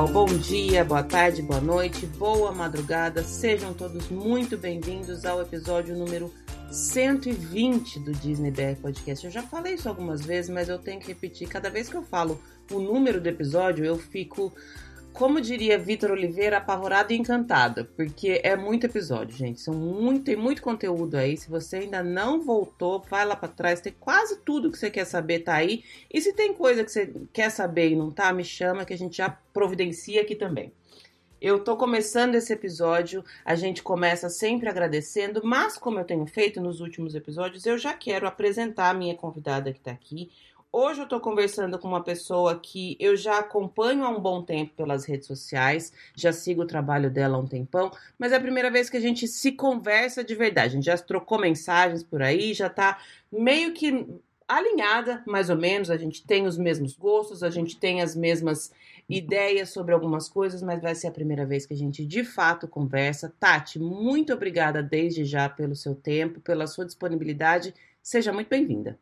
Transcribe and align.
Pessoal. 0.00 0.08
Bom 0.08 0.26
dia, 0.26 0.84
boa 0.84 1.02
tarde, 1.02 1.42
boa 1.42 1.60
noite, 1.60 2.06
boa 2.06 2.52
madrugada. 2.52 3.22
Sejam 3.22 3.74
todos 3.74 4.08
muito 4.08 4.56
bem-vindos 4.56 5.26
ao 5.26 5.42
episódio 5.42 5.96
número 5.96 6.32
120 6.70 8.00
do 8.00 8.12
Disney 8.12 8.50
BR 8.50 8.80
Podcast. 8.80 9.26
Eu 9.26 9.30
já 9.30 9.42
falei 9.42 9.74
isso 9.74 9.88
algumas 9.88 10.24
vezes, 10.24 10.50
mas 10.50 10.68
eu 10.68 10.78
tenho 10.78 11.00
que 11.00 11.08
repetir. 11.08 11.48
Cada 11.48 11.68
vez 11.68 11.88
que 11.88 11.96
eu 11.96 12.02
falo 12.02 12.40
o 12.72 12.80
número 12.80 13.20
do 13.20 13.26
episódio, 13.26 13.84
eu 13.84 13.98
fico, 13.98 14.52
como 15.12 15.40
diria 15.40 15.78
Vitor 15.78 16.12
Oliveira, 16.12 16.58
apavorada 16.58 17.12
e 17.12 17.16
encantada, 17.16 17.84
porque 17.96 18.40
é 18.42 18.56
muito 18.56 18.86
episódio, 18.86 19.36
gente. 19.36 19.60
São 19.60 19.74
muito, 19.74 20.24
tem 20.24 20.36
muito 20.36 20.62
conteúdo 20.62 21.16
aí. 21.16 21.36
Se 21.36 21.50
você 21.50 21.76
ainda 21.76 22.02
não 22.02 22.40
voltou, 22.40 23.02
vai 23.08 23.24
lá 23.24 23.36
para 23.36 23.48
trás. 23.48 23.80
Tem 23.80 23.94
quase 23.98 24.38
tudo 24.40 24.70
que 24.70 24.78
você 24.78 24.90
quer 24.90 25.04
saber 25.04 25.40
tá 25.40 25.54
aí. 25.54 25.84
E 26.12 26.20
se 26.20 26.32
tem 26.32 26.54
coisa 26.54 26.84
que 26.84 26.90
você 26.90 27.12
quer 27.32 27.50
saber 27.50 27.90
e 27.90 27.96
não 27.96 28.10
tá, 28.10 28.32
me 28.32 28.44
chama 28.44 28.84
que 28.84 28.94
a 28.94 28.98
gente 28.98 29.16
já 29.16 29.28
providencia 29.52 30.22
aqui 30.22 30.34
também. 30.34 30.72
Eu 31.40 31.64
tô 31.64 31.74
começando 31.74 32.34
esse 32.34 32.52
episódio, 32.52 33.24
a 33.42 33.54
gente 33.54 33.82
começa 33.82 34.28
sempre 34.28 34.68
agradecendo, 34.68 35.40
mas 35.42 35.78
como 35.78 35.98
eu 35.98 36.04
tenho 36.04 36.26
feito 36.26 36.60
nos 36.60 36.80
últimos 36.80 37.14
episódios, 37.14 37.64
eu 37.64 37.78
já 37.78 37.94
quero 37.94 38.26
apresentar 38.26 38.90
a 38.90 38.94
minha 38.94 39.14
convidada 39.14 39.72
que 39.72 39.80
tá 39.80 39.90
aqui. 39.90 40.30
Hoje 40.72 41.00
eu 41.00 41.08
tô 41.08 41.18
conversando 41.18 41.76
com 41.80 41.88
uma 41.88 42.02
pessoa 42.02 42.56
que 42.60 42.96
eu 43.00 43.16
já 43.16 43.40
acompanho 43.40 44.04
há 44.04 44.08
um 44.08 44.20
bom 44.20 44.40
tempo 44.40 44.72
pelas 44.76 45.04
redes 45.04 45.26
sociais, 45.26 45.92
já 46.14 46.32
sigo 46.32 46.62
o 46.62 46.66
trabalho 46.66 47.10
dela 47.10 47.36
há 47.36 47.40
um 47.40 47.46
tempão, 47.46 47.90
mas 48.16 48.30
é 48.30 48.36
a 48.36 48.40
primeira 48.40 48.70
vez 48.70 48.88
que 48.88 48.96
a 48.96 49.00
gente 49.00 49.26
se 49.26 49.50
conversa 49.50 50.22
de 50.22 50.32
verdade. 50.36 50.68
A 50.68 50.76
gente 50.76 50.84
já 50.84 50.96
trocou 50.96 51.40
mensagens 51.40 52.04
por 52.04 52.22
aí, 52.22 52.54
já 52.54 52.70
tá 52.70 53.00
meio 53.32 53.74
que 53.74 54.06
alinhada, 54.46 55.24
mais 55.26 55.50
ou 55.50 55.56
menos. 55.56 55.90
A 55.90 55.96
gente 55.96 56.24
tem 56.24 56.46
os 56.46 56.56
mesmos 56.56 56.96
gostos, 56.96 57.42
a 57.42 57.50
gente 57.50 57.76
tem 57.76 58.00
as 58.00 58.14
mesmas 58.14 58.70
ideias 59.08 59.70
sobre 59.70 59.92
algumas 59.92 60.28
coisas, 60.28 60.62
mas 60.62 60.80
vai 60.80 60.94
ser 60.94 61.08
a 61.08 61.12
primeira 61.12 61.44
vez 61.44 61.66
que 61.66 61.74
a 61.74 61.76
gente 61.76 62.06
de 62.06 62.22
fato 62.22 62.68
conversa. 62.68 63.34
Tati, 63.40 63.80
muito 63.80 64.32
obrigada 64.32 64.80
desde 64.84 65.24
já 65.24 65.48
pelo 65.48 65.74
seu 65.74 65.96
tempo, 65.96 66.40
pela 66.40 66.68
sua 66.68 66.86
disponibilidade. 66.86 67.74
Seja 68.00 68.32
muito 68.32 68.48
bem-vinda. 68.48 68.96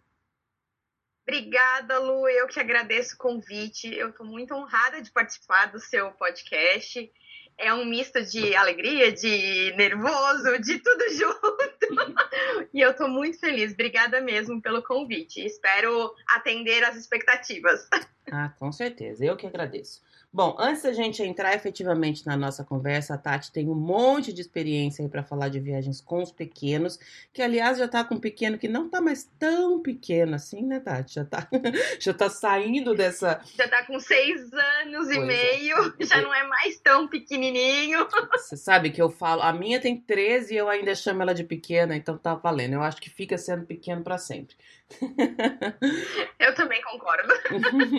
Obrigada, 1.29 1.99
Lu. 1.99 2.27
Eu 2.27 2.47
que 2.47 2.59
agradeço 2.59 3.15
o 3.15 3.19
convite. 3.19 3.95
Eu 3.95 4.09
estou 4.09 4.25
muito 4.25 4.55
honrada 4.55 5.03
de 5.03 5.11
participar 5.11 5.67
do 5.67 5.79
seu 5.79 6.11
podcast. 6.13 7.13
É 7.59 7.75
um 7.75 7.85
misto 7.85 8.25
de 8.25 8.57
alegria, 8.57 9.13
de 9.13 9.75
nervoso, 9.77 10.59
de 10.59 10.79
tudo 10.79 11.05
junto. 11.13 12.69
e 12.73 12.81
eu 12.81 12.93
estou 12.93 13.09
muito 13.09 13.39
feliz. 13.39 13.75
Obrigada 13.75 14.23
mesmo 14.23 14.63
pelo 14.63 14.83
convite. 14.83 15.45
Espero 15.45 16.15
atender 16.29 16.83
às 16.83 16.97
expectativas. 16.97 17.87
Ah, 18.33 18.49
com 18.59 18.73
certeza. 18.73 19.23
Eu 19.23 19.37
que 19.37 19.47
agradeço. 19.47 20.01
Bom, 20.31 20.55
antes 20.59 20.83
da 20.83 20.93
gente 20.93 21.23
entrar 21.23 21.55
efetivamente 21.55 22.27
na 22.27 22.37
nossa 22.37 22.63
conversa, 22.63 23.15
a 23.15 23.19
Tati 23.19 23.51
tem 23.51 23.67
um 23.67 23.75
monte 23.75 24.31
de 24.31 24.43
experiência 24.43 25.03
aí 25.03 25.09
para 25.09 25.23
falar 25.23 25.49
de 25.49 25.59
viagens 25.59 26.03
com 26.03 26.23
os 26.23 26.31
pequenos, 26.31 26.99
que 27.33 27.41
aliás 27.41 27.79
já 27.79 27.89
tá 27.89 28.05
com 28.05 28.17
um 28.17 28.21
pequeno 28.21 28.59
que 28.59 28.69
não 28.69 28.91
tá 28.91 29.01
mais 29.01 29.25
tão 29.39 29.81
pequeno 29.81 30.35
assim, 30.35 30.63
né, 30.63 30.81
Tati? 30.81 31.15
Já 31.15 31.25
tá, 31.25 31.49
já 31.99 32.13
tá 32.13 32.29
saindo 32.29 32.95
dessa. 32.95 33.41
Já 33.57 33.67
tá 33.69 33.87
com 33.87 33.99
seis 33.99 34.53
anos 34.53 35.07
pois 35.07 35.17
e 35.17 35.17
é. 35.17 35.25
meio, 35.25 35.95
é. 35.99 36.05
já 36.05 36.21
não 36.21 36.35
é 36.35 36.47
mais 36.47 36.79
tão 36.79 37.09
pequenininho. 37.09 38.07
Você 38.33 38.57
sabe 38.57 38.91
que 38.91 39.01
eu 39.01 39.09
falo, 39.09 39.41
a 39.41 39.53
minha 39.55 39.81
tem 39.81 39.99
13 39.99 40.53
e 40.53 40.59
eu 40.59 40.69
ainda 40.69 40.95
chamo 40.95 41.23
ela 41.23 41.35
de 41.35 41.43
pequena, 41.43 41.97
então 41.97 42.19
tá 42.19 42.35
valendo. 42.35 42.75
Eu 42.75 42.83
acho 42.83 43.01
que 43.01 43.09
fica 43.09 43.39
sendo 43.39 43.65
pequeno 43.65 44.05
para 44.05 44.19
sempre. 44.19 44.55
Eu 46.39 46.55
também 46.55 46.81
concordo. 46.83 47.29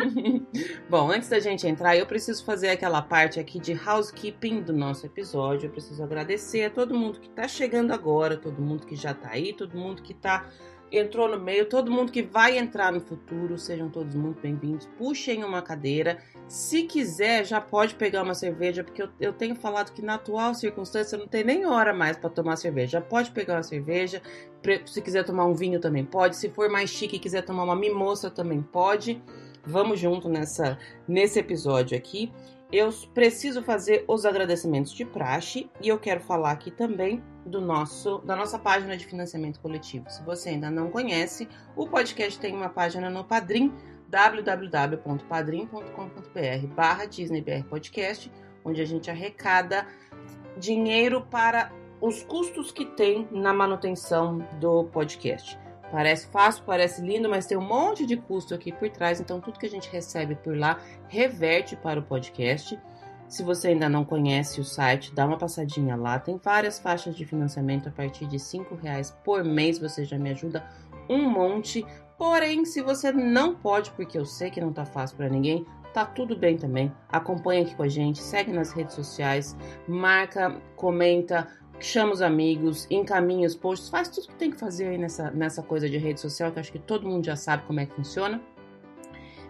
Bom, 0.89 1.11
antes 1.11 1.29
da 1.29 1.39
gente 1.39 1.67
entrar, 1.67 1.95
eu 1.95 2.05
preciso 2.05 2.43
fazer 2.43 2.69
aquela 2.69 3.01
parte 3.01 3.39
aqui 3.39 3.59
de 3.59 3.73
housekeeping 3.73 4.61
do 4.61 4.73
nosso 4.73 5.05
episódio. 5.05 5.67
Eu 5.67 5.71
preciso 5.71 6.03
agradecer 6.03 6.63
a 6.65 6.69
todo 6.69 6.95
mundo 6.95 7.19
que 7.19 7.27
está 7.27 7.47
chegando 7.47 7.93
agora, 7.93 8.35
todo 8.35 8.61
mundo 8.61 8.87
que 8.87 8.95
já 8.95 9.11
está 9.11 9.29
aí, 9.29 9.53
todo 9.53 9.77
mundo 9.77 10.01
que 10.01 10.13
está 10.13 10.49
entrou 10.91 11.27
no 11.27 11.39
meio, 11.39 11.67
todo 11.67 11.91
mundo 11.91 12.11
que 12.11 12.21
vai 12.21 12.57
entrar 12.57 12.91
no 12.91 12.99
futuro, 12.99 13.57
sejam 13.57 13.89
todos 13.89 14.15
muito 14.15 14.41
bem-vindos. 14.41 14.87
Puxem 14.97 15.43
uma 15.43 15.61
cadeira. 15.61 16.19
Se 16.47 16.83
quiser, 16.83 17.45
já 17.45 17.61
pode 17.61 17.95
pegar 17.95 18.23
uma 18.23 18.33
cerveja, 18.33 18.83
porque 18.83 19.03
eu, 19.03 19.09
eu 19.19 19.33
tenho 19.33 19.55
falado 19.55 19.91
que 19.93 20.01
na 20.01 20.15
atual 20.15 20.53
circunstância 20.53 21.17
não 21.17 21.27
tem 21.27 21.43
nem 21.43 21.65
hora 21.65 21.93
mais 21.93 22.17
para 22.17 22.29
tomar 22.29 22.55
cerveja. 22.55 22.99
Já 22.99 23.01
pode 23.01 23.31
pegar 23.31 23.55
uma 23.55 23.63
cerveja. 23.63 24.21
Se 24.85 25.01
quiser 25.01 25.23
tomar 25.23 25.45
um 25.45 25.53
vinho 25.53 25.79
também 25.79 26.03
pode. 26.03 26.35
Se 26.35 26.49
for 26.49 26.69
mais 26.69 26.89
chique 26.89 27.17
e 27.17 27.19
quiser 27.19 27.43
tomar 27.43 27.63
uma 27.63 27.75
mimoça 27.75 28.29
também 28.29 28.61
pode. 28.61 29.21
Vamos 29.65 29.99
junto 29.99 30.27
nessa 30.27 30.77
nesse 31.07 31.39
episódio 31.39 31.97
aqui 31.97 32.31
eu 32.71 32.89
preciso 33.13 33.63
fazer 33.63 34.05
os 34.07 34.25
agradecimentos 34.25 34.93
de 34.93 35.03
praxe 35.03 35.69
e 35.81 35.87
eu 35.87 35.97
quero 35.97 36.19
falar 36.19 36.51
aqui 36.51 36.69
também 36.69 37.23
do 37.45 37.59
nosso 37.59 38.19
da 38.19 38.35
nossa 38.35 38.59
página 38.59 38.95
de 38.95 39.05
financiamento 39.05 39.59
coletivo. 39.59 40.09
Se 40.09 40.23
você 40.23 40.49
ainda 40.49 40.69
não 40.69 40.91
conhece, 40.91 41.49
o 41.75 41.87
podcast 41.87 42.39
tem 42.39 42.55
uma 42.55 42.69
página 42.69 43.09
no 43.09 43.23
Padrim 43.23 43.73
www.padrim.com.br 44.07 46.67
barra 46.75 47.05
DisneyBR 47.05 47.63
Podcast, 47.63 48.31
onde 48.63 48.81
a 48.81 48.85
gente 48.85 49.09
arrecada 49.09 49.87
dinheiro 50.57 51.21
para 51.21 51.71
os 52.01 52.23
custos 52.23 52.71
que 52.71 52.85
tem 52.85 53.27
na 53.31 53.53
manutenção 53.53 54.39
do 54.59 54.85
podcast. 54.85 55.59
Parece 55.91 56.27
fácil, 56.27 56.63
parece 56.65 57.01
lindo, 57.01 57.27
mas 57.27 57.45
tem 57.45 57.57
um 57.57 57.65
monte 57.65 58.05
de 58.05 58.15
custo 58.15 58.53
aqui 58.53 58.71
por 58.71 58.89
trás, 58.89 59.19
então 59.19 59.41
tudo 59.41 59.59
que 59.59 59.65
a 59.65 59.69
gente 59.69 59.89
recebe 59.89 60.35
por 60.35 60.55
lá 60.55 60.79
reverte 61.07 61.75
para 61.75 61.99
o 61.99 62.03
podcast. 62.03 62.79
Se 63.27 63.43
você 63.43 63.69
ainda 63.69 63.87
não 63.87 64.03
conhece 64.03 64.59
o 64.59 64.63
site, 64.63 65.13
dá 65.13 65.25
uma 65.25 65.37
passadinha 65.37 65.95
lá. 65.95 66.17
Tem 66.17 66.37
várias 66.37 66.79
faixas 66.79 67.15
de 67.15 67.25
financiamento 67.25 67.87
a 67.87 67.91
partir 67.91 68.25
de 68.25 68.37
R$ 68.37 68.65
reais 68.81 69.15
por 69.23 69.43
mês. 69.43 69.77
Você 69.77 70.03
já 70.03 70.17
me 70.17 70.31
ajuda 70.31 70.67
um 71.07 71.29
monte. 71.29 71.85
Porém, 72.17 72.65
se 72.65 72.81
você 72.81 73.11
não 73.11 73.55
pode, 73.55 73.91
porque 73.91 74.17
eu 74.17 74.25
sei 74.25 74.49
que 74.49 74.59
não 74.59 74.73
tá 74.73 74.83
fácil 74.83 75.15
para 75.15 75.29
ninguém, 75.29 75.63
tá 75.93 76.05
tudo 76.05 76.35
bem 76.35 76.57
também. 76.57 76.91
Acompanha 77.07 77.61
aqui 77.61 77.75
com 77.75 77.83
a 77.83 77.87
gente, 77.87 78.19
segue 78.19 78.51
nas 78.51 78.71
redes 78.71 78.95
sociais, 78.95 79.55
marca, 79.87 80.59
comenta, 80.75 81.47
chama 81.79 82.13
os 82.13 82.21
amigos, 82.21 82.87
encaminha 82.89 83.47
os 83.47 83.55
posts, 83.55 83.89
faz 83.89 84.07
tudo 84.07 84.27
que 84.27 84.35
tem 84.35 84.51
que 84.51 84.57
fazer 84.57 84.87
aí 84.87 84.97
nessa, 84.97 85.31
nessa 85.31 85.63
coisa 85.63 85.89
de 85.89 85.97
rede 85.97 86.19
social, 86.19 86.51
que 86.51 86.59
acho 86.59 86.71
que 86.71 86.79
todo 86.79 87.07
mundo 87.07 87.25
já 87.25 87.35
sabe 87.35 87.63
como 87.65 87.79
é 87.79 87.85
que 87.85 87.95
funciona, 87.95 88.41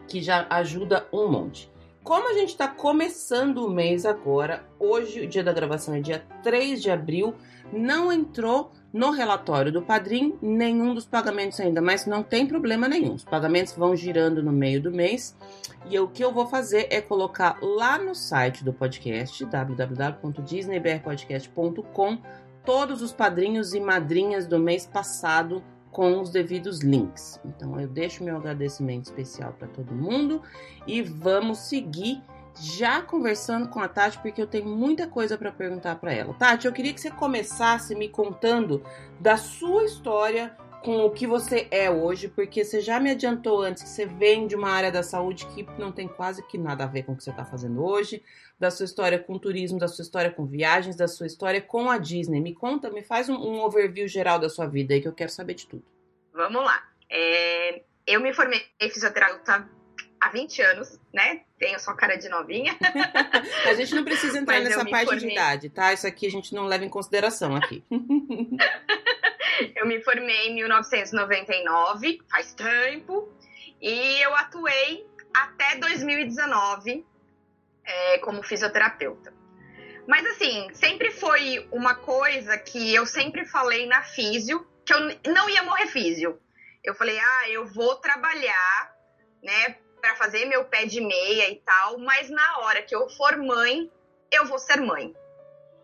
que 0.07 0.21
já 0.21 0.45
ajuda 0.49 1.07
um 1.11 1.27
monte. 1.27 1.71
Como 2.03 2.29
a 2.29 2.33
gente 2.33 2.49
está 2.49 2.67
começando 2.67 3.65
o 3.65 3.69
mês 3.69 4.05
agora, 4.05 4.65
hoje, 4.79 5.21
o 5.21 5.27
dia 5.27 5.43
da 5.43 5.53
gravação 5.53 5.93
é 5.93 5.99
dia 5.99 6.25
3 6.41 6.81
de 6.81 6.89
abril, 6.89 7.35
não 7.71 8.11
entrou 8.11 8.71
no 8.91 9.11
relatório 9.11 9.71
do 9.71 9.81
Padrim 9.81 10.37
nenhum 10.41 10.93
dos 10.93 11.05
pagamentos 11.05 11.57
ainda, 11.59 11.81
mas 11.81 12.05
não 12.05 12.23
tem 12.23 12.47
problema 12.47 12.87
nenhum. 12.87 13.13
Os 13.13 13.23
pagamentos 13.23 13.73
vão 13.73 13.95
girando 13.95 14.41
no 14.41 14.51
meio 14.51 14.81
do 14.81 14.91
mês 14.91 15.37
e 15.89 15.99
o 15.99 16.07
que 16.07 16.23
eu 16.23 16.33
vou 16.33 16.47
fazer 16.47 16.87
é 16.89 16.99
colocar 16.99 17.57
lá 17.61 17.97
no 17.97 18.15
site 18.15 18.63
do 18.63 18.73
podcast 18.73 19.45
www.disneybrpodcast.com 19.45 22.17
todos 22.65 23.01
os 23.01 23.13
padrinhos 23.13 23.73
e 23.73 23.79
madrinhas 23.79 24.45
do 24.45 24.59
mês 24.59 24.85
passado 24.85 25.63
com 25.91 26.19
os 26.19 26.29
devidos 26.29 26.81
links. 26.81 27.39
Então 27.45 27.79
eu 27.79 27.87
deixo 27.87 28.23
meu 28.23 28.37
agradecimento 28.37 29.05
especial 29.05 29.53
para 29.53 29.67
todo 29.67 29.93
mundo 29.93 30.41
e 30.85 31.01
vamos 31.01 31.59
seguir 31.59 32.21
já 32.55 33.01
conversando 33.01 33.69
com 33.69 33.79
a 33.79 33.87
Tati, 33.87 34.19
porque 34.19 34.41
eu 34.41 34.47
tenho 34.47 34.65
muita 34.65 35.07
coisa 35.07 35.37
para 35.37 35.51
perguntar 35.51 35.95
para 35.95 36.13
ela. 36.13 36.33
Tati, 36.33 36.67
eu 36.67 36.73
queria 36.73 36.93
que 36.93 37.01
você 37.01 37.11
começasse 37.11 37.95
me 37.95 38.09
contando 38.09 38.83
da 39.19 39.37
sua 39.37 39.85
história 39.85 40.55
com 40.83 41.03
o 41.05 41.11
que 41.11 41.27
você 41.27 41.67
é 41.71 41.89
hoje, 41.89 42.29
porque 42.29 42.63
você 42.63 42.79
já 42.79 42.99
me 42.99 43.11
adiantou 43.11 43.61
antes 43.61 43.83
que 43.83 43.89
você 43.89 44.05
vem 44.05 44.47
de 44.47 44.55
uma 44.55 44.69
área 44.69 44.91
da 44.91 45.03
saúde 45.03 45.45
que 45.47 45.63
não 45.77 45.91
tem 45.91 46.07
quase 46.07 46.41
que 46.47 46.57
nada 46.57 46.85
a 46.85 46.87
ver 46.87 47.03
com 47.03 47.11
o 47.11 47.17
que 47.17 47.23
você 47.23 47.31
está 47.31 47.43
fazendo 47.43 47.83
hoje, 47.83 48.23
da 48.57 48.71
sua 48.71 48.85
história 48.85 49.19
com 49.19 49.37
turismo, 49.37 49.77
da 49.77 49.87
sua 49.87 50.03
história 50.03 50.31
com 50.31 50.45
viagens, 50.45 50.95
da 50.95 51.07
sua 51.07 51.27
história 51.27 51.61
com 51.61 51.89
a 51.89 51.97
Disney. 51.97 52.39
Me 52.39 52.53
conta, 52.53 52.89
me 52.89 53.03
faz 53.03 53.29
um, 53.29 53.35
um 53.35 53.61
overview 53.61 54.07
geral 54.07 54.39
da 54.39 54.49
sua 54.49 54.67
vida 54.67 54.93
aí 54.93 55.01
que 55.01 55.07
eu 55.07 55.13
quero 55.13 55.31
saber 55.31 55.53
de 55.53 55.67
tudo. 55.67 55.83
Vamos 56.33 56.63
lá. 56.63 56.81
É, 57.09 57.83
eu 58.07 58.21
me 58.21 58.33
formei 58.33 58.61
fisioterapeuta 58.79 59.69
há 60.19 60.29
20 60.29 60.61
anos, 60.61 60.99
né? 61.13 61.41
Tenho 61.57 61.79
só 61.79 61.93
cara 61.93 62.15
de 62.15 62.27
novinha. 62.29 62.75
a 63.65 63.73
gente 63.73 63.95
não 63.95 64.03
precisa 64.03 64.37
entrar 64.37 64.59
nessa 64.59 64.85
parte 64.85 65.09
formei... 65.09 65.27
de 65.27 65.33
idade, 65.33 65.69
tá? 65.69 65.93
Isso 65.93 66.05
aqui 66.05 66.27
a 66.27 66.31
gente 66.31 66.53
não 66.53 66.65
leva 66.65 66.83
em 66.83 66.89
consideração 66.89 67.55
aqui. 67.55 67.83
eu 69.75 69.85
me 69.87 70.01
formei 70.01 70.49
em 70.49 70.55
1999, 70.55 72.19
faz 72.29 72.53
tempo, 72.53 73.31
e 73.81 74.21
eu 74.21 74.35
atuei 74.35 75.07
até 75.33 75.77
2019 75.77 77.05
é, 77.85 78.17
como 78.19 78.43
fisioterapeuta. 78.43 79.33
Mas 80.07 80.25
assim, 80.25 80.69
sempre 80.73 81.11
foi 81.11 81.67
uma 81.71 81.95
coisa 81.95 82.57
que 82.57 82.93
eu 82.93 83.05
sempre 83.05 83.45
falei 83.45 83.85
na 83.85 84.01
físio, 84.01 84.67
que 84.85 84.93
eu 84.93 84.99
não 85.33 85.49
ia 85.49 85.63
morrer 85.63 85.85
físio. 85.87 86.39
Eu 86.83 86.95
falei, 86.95 87.19
ah, 87.19 87.49
eu 87.49 87.67
vou 87.67 87.95
trabalhar, 87.97 88.91
né, 89.43 89.77
para 89.99 90.15
fazer 90.15 90.45
meu 90.45 90.65
pé 90.65 90.85
de 90.85 91.01
meia 91.01 91.49
e 91.49 91.55
tal, 91.57 91.97
mas 91.99 92.29
na 92.29 92.59
hora 92.59 92.81
que 92.81 92.95
eu 92.95 93.09
for 93.09 93.37
mãe, 93.37 93.91
eu 94.31 94.45
vou 94.45 94.59
ser 94.59 94.81
mãe. 94.81 95.15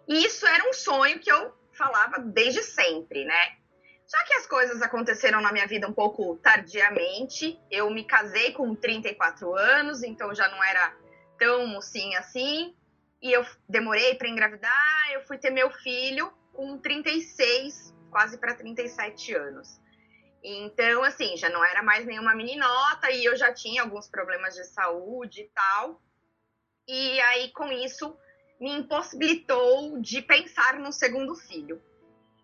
E 0.08 0.26
isso 0.26 0.46
era 0.46 0.68
um 0.68 0.74
sonho 0.74 1.20
que 1.20 1.32
eu 1.32 1.54
falava 1.74 2.20
desde 2.20 2.64
sempre, 2.64 3.26
né? 3.26 3.58
Só 4.06 4.24
que 4.26 4.34
as 4.36 4.46
coisas 4.46 4.82
aconteceram 4.82 5.42
na 5.42 5.52
minha 5.52 5.68
vida 5.68 5.88
um 5.88 5.94
pouco 5.94 6.38
tardiamente. 6.38 7.60
Eu 7.72 7.90
me 7.90 8.04
casei 8.06 8.52
com 8.52 8.76
34 8.76 9.56
anos, 9.56 10.04
então 10.04 10.34
já 10.34 10.48
não 10.48 10.64
era 10.64 10.96
tão 11.40 11.66
mocinha 11.68 12.20
assim. 12.20 12.76
E 13.22 13.32
eu 13.32 13.44
demorei 13.68 14.14
para 14.16 14.30
engravidar, 14.30 15.12
eu 15.14 15.22
fui 15.22 15.38
ter 15.38 15.50
meu 15.50 15.72
filho 15.72 16.32
com 16.54 16.78
36, 16.78 17.94
quase 18.12 18.38
para 18.38 18.54
37 18.54 19.34
anos. 19.34 19.82
Então, 20.48 21.04
assim, 21.04 21.36
já 21.36 21.50
não 21.50 21.66
era 21.66 21.82
mais 21.82 22.06
nenhuma 22.06 22.36
meninota 22.36 23.10
e 23.10 23.26
eu 23.26 23.36
já 23.36 23.52
tinha 23.52 23.82
alguns 23.82 24.08
problemas 24.08 24.54
de 24.54 24.64
saúde 24.64 25.42
e 25.42 25.50
tal. 25.50 26.00
E 26.88 27.20
aí, 27.20 27.52
com 27.52 27.72
isso, 27.72 28.16
me 28.60 28.72
impossibilitou 28.72 30.00
de 30.00 30.22
pensar 30.22 30.78
no 30.78 30.94
segundo 30.94 31.34
filho. 31.34 31.82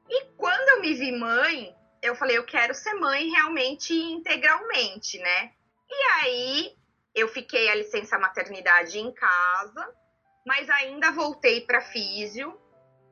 E 0.09 0.25
quando 0.35 0.67
eu 0.69 0.81
me 0.81 0.95
vi 0.95 1.11
mãe, 1.11 1.75
eu 2.01 2.15
falei, 2.15 2.39
eu 2.39 2.43
quero 2.43 2.73
ser 2.73 2.95
mãe 2.95 3.29
realmente 3.29 3.93
integralmente, 3.93 5.19
né? 5.19 5.51
E 5.87 6.03
aí 6.23 6.75
eu 7.13 7.27
fiquei 7.27 7.69
a 7.69 7.75
licença 7.75 8.17
maternidade 8.17 8.97
em 8.97 9.11
casa, 9.13 9.95
mas 10.43 10.67
ainda 10.71 11.11
voltei 11.11 11.61
para 11.61 11.81
físio 11.81 12.59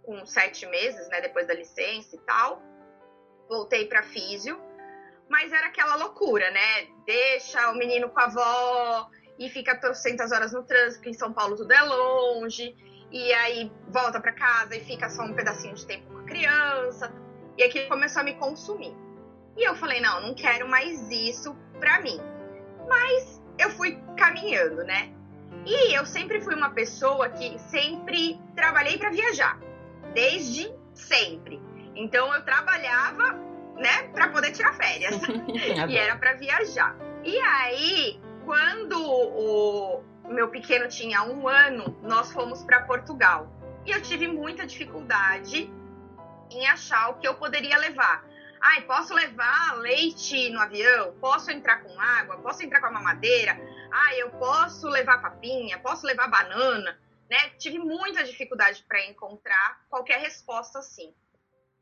com 0.03 0.25
sete 0.25 0.65
meses, 0.65 1.07
né? 1.09 1.21
Depois 1.21 1.45
da 1.45 1.53
licença 1.53 2.15
e 2.15 2.19
tal. 2.21 2.59
Voltei 3.47 3.85
para 3.85 4.01
físio, 4.01 4.59
mas 5.29 5.53
era 5.53 5.67
aquela 5.67 5.95
loucura, 5.95 6.49
né? 6.51 6.87
Deixa 7.05 7.71
o 7.71 7.75
menino 7.75 8.09
com 8.09 8.19
a 8.19 8.25
avó 8.25 9.09
e 9.37 9.49
fica 9.49 9.75
300 9.75 10.31
horas 10.31 10.51
no 10.51 10.63
trânsito, 10.63 11.07
em 11.07 11.13
São 11.13 11.31
Paulo 11.31 11.55
tudo 11.55 11.71
é 11.71 11.81
longe 11.81 12.75
e 13.11 13.33
aí 13.33 13.71
volta 13.87 14.19
para 14.19 14.33
casa 14.33 14.75
e 14.75 14.81
fica 14.81 15.09
só 15.09 15.23
um 15.23 15.33
pedacinho 15.33 15.73
de 15.73 15.85
tempo 15.85 16.11
com 16.11 16.19
a 16.19 16.23
criança. 16.23 17.13
E 17.57 17.63
aquilo 17.63 17.87
começou 17.87 18.21
a 18.21 18.23
me 18.23 18.35
consumir. 18.35 18.95
E 19.57 19.63
eu 19.67 19.75
falei, 19.75 19.99
não, 19.99 20.21
não 20.21 20.33
quero 20.33 20.67
mais 20.67 21.09
isso 21.09 21.55
pra 21.79 21.99
mim. 22.01 22.19
Mas 22.87 23.41
eu 23.57 23.69
fui 23.71 24.01
caminhando, 24.17 24.83
né? 24.83 25.11
E 25.65 25.93
eu 25.93 26.05
sempre 26.05 26.39
fui 26.41 26.55
uma 26.55 26.69
pessoa 26.69 27.29
que 27.29 27.57
sempre 27.59 28.39
trabalhei 28.55 28.97
para 28.97 29.09
viajar, 29.09 29.59
desde 30.13 30.73
sempre. 30.93 31.61
Então 31.95 32.33
eu 32.33 32.43
trabalhava, 32.45 33.37
né, 33.79 34.09
para 34.09 34.27
poder 34.29 34.51
tirar 34.51 34.73
férias. 34.75 35.15
e 35.89 35.97
era 35.97 36.15
para 36.17 36.33
viajar. 36.33 36.95
E 37.23 37.37
aí, 37.39 38.21
quando 38.45 39.01
o, 39.01 40.03
meu 40.29 40.49
pequeno 40.49 40.87
tinha 40.87 41.23
um 41.23 41.47
ano, 41.47 41.97
nós 42.03 42.31
fomos 42.31 42.63
para 42.63 42.83
Portugal. 42.83 43.51
E 43.85 43.91
eu 43.91 44.01
tive 44.01 44.27
muita 44.27 44.67
dificuldade 44.67 45.71
em 46.51 46.67
achar 46.67 47.09
o 47.09 47.15
que 47.15 47.27
eu 47.27 47.35
poderia 47.35 47.77
levar. 47.77 48.27
Ai, 48.61 48.81
posso 48.81 49.13
levar 49.13 49.77
leite 49.77 50.49
no 50.49 50.59
avião? 50.59 51.15
Posso 51.21 51.49
entrar 51.49 51.81
com 51.81 51.99
água? 51.99 52.37
Posso 52.37 52.61
entrar 52.61 52.81
com 52.81 52.87
a 52.87 52.91
mamadeira? 52.91 53.57
Ai, 53.89 54.21
eu 54.21 54.31
posso 54.31 54.87
levar 54.89 55.21
papinha? 55.21 55.79
Posso 55.79 56.05
levar 56.05 56.27
banana? 56.27 56.99
Né? 57.29 57.37
Tive 57.57 57.79
muita 57.79 58.23
dificuldade 58.23 58.83
para 58.87 59.05
encontrar 59.05 59.81
qualquer 59.89 60.19
resposta 60.19 60.79
assim. 60.79 61.13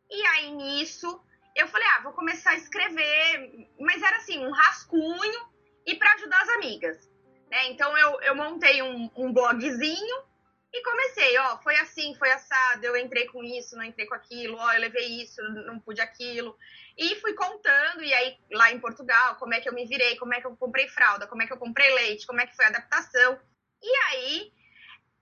E 0.10 0.26
aí 0.28 0.52
nisso 0.52 1.20
eu 1.58 1.68
falei, 1.68 1.88
ah, 1.88 2.02
vou 2.04 2.14
começar 2.14 2.52
a 2.52 2.56
escrever, 2.56 3.68
mas 3.80 4.02
era 4.02 4.18
assim, 4.18 4.38
um 4.46 4.52
rascunho 4.52 5.50
e 5.86 5.96
para 5.96 6.14
ajudar 6.14 6.42
as 6.42 6.50
amigas. 6.50 7.10
Né? 7.50 7.70
Então 7.70 7.98
eu, 7.98 8.22
eu 8.22 8.36
montei 8.36 8.82
um, 8.84 9.10
um 9.16 9.34
blogzinho 9.34 10.24
e 10.72 10.84
comecei, 10.84 11.38
ó, 11.40 11.58
foi 11.60 11.76
assim, 11.78 12.14
foi 12.16 12.30
assado, 12.32 12.86
eu 12.86 12.96
entrei 12.96 13.26
com 13.26 13.44
isso, 13.44 13.76
não 13.76 13.84
entrei 13.84 14.06
com 14.06 14.14
aquilo, 14.14 14.58
ó, 14.58 14.74
eu 14.74 14.82
levei 14.82 15.24
isso, 15.24 15.42
não 15.42 15.80
pude 15.80 16.00
aquilo. 16.00 16.56
E 16.96 17.16
fui 17.16 17.34
contando, 17.34 18.04
e 18.04 18.14
aí 18.14 18.38
lá 18.52 18.72
em 18.72 18.80
Portugal, 18.80 19.36
como 19.38 19.54
é 19.54 19.62
que 19.62 19.68
eu 19.68 19.74
me 19.74 19.88
virei, 19.88 20.16
como 20.18 20.34
é 20.34 20.42
que 20.42 20.48
eu 20.48 20.56
comprei 20.58 20.88
fralda, 20.88 21.26
como 21.26 21.42
é 21.42 21.48
que 21.48 21.54
eu 21.54 21.58
comprei 21.58 21.92
leite, 21.96 22.28
como 22.28 22.42
é 22.42 22.46
que 22.46 22.56
foi 22.56 22.66
a 22.66 22.70
adaptação. 22.70 23.40
E 23.82 23.98
aí 24.10 24.54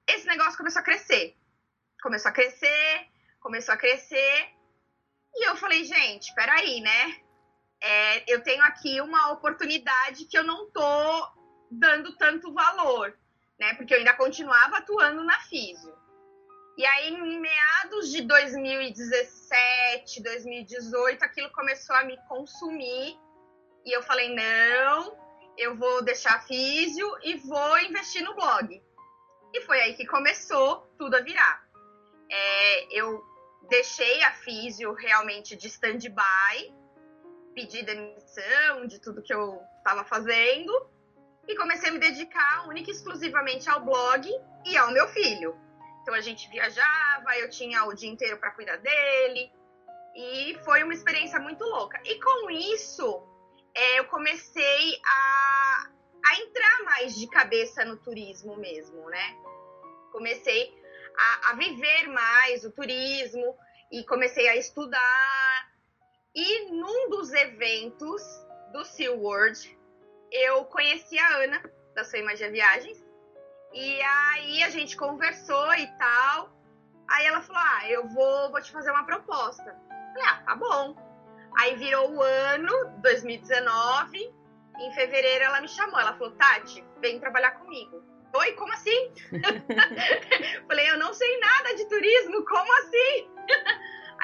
esse 0.08 0.28
negócio 0.28 0.58
começou 0.58 0.82
a 0.82 0.86
crescer. 0.86 1.36
Começou 2.02 2.30
a 2.30 2.34
crescer, 2.34 3.08
começou 3.40 3.74
a 3.74 3.78
crescer. 3.78 4.55
E 5.36 5.50
eu 5.50 5.56
falei, 5.58 5.84
gente, 5.84 6.34
peraí, 6.34 6.80
né? 6.80 7.18
É, 7.82 8.34
eu 8.34 8.42
tenho 8.42 8.64
aqui 8.64 9.02
uma 9.02 9.34
oportunidade 9.34 10.26
que 10.26 10.38
eu 10.38 10.44
não 10.44 10.72
tô 10.72 11.28
dando 11.70 12.16
tanto 12.16 12.54
valor, 12.54 13.18
né? 13.60 13.74
Porque 13.74 13.94
eu 13.94 13.98
ainda 13.98 14.14
continuava 14.14 14.78
atuando 14.78 15.24
na 15.24 15.38
físio. 15.42 15.94
E 16.78 16.86
aí, 16.86 17.10
em 17.10 17.40
meados 17.40 18.12
de 18.12 18.22
2017, 18.22 20.24
2018, 20.24 21.24
aquilo 21.24 21.50
começou 21.52 21.96
a 21.96 22.04
me 22.04 22.18
consumir. 22.28 23.18
E 23.86 23.96
eu 23.96 24.04
falei: 24.04 24.34
não, 24.34 25.18
eu 25.58 25.76
vou 25.76 26.04
deixar 26.04 26.36
a 26.36 26.42
físio 26.42 27.08
e 27.24 27.36
vou 27.36 27.80
investir 27.80 28.24
no 28.24 28.36
blog. 28.36 28.82
E 29.54 29.62
foi 29.62 29.80
aí 29.82 29.94
que 29.94 30.06
começou 30.06 30.82
tudo 30.98 31.16
a 31.16 31.22
virar. 31.22 31.66
É, 32.30 33.00
eu 33.00 33.24
deixei 33.70 34.24
a 34.24 34.32
físio 34.34 34.94
realmente 34.94 35.56
de 35.56 35.68
stand-by, 35.68 36.74
pedi 37.54 37.84
demissão 37.84 38.86
de 38.88 39.00
tudo 39.00 39.22
que 39.22 39.34
eu 39.34 39.62
estava 39.78 40.04
fazendo 40.04 40.72
e 41.48 41.56
comecei 41.56 41.90
a 41.90 41.94
me 41.94 42.00
dedicar 42.00 42.68
única 42.68 42.90
e 42.90 42.94
exclusivamente 42.94 43.70
ao 43.70 43.84
blog 43.84 44.30
e 44.66 44.78
ao 44.78 44.92
meu 44.92 45.08
filho. 45.10 45.56
Então 46.02 46.14
a 46.14 46.22
gente 46.22 46.50
viajava, 46.50 47.38
eu 47.38 47.50
tinha 47.50 47.86
o 47.86 47.94
dia 47.94 48.10
inteiro 48.10 48.38
para 48.38 48.52
cuidar 48.52 48.78
dele 48.78 49.52
e 50.16 50.58
foi 50.64 50.84
uma 50.84 50.94
experiência 50.94 51.40
muito 51.40 51.64
louca. 51.64 52.00
E 52.06 52.20
com 52.22 52.50
isso, 52.50 53.24
é, 53.74 54.00
eu 54.00 54.06
comecei 54.06 55.00
a, 55.06 55.90
a 56.26 56.40
entrar 56.42 56.84
mais 56.84 57.16
de 57.16 57.28
cabeça 57.28 57.84
no 57.84 57.98
turismo 57.98 58.56
mesmo, 58.56 59.10
né? 59.10 59.36
Comecei 60.12 60.74
a, 61.18 61.51
a 61.51 61.54
viver 61.56 62.08
mais 62.08 62.63
o 62.63 62.72
turismo 62.72 63.56
e 63.96 64.04
comecei 64.04 64.50
a 64.50 64.58
estudar. 64.58 65.72
E 66.36 66.70
num 66.72 67.10
dos 67.10 67.32
eventos 67.32 68.22
do 68.74 68.84
Sea 68.84 69.14
World, 69.14 69.80
eu 70.30 70.66
conheci 70.66 71.18
a 71.18 71.38
Ana, 71.38 71.64
da 71.96 72.04
Sua 72.04 72.20
Imagem 72.20 72.52
Viagens, 72.52 73.02
e 73.74 74.02
aí 74.02 74.64
a 74.64 74.70
gente 74.70 74.98
conversou 74.98 75.74
e 75.75 75.88
tal. 75.98 76.54
Aí 77.08 77.25
ela 77.25 77.42
falou: 77.42 77.62
Ah, 77.62 77.90
eu 77.90 78.06
vou, 78.10 78.52
vou 78.52 78.62
te 78.62 78.72
fazer 78.72 78.92
uma 78.92 79.06
proposta. 79.06 79.64
Eu 79.64 80.14
falei: 80.14 80.24
Ah, 80.28 80.44
tá 80.46 80.56
bom. 80.56 80.96
Aí 81.58 81.75
virou 81.75 82.16
o 82.16 82.22
ano, 82.22 83.00
2019. 83.02 84.34
Em 84.78 84.94
fevereiro 84.94 85.46
ela 85.46 85.62
me 85.62 85.70
chamou. 85.70 85.98
Ela 85.98 86.18
falou: 86.18 86.32
Tati, 86.36 86.84
vem 87.00 87.20
trabalhar 87.20 87.52
comigo. 87.52 88.04
Oi, 88.34 88.52
como 88.54 88.74
assim? 88.74 89.14
falei: 90.68 90.90
Eu 90.90 90.98
não 90.98 91.14
sei 91.14 91.40
nada 91.40 91.75
de 91.75 91.86
turismo, 91.86 92.44
como 92.44 92.74
assim? 92.80 93.36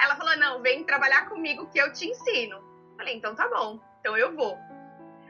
Aí 0.01 0.05
ela 0.05 0.15
falou: 0.15 0.36
Não, 0.36 0.62
vem 0.63 0.84
trabalhar 0.84 1.29
comigo 1.29 1.70
que 1.70 1.79
eu 1.79 1.93
te 1.93 2.10
ensino. 2.10 2.60
Falei: 2.98 3.15
Então 3.15 3.36
tá 3.36 3.48
bom, 3.48 3.79
então 4.00 4.17
eu 4.17 4.36
vou. 4.36 4.58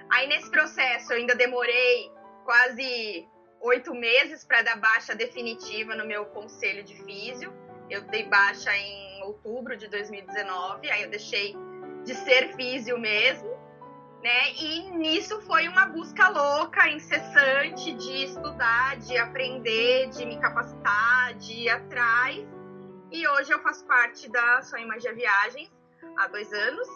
Aí 0.09 0.27
nesse 0.27 0.49
processo 0.49 1.11
eu 1.11 1.17
ainda 1.17 1.35
demorei 1.35 2.09
quase 2.45 3.27
oito 3.59 3.93
meses 3.93 4.45
para 4.45 4.61
dar 4.61 4.77
baixa 4.77 5.13
definitiva 5.13 5.93
no 5.93 6.05
meu 6.05 6.25
conselho 6.27 6.83
de 6.83 6.95
físio. 7.03 7.53
Eu 7.89 8.03
dei 8.03 8.23
baixa 8.23 8.73
em 8.75 9.21
outubro 9.23 9.75
de 9.75 9.89
2019, 9.89 10.89
aí 10.89 11.03
eu 11.03 11.09
deixei 11.09 11.53
de 12.05 12.15
ser 12.15 12.55
físio 12.55 12.97
mesmo, 12.97 13.49
né? 14.23 14.53
E 14.53 14.89
nisso 14.91 15.41
foi 15.41 15.67
uma 15.67 15.85
busca 15.87 16.29
louca, 16.29 16.87
incessante 16.87 17.91
de 17.91 18.23
estudar, 18.23 18.97
de 18.99 19.17
aprender, 19.17 20.09
de 20.09 20.25
me 20.25 20.39
capacitar, 20.39 21.33
de 21.33 21.63
ir 21.63 21.69
atrás. 21.69 22.60
E 23.11 23.27
hoje 23.27 23.51
eu 23.51 23.61
faço 23.61 23.85
parte 23.85 24.29
da 24.29 24.61
Sonho 24.61 24.87
Magia 24.87 25.13
Viagens 25.13 25.69
há 26.17 26.27
dois 26.29 26.51
anos 26.53 26.87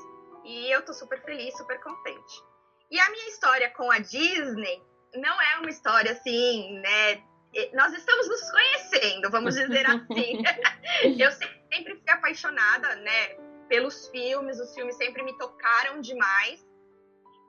e 0.45 0.71
eu 0.71 0.81
tô 0.81 0.93
super 0.93 1.21
feliz, 1.21 1.55
super 1.57 1.77
contente. 1.81 2.41
E 2.89 2.97
a 2.97 3.09
minha 3.09 3.27
história 3.27 3.69
com 3.71 3.91
a 3.91 3.99
Disney 3.99 4.81
não 5.13 5.41
é 5.41 5.57
uma 5.57 5.69
história 5.69 6.13
assim, 6.13 6.79
né? 6.79 7.21
Nós 7.73 7.93
estamos 7.93 8.29
nos 8.29 8.49
conhecendo, 8.49 9.29
vamos 9.29 9.55
dizer 9.55 9.85
assim. 9.87 10.41
eu 11.19 11.31
sempre 11.31 11.95
fui 11.95 12.09
apaixonada, 12.09 12.95
né, 12.95 13.35
pelos 13.67 14.07
filmes, 14.07 14.57
os 14.59 14.73
filmes 14.73 14.95
sempre 14.95 15.21
me 15.21 15.37
tocaram 15.37 15.99
demais. 15.99 16.65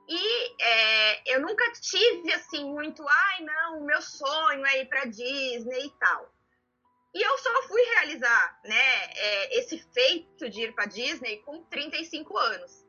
E 0.09 0.61
é, 0.61 1.35
eu 1.35 1.41
nunca 1.41 1.71
tive 1.71 2.33
assim 2.33 2.65
muito, 2.65 3.05
ai 3.07 3.43
não, 3.43 3.79
o 3.79 3.85
meu 3.85 4.01
sonho 4.01 4.65
é 4.65 4.81
ir 4.81 4.89
para 4.89 5.05
Disney 5.05 5.85
e 5.85 5.99
tal. 5.99 6.36
E 7.17 7.21
eu 7.23 7.37
só 7.39 7.63
fui 7.63 7.81
realizar, 7.95 8.59
né, 8.63 9.11
é, 9.15 9.57
esse 9.57 9.79
feito 9.91 10.47
de 10.51 10.65
ir 10.65 10.75
para 10.75 10.85
Disney 10.85 11.37
com 11.37 11.63
35 11.63 12.37
anos. 12.37 12.85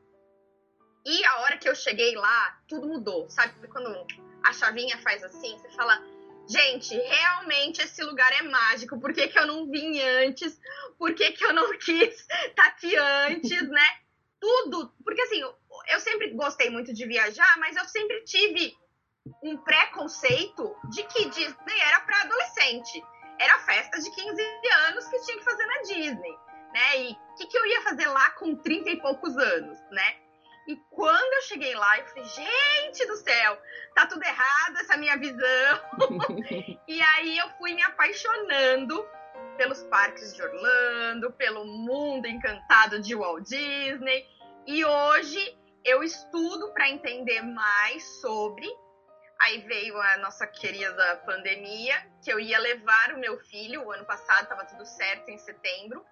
E 1.07 1.25
a 1.25 1.39
hora 1.39 1.57
que 1.57 1.67
eu 1.67 1.75
cheguei 1.75 2.15
lá, 2.15 2.61
tudo 2.69 2.87
mudou. 2.87 3.31
Sabe 3.31 3.67
quando 3.69 4.07
a 4.45 4.53
chavinha 4.53 4.99
faz 4.99 5.25
assim, 5.25 5.57
você 5.57 5.71
fala, 5.71 5.99
gente, 6.47 6.95
realmente 6.95 7.81
esse 7.81 8.05
lugar 8.05 8.31
é 8.35 8.43
mágico, 8.43 9.01
por 9.01 9.15
que, 9.15 9.29
que 9.29 9.39
eu 9.39 9.47
não 9.47 9.71
vim 9.71 9.99
antes? 9.99 10.61
Por 10.99 11.15
que, 11.15 11.33
que 11.33 11.47
eu 11.47 11.55
não 11.55 11.71
quis 11.81 12.15
estar 12.49 12.67
aqui 12.67 12.95
antes, 12.97 13.63
né? 13.67 13.89
Tudo, 14.39 14.93
porque 15.03 15.23
assim, 15.23 15.41
eu 15.41 16.01
sempre 16.01 16.35
gostei 16.35 16.69
muito 16.69 16.93
de 16.93 17.07
viajar, 17.07 17.57
mas 17.61 17.75
eu 17.77 17.85
sempre 17.87 18.23
tive 18.25 18.77
um 19.43 19.57
preconceito 19.57 20.77
de 20.91 21.03
que 21.05 21.31
Disney 21.31 21.81
era 21.81 22.01
para 22.01 22.21
adolescente. 22.25 23.03
Era 23.39 23.59
festa 23.61 24.01
de 24.01 24.11
15 24.11 24.43
anos 24.89 25.07
que 25.09 25.21
tinha 25.21 25.39
que 25.39 25.45
fazer 25.45 25.67
na 25.67 25.83
Disney, 25.83 26.39
né? 26.73 27.03
E 27.03 27.13
o 27.13 27.35
que, 27.37 27.47
que 27.47 27.59
eu 27.59 27.67
ia 27.67 27.83
fazer 27.83 28.07
lá 28.07 28.31
com 28.33 28.57
30 28.57 28.91
e 28.91 29.01
poucos 29.01 29.37
anos, 29.37 29.79
né? 29.91 30.17
E 30.69 30.77
quando 30.91 31.33
eu 31.33 31.43
cheguei 31.43 31.75
lá, 31.75 31.99
eu 31.99 32.07
falei, 32.09 32.25
gente 32.25 33.07
do 33.07 33.17
céu, 33.17 33.59
tá 33.95 34.07
tudo 34.07 34.23
errado 34.23 34.77
essa 34.79 34.99
minha 34.99 35.17
visão. 35.17 35.81
e 36.87 37.01
aí 37.01 37.39
eu 37.39 37.49
fui 37.57 37.73
me 37.73 37.83
apaixonando 37.83 39.09
pelos 39.57 39.83
parques 39.85 40.35
de 40.35 40.43
Orlando, 40.43 41.33
pelo 41.33 41.65
mundo 41.65 42.27
encantado 42.27 43.01
de 43.01 43.15
Walt 43.15 43.45
Disney. 43.45 44.27
E 44.67 44.85
hoje 44.85 45.59
eu 45.85 46.03
estudo 46.03 46.71
para 46.75 46.91
entender 46.91 47.41
mais 47.41 48.05
sobre 48.21 48.69
Aí 49.41 49.61
veio 49.61 50.01
a 50.01 50.17
nossa 50.19 50.47
querida 50.47 51.17
pandemia, 51.25 51.95
que 52.25 52.33
eu 52.33 52.41
ia 52.41 52.59
levar 52.59 53.13
o 53.15 53.19
meu 53.19 53.39
filho, 53.39 53.85
o 53.85 53.93
ano 53.93 54.05
passado 54.05 54.43
estava 54.43 54.65
tudo 54.65 54.85
certo, 54.85 55.29
em 55.29 55.39
setembro, 55.39 56.05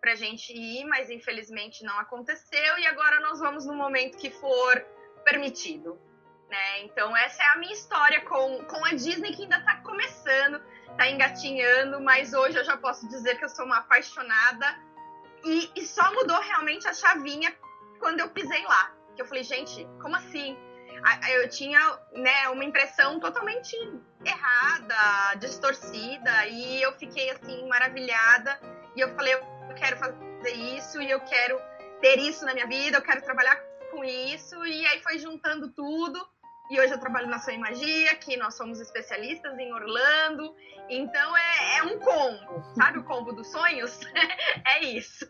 para 0.00 0.12
a 0.12 0.16
gente 0.16 0.52
ir, 0.52 0.84
mas 0.86 1.10
infelizmente 1.10 1.84
não 1.84 1.98
aconteceu, 1.98 2.78
e 2.78 2.86
agora 2.86 3.20
nós 3.20 3.38
vamos 3.38 3.66
no 3.66 3.74
momento 3.74 4.16
que 4.16 4.30
for 4.30 4.80
permitido. 5.24 6.00
Né? 6.48 6.82
Então, 6.84 7.14
essa 7.16 7.42
é 7.42 7.46
a 7.48 7.58
minha 7.58 7.72
história 7.72 8.22
com, 8.22 8.64
com 8.64 8.84
a 8.86 8.90
Disney, 8.90 9.34
que 9.34 9.42
ainda 9.42 9.58
está 9.58 9.76
começando, 9.82 10.60
está 10.90 11.06
engatinhando, 11.08 12.00
mas 12.00 12.32
hoje 12.32 12.58
eu 12.58 12.64
já 12.64 12.78
posso 12.78 13.06
dizer 13.08 13.38
que 13.38 13.44
eu 13.44 13.48
sou 13.50 13.66
uma 13.66 13.78
apaixonada, 13.78 14.66
e, 15.44 15.70
e 15.76 15.86
só 15.86 16.12
mudou 16.14 16.38
realmente 16.40 16.88
a 16.88 16.94
chavinha 16.94 17.54
quando 17.98 18.20
eu 18.20 18.30
pisei 18.30 18.62
lá. 18.64 18.94
Que 19.14 19.22
eu 19.22 19.26
falei, 19.26 19.42
gente, 19.42 19.86
como 20.00 20.16
assim? 20.16 20.56
Eu 21.30 21.48
tinha 21.48 21.80
né, 22.12 22.48
uma 22.48 22.64
impressão 22.64 23.18
totalmente 23.20 23.76
errada, 24.24 25.34
distorcida, 25.38 26.46
e 26.46 26.82
eu 26.82 26.92
fiquei 26.92 27.30
assim 27.30 27.66
maravilhada. 27.68 28.58
E 28.96 29.00
eu 29.00 29.14
falei, 29.14 29.34
eu 29.34 29.74
quero 29.76 29.96
fazer 29.96 30.52
isso 30.52 31.00
e 31.00 31.10
eu 31.10 31.20
quero 31.20 31.60
ter 32.00 32.18
isso 32.18 32.44
na 32.44 32.54
minha 32.54 32.66
vida, 32.66 32.98
eu 32.98 33.02
quero 33.02 33.22
trabalhar 33.22 33.56
com 33.90 34.04
isso. 34.04 34.64
E 34.66 34.86
aí 34.86 35.02
foi 35.02 35.18
juntando 35.18 35.70
tudo. 35.70 36.18
E 36.70 36.78
hoje 36.78 36.92
eu 36.92 37.00
trabalho 37.00 37.26
na 37.26 37.40
Sonho 37.40 37.58
Magia, 37.58 38.14
que 38.14 38.36
nós 38.36 38.54
somos 38.54 38.80
especialistas 38.80 39.58
em 39.58 39.72
Orlando. 39.72 40.54
Então 40.88 41.36
é, 41.36 41.78
é 41.78 41.82
um 41.82 41.98
combo, 41.98 42.62
sabe 42.76 42.98
o 43.00 43.02
combo 43.02 43.32
dos 43.32 43.48
sonhos? 43.48 43.98
é 44.64 44.84
isso. 44.84 45.26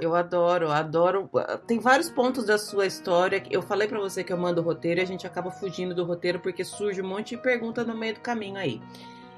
Eu 0.00 0.16
adoro, 0.16 0.72
adoro. 0.72 1.30
Tem 1.68 1.78
vários 1.78 2.10
pontos 2.10 2.46
da 2.46 2.58
sua 2.58 2.84
história. 2.84 3.44
Eu 3.48 3.62
falei 3.62 3.86
para 3.86 4.00
você 4.00 4.24
que 4.24 4.32
eu 4.32 4.36
mando 4.36 4.60
o 4.60 4.64
roteiro 4.64 4.98
e 4.98 5.04
a 5.04 5.06
gente 5.06 5.24
acaba 5.24 5.52
fugindo 5.52 5.94
do 5.94 6.04
roteiro 6.04 6.40
porque 6.40 6.64
surge 6.64 7.00
um 7.00 7.06
monte 7.06 7.36
de 7.36 7.42
pergunta 7.42 7.84
no 7.84 7.96
meio 7.96 8.14
do 8.14 8.20
caminho 8.20 8.56
aí. 8.56 8.82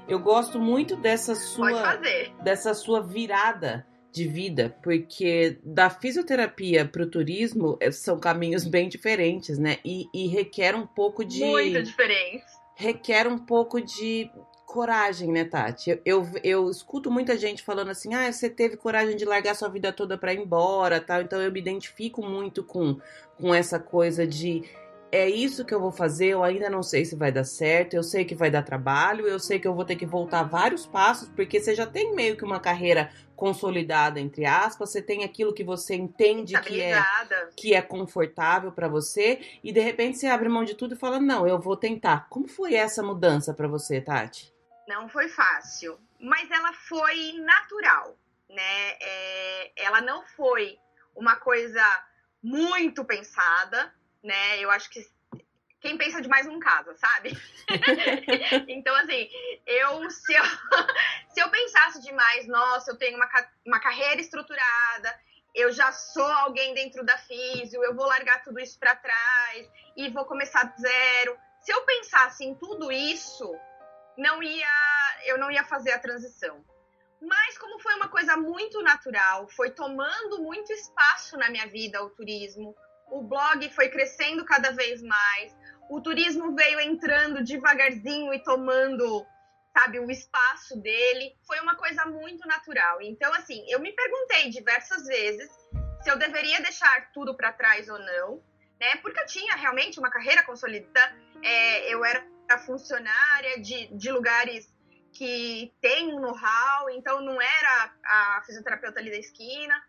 Eu 0.07 0.17
gosto 0.17 0.59
muito 0.59 0.95
dessa 0.95 1.35
sua 1.35 1.95
dessa 2.41 2.73
sua 2.73 3.03
virada 3.03 3.85
de 4.15 4.27
vida, 4.27 4.73
porque 4.81 5.59
da 5.61 5.89
fisioterapia 5.89 6.85
para 6.85 7.03
o 7.03 7.09
turismo 7.09 7.77
eh, 7.81 7.91
são 7.91 8.17
caminhos 8.17 8.63
bem 8.65 8.87
diferentes, 8.87 9.59
né? 9.59 9.77
E, 9.83 10.07
e 10.13 10.27
requer 10.27 10.73
um 10.73 10.87
pouco 10.87 11.25
de. 11.25 11.43
Muito 11.43 11.83
diferente. 11.83 12.45
Requer 12.77 13.27
um 13.27 13.37
pouco 13.37 13.81
de 13.81 14.29
coragem, 14.65 15.31
né, 15.31 15.43
Tati? 15.45 15.89
Eu, 15.89 15.99
eu, 16.05 16.29
eu, 16.43 16.69
escuto 16.69 17.11
muita 17.11 17.37
gente 17.37 17.61
falando 17.61 17.91
assim: 17.91 18.13
ah, 18.13 18.31
você 18.31 18.49
teve 18.49 18.77
coragem 18.77 19.17
de 19.17 19.25
largar 19.25 19.53
sua 19.53 19.69
vida 19.69 19.91
toda 19.91 20.17
para 20.17 20.33
ir 20.33 20.39
embora, 20.39 21.01
tal. 21.01 21.21
Então 21.21 21.41
eu 21.41 21.51
me 21.51 21.59
identifico 21.59 22.21
muito 22.21 22.63
com, 22.63 22.97
com 23.39 23.53
essa 23.53 23.79
coisa 23.79 24.25
de 24.25 24.63
é 25.15 25.29
isso 25.29 25.63
que 25.63 25.73
eu 25.73 25.79
vou 25.79 25.91
fazer, 25.91 26.27
eu 26.27 26.43
ainda 26.43 26.69
não 26.69 26.83
sei 26.83 27.05
se 27.05 27.15
vai 27.15 27.31
dar 27.31 27.43
certo, 27.45 27.93
eu 27.93 28.03
sei 28.03 28.25
que 28.25 28.35
vai 28.35 28.51
dar 28.51 28.63
trabalho, 28.63 29.27
eu 29.27 29.39
sei 29.39 29.59
que 29.59 29.67
eu 29.67 29.73
vou 29.73 29.85
ter 29.85 29.95
que 29.95 30.05
voltar 30.05 30.43
vários 30.43 30.85
passos, 30.85 31.29
porque 31.29 31.59
você 31.59 31.73
já 31.73 31.85
tem 31.85 32.13
meio 32.13 32.35
que 32.35 32.43
uma 32.43 32.59
carreira 32.59 33.11
consolidada, 33.35 34.19
entre 34.19 34.45
aspas, 34.45 34.91
você 34.91 35.01
tem 35.01 35.23
aquilo 35.23 35.53
que 35.53 35.63
você 35.63 35.95
entende 35.95 36.59
que 36.61 36.81
é, 36.81 37.03
que 37.55 37.73
é 37.73 37.81
confortável 37.81 38.71
para 38.71 38.87
você, 38.87 39.39
e 39.63 39.71
de 39.71 39.79
repente 39.79 40.17
você 40.17 40.27
abre 40.27 40.49
mão 40.49 40.65
de 40.65 40.75
tudo 40.75 40.95
e 40.95 40.97
fala, 40.97 41.19
não, 41.19 41.47
eu 41.47 41.59
vou 41.59 41.77
tentar. 41.77 42.27
Como 42.29 42.47
foi 42.47 42.75
essa 42.75 43.01
mudança 43.01 43.53
para 43.53 43.67
você, 43.67 44.01
Tati? 44.01 44.53
Não 44.87 45.07
foi 45.09 45.29
fácil, 45.29 45.97
mas 46.19 46.49
ela 46.51 46.73
foi 46.73 47.33
natural, 47.39 48.17
né? 48.49 48.91
É, 49.01 49.71
ela 49.77 50.01
não 50.01 50.23
foi 50.25 50.77
uma 51.15 51.35
coisa 51.37 51.83
muito 52.41 53.03
pensada, 53.03 53.91
né? 54.25 54.59
Eu 54.59 54.71
acho 54.71 54.89
que 54.89 55.05
quem 55.79 55.97
pensa 55.97 56.21
demais 56.21 56.47
não 56.47 56.59
casa, 56.59 56.95
sabe? 56.97 57.37
então, 58.67 58.95
assim, 58.95 59.29
eu 59.67 60.09
se, 60.09 60.33
eu 60.33 60.43
se 61.29 61.39
eu 61.39 61.49
pensasse 61.49 62.01
demais, 62.01 62.47
nossa, 62.47 62.91
eu 62.91 62.97
tenho 62.97 63.15
uma, 63.17 63.29
uma 63.65 63.79
carreira 63.79 64.19
estruturada, 64.19 65.19
eu 65.53 65.71
já 65.71 65.91
sou 65.91 66.25
alguém 66.25 66.73
dentro 66.73 67.05
da 67.05 67.17
físio, 67.19 67.83
eu 67.83 67.95
vou 67.95 68.07
largar 68.07 68.43
tudo 68.43 68.59
isso 68.59 68.77
para 68.79 68.95
trás 68.95 69.69
e 69.95 70.09
vou 70.09 70.25
começar 70.25 70.63
do 70.63 70.81
zero. 70.81 71.37
Se 71.61 71.71
eu 71.71 71.81
pensasse 71.85 72.43
em 72.43 72.55
tudo 72.55 72.91
isso, 72.91 73.55
não 74.17 74.41
ia, 74.41 74.67
eu 75.25 75.37
não 75.37 75.51
ia 75.51 75.63
fazer 75.63 75.91
a 75.91 75.99
transição. 75.99 76.65
Mas 77.21 77.57
como 77.57 77.79
foi 77.79 77.93
uma 77.95 78.09
coisa 78.09 78.35
muito 78.35 78.81
natural, 78.81 79.47
foi 79.49 79.71
tomando 79.71 80.41
muito 80.41 80.73
espaço 80.73 81.37
na 81.37 81.49
minha 81.49 81.67
vida 81.67 82.03
o 82.03 82.09
turismo, 82.09 82.75
o 83.09 83.21
blog 83.21 83.69
foi 83.69 83.89
crescendo 83.89 84.45
cada 84.45 84.71
vez 84.71 85.01
mais, 85.01 85.55
o 85.89 86.01
turismo 86.01 86.55
veio 86.55 86.79
entrando 86.79 87.43
devagarzinho 87.43 88.33
e 88.33 88.43
tomando, 88.43 89.25
sabe, 89.77 89.99
o 89.99 90.09
espaço 90.09 90.79
dele. 90.81 91.35
Foi 91.45 91.59
uma 91.59 91.75
coisa 91.75 92.05
muito 92.05 92.47
natural. 92.47 93.01
Então, 93.01 93.31
assim, 93.33 93.63
eu 93.69 93.79
me 93.79 93.91
perguntei 93.91 94.49
diversas 94.49 95.05
vezes 95.05 95.49
se 96.01 96.09
eu 96.09 96.17
deveria 96.17 96.61
deixar 96.61 97.11
tudo 97.11 97.35
para 97.35 97.53
trás 97.53 97.87
ou 97.89 97.99
não, 97.99 98.43
né? 98.79 98.95
Porque 99.01 99.19
eu 99.19 99.25
tinha 99.25 99.55
realmente 99.55 99.99
uma 99.99 100.09
carreira 100.09 100.43
consolidada, 100.43 101.15
é, 101.41 101.93
eu 101.93 102.03
era 102.03 102.23
funcionária 102.65 103.59
de, 103.59 103.87
de 103.95 104.11
lugares 104.11 104.73
que 105.11 105.73
tem 105.81 106.13
um 106.13 106.19
know-how, 106.19 106.89
então 106.89 107.21
não 107.21 107.41
era 107.41 107.93
a 108.03 108.43
fisioterapeuta 108.45 108.99
ali 108.99 109.09
da 109.09 109.17
esquina, 109.17 109.83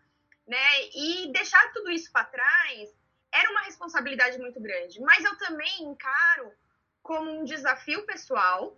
né? 0.47 0.67
E 0.95 1.31
deixar 1.31 1.71
tudo 1.73 1.91
isso 1.91 2.11
para 2.11 2.25
trás 2.25 2.89
era 3.31 3.49
uma 3.51 3.61
responsabilidade 3.61 4.37
muito 4.39 4.59
grande. 4.59 4.99
Mas 5.01 5.23
eu 5.23 5.37
também 5.37 5.83
encaro 5.83 6.51
como 7.01 7.31
um 7.31 7.43
desafio 7.43 8.05
pessoal, 8.05 8.75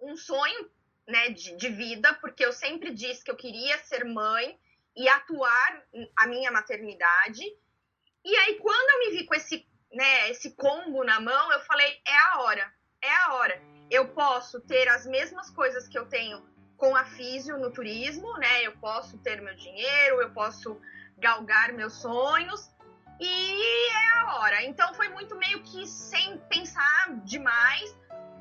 um 0.00 0.16
sonho 0.16 0.70
né, 1.06 1.28
de, 1.30 1.56
de 1.56 1.68
vida, 1.68 2.14
porque 2.14 2.44
eu 2.44 2.52
sempre 2.52 2.92
disse 2.92 3.22
que 3.22 3.30
eu 3.30 3.36
queria 3.36 3.78
ser 3.78 4.04
mãe 4.04 4.58
e 4.96 5.08
atuar 5.08 5.82
a 6.16 6.26
minha 6.26 6.50
maternidade. 6.50 7.42
E 8.24 8.36
aí, 8.36 8.58
quando 8.58 8.90
eu 8.90 8.98
me 9.00 9.18
vi 9.18 9.26
com 9.26 9.34
esse, 9.34 9.66
né, 9.92 10.30
esse 10.30 10.52
combo 10.52 11.04
na 11.04 11.20
mão, 11.20 11.52
eu 11.52 11.60
falei: 11.60 12.00
é 12.06 12.16
a 12.16 12.40
hora, 12.40 12.72
é 13.02 13.10
a 13.10 13.34
hora. 13.34 13.60
Eu 13.90 14.08
posso 14.08 14.60
ter 14.60 14.88
as 14.88 15.06
mesmas 15.06 15.50
coisas 15.50 15.86
que 15.86 15.98
eu 15.98 16.06
tenho 16.06 16.42
com 16.76 16.96
a 16.96 17.04
físio 17.04 17.58
no 17.58 17.70
turismo, 17.70 18.36
né? 18.38 18.62
Eu 18.62 18.72
posso 18.78 19.18
ter 19.18 19.40
meu 19.40 19.54
dinheiro, 19.54 20.20
eu 20.20 20.30
posso 20.32 20.80
galgar 21.18 21.72
meus 21.72 21.94
sonhos, 22.00 22.70
e 23.20 23.90
é 23.92 24.20
a 24.20 24.36
hora. 24.36 24.62
Então 24.64 24.92
foi 24.94 25.08
muito 25.08 25.36
meio 25.36 25.60
que 25.62 25.86
sem 25.86 26.38
pensar 26.50 27.06
demais, 27.24 27.96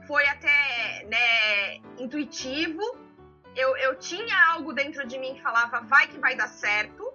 foi 0.08 0.28
até 0.28 1.06
né, 1.06 1.76
intuitivo. 1.98 2.82
Eu, 3.56 3.78
eu 3.78 3.96
tinha 4.00 4.36
algo 4.52 4.74
dentro 4.74 5.06
de 5.06 5.18
mim 5.18 5.36
que 5.36 5.42
falava, 5.42 5.82
vai 5.82 6.08
que 6.08 6.18
vai 6.18 6.36
dar 6.36 6.48
certo. 6.48 7.14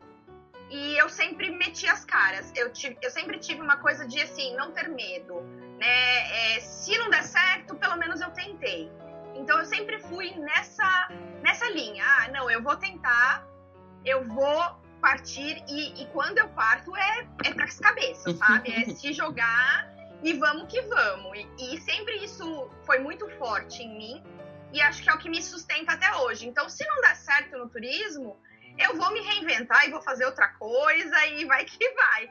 E 0.70 0.96
eu 0.98 1.08
sempre 1.08 1.50
meti 1.50 1.86
as 1.86 2.04
caras. 2.04 2.52
Eu, 2.54 2.72
tive, 2.72 2.98
eu 3.02 3.10
sempre 3.10 3.38
tive 3.38 3.60
uma 3.60 3.78
coisa 3.78 4.06
de 4.06 4.20
assim, 4.20 4.54
não 4.54 4.70
ter 4.72 4.88
medo. 4.88 5.40
Né? 5.78 6.56
É, 6.56 6.60
se 6.60 6.96
não 6.98 7.08
der 7.08 7.24
certo, 7.24 7.74
pelo 7.74 7.96
menos 7.96 8.20
eu 8.20 8.30
tentei. 8.30 8.90
Então 9.34 9.58
eu 9.58 9.64
sempre 9.64 9.98
fui 10.00 10.30
nessa, 10.36 11.08
nessa 11.42 11.68
linha. 11.70 12.04
Ah, 12.04 12.28
não, 12.28 12.50
eu 12.50 12.62
vou 12.62 12.76
tentar, 12.76 13.46
eu 14.04 14.24
vou 14.24 14.78
partir 15.00 15.62
e, 15.68 16.02
e 16.02 16.06
quando 16.06 16.38
eu 16.38 16.48
parto 16.48 16.94
é, 16.96 17.07
é 17.44 17.52
para 17.52 17.64
as 17.64 17.78
cabeças, 17.78 18.36
sabe? 18.36 18.72
É 18.72 18.84
se 18.86 19.12
jogar 19.12 19.92
e 20.22 20.34
vamos 20.34 20.70
que 20.70 20.80
vamos. 20.82 21.38
E, 21.38 21.74
e, 21.74 21.80
sempre 21.80 22.16
isso 22.24 22.70
foi 22.84 22.98
muito 22.98 23.28
forte 23.38 23.82
em 23.82 23.96
mim 23.96 24.24
e 24.72 24.80
acho 24.82 25.02
que 25.02 25.08
é 25.08 25.14
o 25.14 25.18
que 25.18 25.30
me 25.30 25.42
sustenta 25.42 25.92
até 25.92 26.14
hoje. 26.16 26.46
Então, 26.46 26.68
se 26.68 26.86
não 26.86 27.00
der 27.00 27.16
certo 27.16 27.56
no 27.56 27.68
turismo, 27.68 28.36
eu 28.78 28.96
vou 28.96 29.12
me 29.12 29.20
reinventar 29.20 29.86
e 29.86 29.90
vou 29.90 30.02
fazer 30.02 30.24
outra 30.24 30.48
coisa 30.48 31.26
e 31.26 31.44
vai 31.44 31.64
que 31.64 31.90
vai. 31.94 32.30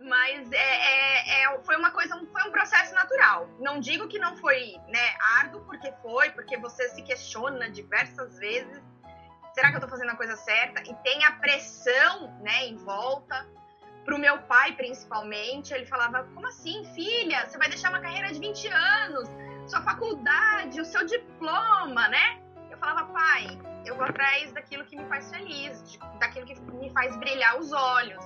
Mas 0.00 0.52
é, 0.52 0.56
é, 0.56 1.42
é, 1.42 1.62
foi 1.62 1.76
uma 1.76 1.90
coisa, 1.90 2.14
foi 2.30 2.42
um 2.42 2.50
processo 2.50 2.94
natural. 2.94 3.48
Não 3.58 3.80
digo 3.80 4.06
que 4.06 4.18
não 4.18 4.36
foi 4.36 4.76
né, 4.88 5.16
árduo, 5.38 5.64
porque 5.64 5.92
foi, 6.02 6.30
porque 6.30 6.58
você 6.58 6.88
se 6.90 7.02
questiona 7.02 7.70
diversas 7.70 8.38
vezes. 8.38 8.82
Será 9.54 9.70
que 9.70 9.76
eu 9.76 9.80
tô 9.80 9.88
fazendo 9.88 10.10
a 10.10 10.16
coisa 10.16 10.36
certa? 10.36 10.82
E 10.82 10.94
tem 10.96 11.24
a 11.24 11.32
pressão 11.32 12.38
né, 12.40 12.66
em 12.66 12.76
volta. 12.76 13.46
Pro 14.04 14.18
meu 14.18 14.38
pai, 14.42 14.72
principalmente, 14.72 15.72
ele 15.72 15.86
falava: 15.86 16.24
Como 16.34 16.46
assim, 16.46 16.84
filha? 16.94 17.46
Você 17.46 17.56
vai 17.56 17.68
deixar 17.68 17.88
uma 17.88 18.00
carreira 18.00 18.32
de 18.32 18.38
20 18.38 18.68
anos, 18.68 19.28
sua 19.66 19.82
faculdade, 19.82 20.80
o 20.80 20.84
seu 20.84 21.06
diploma, 21.06 22.08
né? 22.08 22.40
Eu 22.70 22.76
falava: 22.78 23.04
Pai, 23.12 23.58
eu 23.84 23.96
vou 23.96 24.04
atrás 24.04 24.52
daquilo 24.52 24.84
que 24.84 24.96
me 24.96 25.06
faz 25.08 25.30
feliz, 25.30 25.98
daquilo 26.20 26.46
que 26.46 26.60
me 26.60 26.90
faz 26.90 27.16
brilhar 27.16 27.58
os 27.58 27.72
olhos. 27.72 28.22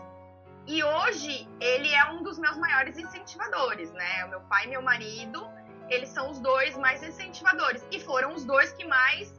E 0.67 0.83
hoje 0.85 1.49
ele 1.61 1.93
é 1.95 2.05
um 2.11 2.23
dos 2.23 2.39
meus 2.39 2.57
maiores 2.59 2.99
incentivadores, 2.99 3.91
né? 3.93 4.25
O 4.27 4.29
meu 4.29 4.41
pai 4.43 4.67
e 4.67 4.69
meu 4.69 4.83
marido, 4.83 5.49
eles 5.89 6.11
são 6.11 6.31
os 6.31 6.39
dois 6.41 6.77
mais 6.77 7.03
incentivadores. 7.03 7.87
E 7.91 7.99
foram 8.01 8.35
os 8.35 8.45
dois 8.45 8.73
que 8.73 8.85
mais, 8.85 9.35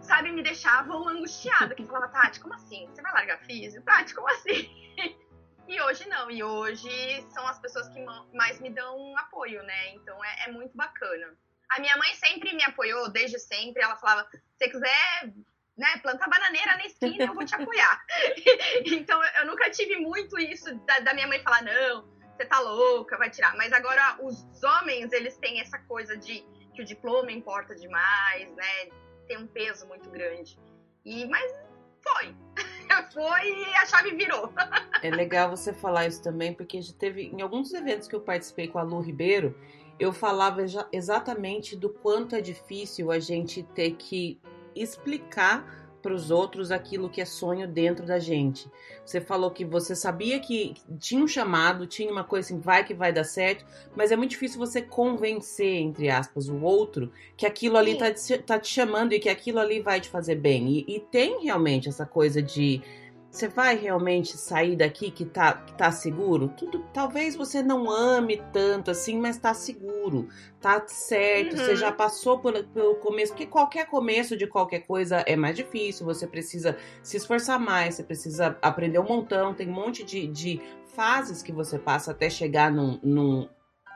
sabe, 0.00 0.30
me 0.32 0.42
deixavam 0.42 1.08
angustiada. 1.08 1.74
Que 1.74 1.86
falava, 1.86 2.08
Tati, 2.08 2.40
como 2.40 2.54
assim? 2.54 2.86
Você 2.88 3.00
vai 3.00 3.12
largar 3.12 3.38
físico? 3.38 3.84
Tati, 3.84 4.14
como 4.14 4.28
assim? 4.28 4.68
E 5.66 5.80
hoje 5.80 6.06
não, 6.08 6.30
e 6.30 6.42
hoje 6.42 6.90
são 7.30 7.46
as 7.46 7.58
pessoas 7.58 7.88
que 7.88 8.04
mais 8.32 8.60
me 8.60 8.70
dão 8.70 9.16
apoio, 9.18 9.62
né? 9.62 9.94
Então 9.94 10.22
é, 10.24 10.44
é 10.46 10.52
muito 10.52 10.76
bacana. 10.76 11.34
A 11.70 11.80
minha 11.80 11.96
mãe 11.96 12.14
sempre 12.14 12.54
me 12.54 12.62
apoiou, 12.62 13.08
desde 13.08 13.38
sempre. 13.38 13.82
Ela 13.82 13.96
falava: 13.96 14.28
se 14.58 14.68
quiser 14.68 15.32
né, 15.76 15.96
plantar 16.02 16.28
bananeira 16.28 16.76
na 16.76 16.84
esquina, 16.84 17.24
eu 17.24 17.34
vou 17.34 17.44
te 17.44 17.54
apoiar. 17.54 18.04
então 18.84 19.20
eu 19.40 19.46
nunca 19.46 19.70
tive 19.70 19.96
muito 19.96 20.38
isso 20.38 20.74
da, 20.80 21.00
da, 21.00 21.14
minha 21.14 21.26
mãe 21.26 21.42
falar: 21.42 21.62
não, 21.62 22.08
você 22.36 22.44
tá 22.44 22.60
louca, 22.60 23.16
vai 23.16 23.30
tirar. 23.30 23.56
Mas 23.56 23.72
agora 23.72 24.18
os 24.22 24.62
homens, 24.62 25.12
eles 25.12 25.36
têm 25.38 25.60
essa 25.60 25.78
coisa 25.80 26.16
de 26.16 26.44
que 26.74 26.82
o 26.82 26.84
diploma 26.84 27.32
importa 27.32 27.74
demais, 27.74 28.54
né? 28.54 28.88
Tem 29.26 29.38
um 29.38 29.46
peso 29.46 29.86
muito 29.86 30.10
grande. 30.10 30.58
E, 31.04 31.24
mas 31.26 31.50
foi. 32.02 32.36
Foi 33.02 33.48
e 33.48 33.76
a 33.76 33.86
chave 33.86 34.14
virou. 34.14 34.52
é 35.02 35.10
legal 35.10 35.50
você 35.50 35.72
falar 35.72 36.06
isso 36.06 36.22
também, 36.22 36.54
porque 36.54 36.80
já 36.80 36.92
teve 36.92 37.26
em 37.26 37.40
alguns 37.42 37.72
eventos 37.74 38.08
que 38.08 38.14
eu 38.14 38.20
participei 38.20 38.68
com 38.68 38.78
a 38.78 38.82
Lu 38.82 39.00
Ribeiro, 39.00 39.54
eu 39.98 40.12
falava 40.12 40.60
exatamente 40.92 41.76
do 41.76 41.88
quanto 41.88 42.34
é 42.34 42.40
difícil 42.40 43.10
a 43.10 43.18
gente 43.18 43.62
ter 43.62 43.92
que 43.92 44.40
explicar 44.74 45.83
para 46.04 46.12
os 46.12 46.30
outros 46.30 46.70
aquilo 46.70 47.08
que 47.08 47.22
é 47.22 47.24
sonho 47.24 47.66
dentro 47.66 48.04
da 48.04 48.18
gente. 48.18 48.70
Você 49.06 49.22
falou 49.22 49.50
que 49.50 49.64
você 49.64 49.96
sabia 49.96 50.38
que 50.38 50.74
tinha 50.98 51.24
um 51.24 51.26
chamado, 51.26 51.86
tinha 51.86 52.12
uma 52.12 52.22
coisa 52.22 52.46
assim, 52.46 52.60
vai 52.60 52.84
que 52.84 52.92
vai 52.92 53.10
dar 53.10 53.24
certo, 53.24 53.64
mas 53.96 54.12
é 54.12 54.16
muito 54.16 54.32
difícil 54.32 54.58
você 54.58 54.82
convencer, 54.82 55.76
entre 55.76 56.10
aspas, 56.10 56.46
o 56.50 56.60
outro 56.60 57.10
que 57.38 57.46
aquilo 57.46 57.78
ali 57.78 57.96
tá, 57.96 58.12
tá 58.46 58.58
te 58.58 58.68
chamando 58.68 59.14
e 59.14 59.18
que 59.18 59.30
aquilo 59.30 59.58
ali 59.58 59.80
vai 59.80 59.98
te 59.98 60.10
fazer 60.10 60.34
bem. 60.34 60.68
E, 60.68 60.96
e 60.96 61.00
tem 61.00 61.42
realmente 61.42 61.88
essa 61.88 62.04
coisa 62.04 62.42
de 62.42 62.82
você 63.34 63.48
vai 63.48 63.74
realmente 63.74 64.38
sair 64.38 64.76
daqui 64.76 65.10
que 65.10 65.24
tá, 65.24 65.54
que 65.54 65.74
tá 65.74 65.90
seguro? 65.90 66.46
Tudo, 66.56 66.86
talvez 66.92 67.34
você 67.34 67.64
não 67.64 67.90
ame 67.90 68.40
tanto 68.52 68.92
assim, 68.92 69.18
mas 69.18 69.36
tá 69.36 69.52
seguro, 69.52 70.28
tá 70.60 70.80
certo, 70.86 71.56
uhum. 71.56 71.58
você 71.58 71.74
já 71.74 71.90
passou 71.90 72.38
por, 72.38 72.52
pelo 72.66 72.94
começo, 72.94 73.32
porque 73.32 73.46
qualquer 73.46 73.86
começo 73.86 74.36
de 74.36 74.46
qualquer 74.46 74.86
coisa 74.86 75.16
é 75.26 75.34
mais 75.34 75.56
difícil, 75.56 76.06
você 76.06 76.28
precisa 76.28 76.78
se 77.02 77.16
esforçar 77.16 77.58
mais, 77.58 77.96
você 77.96 78.04
precisa 78.04 78.56
aprender 78.62 79.00
um 79.00 79.08
montão, 79.08 79.52
tem 79.52 79.68
um 79.68 79.72
monte 79.72 80.04
de, 80.04 80.28
de 80.28 80.60
fases 80.94 81.42
que 81.42 81.50
você 81.50 81.76
passa 81.76 82.12
até 82.12 82.30
chegar 82.30 82.70
num, 82.70 83.00
num 83.02 83.48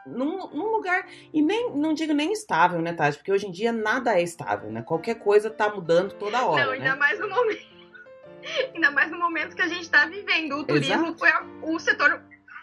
num, 0.05 0.49
num, 0.49 0.71
lugar, 0.71 1.07
e 1.33 1.43
nem, 1.43 1.71
não 1.77 1.93
digo 1.93 2.15
nem 2.15 2.33
estável, 2.33 2.81
né, 2.81 2.95
Tati? 2.95 3.19
Porque 3.19 3.31
hoje 3.31 3.47
em 3.47 3.51
dia 3.51 3.71
nada 3.71 4.19
é 4.19 4.23
estável, 4.23 4.73
né? 4.73 4.81
Qualquer 4.81 5.17
coisa 5.17 5.51
tá 5.51 5.69
mudando 5.69 6.15
toda 6.15 6.47
hora. 6.47 6.65
Não, 6.65 6.73
ainda 6.73 6.93
né? 6.93 6.95
mais 6.95 7.21
no 7.21 7.29
momento. 7.29 7.78
Ainda 8.75 8.91
mais 8.91 9.11
no 9.11 9.19
momento 9.19 9.55
que 9.55 9.63
a 9.63 9.69
gente 9.69 9.83
está 9.83 10.07
vivendo. 10.07 10.59
O 10.59 10.65
turismo 10.65 11.09
Exato. 11.09 11.19
foi 11.19 11.31
o 11.63 11.79
setor, 11.79 12.23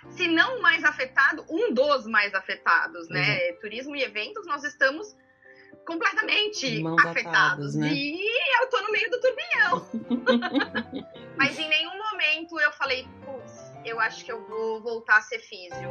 se 0.09 0.27
não 0.27 0.61
mais 0.61 0.83
afetado, 0.83 1.45
um 1.49 1.73
dos 1.73 2.05
mais 2.05 2.33
afetados, 2.33 3.09
né? 3.09 3.51
Uhum. 3.51 3.59
Turismo 3.61 3.95
e 3.95 4.03
eventos, 4.03 4.45
nós 4.45 4.63
estamos 4.63 5.15
completamente 5.85 6.81
Mãos 6.81 7.05
afetados. 7.05 7.75
né? 7.75 7.89
E 7.93 8.61
eu 8.61 8.69
tô 8.69 8.81
no 8.81 8.91
meio 8.91 9.09
do 9.09 9.19
turbilhão. 9.19 9.89
Mas 11.37 11.57
em 11.59 11.69
nenhum 11.69 11.97
momento 11.97 12.59
eu 12.59 12.71
falei, 12.73 13.07
putz, 13.23 13.73
eu 13.85 13.99
acho 13.99 14.25
que 14.25 14.31
eu 14.31 14.45
vou 14.47 14.81
voltar 14.81 15.17
a 15.17 15.21
ser 15.21 15.39
físio. 15.39 15.89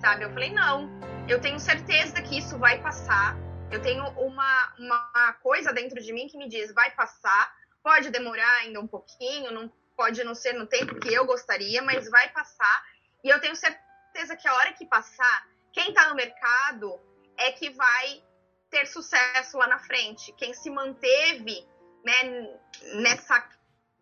Sabe? 0.00 0.24
Eu 0.24 0.30
falei, 0.30 0.52
não, 0.52 0.88
eu 1.28 1.40
tenho 1.40 1.58
certeza 1.58 2.20
que 2.22 2.38
isso 2.38 2.58
vai 2.58 2.80
passar. 2.80 3.36
Eu 3.70 3.80
tenho 3.80 4.04
uma, 4.10 4.74
uma 4.78 5.32
coisa 5.42 5.72
dentro 5.72 6.00
de 6.00 6.12
mim 6.12 6.28
que 6.28 6.36
me 6.36 6.48
diz, 6.48 6.72
vai 6.72 6.90
passar 6.92 7.52
Pode 7.84 8.10
demorar 8.10 8.52
ainda 8.62 8.80
um 8.80 8.86
pouquinho, 8.88 9.52
não 9.52 9.70
pode 9.96 10.24
não 10.24 10.34
ser 10.34 10.54
no 10.54 10.66
tempo 10.66 10.98
que 10.98 11.12
eu 11.12 11.24
gostaria, 11.24 11.80
mas 11.82 12.10
vai 12.10 12.28
passar. 12.30 12.84
E 13.22 13.28
eu 13.28 13.40
tenho 13.40 13.54
certeza 13.54 14.36
que 14.36 14.48
a 14.48 14.54
hora 14.54 14.72
que 14.72 14.86
passar, 14.86 15.46
quem 15.72 15.90
está 15.90 16.08
no 16.08 16.16
mercado 16.16 16.98
é 17.38 17.52
que 17.52 17.70
vai 17.70 18.24
ter 18.70 18.86
sucesso 18.86 19.58
lá 19.58 19.68
na 19.68 19.78
frente. 19.78 20.32
Quem 20.32 20.52
se 20.52 20.70
manteve 20.70 21.64
né, 22.04 22.58
nessa 22.94 23.48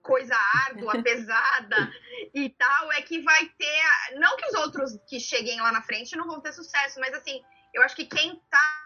coisa 0.01 0.35
árdua, 0.67 1.01
pesada 1.03 1.93
e 2.33 2.49
tal, 2.51 2.93
é 2.93 3.03
que 3.03 3.21
vai 3.21 3.47
ter. 3.59 3.83
Não 4.15 4.37
que 4.37 4.47
os 4.47 4.55
outros 4.55 4.99
que 5.09 5.21
cheguem 5.21 5.61
lá 5.61 5.73
na 5.73 5.83
frente 5.83 6.17
não 6.17 6.27
vão 6.27 6.41
ter 6.41 6.53
sucesso, 6.53 6.99
mas 7.01 7.13
assim, 7.13 7.43
eu 7.75 7.83
acho 7.83 7.97
que 7.97 8.07
quem 8.07 8.41
tá 8.49 8.83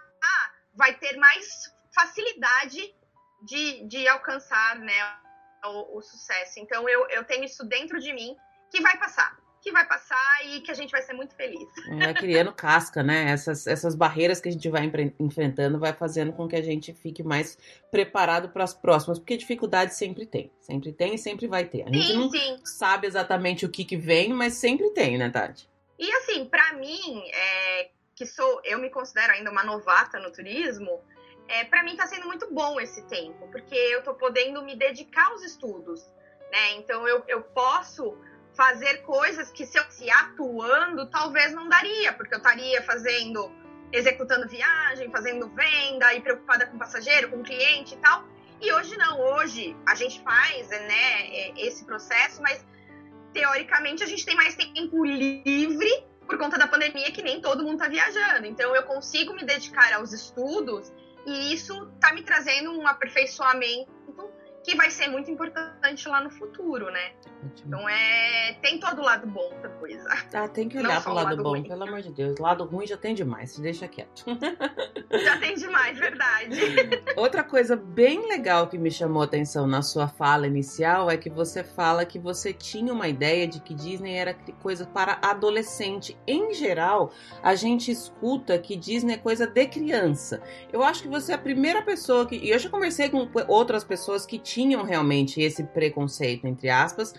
vai 0.77 0.95
ter 0.95 1.17
mais 1.17 1.75
facilidade 1.93 2.95
de, 3.43 3.87
de 3.87 4.09
alcançar 4.09 4.79
né, 4.79 4.93
o, 5.65 5.99
o, 5.99 6.03
sucesso. 6.03 6.59
Então 6.59 6.89
eu, 6.89 7.09
eu 7.11 7.25
tenho 7.25 7.45
isso 7.45 7.65
dentro 7.65 7.99
de 7.99 8.13
mim 8.13 8.37
que 8.71 8.81
vai 8.81 8.97
passar. 8.99 9.37
Que 9.63 9.73
vai 9.73 9.85
passar 9.85 10.47
e 10.47 10.61
que 10.61 10.71
a 10.71 10.75
gente 10.75 10.93
vai 10.93 11.03
ser 11.03 11.13
muito 11.13 11.35
feliz. 11.35 11.69
É, 12.01 12.15
criando 12.15 12.53
casca, 12.53 13.03
né? 13.03 13.31
Essas, 13.31 13.67
essas 13.67 13.97
barreiras 13.97 14.41
que 14.41 14.49
a 14.49 14.53
gente 14.53 14.69
vai 14.69 14.89
enfrentando 15.19 15.79
vai 15.79 15.93
fazendo 15.93 16.33
com 16.33 16.47
que 16.47 16.55
a 16.55 16.63
gente 16.63 16.93
fique 16.93 17.23
mais 17.23 17.59
preparado 17.91 18.51
para 18.51 18.63
as 18.63 18.73
próximas, 18.73 19.19
porque 19.19 19.37
dificuldade 19.37 19.95
sempre 19.95 20.25
tem. 20.25 20.53
Sempre 20.61 20.93
tem 20.93 21.15
e 21.15 21.19
sempre 21.19 21.49
vai 21.49 21.65
ter. 21.65 21.83
A 21.83 21.87
gente 21.87 22.07
sim, 22.07 22.17
não 22.17 22.31
sim. 22.31 22.61
sabe 22.65 23.09
exatamente 23.09 23.67
o 23.67 23.69
que, 23.69 23.85
que 23.85 23.97
vem, 23.97 24.33
mas 24.33 24.55
sempre 24.55 24.91
tem, 24.91 25.19
né, 25.19 25.31
Tati? 25.31 25.69
E 25.99 26.13
assim, 26.13 26.45
para 26.45 26.75
mim, 26.75 27.25
é, 27.33 27.91
que 28.15 28.25
sou, 28.25 28.61
eu 28.65 28.79
me 28.79 28.91
considero 28.91 29.33
ainda 29.33 29.51
uma 29.51 29.65
novata 29.65 30.19
no 30.19 30.31
turismo, 30.31 31.03
é, 31.49 31.65
para 31.65 31.83
mim 31.83 31.93
está 31.93 32.07
sendo 32.07 32.27
muito 32.27 32.53
bom 32.53 32.81
esse 32.81 33.03
tempo, 33.03 33.49
porque 33.49 33.75
eu 33.75 34.01
estou 34.01 34.15
podendo 34.15 34.63
me 34.63 34.77
dedicar 34.77 35.27
aos 35.29 35.43
estudos, 35.43 36.05
né? 36.51 36.73
Então 36.77 37.07
eu, 37.07 37.23
eu 37.29 37.43
posso 37.43 38.17
fazer 38.55 39.03
coisas 39.03 39.51
que 39.53 39.67
se 39.67 39.79
eu 39.79 39.85
se 39.91 40.11
atuando 40.11 41.09
talvez 41.11 41.53
não 41.53 41.69
daria, 41.69 42.13
porque 42.15 42.35
eu 42.35 42.39
estaria 42.39 42.83
fazendo, 42.83 43.53
executando 43.93 44.49
viagem, 44.49 45.11
fazendo 45.11 45.49
venda 45.51 46.15
e 46.15 46.21
preocupada 46.21 46.67
com 46.67 46.79
passageiro, 46.79 47.31
com 47.31 47.43
cliente 47.43 47.95
e 47.95 47.99
tal. 47.99 48.25
E 48.61 48.73
hoje 48.73 48.97
não, 48.97 49.21
hoje 49.21 49.77
a 49.87 49.95
gente 49.95 50.21
faz, 50.23 50.69
né, 50.71 51.29
é, 51.29 51.67
esse 51.67 51.85
processo, 51.85 52.41
mas 52.41 52.65
teoricamente 53.33 54.03
a 54.03 54.07
gente 54.07 54.25
tem 54.25 54.35
mais 54.35 54.57
tempo 54.57 55.05
livre 55.05 56.05
por 56.27 56.39
conta 56.39 56.59
da 56.59 56.67
pandemia 56.67 57.13
que 57.13 57.23
nem 57.23 57.41
todo 57.41 57.63
mundo 57.63 57.75
está 57.75 57.89
viajando. 57.89 58.47
Então 58.47 58.75
eu 58.75 58.83
consigo 58.85 59.35
me 59.35 59.45
dedicar 59.45 59.93
aos 59.93 60.13
estudos 60.13 60.91
e 61.27 61.53
isso 61.53 61.91
está 61.95 62.15
me 62.15 62.23
trazendo 62.23 62.73
um 62.73 62.87
aperfeiçoamento 62.87 63.96
que 64.67 64.77
vai 64.77 64.91
ser 64.91 65.07
muito 65.07 65.31
importante 65.31 66.09
lá 66.09 66.21
no 66.21 66.29
futuro, 66.29 66.91
né? 66.91 67.13
Então 67.65 67.89
é. 67.89 68.59
Tem 68.61 68.81
todo 68.81 68.99
o 68.99 69.05
lado 69.05 69.25
bom 69.29 69.49
da 69.63 69.69
coisa. 69.69 70.09
Ah, 70.35 70.49
tem 70.49 70.69
que 70.69 70.77
olhar 70.77 71.01
pro 71.01 71.13
lado, 71.13 71.29
lado 71.29 71.43
bom, 71.43 71.51
ruim. 71.51 71.63
pelo 71.63 71.85
amor 71.85 72.03
de 72.03 72.11
Deus. 72.11 72.37
Lado 72.41 72.65
ruim 72.65 72.85
já 72.85 72.97
tem 72.97 73.15
demais, 73.15 73.53
se 73.53 73.61
deixa 73.61 73.87
quieto. 73.87 74.25
Já 75.09 75.39
tem 75.39 75.55
demais, 75.55 75.97
verdade. 75.99 76.59
Outra 77.17 77.45
coisa 77.45 77.77
bem 77.77 78.29
legal 78.29 78.67
que 78.67 78.77
me 78.77 78.91
chamou 78.91 79.23
a 79.23 79.25
atenção 79.25 79.67
na 79.67 79.81
sua 79.81 80.09
fala 80.09 80.47
inicial 80.47 81.09
é 81.09 81.17
que 81.17 81.31
você 81.31 81.63
fala 81.63 82.05
que 82.05 82.19
você 82.19 82.53
tinha 82.53 82.93
uma 82.93 83.07
ideia 83.07 83.47
de 83.47 83.61
que 83.61 83.73
Disney 83.73 84.15
era 84.15 84.35
coisa 84.61 84.85
para 84.85 85.19
adolescente. 85.23 86.19
Em 86.27 86.53
geral, 86.53 87.13
a 87.43 87.55
gente 87.55 87.91
escuta 87.91 88.59
que 88.59 88.77
Disney 88.77 89.15
é 89.15 89.17
coisa 89.17 89.47
de 89.47 89.67
criança. 89.67 90.43
Eu 90.73 90.83
acho 90.83 91.03
que 91.03 91.09
você 91.09 91.33
é 91.33 91.35
a 91.37 91.39
primeira 91.39 91.83
pessoa 91.83 92.27
que. 92.27 92.37
E 92.37 92.51
eu 92.51 92.59
já 92.59 92.69
conversei 92.69 93.09
com 93.09 93.31
outras 93.47 93.85
pessoas 93.85 94.27
que 94.27 94.39
tinham 94.39 94.56
realmente 94.85 95.41
esse 95.41 95.63
preconceito, 95.65 96.47
entre 96.47 96.69
aspas, 96.71 97.13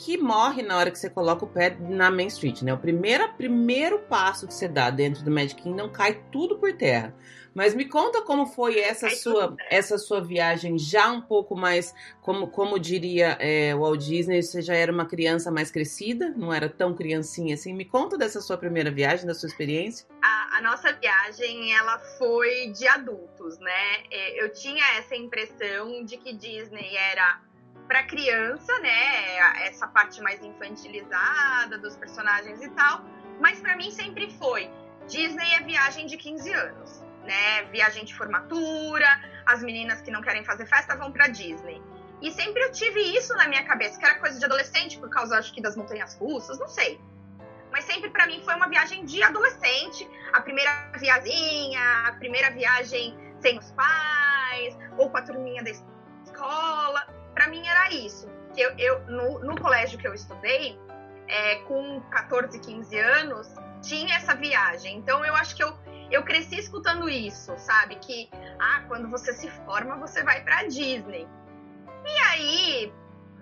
que 0.00 0.16
morre 0.16 0.62
na 0.62 0.78
hora 0.78 0.90
que 0.90 0.98
você 0.98 1.10
coloca 1.10 1.44
o 1.44 1.48
pé 1.48 1.76
na 1.78 2.10
Main 2.10 2.28
Street, 2.28 2.62
né? 2.62 2.72
O 2.72 2.78
primeiro, 2.78 3.30
primeiro 3.34 3.98
passo 3.98 4.46
que 4.46 4.54
você 4.54 4.66
dá 4.66 4.88
dentro 4.88 5.22
do 5.22 5.30
Magic 5.30 5.60
Kingdom 5.60 5.90
cai 5.90 6.22
tudo 6.32 6.58
por 6.58 6.72
terra. 6.72 7.14
Mas 7.52 7.74
me 7.74 7.84
conta 7.84 8.22
como 8.22 8.46
foi 8.46 8.78
essa 8.78 9.08
cai 9.08 9.16
sua 9.16 9.54
essa 9.68 9.98
sua 9.98 10.22
viagem 10.22 10.78
já 10.78 11.10
um 11.10 11.20
pouco 11.20 11.54
mais, 11.54 11.94
como, 12.22 12.46
como 12.48 12.78
diria 12.78 13.36
é, 13.38 13.74
Walt 13.74 14.00
Disney, 14.00 14.42
você 14.42 14.62
já 14.62 14.74
era 14.74 14.90
uma 14.90 15.04
criança 15.04 15.50
mais 15.50 15.70
crescida, 15.70 16.32
não 16.34 16.50
era 16.50 16.70
tão 16.70 16.94
criancinha 16.94 17.54
assim. 17.54 17.74
Me 17.74 17.84
conta 17.84 18.16
dessa 18.16 18.40
sua 18.40 18.56
primeira 18.56 18.90
viagem, 18.90 19.26
da 19.26 19.34
sua 19.34 19.48
experiência. 19.48 20.06
A, 20.22 20.58
a 20.58 20.62
nossa 20.62 20.94
viagem, 20.94 21.74
ela 21.74 21.98
foi 22.16 22.68
de 22.68 22.88
adultos, 22.88 23.58
né? 23.58 24.04
É, 24.10 24.42
eu 24.42 24.50
tinha 24.50 24.82
essa 24.96 25.14
impressão 25.14 26.02
de 26.06 26.16
que 26.16 26.32
Disney 26.32 26.96
era 26.96 27.49
para 27.90 28.04
criança, 28.04 28.78
né? 28.78 29.66
Essa 29.66 29.88
parte 29.88 30.22
mais 30.22 30.40
infantilizada 30.44 31.76
dos 31.76 31.96
personagens 31.96 32.62
e 32.62 32.68
tal. 32.70 33.04
Mas 33.40 33.58
para 33.58 33.76
mim 33.76 33.90
sempre 33.90 34.30
foi. 34.38 34.70
Disney 35.08 35.54
é 35.54 35.60
viagem 35.64 36.06
de 36.06 36.16
15 36.16 36.52
anos, 36.52 37.02
né? 37.24 37.64
Viagem 37.72 38.04
de 38.04 38.14
formatura, 38.14 39.08
as 39.44 39.60
meninas 39.64 40.00
que 40.02 40.10
não 40.12 40.22
querem 40.22 40.44
fazer 40.44 40.66
festa 40.66 40.94
vão 40.94 41.10
para 41.10 41.26
Disney. 41.26 41.82
E 42.22 42.30
sempre 42.30 42.62
eu 42.62 42.70
tive 42.70 43.00
isso 43.00 43.34
na 43.34 43.48
minha 43.48 43.64
cabeça, 43.64 43.98
que 43.98 44.04
era 44.04 44.20
coisa 44.20 44.38
de 44.38 44.44
adolescente, 44.44 44.96
por 44.96 45.10
causa, 45.10 45.36
acho 45.36 45.52
que, 45.52 45.60
das 45.60 45.74
montanhas 45.74 46.14
russas, 46.14 46.60
não 46.60 46.68
sei. 46.68 47.00
Mas 47.72 47.82
sempre 47.86 48.08
para 48.10 48.24
mim 48.28 48.40
foi 48.44 48.54
uma 48.54 48.68
viagem 48.68 49.04
de 49.04 49.20
adolescente. 49.20 50.08
A 50.32 50.40
primeira 50.40 50.92
viazinha, 50.96 52.06
a 52.06 52.12
primeira 52.12 52.52
viagem 52.52 53.18
sem 53.40 53.58
os 53.58 53.72
pais, 53.72 54.78
ou 54.96 55.10
com 55.10 55.16
a 55.16 55.22
turminha 55.22 55.64
da 55.64 55.70
escola 55.70 57.19
para 57.34 57.48
mim 57.48 57.66
era 57.66 57.92
isso. 57.92 58.28
Que 58.54 58.60
eu, 58.60 58.76
eu 58.78 59.00
no, 59.06 59.38
no, 59.40 59.60
colégio 59.60 59.98
que 59.98 60.06
eu 60.06 60.14
estudei, 60.14 60.78
é, 61.28 61.56
com 61.66 62.00
14, 62.10 62.58
15 62.58 62.98
anos, 62.98 63.48
tinha 63.82 64.16
essa 64.16 64.34
viagem. 64.34 64.96
Então 64.96 65.24
eu 65.24 65.34
acho 65.34 65.54
que 65.54 65.62
eu, 65.62 65.76
eu 66.10 66.22
cresci 66.24 66.58
escutando 66.58 67.08
isso, 67.08 67.52
sabe? 67.58 67.96
Que 67.96 68.28
ah, 68.58 68.84
quando 68.88 69.08
você 69.08 69.32
se 69.32 69.48
forma, 69.50 69.96
você 69.96 70.22
vai 70.22 70.42
para 70.42 70.64
Disney. 70.64 71.26
E 72.04 72.18
aí, 72.28 72.92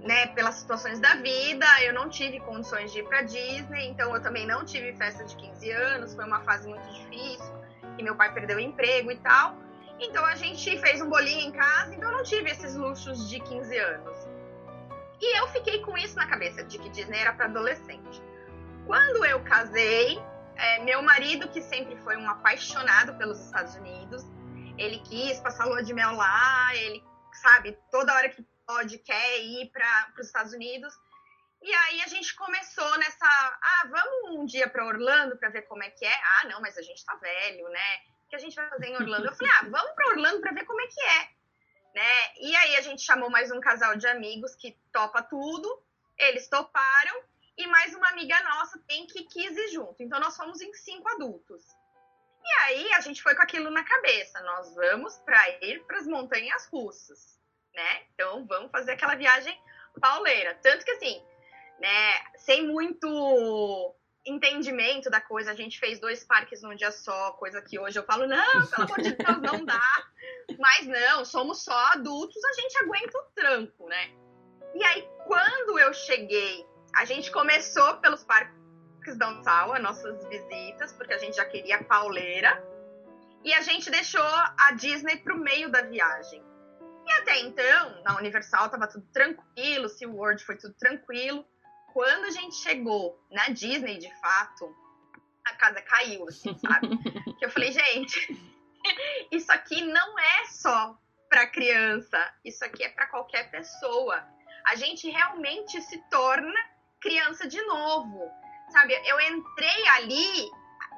né, 0.01 0.27
pelas 0.29 0.57
situações 0.57 1.01
da 1.01 1.14
vida, 1.14 1.66
eu 1.83 1.94
não 1.94 2.09
tive 2.09 2.40
condições 2.40 2.92
de 2.92 3.01
ir 3.01 3.05
para 3.05 3.22
Disney, 3.22 3.88
então 3.88 4.14
eu 4.14 4.22
também 4.22 4.46
não 4.46 4.64
tive 4.64 4.92
festa 4.94 5.24
de 5.24 5.37
15 5.37 5.70
anos, 5.70 6.14
foi 6.14 6.24
uma 6.24 6.40
fase 6.40 6.68
muito 6.68 6.87
difícil, 6.92 7.55
e 7.96 8.03
meu 8.03 8.14
pai 8.14 8.33
perdeu 8.33 8.59
o 8.59 8.61
emprego 8.61 9.11
e 9.11 9.16
tal. 9.16 9.57
Então 10.00 10.24
a 10.24 10.37
gente 10.37 10.78
fez 10.78 11.00
um 11.00 11.08
bolinho 11.08 11.48
em 11.48 11.52
casa, 11.52 11.94
então 11.94 12.11
eu 12.11 12.18
não 12.18 12.24
tive 12.24 12.50
esses 12.50 12.74
luxos 12.74 13.28
de 13.28 13.40
15 13.40 13.76
anos. 13.76 14.16
E 15.20 15.38
eu 15.38 15.48
fiquei 15.48 15.80
com 15.82 15.96
isso 15.98 16.14
na 16.16 16.26
cabeça, 16.26 16.62
de 16.62 16.78
que 16.78 16.88
Disney 16.90 17.18
era 17.18 17.32
para 17.32 17.46
adolescente. 17.46 18.22
Quando 18.87 19.24
eu 19.24 19.42
casei, 19.42 20.22
é, 20.56 20.78
meu 20.84 21.02
marido, 21.02 21.48
que 21.48 21.61
sempre 21.61 21.96
foi 21.98 22.16
um 22.16 22.30
apaixonado 22.30 23.14
pelos 23.18 23.40
Estados 23.40 23.74
Unidos, 23.74 24.24
ele 24.78 25.00
quis 25.00 25.40
passar 25.40 25.64
lua 25.64 25.82
de 25.82 25.92
mel 25.92 26.12
lá, 26.12 26.74
ele, 26.76 27.04
sabe, 27.32 27.76
toda 27.90 28.14
hora 28.14 28.28
que 28.28 28.46
pode, 28.64 28.98
quer 28.98 29.40
ir 29.40 29.70
para 29.72 30.12
os 30.20 30.26
Estados 30.26 30.52
Unidos. 30.52 30.94
E 31.61 31.72
aí 31.72 32.02
a 32.02 32.06
gente 32.06 32.37
começou 32.37 32.98
nessa, 32.98 33.26
ah, 33.26 33.88
vamos 33.90 34.38
um 34.38 34.46
dia 34.46 34.68
para 34.68 34.87
Orlando 34.87 35.37
para 35.37 35.48
ver 35.48 35.62
como 35.62 35.82
é 35.82 35.90
que 35.90 36.04
é. 36.04 36.14
Ah, 36.14 36.48
não, 36.48 36.61
mas 36.61 36.78
a 36.78 36.82
gente 36.82 37.04
tá 37.04 37.16
velho, 37.16 37.68
né? 37.70 37.98
Que 38.28 38.36
a 38.36 38.38
gente 38.38 38.54
vai 38.54 38.68
fazer 38.68 38.86
em 38.86 38.96
Orlando? 38.96 39.26
Eu 39.26 39.34
falei, 39.34 39.52
ah, 39.54 39.68
vamos 39.68 39.92
para 39.92 40.08
Orlando 40.08 40.40
para 40.40 40.52
ver 40.52 40.64
como 40.64 40.80
é 40.80 40.86
que 40.86 41.00
é. 41.00 41.28
Né? 41.94 42.34
E 42.40 42.56
aí 42.56 42.76
a 42.76 42.80
gente 42.80 43.02
chamou 43.02 43.30
mais 43.30 43.50
um 43.50 43.60
casal 43.60 43.96
de 43.96 44.06
amigos 44.06 44.54
que 44.54 44.78
topa 44.92 45.22
tudo, 45.22 45.82
eles 46.18 46.48
toparam, 46.48 47.22
e 47.56 47.66
mais 47.66 47.94
uma 47.94 48.08
amiga 48.10 48.40
nossa 48.44 48.78
tem 48.86 49.06
que 49.06 49.24
quis 49.24 49.56
ir 49.56 49.68
junto. 49.68 50.02
Então 50.02 50.20
nós 50.20 50.36
fomos 50.36 50.60
em 50.60 50.72
cinco 50.74 51.08
adultos. 51.08 51.64
E 52.44 52.52
aí 52.62 52.92
a 52.92 53.00
gente 53.00 53.22
foi 53.22 53.34
com 53.34 53.42
aquilo 53.42 53.70
na 53.70 53.82
cabeça, 53.82 54.40
nós 54.42 54.74
vamos 54.74 55.16
para 55.18 55.48
ir 55.64 55.84
para 55.84 55.98
as 55.98 56.06
montanhas 56.06 56.66
russas, 56.66 57.38
né? 57.74 58.02
Então 58.14 58.46
vamos 58.46 58.70
fazer 58.70 58.92
aquela 58.92 59.16
viagem 59.16 59.60
pauleira. 60.00 60.54
Tanto 60.62 60.84
que 60.84 60.92
assim, 60.92 61.22
né, 61.80 62.12
sem 62.36 62.66
muito 62.66 63.94
entendimento 64.28 65.10
da 65.10 65.20
coisa. 65.20 65.50
A 65.50 65.54
gente 65.54 65.78
fez 65.78 65.98
dois 65.98 66.24
parques 66.24 66.62
num 66.62 66.74
dia 66.74 66.90
só, 66.90 67.32
coisa 67.32 67.62
que 67.62 67.78
hoje 67.78 67.98
eu 67.98 68.04
falo, 68.04 68.26
não, 68.26 68.66
pelo 68.66 68.84
amor 68.84 69.00
de 69.00 69.12
Deus, 69.12 69.42
não 69.42 69.64
dá. 69.64 70.06
Mas 70.58 70.86
não, 70.86 71.24
somos 71.24 71.62
só 71.62 71.76
adultos, 71.92 72.42
a 72.44 72.52
gente 72.60 72.78
aguenta 72.78 73.18
o 73.18 73.22
tranco, 73.34 73.88
né? 73.88 74.10
E 74.74 74.84
aí, 74.84 75.08
quando 75.26 75.78
eu 75.78 75.92
cheguei, 75.92 76.66
a 76.94 77.04
gente 77.04 77.30
começou 77.30 77.96
pelos 77.98 78.24
parques 78.24 79.16
downtown, 79.16 79.74
as 79.74 79.82
nossas 79.82 80.26
visitas, 80.26 80.92
porque 80.92 81.14
a 81.14 81.18
gente 81.18 81.36
já 81.36 81.44
queria 81.44 81.82
pauleira. 81.84 82.62
E 83.44 83.54
a 83.54 83.62
gente 83.62 83.90
deixou 83.90 84.20
a 84.22 84.72
Disney 84.72 85.16
pro 85.18 85.38
meio 85.38 85.70
da 85.70 85.82
viagem. 85.82 86.42
E 87.06 87.12
até 87.12 87.40
então, 87.40 88.02
na 88.02 88.18
Universal 88.18 88.68
tava 88.68 88.86
tudo 88.86 89.06
tranquilo, 89.12 89.88
SeaWorld 89.88 90.44
foi 90.44 90.56
tudo 90.56 90.74
tranquilo 90.74 91.46
quando 91.92 92.24
a 92.24 92.31
gente 92.31 92.57
chegou 92.57 93.18
na 93.31 93.48
Disney, 93.48 93.98
de 93.98 94.14
fato, 94.20 94.74
a 95.44 95.55
casa 95.55 95.81
caiu, 95.83 96.29
assim, 96.29 96.57
sabe? 96.59 96.88
que 97.38 97.44
eu 97.44 97.51
falei, 97.51 97.72
gente, 97.72 98.40
isso 99.33 99.51
aqui 99.53 99.83
não 99.83 100.18
é 100.18 100.46
só 100.46 100.98
para 101.29 101.46
criança, 101.46 102.18
isso 102.44 102.64
aqui 102.64 102.85
é 102.85 102.88
para 102.88 103.07
qualquer 103.07 103.51
pessoa. 103.51 104.27
A 104.66 104.77
gente 104.77 105.09
realmente 105.09 105.81
se 105.83 105.98
torna 106.11 106.59
criança 107.01 107.46
de 107.46 107.61
novo, 107.62 108.31
sabe? 108.70 108.94
Eu 109.05 109.20
entrei 109.20 109.88
ali, 109.88 110.51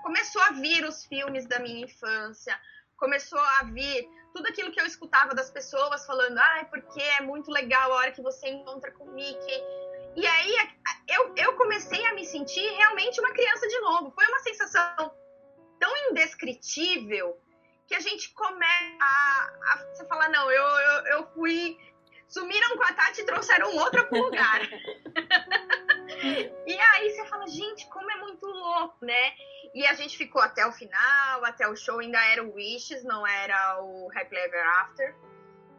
começou 0.02 0.42
a 0.42 0.52
vir 0.52 0.84
os 0.84 1.04
filmes 1.04 1.46
da 1.46 1.58
minha 1.58 1.84
infância, 1.84 2.58
começou 2.96 3.40
a 3.40 3.64
vir 3.64 4.08
tudo 4.32 4.46
aquilo 4.46 4.70
que 4.70 4.80
eu 4.80 4.86
escutava 4.86 5.34
das 5.34 5.50
pessoas 5.50 6.06
falando, 6.06 6.38
ai, 6.38 6.60
ah, 6.62 6.64
porque 6.66 7.02
é 7.02 7.20
muito 7.20 7.50
legal 7.50 7.92
a 7.92 7.96
hora 7.96 8.12
que 8.12 8.22
você 8.22 8.48
encontra 8.48 8.92
com 8.92 9.04
o 9.04 9.12
Mickey 9.12 9.62
e 10.16 10.26
aí 10.26 10.54
eu, 11.08 11.34
eu 11.36 11.56
comecei 11.56 12.04
a 12.06 12.14
me 12.14 12.24
sentir 12.24 12.68
realmente 12.76 13.20
uma 13.20 13.32
criança 13.32 13.66
de 13.66 13.80
novo. 13.80 14.10
Foi 14.12 14.26
uma 14.26 14.38
sensação 14.40 15.14
tão 15.78 15.96
indescritível 16.10 17.38
que 17.86 17.94
a 17.94 18.00
gente 18.00 18.32
começa 18.34 18.98
a, 19.00 19.84
a 20.00 20.04
falar, 20.06 20.28
não, 20.28 20.50
eu, 20.50 20.62
eu, 20.62 21.06
eu 21.06 21.26
fui. 21.32 21.76
Sumiram 22.28 22.76
com 22.76 22.84
a 22.84 22.92
Tati 22.92 23.22
e 23.22 23.26
trouxeram 23.26 23.74
outra 23.76 24.04
pro 24.04 24.22
lugar. 24.22 24.60
e 26.64 26.78
aí 26.78 27.10
você 27.10 27.26
fala, 27.26 27.48
gente, 27.48 27.88
como 27.88 28.08
é 28.08 28.16
muito 28.18 28.46
louco, 28.46 29.04
né? 29.04 29.32
E 29.74 29.84
a 29.84 29.94
gente 29.94 30.16
ficou 30.16 30.40
até 30.40 30.64
o 30.64 30.70
final, 30.70 31.44
até 31.44 31.66
o 31.66 31.74
show, 31.74 31.98
ainda 31.98 32.24
era 32.26 32.44
o 32.44 32.54
Wishes, 32.54 33.02
não 33.02 33.26
era 33.26 33.82
o 33.82 34.08
Happy 34.14 34.36
Ever 34.36 34.64
After. 34.80 35.16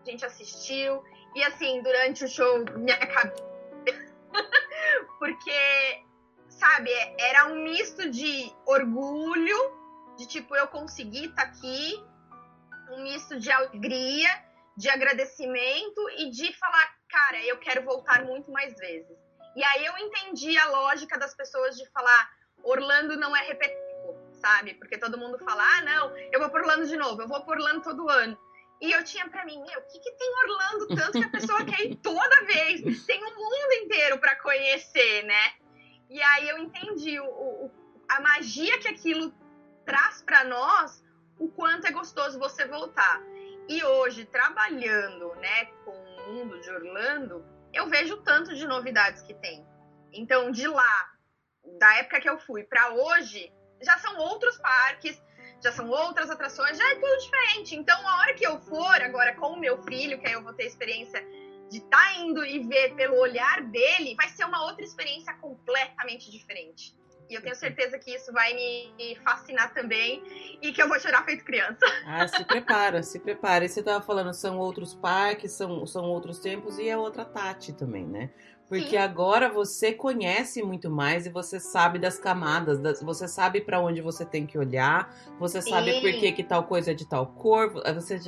A 0.05 0.09
gente 0.09 0.25
assistiu. 0.25 1.01
E 1.33 1.43
assim, 1.43 1.81
durante 1.81 2.25
o 2.25 2.27
show, 2.27 2.65
minha 2.75 2.97
cabeça 2.97 3.50
porque, 5.19 6.03
sabe, 6.49 6.91
era 7.19 7.47
um 7.47 7.63
misto 7.63 8.09
de 8.09 8.51
orgulho, 8.65 9.57
de 10.17 10.27
tipo, 10.27 10.55
eu 10.55 10.67
consegui 10.67 11.25
estar 11.25 11.43
tá 11.43 11.49
aqui, 11.49 12.03
um 12.91 13.03
misto 13.03 13.39
de 13.39 13.51
alegria, 13.51 14.29
de 14.77 14.89
agradecimento 14.89 16.09
e 16.17 16.29
de 16.29 16.53
falar, 16.57 16.95
cara, 17.09 17.43
eu 17.45 17.57
quero 17.57 17.83
voltar 17.83 18.23
muito 18.23 18.51
mais 18.51 18.73
vezes. 18.77 19.17
E 19.55 19.63
aí 19.63 19.85
eu 19.85 19.97
entendi 19.97 20.57
a 20.57 20.65
lógica 20.69 21.17
das 21.19 21.35
pessoas 21.35 21.75
de 21.75 21.89
falar, 21.91 22.29
Orlando 22.63 23.17
não 23.17 23.35
é 23.35 23.41
repetitivo, 23.41 24.15
sabe? 24.33 24.73
Porque 24.75 24.97
todo 24.97 25.17
mundo 25.17 25.37
fala, 25.39 25.63
ah, 25.63 25.81
não, 25.81 26.17
eu 26.31 26.39
vou 26.39 26.49
por 26.49 26.61
Orlando 26.61 26.87
de 26.87 26.95
novo, 26.95 27.21
eu 27.21 27.27
vou 27.27 27.43
por 27.43 27.57
Orlando 27.57 27.81
todo 27.81 28.09
ano. 28.09 28.37
E 28.81 28.91
eu 28.91 29.03
tinha 29.03 29.29
para 29.29 29.45
mim, 29.45 29.61
meu, 29.61 29.79
o 29.79 29.83
que, 29.83 29.99
que 29.99 30.11
tem 30.13 30.33
Orlando 30.39 30.87
tanto 30.87 31.19
que 31.19 31.23
a 31.23 31.29
pessoa 31.29 31.63
quer 31.63 31.81
ir 31.81 31.95
toda 31.97 32.45
vez? 32.45 33.05
Tem 33.05 33.23
o 33.23 33.27
um 33.27 33.35
mundo 33.35 33.73
inteiro 33.83 34.17
para 34.17 34.35
conhecer, 34.37 35.23
né? 35.23 35.53
E 36.09 36.19
aí 36.21 36.49
eu 36.49 36.57
entendi 36.57 37.19
o, 37.19 37.25
o, 37.25 37.71
a 38.09 38.19
magia 38.19 38.79
que 38.79 38.87
aquilo 38.87 39.31
traz 39.85 40.23
para 40.23 40.43
nós, 40.43 41.03
o 41.37 41.47
quanto 41.49 41.85
é 41.85 41.91
gostoso 41.91 42.39
você 42.39 42.65
voltar. 42.65 43.21
E 43.69 43.83
hoje, 43.83 44.25
trabalhando 44.25 45.35
né, 45.35 45.65
com 45.85 45.91
o 45.91 46.33
mundo 46.33 46.59
de 46.59 46.69
Orlando, 46.71 47.45
eu 47.71 47.87
vejo 47.87 48.15
o 48.15 48.21
tanto 48.23 48.55
de 48.55 48.65
novidades 48.65 49.21
que 49.21 49.33
tem. 49.35 49.65
Então, 50.11 50.51
de 50.51 50.67
lá, 50.67 51.11
da 51.77 51.97
época 51.97 52.19
que 52.19 52.29
eu 52.29 52.39
fui 52.39 52.63
para 52.63 52.89
hoje, 52.89 53.53
já 53.79 53.97
são 53.99 54.17
outros 54.17 54.57
parques, 54.57 55.21
já 55.61 55.71
são 55.71 55.89
outras 55.89 56.29
atrações, 56.29 56.77
já 56.77 56.91
é 56.91 56.95
tudo 56.95 57.17
diferente. 57.17 57.75
Então, 57.75 58.07
a 58.07 58.17
hora 58.17 58.33
que 58.33 58.45
eu 58.45 58.59
for 58.59 59.01
agora 59.01 59.35
com 59.35 59.53
o 59.53 59.59
meu 59.59 59.81
filho, 59.83 60.19
que 60.19 60.27
aí 60.27 60.33
eu 60.33 60.43
vou 60.43 60.53
ter 60.53 60.65
experiência 60.65 61.23
de 61.69 61.77
estar 61.77 61.97
tá 61.97 62.15
indo 62.15 62.43
e 62.43 62.59
ver 62.59 62.95
pelo 62.95 63.17
olhar 63.19 63.61
dele, 63.63 64.15
vai 64.15 64.27
ser 64.29 64.45
uma 64.45 64.65
outra 64.65 64.83
experiência 64.83 65.33
completamente 65.35 66.29
diferente. 66.29 66.93
E 67.31 67.33
eu 67.33 67.41
tenho 67.41 67.55
certeza 67.55 67.97
que 67.97 68.13
isso 68.13 68.29
vai 68.33 68.53
me 68.53 69.15
fascinar 69.23 69.73
também 69.73 70.21
e 70.61 70.73
que 70.73 70.83
eu 70.83 70.89
vou 70.89 70.99
chorar 70.99 71.23
feito 71.23 71.45
criança. 71.45 71.79
Ah, 72.05 72.27
se 72.27 72.43
prepara, 72.43 73.03
se 73.03 73.19
prepara. 73.19 73.63
E 73.63 73.69
você 73.69 73.79
estava 73.79 74.03
falando, 74.03 74.33
são 74.33 74.57
outros 74.57 74.93
parques, 74.93 75.53
são, 75.53 75.85
são 75.85 76.03
outros 76.05 76.39
tempos 76.39 76.77
e 76.77 76.89
é 76.89 76.97
outra 76.97 77.23
Tati 77.23 77.71
também, 77.71 78.05
né? 78.05 78.31
Porque 78.67 78.89
Sim. 78.89 78.97
agora 78.97 79.49
você 79.49 79.93
conhece 79.93 80.63
muito 80.63 80.89
mais 80.89 81.25
e 81.25 81.29
você 81.29 81.59
sabe 81.59 81.99
das 81.99 82.17
camadas, 82.17 82.79
das, 82.79 83.01
você 83.01 83.27
sabe 83.27 83.61
para 83.61 83.79
onde 83.79 84.01
você 84.01 84.25
tem 84.25 84.45
que 84.45 84.57
olhar, 84.57 85.13
você 85.39 85.61
sabe 85.61 85.93
Sim. 85.93 86.01
por 86.01 86.11
que, 86.19 86.31
que 86.31 86.43
tal 86.43 86.63
coisa 86.63 86.91
é 86.91 86.93
de 86.93 87.07
tal 87.07 87.27
cor, 87.27 87.71
você 87.93 88.19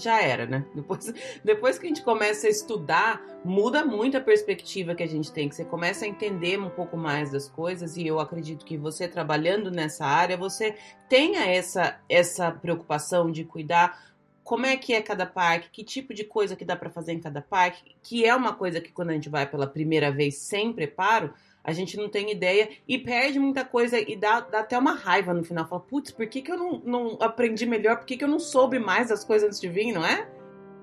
já, 0.00 0.22
era, 0.22 0.46
né? 0.46 0.64
Depois, 0.74 1.12
depois 1.44 1.78
que 1.78 1.86
a 1.86 1.88
gente 1.88 2.02
começa 2.02 2.46
a 2.46 2.50
estudar, 2.50 3.22
muda 3.44 3.84
muito 3.84 4.16
a 4.16 4.20
perspectiva 4.20 4.94
que 4.94 5.02
a 5.02 5.08
gente 5.08 5.32
tem, 5.32 5.48
que 5.48 5.54
você 5.54 5.64
começa 5.64 6.04
a 6.04 6.08
entender 6.08 6.58
um 6.58 6.70
pouco 6.70 6.96
mais 6.96 7.30
das 7.30 7.48
coisas 7.48 7.96
e 7.96 8.06
eu 8.06 8.20
acredito 8.20 8.64
que 8.64 8.76
você 8.76 9.08
trabalhando 9.08 9.70
nessa 9.70 10.04
área, 10.04 10.36
você 10.36 10.76
tenha 11.08 11.46
essa, 11.46 11.98
essa 12.08 12.50
preocupação 12.50 13.30
de 13.30 13.44
cuidar 13.44 14.16
como 14.46 14.64
é 14.64 14.76
que 14.76 14.94
é 14.94 15.02
cada 15.02 15.26
parque, 15.26 15.70
que 15.70 15.82
tipo 15.82 16.14
de 16.14 16.22
coisa 16.22 16.54
que 16.54 16.64
dá 16.64 16.76
para 16.76 16.88
fazer 16.88 17.12
em 17.12 17.18
cada 17.18 17.42
parque, 17.42 17.96
que 18.00 18.24
é 18.24 18.32
uma 18.32 18.54
coisa 18.54 18.80
que 18.80 18.92
quando 18.92 19.10
a 19.10 19.12
gente 19.12 19.28
vai 19.28 19.44
pela 19.44 19.66
primeira 19.66 20.12
vez 20.12 20.36
sem 20.36 20.72
preparo, 20.72 21.34
a 21.66 21.72
gente 21.72 21.96
não 21.96 22.08
tem 22.08 22.30
ideia 22.30 22.70
e 22.86 22.96
perde 22.96 23.40
muita 23.40 23.64
coisa 23.64 23.98
e 23.98 24.16
dá, 24.16 24.40
dá 24.40 24.60
até 24.60 24.78
uma 24.78 24.94
raiva 24.94 25.34
no 25.34 25.42
final. 25.42 25.66
Fala, 25.66 25.82
putz, 25.82 26.12
por 26.12 26.26
que, 26.28 26.40
que 26.40 26.52
eu 26.52 26.56
não, 26.56 26.78
não 26.78 27.18
aprendi 27.20 27.66
melhor? 27.66 27.96
Por 27.96 28.06
que, 28.06 28.16
que 28.16 28.22
eu 28.22 28.28
não 28.28 28.38
soube 28.38 28.78
mais 28.78 29.08
das 29.08 29.24
coisas 29.24 29.48
antes 29.48 29.60
de 29.60 29.68
vir, 29.68 29.92
não 29.92 30.06
é? 30.06 30.30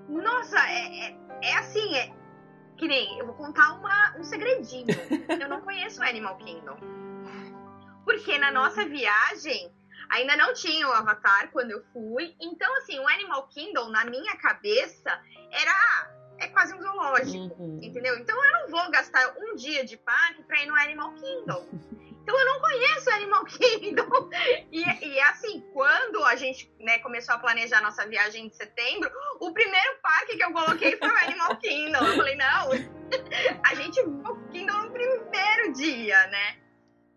Nossa, 0.08 0.58
é, 0.58 1.08
é, 1.08 1.16
é 1.42 1.56
assim, 1.56 1.94
é 1.96 2.12
que 2.76 2.86
nem, 2.86 3.18
eu 3.18 3.26
vou 3.26 3.34
contar 3.34 3.72
uma, 3.78 4.14
um 4.18 4.22
segredinho. 4.22 4.86
eu 5.40 5.48
não 5.48 5.62
conheço 5.62 6.02
Animal 6.02 6.36
Kingdom. 6.36 6.76
Porque 8.04 8.36
na 8.36 8.52
nossa 8.52 8.84
viagem, 8.84 9.72
Ainda 10.10 10.36
não 10.36 10.52
tinha 10.52 10.86
o 10.88 10.92
Avatar 10.92 11.50
quando 11.50 11.70
eu 11.70 11.82
fui. 11.92 12.34
Então, 12.40 12.72
assim, 12.76 12.98
o 12.98 13.08
Animal 13.08 13.48
Kingdom, 13.48 13.88
na 13.88 14.04
minha 14.04 14.36
cabeça, 14.36 15.18
era. 15.50 16.23
É 16.44 16.48
quase 16.48 16.74
um 16.74 16.82
zoológico, 16.82 17.62
uhum. 17.62 17.80
entendeu? 17.82 18.18
Então 18.18 18.44
eu 18.44 18.52
não 18.52 18.68
vou 18.68 18.90
gastar 18.90 19.34
um 19.38 19.54
dia 19.56 19.82
de 19.82 19.96
parque 19.96 20.42
pra 20.42 20.62
ir 20.62 20.66
no 20.66 20.76
Animal 20.76 21.14
Kingdom. 21.14 21.66
Então 22.24 22.40
eu 22.40 22.46
não 22.46 22.58
conheço 22.58 23.10
Animal 23.10 23.44
Kingdom. 23.44 24.30
E, 24.72 24.80
e 24.80 25.20
assim, 25.20 25.60
quando 25.74 26.24
a 26.24 26.34
gente 26.36 26.72
né, 26.80 26.98
começou 27.00 27.34
a 27.34 27.38
planejar 27.38 27.82
nossa 27.82 28.06
viagem 28.08 28.48
de 28.48 28.56
setembro, 28.56 29.10
o 29.38 29.52
primeiro 29.52 29.98
parque 30.02 30.34
que 30.34 30.42
eu 30.42 30.50
coloquei 30.50 30.96
foi 30.96 31.06
o 31.06 31.18
Animal 31.18 31.56
Kingdom. 31.58 31.98
Eu 31.98 32.16
falei, 32.16 32.34
não, 32.36 32.70
a 33.62 33.74
gente 33.74 34.02
vai 34.02 34.24
ao 34.24 34.36
Kingdom 34.48 34.84
no 34.84 34.90
primeiro 34.90 35.72
dia, 35.74 36.26
né? 36.28 36.56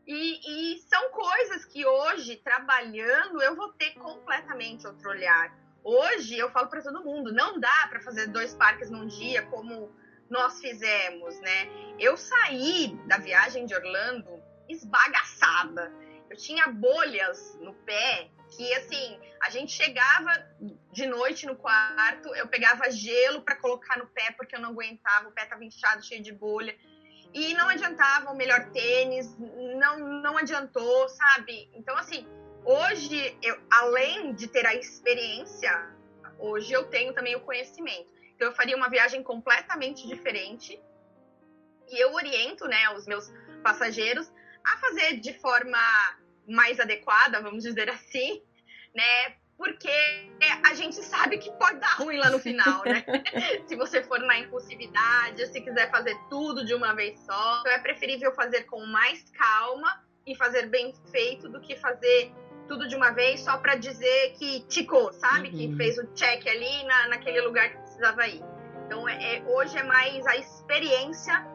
E, 0.06 0.74
e, 0.74 0.80
são 0.90 1.10
coisas 1.12 1.64
que 1.64 1.86
hoje, 1.86 2.36
trabalhando, 2.38 3.42
eu 3.42 3.56
vou 3.56 3.70
ter 3.74 3.92
completamente 3.92 4.86
outro 4.88 5.10
olhar. 5.10 5.54
Hoje, 5.90 6.38
eu 6.38 6.52
falo 6.52 6.68
para 6.68 6.82
todo 6.82 7.02
mundo, 7.02 7.32
não 7.32 7.62
dá 7.62 7.88
para 7.90 8.02
fazer 8.02 8.28
dois 8.28 8.54
parques 8.54 8.90
num 8.90 9.08
dia 9.08 9.44
como 9.44 9.90
nós 10.30 10.60
fizemos, 10.60 11.40
né? 11.40 11.70
Eu 11.98 12.18
saí 12.18 12.94
da 13.08 13.18
viagem 13.20 13.66
de 13.66 13.74
Orlando 13.74 14.44
esbagaçada. 14.68 15.90
Eu 16.30 16.36
tinha 16.36 16.68
bolhas 16.68 17.58
no 17.62 17.74
pé 17.74 18.30
que, 18.50 18.74
assim, 18.74 19.18
a 19.42 19.50
gente 19.50 19.72
chegava 19.72 20.30
de 20.92 21.06
noite 21.06 21.46
no 21.46 21.56
quarto, 21.56 22.36
eu 22.36 22.50
pegava 22.50 22.92
gelo 22.92 23.42
para 23.44 23.56
colocar 23.56 23.98
no 23.98 24.08
pé 24.08 24.34
porque 24.36 24.58
eu 24.58 24.60
não 24.60 24.72
aguentava, 24.72 25.30
o 25.30 25.32
pé 25.32 25.46
tava 25.46 25.64
inchado, 25.64 26.06
cheio 26.06 26.22
de 26.22 26.34
bolha. 26.34 26.76
E 27.34 27.54
não 27.54 27.70
adiantava 27.70 28.30
o 28.30 28.36
melhor 28.36 28.72
tênis, 28.72 29.34
não, 29.40 30.00
não 30.22 30.38
adiantou, 30.38 31.08
sabe? 31.08 31.72
Então, 31.74 31.96
assim, 31.96 32.28
hoje, 32.68 33.38
eu, 33.42 33.58
além 33.72 34.34
de 34.34 34.48
ter 34.48 34.66
a 34.66 34.76
experiência, 34.76 35.72
hoje 36.38 36.74
eu 36.74 36.86
tenho 36.86 37.14
também 37.14 37.36
o 37.36 37.42
conhecimento. 37.42 38.12
Então, 38.36 38.50
eu 38.50 38.54
faria 38.54 38.76
uma 38.76 38.90
viagem 38.90 39.24
completamente 39.24 40.08
diferente. 40.08 40.80
E 41.90 42.04
eu 42.04 42.14
oriento, 42.14 42.68
né, 42.68 42.90
os 42.96 43.08
meus 43.08 43.32
passageiros 43.64 44.32
a 44.64 44.78
fazer 44.78 45.18
de 45.22 45.34
forma 45.40 45.80
mais 46.46 46.80
adequada, 46.80 47.42
vamos 47.42 47.64
dizer 47.64 47.90
assim, 47.90 48.44
né? 48.94 49.38
porque 49.58 49.90
a 50.64 50.74
gente 50.76 50.96
sabe 50.98 51.40
que 51.40 51.52
pode 51.54 51.80
dar 51.80 51.96
ruim 51.96 52.18
lá 52.18 52.30
no 52.30 52.38
final, 52.38 52.84
né? 52.86 53.04
se 53.66 53.76
você 53.76 54.04
for 54.04 54.20
na 54.20 54.38
impulsividade, 54.38 55.48
se 55.48 55.60
quiser 55.62 55.90
fazer 55.90 56.16
tudo 56.30 56.64
de 56.64 56.76
uma 56.76 56.94
vez 56.94 57.20
só. 57.22 57.60
Então 57.62 57.72
é 57.72 57.80
preferível 57.80 58.32
fazer 58.36 58.64
com 58.66 58.86
mais 58.86 59.24
calma 59.32 60.06
e 60.28 60.36
fazer 60.36 60.68
bem 60.68 60.94
feito 61.12 61.50
do 61.50 61.60
que 61.60 61.76
fazer 61.76 62.32
tudo 62.68 62.88
de 62.88 62.96
uma 62.96 63.12
vez 63.12 63.42
só 63.42 63.58
para 63.58 63.76
dizer 63.76 64.34
que 64.38 64.62
ticou, 64.68 65.12
sabe? 65.14 65.50
Uhum. 65.50 65.56
Que 65.56 65.76
fez 65.76 65.98
o 65.98 66.08
check 66.14 66.46
ali 66.48 66.84
na, 66.86 67.08
naquele 67.10 67.42
lugar 67.42 67.70
que 67.70 67.78
precisava 67.78 68.28
ir. 68.28 68.44
Então 68.86 69.08
é, 69.08 69.38
é, 69.38 69.44
hoje 69.46 69.78
é 69.78 69.84
mais 69.84 70.26
a 70.28 70.36
experiência 70.36 71.46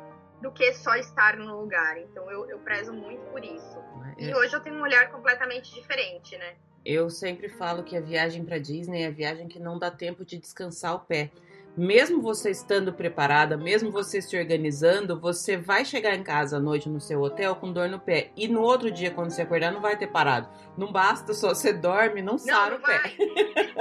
do 0.41 0.51
que 0.51 0.73
só 0.75 0.95
estar 0.97 1.37
no 1.37 1.61
lugar. 1.61 1.99
Então 1.99 2.31
eu, 2.31 2.49
eu 2.51 2.59
prezo 2.59 2.93
muito 2.93 3.25
por 3.31 3.45
isso. 3.45 3.79
É. 4.19 4.25
E 4.25 4.35
hoje 4.35 4.55
eu 4.55 4.61
tenho 4.61 4.77
um 4.77 4.83
olhar 4.83 5.11
completamente 5.11 5.73
diferente, 5.75 6.37
né? 6.37 6.55
Eu 6.85 7.09
sempre 7.09 7.49
falo 7.49 7.85
que 7.85 7.97
a 7.97 8.01
viagem 8.01 8.45
para 8.45 8.59
Disney 8.59 9.03
é 9.03 9.07
a 9.07 9.11
viagem 9.11 9.47
que 9.47 9.61
não 9.61 9.79
dá 9.79 9.91
tempo 9.91 10.25
de 10.25 10.37
descansar 10.37 10.97
o 10.97 11.01
pé. 11.01 11.31
Mesmo 11.77 12.21
você 12.21 12.51
estando 12.51 12.93
preparada, 12.93 13.57
mesmo 13.57 13.91
você 13.91 14.21
se 14.21 14.37
organizando, 14.37 15.19
você 15.19 15.57
vai 15.57 15.87
chegar 15.87 16.15
em 16.15 16.23
casa 16.23 16.59
à 16.59 16.61
noite 16.61 16.87
no 16.87 17.01
seu 17.01 17.23
hotel 17.23 17.57
com 17.57 17.73
dor 17.73 17.89
no 17.89 17.99
pé. 17.99 18.31
E 18.37 18.47
no 18.47 18.61
outro 18.61 18.91
dia, 18.91 19.11
quando 19.11 19.31
você 19.31 19.41
acordar, 19.41 19.73
não 19.73 19.81
vai 19.81 19.97
ter 19.97 20.09
parado. 20.09 20.49
Não 20.77 20.93
basta 20.93 21.33
só 21.33 21.55
você 21.55 21.73
dorme, 21.73 22.21
não, 22.21 22.33
não 22.33 22.39
sara 22.39 22.77
o 22.77 22.81
pé. 22.81 23.01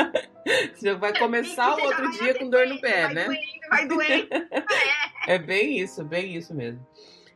você 0.74 0.94
vai 0.96 1.18
começar 1.18 1.76
o 1.76 1.84
outro 1.84 2.12
dia 2.12 2.34
com 2.40 2.50
dor 2.50 2.66
no 2.66 2.80
pé, 2.80 3.04
vai 3.04 3.14
né? 3.14 3.26
Doendo, 3.26 3.70
vai 3.70 3.88
doendo. 3.88 4.28
É. 5.28 5.36
é 5.36 5.38
bem 5.38 5.78
isso, 5.78 6.04
bem 6.04 6.36
isso 6.36 6.52
mesmo. 6.56 6.84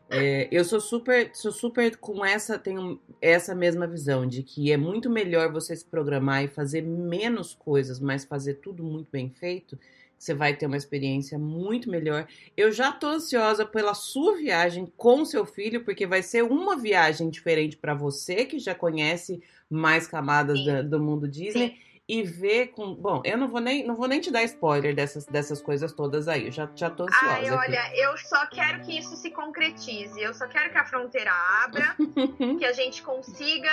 É, 0.09 0.47
eu 0.51 0.63
sou 0.63 0.79
super, 0.79 1.31
sou 1.33 1.51
super 1.51 1.97
com 1.97 2.23
essa, 2.23 2.59
tenho 2.59 2.99
essa 3.21 3.55
mesma 3.55 3.87
visão 3.87 4.25
de 4.25 4.43
que 4.43 4.71
é 4.71 4.77
muito 4.77 5.09
melhor 5.09 5.51
você 5.51 5.75
se 5.75 5.85
programar 5.85 6.43
e 6.43 6.47
fazer 6.47 6.81
menos 6.81 7.53
coisas, 7.53 7.99
mas 7.99 8.23
fazer 8.23 8.55
tudo 8.55 8.83
muito 8.83 9.09
bem 9.11 9.29
feito. 9.29 9.77
Você 10.25 10.33
vai 10.33 10.55
ter 10.55 10.65
uma 10.65 10.75
experiência 10.75 11.37
muito 11.37 11.87
melhor. 11.87 12.27
Eu 12.57 12.71
já 12.71 12.91
tô 12.91 13.07
ansiosa 13.07 13.63
pela 13.63 13.93
sua 13.93 14.35
viagem 14.35 14.91
com 14.97 15.23
seu 15.23 15.45
filho, 15.45 15.83
porque 15.83 16.07
vai 16.07 16.23
ser 16.23 16.43
uma 16.43 16.75
viagem 16.75 17.29
diferente 17.29 17.77
para 17.77 17.93
você 17.93 18.43
que 18.43 18.57
já 18.57 18.73
conhece 18.73 19.43
mais 19.69 20.07
camadas 20.07 20.65
da, 20.65 20.81
do 20.81 20.99
mundo 20.99 21.27
Disney. 21.27 21.69
Sim 21.69 21.85
e 22.07 22.21
ver 22.21 22.67
com. 22.67 22.93
Bom, 22.93 23.21
eu 23.25 23.35
não 23.35 23.47
vou 23.47 23.59
nem, 23.59 23.83
não 23.83 23.95
vou 23.95 24.07
nem 24.07 24.21
te 24.21 24.29
dar 24.29 24.43
spoiler 24.43 24.93
dessas, 24.93 25.25
dessas 25.25 25.59
coisas 25.59 25.91
todas 25.91 26.27
aí. 26.27 26.45
Eu 26.45 26.51
já, 26.51 26.69
já 26.75 26.87
tô 26.87 27.03
ansiosa. 27.03 27.33
Ai, 27.33 27.49
olha, 27.49 27.79
aqui. 27.81 27.99
eu 27.99 28.15
só 28.19 28.45
quero 28.45 28.81
que 28.81 28.95
isso 28.95 29.15
se 29.15 29.31
concretize. 29.31 30.21
Eu 30.21 30.31
só 30.31 30.47
quero 30.47 30.71
que 30.71 30.77
a 30.77 30.85
fronteira 30.85 31.31
abra, 31.63 31.95
que 32.59 32.63
a 32.63 32.73
gente 32.73 33.01
consiga 33.01 33.71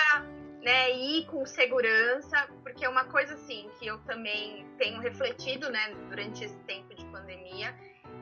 né, 0.63 0.91
ir 0.93 1.27
com 1.27 1.45
segurança, 1.45 2.49
porque 2.63 2.85
é 2.85 2.89
uma 2.89 3.05
coisa 3.05 3.35
assim 3.35 3.69
que 3.79 3.87
eu 3.87 3.99
também 4.01 4.67
tenho 4.79 5.01
refletido, 5.01 5.69
né, 5.71 5.95
durante 6.09 6.45
esse 6.45 6.59
tempo 6.61 6.95
de 6.95 7.05
pandemia, 7.07 7.75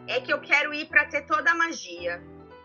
é 0.08 0.20
que 0.20 0.32
eu 0.32 0.40
quero 0.40 0.72
ir 0.72 0.86
para 0.86 1.04
ter 1.06 1.26
toda 1.26 1.50
a 1.50 1.54
magia. 1.54 2.22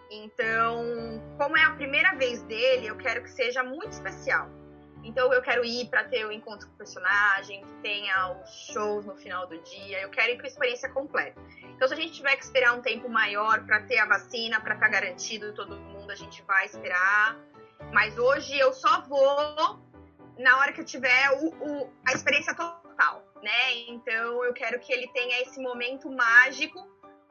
Então, 0.10 1.22
como 1.38 1.58
é 1.58 1.64
a 1.64 1.72
primeira 1.72 2.16
vez 2.16 2.42
dele, 2.44 2.88
eu 2.88 2.96
quero 2.96 3.24
que 3.24 3.30
seja 3.30 3.64
muito 3.64 3.92
especial. 3.92 4.50
Então 5.06 5.32
eu 5.32 5.42
quero 5.42 5.64
ir 5.64 5.88
para 5.88 6.04
ter 6.04 6.26
o 6.26 6.32
encontro 6.32 6.68
com 6.68 6.74
o 6.74 6.78
personagem, 6.78 7.64
que 7.64 7.74
tenha 7.76 8.32
os 8.32 8.50
shows 8.74 9.06
no 9.06 9.16
final 9.16 9.46
do 9.46 9.62
dia. 9.62 10.02
Eu 10.02 10.10
quero 10.10 10.34
ir 10.34 10.38
com 10.38 10.44
a 10.44 10.48
experiência 10.48 10.90
completa. 10.90 11.40
Então 11.76 11.88
se 11.88 11.94
a 11.94 11.98
gente 11.98 12.14
tiver 12.14 12.36
que 12.36 12.44
esperar 12.44 12.74
um 12.74 12.82
tempo 12.82 13.08
maior 13.08 13.64
para 13.66 13.82
ter 13.84 14.00
a 14.00 14.06
vacina, 14.06 14.60
para 14.60 14.74
estar 14.74 14.88
tá 14.88 14.92
garantido 14.92 15.54
todo 15.54 15.78
mundo, 15.78 16.10
a 16.10 16.16
gente 16.16 16.42
vai 16.44 16.66
esperar. 16.66 17.38
Mas 17.92 18.18
hoje 18.18 18.58
eu 18.58 18.74
só 18.74 19.02
vou 19.02 19.80
na 20.38 20.58
hora 20.58 20.74
que 20.74 20.82
eu 20.82 20.86
tiver 20.86 21.32
o, 21.32 21.48
o, 21.48 21.94
a 22.06 22.14
experiência 22.14 22.54
total, 22.54 23.24
né? 23.42 23.74
Então 23.88 24.44
eu 24.44 24.54
quero 24.54 24.80
que 24.80 24.92
ele 24.92 25.08
tenha 25.10 25.42
esse 25.42 25.62
momento 25.62 26.10
mágico, 26.10 26.80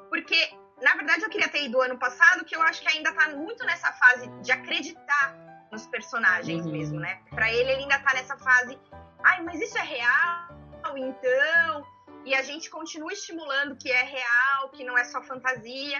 porque 0.09 0.37
na 0.83 0.95
verdade 0.95 1.23
eu 1.23 1.31
queria 1.31 1.49
ter 1.49 1.65
ido 1.65 1.81
ano 1.81 1.99
passado, 1.99 2.45
que 2.45 2.57
eu 2.57 2.63
acho 2.63 2.83
que 2.83 2.89
ainda 2.89 3.13
tá 3.13 3.29
muito 3.31 3.65
nessa 3.65 3.93
fase 3.93 4.27
de 4.43 4.53
acreditar 4.53 5.37
nos 5.71 5.87
personagens 5.87 6.65
uhum. 6.65 6.73
mesmo, 6.73 7.01
né? 7.01 7.21
Para 7.31 7.53
ele, 7.53 7.71
ele 7.71 7.83
ainda 7.83 7.99
tá 7.99 8.15
nessa 8.15 8.37
fase, 8.39 8.79
ai, 9.23 9.43
mas 9.43 9.61
isso 9.61 9.77
é 9.77 9.83
real, 9.83 10.49
então. 10.97 11.87
E 12.25 12.35
a 12.35 12.43
gente 12.43 12.71
continua 12.71 13.13
estimulando 13.13 13.77
que 13.77 13.91
é 13.91 14.03
real, 14.03 14.71
que 14.71 14.83
não 14.83 14.97
é 14.97 15.05
só 15.05 15.23
fantasia. 15.23 15.99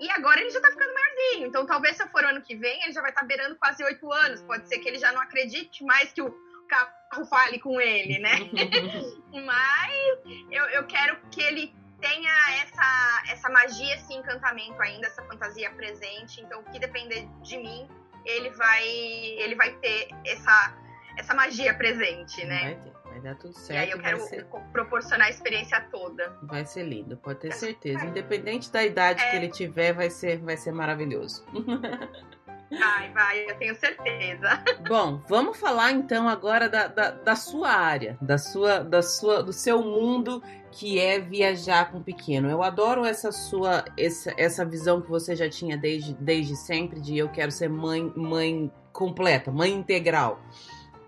E 0.00 0.10
agora 0.10 0.40
ele 0.40 0.50
já 0.50 0.60
tá 0.60 0.70
ficando 0.70 0.92
maiorzinho. 0.94 1.46
Então, 1.46 1.66
talvez 1.66 1.96
se 1.96 2.02
eu 2.02 2.08
for 2.08 2.24
ano 2.24 2.42
que 2.42 2.54
vem, 2.54 2.82
ele 2.82 2.92
já 2.92 3.00
vai 3.00 3.10
estar 3.10 3.22
tá 3.22 3.26
beirando 3.26 3.56
quase 3.56 3.82
oito 3.84 4.12
anos. 4.12 4.42
Pode 4.42 4.68
ser 4.68 4.78
que 4.78 4.88
ele 4.88 4.98
já 4.98 5.12
não 5.12 5.20
acredite 5.20 5.84
mais 5.84 6.12
que 6.12 6.22
o 6.22 6.34
carro 6.68 7.26
fale 7.26 7.58
com 7.58 7.80
ele, 7.80 8.18
né? 8.18 8.38
Mas 9.44 9.92
eu, 10.50 10.64
eu 10.66 10.86
quero 10.86 11.18
que 11.30 11.42
ele 11.42 11.74
tenha 12.00 12.30
essa, 12.62 13.22
essa 13.28 13.50
magia, 13.50 13.94
esse 13.94 14.14
encantamento 14.14 14.80
ainda, 14.80 15.06
essa 15.06 15.22
fantasia 15.24 15.70
presente. 15.72 16.40
Então, 16.40 16.60
o 16.60 16.64
que 16.64 16.78
depender 16.78 17.26
de 17.42 17.56
mim, 17.56 17.88
ele 18.24 18.50
vai 18.50 18.86
ele 18.86 19.54
vai 19.54 19.72
ter 19.76 20.08
essa 20.24 20.76
essa 21.16 21.34
magia 21.34 21.74
presente, 21.74 22.44
né? 22.44 22.78
Vai 23.18 23.32
dar 23.32 23.34
tudo 23.36 23.54
certo. 23.54 23.72
E 23.72 23.76
aí 23.76 23.90
eu 23.90 23.98
quero 23.98 24.20
ser... 24.20 24.46
proporcionar 24.72 25.26
a 25.26 25.30
experiência 25.30 25.80
toda. 25.90 26.36
Vai 26.42 26.64
ser 26.64 26.84
lindo, 26.84 27.16
pode 27.16 27.40
ter 27.40 27.52
certeza. 27.52 28.04
Independente 28.04 28.70
da 28.70 28.84
idade 28.84 29.20
é... 29.22 29.30
que 29.30 29.36
ele 29.36 29.48
tiver, 29.48 29.92
vai 29.92 30.08
ser, 30.08 30.38
vai 30.38 30.56
ser 30.56 30.72
maravilhoso. 30.72 31.44
Vai, 32.70 33.10
vai, 33.14 33.50
eu 33.50 33.56
tenho 33.56 33.74
certeza. 33.76 34.62
Bom, 34.86 35.22
vamos 35.26 35.58
falar 35.58 35.90
então 35.92 36.28
agora 36.28 36.68
da, 36.68 36.86
da, 36.86 37.10
da, 37.12 37.34
sua 37.34 37.70
área, 37.70 38.18
da 38.20 38.36
sua, 38.36 38.80
da 38.80 39.00
sua, 39.00 39.42
do 39.42 39.54
seu 39.54 39.82
mundo 39.82 40.42
que 40.70 41.00
é 41.00 41.18
viajar 41.18 41.90
com 41.90 42.02
pequeno. 42.02 42.50
Eu 42.50 42.62
adoro 42.62 43.06
essa 43.06 43.32
sua, 43.32 43.86
essa, 43.96 44.34
essa 44.36 44.66
visão 44.66 45.00
que 45.00 45.08
você 45.08 45.34
já 45.34 45.48
tinha 45.48 45.78
desde, 45.78 46.12
desde 46.16 46.56
sempre 46.56 47.00
de 47.00 47.16
eu 47.16 47.30
quero 47.30 47.50
ser 47.50 47.70
mãe, 47.70 48.12
mãe 48.14 48.70
completa, 48.92 49.50
mãe 49.50 49.72
integral. 49.72 50.38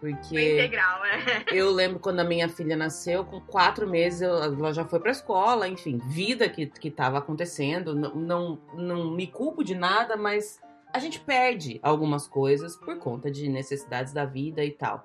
Porque 0.00 0.54
integral, 0.54 1.02
né? 1.02 1.44
eu 1.52 1.70
lembro 1.70 2.00
quando 2.00 2.20
a 2.20 2.24
minha 2.24 2.48
filha 2.48 2.74
nasceu, 2.74 3.24
com 3.24 3.38
quatro 3.38 3.86
meses 3.86 4.22
ela 4.22 4.72
já 4.72 4.84
foi 4.84 4.98
para 4.98 5.10
a 5.10 5.12
escola, 5.12 5.68
enfim, 5.68 5.98
vida 6.06 6.48
que 6.48 6.70
estava 6.82 7.18
acontecendo. 7.18 7.94
Não, 7.94 8.14
não, 8.14 8.58
não 8.74 9.10
me 9.10 9.26
culpo 9.26 9.62
de 9.62 9.74
nada, 9.74 10.16
mas 10.16 10.58
a 10.92 10.98
gente 10.98 11.20
perde 11.20 11.78
algumas 11.82 12.26
coisas 12.26 12.76
por 12.76 12.98
conta 12.98 13.30
de 13.30 13.48
necessidades 13.48 14.12
da 14.12 14.24
vida 14.24 14.64
e 14.64 14.70
tal. 14.70 15.04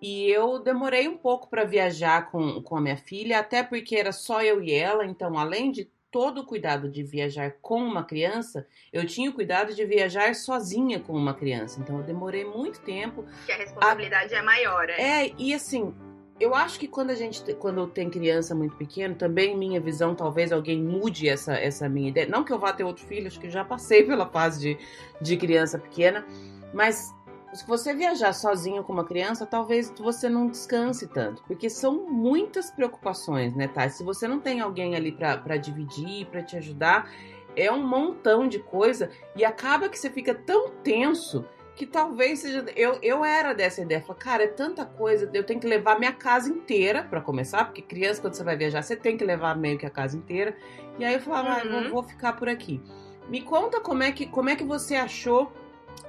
E 0.00 0.30
eu 0.30 0.58
demorei 0.58 1.08
um 1.08 1.16
pouco 1.16 1.48
para 1.48 1.64
viajar 1.64 2.30
com, 2.30 2.62
com 2.62 2.76
a 2.76 2.80
minha 2.80 2.96
filha, 2.96 3.38
até 3.38 3.62
porque 3.62 3.96
era 3.96 4.12
só 4.12 4.42
eu 4.42 4.62
e 4.62 4.72
ela, 4.72 5.06
então 5.06 5.38
além 5.38 5.72
de 5.72 5.90
todo 6.16 6.40
o 6.40 6.44
cuidado 6.44 6.88
de 6.88 7.02
viajar 7.02 7.56
com 7.60 7.78
uma 7.78 8.02
criança, 8.02 8.66
eu 8.90 9.04
tinha 9.06 9.28
o 9.28 9.34
cuidado 9.34 9.74
de 9.74 9.84
viajar 9.84 10.34
sozinha 10.34 10.98
com 10.98 11.12
uma 11.12 11.34
criança. 11.34 11.78
Então 11.78 11.98
eu 11.98 12.02
demorei 12.02 12.42
muito 12.42 12.80
tempo. 12.80 13.22
Que 13.44 13.52
a 13.52 13.56
responsabilidade 13.58 14.34
a... 14.34 14.38
é 14.38 14.40
maior, 14.40 14.88
é? 14.88 15.26
É, 15.26 15.32
e 15.36 15.52
assim, 15.52 15.94
eu 16.40 16.54
acho 16.54 16.80
que 16.80 16.88
quando 16.88 17.10
a 17.10 17.14
gente 17.14 17.52
quando 17.56 17.86
tem 17.86 18.08
criança 18.08 18.54
muito 18.54 18.74
pequeno, 18.76 19.14
também 19.14 19.54
minha 19.54 19.78
visão, 19.78 20.14
talvez 20.14 20.52
alguém 20.52 20.82
mude 20.82 21.28
essa, 21.28 21.52
essa 21.52 21.86
minha 21.86 22.08
ideia. 22.08 22.26
Não 22.26 22.42
que 22.42 22.50
eu 22.50 22.58
vá 22.58 22.72
ter 22.72 22.84
outro 22.84 23.04
filho, 23.04 23.26
acho 23.26 23.38
que 23.38 23.50
já 23.50 23.62
passei 23.62 24.02
pela 24.08 24.24
fase 24.24 24.58
de, 24.58 24.78
de 25.20 25.36
criança 25.36 25.78
pequena, 25.78 26.26
mas 26.72 27.14
se 27.56 27.66
você 27.66 27.94
viajar 27.94 28.32
sozinho 28.32 28.84
com 28.84 28.92
uma 28.92 29.04
criança, 29.04 29.46
talvez 29.46 29.92
você 29.98 30.28
não 30.28 30.46
descanse 30.46 31.08
tanto, 31.08 31.42
porque 31.44 31.68
são 31.68 32.08
muitas 32.08 32.70
preocupações, 32.70 33.54
né, 33.54 33.66
Thay? 33.68 33.90
Se 33.90 34.04
você 34.04 34.28
não 34.28 34.38
tem 34.38 34.60
alguém 34.60 34.94
ali 34.94 35.10
para 35.10 35.56
dividir, 35.56 36.26
para 36.26 36.42
te 36.42 36.56
ajudar, 36.56 37.10
é 37.56 37.72
um 37.72 37.84
montão 37.84 38.46
de 38.46 38.58
coisa 38.58 39.10
e 39.34 39.44
acaba 39.44 39.88
que 39.88 39.98
você 39.98 40.10
fica 40.10 40.34
tão 40.34 40.70
tenso 40.82 41.44
que 41.76 41.86
talvez 41.86 42.40
seja. 42.40 42.64
Eu, 42.74 42.98
eu 43.02 43.24
era 43.24 43.52
dessa 43.52 43.82
ideia. 43.82 44.00
Falei, 44.00 44.20
cara, 44.20 44.44
é 44.44 44.48
tanta 44.48 44.84
coisa, 44.84 45.30
eu 45.32 45.44
tenho 45.44 45.60
que 45.60 45.66
levar 45.66 45.98
minha 45.98 46.12
casa 46.12 46.50
inteira 46.50 47.02
para 47.02 47.20
começar, 47.20 47.66
porque 47.66 47.82
criança, 47.82 48.20
quando 48.20 48.34
você 48.34 48.42
vai 48.42 48.56
viajar, 48.56 48.82
você 48.82 48.96
tem 48.96 49.16
que 49.16 49.24
levar 49.24 49.56
meio 49.56 49.78
que 49.78 49.86
a 49.86 49.90
casa 49.90 50.16
inteira. 50.16 50.56
E 50.98 51.04
aí 51.04 51.14
eu 51.14 51.20
falava, 51.20 51.66
uhum. 51.66 51.78
ah, 51.78 51.80
vou, 51.82 51.90
vou 51.90 52.02
ficar 52.02 52.32
por 52.32 52.48
aqui. 52.48 52.80
Me 53.28 53.42
conta 53.42 53.80
como 53.80 54.02
é 54.02 54.10
que, 54.10 54.26
como 54.26 54.48
é 54.48 54.56
que 54.56 54.64
você 54.64 54.96
achou. 54.96 55.52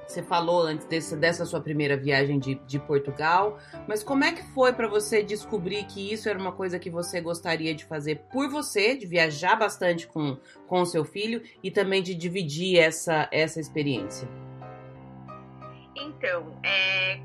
Você 0.06 0.22
falou 0.22 0.62
antes 0.62 0.86
desse, 0.86 1.14
dessa 1.16 1.44
sua 1.44 1.60
primeira 1.60 1.96
viagem 1.96 2.38
de, 2.38 2.54
de 2.54 2.78
Portugal, 2.78 3.58
mas 3.86 4.02
como 4.02 4.24
é 4.24 4.32
que 4.32 4.42
foi 4.42 4.72
para 4.72 4.88
você 4.88 5.22
descobrir 5.22 5.84
que 5.84 6.12
isso 6.12 6.28
era 6.28 6.38
uma 6.38 6.52
coisa 6.52 6.78
que 6.78 6.88
você 6.88 7.20
gostaria 7.20 7.74
de 7.74 7.84
fazer 7.84 8.22
por 8.32 8.48
você, 8.48 8.96
de 8.96 9.06
viajar 9.06 9.54
bastante 9.56 10.06
com, 10.06 10.38
com 10.66 10.80
o 10.80 10.86
seu 10.86 11.04
filho 11.04 11.42
e 11.62 11.70
também 11.70 12.02
de 12.02 12.14
dividir 12.14 12.78
essa, 12.78 13.28
essa 13.30 13.60
experiência? 13.60 14.26
Então, 15.94 16.58
é, 16.64 17.20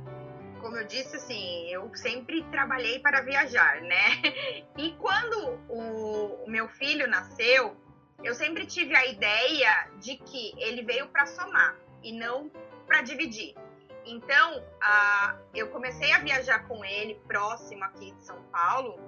como 0.60 0.76
eu 0.76 0.86
disse, 0.86 1.16
assim, 1.16 1.70
eu 1.70 1.90
sempre 1.96 2.44
trabalhei 2.52 3.00
para 3.00 3.22
viajar, 3.22 3.82
né? 3.82 4.66
E 4.78 4.92
quando 4.94 5.60
o, 5.70 6.44
o 6.46 6.50
meu 6.50 6.68
filho 6.68 7.08
nasceu, 7.08 7.78
eu 8.24 8.34
sempre 8.34 8.66
tive 8.66 8.96
a 8.96 9.06
ideia 9.06 9.90
de 10.00 10.18
que 10.18 10.54
ele 10.58 10.84
veio 10.84 11.08
para 11.08 11.26
somar 11.26 11.78
e 12.04 12.12
não 12.12 12.52
para 12.86 13.02
dividir. 13.02 13.56
Então, 14.06 14.64
a, 14.82 15.38
eu 15.54 15.70
comecei 15.70 16.12
a 16.12 16.20
viajar 16.20 16.68
com 16.68 16.84
ele 16.84 17.16
próximo 17.28 17.84
aqui 17.86 18.12
de 18.12 18.26
São 18.26 18.42
Paulo. 18.52 19.00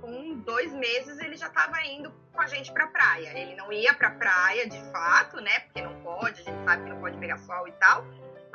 Com 0.00 0.34
dois 0.40 0.72
meses 0.72 1.18
ele 1.18 1.36
já 1.36 1.46
estava 1.46 1.80
indo 1.82 2.12
com 2.32 2.40
a 2.40 2.46
gente 2.46 2.70
para 2.70 2.86
praia. 2.88 3.36
Ele 3.36 3.56
não 3.56 3.72
ia 3.72 3.94
para 3.94 4.10
praia 4.10 4.68
de 4.68 4.78
fato, 4.92 5.40
né? 5.40 5.60
Porque 5.60 5.80
não 5.80 6.00
pode, 6.02 6.42
a 6.42 6.44
gente 6.44 6.64
sabe 6.64 6.84
que 6.84 6.90
não 6.90 7.00
pode 7.00 7.16
pegar 7.18 7.38
sol 7.38 7.66
e 7.66 7.72
tal 7.72 8.04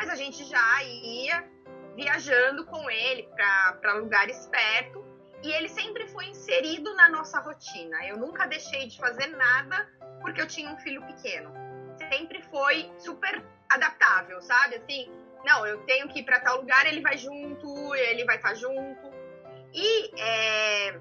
mas 0.02 0.10
a 0.10 0.15
gente 0.15 0.44
já 0.46 0.84
ia 0.84 1.48
viajando 1.96 2.65
com 2.65 2.89
ele 2.89 3.30
para 3.36 3.94
lugares 3.94 4.48
perto 4.48 5.06
e 5.44 5.52
ele 5.52 5.70
sempre 5.70 6.08
foi 6.08 6.26
inserido 6.26 6.91
na 6.96 7.08
nossa 7.08 7.39
rotina. 7.39 8.04
Eu 8.08 8.17
nunca 8.17 8.48
deixei 8.48 8.88
de 8.88 8.98
fazer 8.98 9.28
nada 9.28 9.88
porque 10.20 10.41
eu 10.41 10.48
tinha 10.48 10.72
um 10.72 10.78
filho 10.78 11.06
pequeno. 11.06 11.52
Sempre 12.12 12.41
foi 12.41 12.91
super 12.98 13.44
adaptável, 13.73 14.41
sabe? 14.41 14.75
Assim, 14.75 15.12
não, 15.45 15.65
eu 15.65 15.79
tenho 15.86 16.07
que 16.10 16.19
ir 16.19 16.23
para 16.23 16.39
tal 16.39 16.57
lugar, 16.57 16.86
ele 16.86 17.01
vai 17.01 17.17
junto, 17.17 17.95
ele 17.95 18.25
vai 18.25 18.38
estar 18.38 18.49
tá 18.49 18.55
junto. 18.55 19.12
E 19.73 20.21
é, 20.21 20.99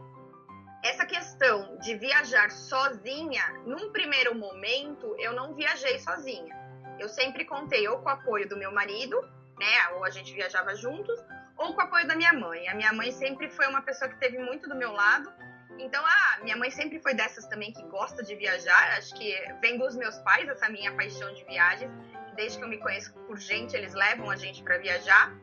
essa 0.85 1.05
questão 1.05 1.77
de 1.79 1.97
viajar 1.97 2.51
sozinha, 2.51 3.45
num 3.67 3.93
primeiro 3.93 4.35
momento, 4.35 5.15
eu 5.19 5.33
não 5.33 5.55
viajei 5.55 5.99
sozinha 5.99 6.61
eu 7.01 7.09
sempre 7.09 7.45
contei 7.45 7.89
ou 7.89 7.99
com 7.99 8.09
o 8.09 8.13
apoio 8.13 8.47
do 8.49 8.57
meu 8.57 8.71
marido, 8.71 9.21
né? 9.59 9.89
Ou 9.95 10.05
a 10.05 10.11
gente 10.11 10.33
viajava 10.35 10.75
juntos, 10.75 11.19
ou 11.57 11.75
com 11.75 11.81
o 11.81 11.85
apoio 11.85 12.07
da 12.07 12.15
minha 12.15 12.33
mãe. 12.33 12.69
A 12.69 12.75
minha 12.75 12.93
mãe 12.93 13.11
sempre 13.11 13.49
foi 13.49 13.67
uma 13.67 13.83
pessoa 13.83 14.11
que 14.11 14.19
teve 14.19 14.39
muito 14.39 14.69
do 14.69 14.77
meu 14.77 14.93
lado. 14.93 15.33
Então, 15.79 16.05
ah, 16.05 16.39
minha 16.43 16.57
mãe 16.57 16.71
sempre 16.71 17.01
foi 17.01 17.15
dessas 17.15 17.47
também 17.47 17.73
que 17.73 17.83
gosta 17.85 18.23
de 18.23 18.35
viajar. 18.35 18.99
Acho 18.99 19.15
que 19.15 19.35
vem 19.63 19.79
dos 19.79 19.97
meus 19.97 20.19
pais 20.19 20.47
essa 20.49 20.69
minha 20.69 20.95
paixão 20.95 21.33
de 21.33 21.43
viagens. 21.45 21.91
Desde 22.37 22.59
que 22.59 22.65
eu 22.65 22.69
me 22.69 22.79
conheço 22.79 23.13
por 23.27 23.39
gente, 23.39 23.75
eles 23.77 23.95
levam 23.95 24.31
a 24.31 24.37
gente 24.37 24.63
para 24.63 24.79
viajar. 24.79 25.37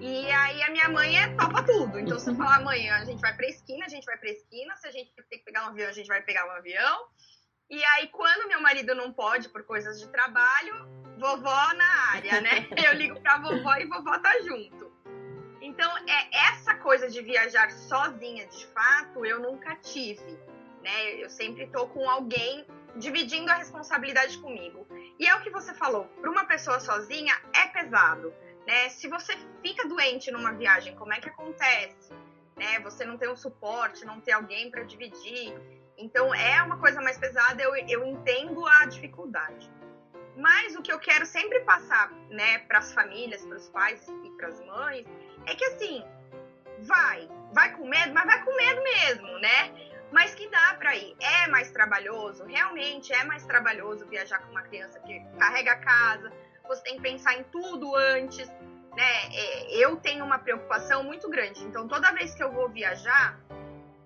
E 0.00 0.30
aí 0.30 0.62
a 0.62 0.70
minha 0.70 0.88
mãe 0.88 1.18
é 1.18 1.28
topa 1.36 1.62
tudo. 1.62 1.98
Então, 1.98 2.18
se 2.18 2.30
eu 2.30 2.34
falar 2.34 2.56
amanhã, 2.56 2.96
a 2.96 3.04
gente 3.04 3.20
vai 3.20 3.34
pra 3.34 3.46
esquina, 3.46 3.84
a 3.84 3.88
gente 3.88 4.04
vai 4.04 4.16
pra 4.16 4.30
esquina. 4.30 4.76
Se 4.76 4.86
a 4.88 4.90
gente 4.90 5.12
tem 5.28 5.38
que 5.38 5.44
pegar 5.44 5.64
um 5.64 5.68
avião, 5.68 5.88
a 5.88 5.92
gente 5.92 6.06
vai 6.06 6.22
pegar 6.22 6.46
um 6.46 6.50
avião. 6.52 7.06
E 7.70 7.82
aí, 7.84 8.08
quando 8.08 8.48
meu 8.48 8.60
marido 8.60 8.94
não 8.94 9.12
pode 9.12 9.48
por 9.48 9.62
coisas 9.64 9.98
de 10.00 10.08
trabalho, 10.08 10.74
vovó 11.18 11.74
na 11.74 12.12
área, 12.12 12.40
né? 12.40 12.68
Eu 12.86 12.94
ligo 12.94 13.20
pra 13.20 13.38
vovó 13.38 13.74
e 13.76 13.86
vovó 13.86 14.18
tá 14.18 14.40
junto. 14.42 14.92
Então, 15.60 15.90
é 16.06 16.50
essa 16.50 16.74
coisa 16.74 17.08
de 17.08 17.22
viajar 17.22 17.70
sozinha, 17.70 18.46
de 18.46 18.66
fato, 18.66 19.24
eu 19.24 19.40
nunca 19.40 19.74
tive, 19.76 20.38
né? 20.82 21.14
Eu 21.14 21.30
sempre 21.30 21.66
tô 21.68 21.86
com 21.88 22.08
alguém 22.08 22.66
dividindo 22.96 23.50
a 23.50 23.54
responsabilidade 23.54 24.36
comigo. 24.38 24.86
E 25.18 25.26
é 25.26 25.34
o 25.34 25.40
que 25.40 25.50
você 25.50 25.72
falou, 25.74 26.06
para 26.20 26.30
uma 26.30 26.44
pessoa 26.44 26.80
sozinha 26.80 27.34
é 27.54 27.66
pesado, 27.68 28.34
né? 28.66 28.88
Se 28.88 29.08
você 29.08 29.36
fica 29.62 29.86
doente 29.86 30.30
numa 30.30 30.52
viagem, 30.52 30.94
como 30.96 31.12
é 31.12 31.20
que 31.20 31.28
acontece? 31.28 32.12
Né? 32.56 32.80
Você 32.80 33.04
não 33.04 33.16
tem 33.16 33.28
um 33.28 33.36
suporte, 33.36 34.04
não 34.04 34.20
tem 34.20 34.34
alguém 34.34 34.70
para 34.70 34.82
dividir. 34.82 35.54
Então 35.96 36.34
é 36.34 36.60
uma 36.62 36.78
coisa 36.78 37.00
mais 37.00 37.16
pesada, 37.18 37.62
eu, 37.62 37.74
eu 37.76 38.04
entendo 38.04 38.66
a 38.66 38.86
dificuldade. 38.86 39.70
Mas 40.36 40.74
o 40.74 40.82
que 40.82 40.92
eu 40.92 40.98
quero 40.98 41.24
sempre 41.24 41.60
passar, 41.60 42.10
né, 42.28 42.58
para 42.60 42.78
as 42.78 42.92
famílias, 42.92 43.44
para 43.46 43.56
os 43.56 43.68
pais 43.68 44.04
e 44.24 44.30
para 44.30 44.48
as 44.48 44.60
mães, 44.66 45.06
é 45.46 45.54
que 45.54 45.64
assim, 45.66 46.04
vai, 46.80 47.28
vai 47.52 47.72
com 47.76 47.86
medo, 47.86 48.12
mas 48.12 48.24
vai 48.24 48.44
com 48.44 48.56
medo 48.56 48.82
mesmo, 48.82 49.38
né? 49.38 49.93
Mas 50.14 50.32
que 50.32 50.48
dá 50.48 50.76
para 50.78 50.94
ir. 50.94 51.16
É 51.20 51.48
mais 51.48 51.72
trabalhoso, 51.72 52.44
realmente 52.44 53.12
é 53.12 53.24
mais 53.24 53.44
trabalhoso 53.44 54.06
viajar 54.06 54.38
com 54.38 54.52
uma 54.52 54.62
criança 54.62 55.00
que 55.00 55.20
carrega 55.40 55.72
a 55.72 55.76
casa, 55.76 56.32
você 56.68 56.82
tem 56.84 56.96
que 56.96 57.02
pensar 57.02 57.34
em 57.34 57.42
tudo 57.42 57.96
antes, 57.96 58.48
né? 58.96 59.34
É, 59.34 59.76
eu 59.76 59.96
tenho 59.96 60.24
uma 60.24 60.38
preocupação 60.38 61.02
muito 61.02 61.28
grande, 61.28 61.64
então 61.64 61.88
toda 61.88 62.12
vez 62.12 62.32
que 62.32 62.44
eu 62.44 62.52
vou 62.52 62.68
viajar, 62.68 63.40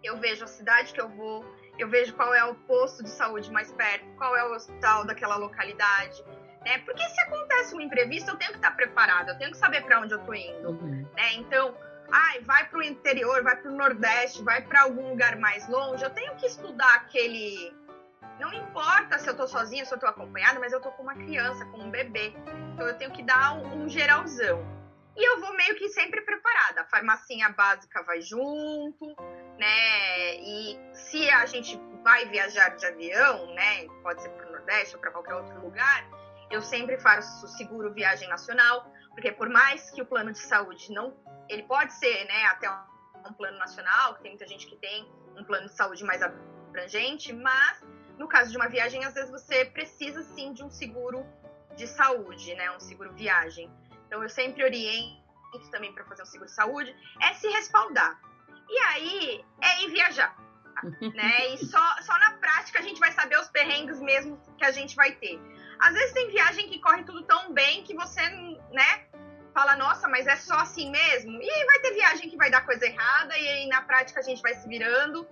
eu 0.03 0.17
vejo 0.17 0.45
a 0.45 0.47
cidade 0.47 0.95
que 0.95 1.01
eu 1.01 1.11
vou, 1.11 1.45
eu 1.79 1.89
vejo 1.91 2.15
qual 2.15 2.35
é 2.35 2.43
o 2.43 2.55
posto 2.55 3.05
de 3.05 3.11
saúde 3.11 3.53
mais 3.53 3.71
perto, 3.71 4.07
qual 4.17 4.35
é 4.35 4.43
o 4.49 4.55
hospital 4.55 5.05
daquela 5.05 5.37
localidade, 5.37 6.25
né? 6.65 6.79
Porque 6.87 7.07
se 7.07 7.21
acontece 7.21 7.75
um 7.75 7.83
imprevisto, 7.83 8.31
eu 8.31 8.37
tenho 8.37 8.53
que 8.53 8.59
estar 8.59 8.71
preparada, 8.71 9.33
eu 9.33 9.39
tenho 9.39 9.51
que 9.51 9.59
saber 9.59 9.83
para 9.85 10.01
onde 10.01 10.15
eu 10.15 10.25
tô 10.25 10.33
indo, 10.33 10.71
uhum. 10.71 11.07
né? 11.15 11.35
Então, 11.35 11.77
ai, 12.11 12.41
vai 12.41 12.69
para 12.69 12.79
o 12.79 12.83
interior, 12.83 13.43
vai 13.43 13.57
para 13.57 13.71
o 13.71 13.75
nordeste, 13.75 14.43
vai 14.43 14.63
para 14.63 14.83
algum 14.83 15.11
lugar 15.11 15.37
mais 15.37 15.69
longe, 15.69 16.03
eu 16.03 16.11
tenho 16.11 16.35
que 16.37 16.47
estudar 16.47 16.95
aquele 16.97 17.73
não 18.39 18.53
importa 18.53 19.19
se 19.19 19.29
eu 19.29 19.37
tô 19.37 19.47
sozinha, 19.49 19.85
se 19.85 19.93
eu 19.93 19.99
tô 19.99 20.07
acompanhada, 20.07 20.61
mas 20.61 20.73
eu 20.73 20.81
tô 20.81 20.91
com 20.93 21.03
uma 21.03 21.15
criança, 21.15 21.65
com 21.67 21.79
um 21.79 21.91
bebê. 21.91 22.33
Então 22.73 22.87
eu 22.87 22.97
tenho 22.97 23.11
que 23.11 23.23
dar 23.23 23.55
um, 23.55 23.85
um 23.85 23.89
geralzão. 23.89 24.65
E 25.17 25.29
eu 25.29 25.41
vou 25.41 25.57
meio 25.57 25.75
que 25.75 25.89
sempre 25.89 26.21
preparada. 26.21 26.83
A 26.83 26.85
farmacinha 26.85 27.49
básica 27.49 28.03
vai 28.05 28.21
junto, 28.21 29.07
né? 29.59 30.37
E 30.37 30.79
se 30.93 31.29
a 31.31 31.45
gente 31.47 31.77
vai 32.05 32.27
viajar 32.27 32.69
de 32.77 32.87
avião, 32.87 33.53
né? 33.55 33.87
Pode 34.03 34.23
ser 34.23 34.29
para 34.29 34.49
o 34.49 34.53
Nordeste 34.53 34.95
ou 34.95 35.01
para 35.01 35.11
qualquer 35.11 35.35
outro 35.35 35.61
lugar, 35.61 36.09
eu 36.51 36.63
sempre 36.63 36.97
faço 36.99 37.49
seguro 37.49 37.93
viagem 37.93 38.29
nacional, 38.29 38.93
porque 39.19 39.33
por 39.33 39.49
mais 39.49 39.91
que 39.91 40.01
o 40.01 40.07
plano 40.07 40.31
de 40.31 40.39
saúde 40.39 40.93
não, 40.93 41.13
ele 41.49 41.65
pode 41.65 41.93
ser, 41.95 42.25
né? 42.27 42.45
Até 42.45 42.71
um 43.29 43.33
plano 43.33 43.59
nacional, 43.59 44.15
que 44.15 44.23
tem 44.23 44.31
muita 44.31 44.47
gente 44.47 44.65
que 44.65 44.77
tem 44.77 45.13
um 45.37 45.43
plano 45.43 45.67
de 45.67 45.75
saúde 45.75 46.05
mais 46.05 46.23
abrangente, 46.23 47.33
mas 47.33 47.83
no 48.17 48.29
caso 48.29 48.53
de 48.53 48.57
uma 48.57 48.69
viagem, 48.69 49.05
às 49.05 49.15
vezes 49.15 49.29
você 49.29 49.65
precisa 49.65 50.23
sim 50.23 50.53
de 50.53 50.63
um 50.63 50.71
seguro 50.71 51.27
de 51.75 51.89
saúde, 51.89 52.55
né? 52.55 52.71
Um 52.71 52.79
seguro 52.79 53.13
viagem. 53.13 53.69
Então 54.07 54.23
eu 54.23 54.29
sempre 54.29 54.63
oriento 54.63 55.69
também 55.73 55.93
para 55.93 56.05
fazer 56.05 56.23
um 56.23 56.27
seguro 56.27 56.49
de 56.49 56.55
saúde, 56.55 56.97
é 57.21 57.35
se 57.35 57.49
respaldar. 57.49 58.21
E 58.69 58.79
aí 58.79 59.45
é 59.61 59.83
ir 59.83 59.91
viajar. 59.91 60.37
né? 61.13 61.55
E 61.55 61.59
só, 61.59 62.03
só 62.03 62.17
na 62.21 62.35
prática 62.35 62.79
a 62.79 62.83
gente 62.83 63.01
vai 63.01 63.11
saber 63.11 63.37
os 63.41 63.49
perrengues 63.49 64.01
mesmo 64.01 64.41
que 64.57 64.65
a 64.65 64.71
gente 64.71 64.95
vai 64.95 65.11
ter. 65.11 65.41
Às 65.81 65.95
vezes 65.95 66.13
tem 66.13 66.31
viagem 66.31 66.69
que 66.69 66.81
corre 66.81 67.03
tudo 67.05 67.23
tão 67.25 67.53
bem 67.53 67.83
que 67.85 67.95
você, 67.95 68.21
né, 68.73 69.08
fala, 69.59 69.75
nossa, 69.75 70.07
mas 70.07 70.25
é 70.29 70.37
só 70.37 70.55
assim 70.55 70.89
mesmo? 70.89 71.43
E 71.43 71.51
aí 71.51 71.65
vai 71.67 71.81
ter 71.81 71.93
viagem 71.93 72.31
que 72.31 72.37
vai 72.37 72.49
dar 72.49 72.65
coisa 72.65 72.87
errada, 72.87 73.37
e 73.37 73.49
aí 73.49 73.67
na 73.67 73.83
prática 73.83 74.21
a 74.21 74.23
gente 74.23 74.41
vai 74.41 74.55
se 74.55 74.69
virando 74.69 75.27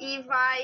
e 0.00 0.22
vai 0.22 0.62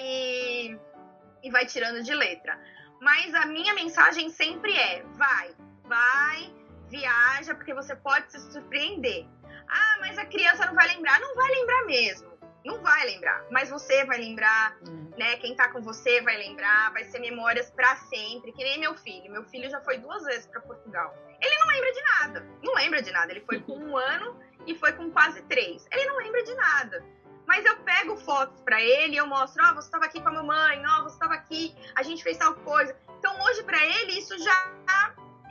e 1.43 1.51
vai 1.51 1.67
tirando 1.67 2.03
de 2.03 2.15
letra. 2.15 2.59
Mas 3.03 3.35
a 3.35 3.45
minha 3.45 3.75
mensagem 3.75 4.31
sempre 4.31 4.75
é: 4.75 5.03
vai, 5.15 5.55
vai, 5.85 6.55
viaja, 6.89 7.55
porque 7.55 7.75
você 7.75 7.95
pode 7.97 8.33
se 8.33 8.41
surpreender. 8.51 9.27
Ah, 9.69 9.97
mas 10.01 10.17
a 10.17 10.25
criança 10.25 10.65
não 10.65 10.75
vai 10.75 10.89
lembrar. 10.89 11.21
Não 11.21 11.35
vai 11.35 11.51
lembrar 11.51 11.85
mesmo. 11.85 12.33
Não 12.65 12.81
vai 12.81 13.05
lembrar. 13.07 13.45
Mas 13.51 13.69
você 13.69 14.05
vai 14.05 14.19
lembrar, 14.19 14.77
hum. 14.87 15.11
né? 15.19 15.37
Quem 15.37 15.55
tá 15.57 15.69
com 15.71 15.83
você 15.83 16.23
vai 16.23 16.37
lembrar. 16.37 16.93
Vai 16.93 17.05
ser 17.05 17.19
memórias 17.19 17.71
para 17.71 17.97
sempre. 17.97 18.53
Que 18.53 18.63
nem 18.63 18.79
meu 18.79 18.95
filho. 18.95 19.33
Meu 19.33 19.45
filho 19.45 19.69
já 19.69 19.81
foi 19.81 19.99
duas 19.99 20.23
vezes 20.25 20.47
para 20.47 20.61
Portugal. 20.61 21.15
Ele 21.43 21.57
não 21.59 21.67
lembra 21.69 21.93
de 21.93 22.03
nada. 22.03 22.49
Não 22.63 22.75
lembra 22.75 23.03
de 23.03 23.13
nada. 23.13 23.33
Ele 23.33 23.45
foi 23.45 23.61
com 23.61 23.77
um 23.77 23.97
ano 23.99 24.41
e 24.67 24.75
foi 24.75 24.93
com 24.93 25.11
quase 25.11 25.43
três. 25.43 25.87
Ele 25.91 26.07
não 26.07 26.17
lembra 26.19 26.43
de 26.43 26.55
nada. 26.55 27.05
Mas 27.47 27.65
eu 27.65 27.77
pego 27.79 28.17
fotos 28.17 28.61
para 28.63 28.81
ele 28.81 29.15
e 29.15 29.17
eu 29.17 29.27
mostro, 29.27 29.63
ó, 29.65 29.71
oh, 29.71 29.75
você 29.75 29.89
estava 29.89 30.05
aqui 30.05 30.21
com 30.21 30.29
a 30.29 30.33
mamãe, 30.33 30.83
ó, 30.87 31.01
oh, 31.01 31.03
você 31.03 31.15
estava 31.15 31.35
aqui, 31.35 31.75
a 31.97 32.03
gente 32.03 32.23
fez 32.23 32.39
tal 32.39 32.55
coisa. 32.55 32.97
Então 33.19 33.35
hoje 33.43 33.63
para 33.65 33.85
ele 33.85 34.13
isso 34.13 34.39
já 34.39 34.73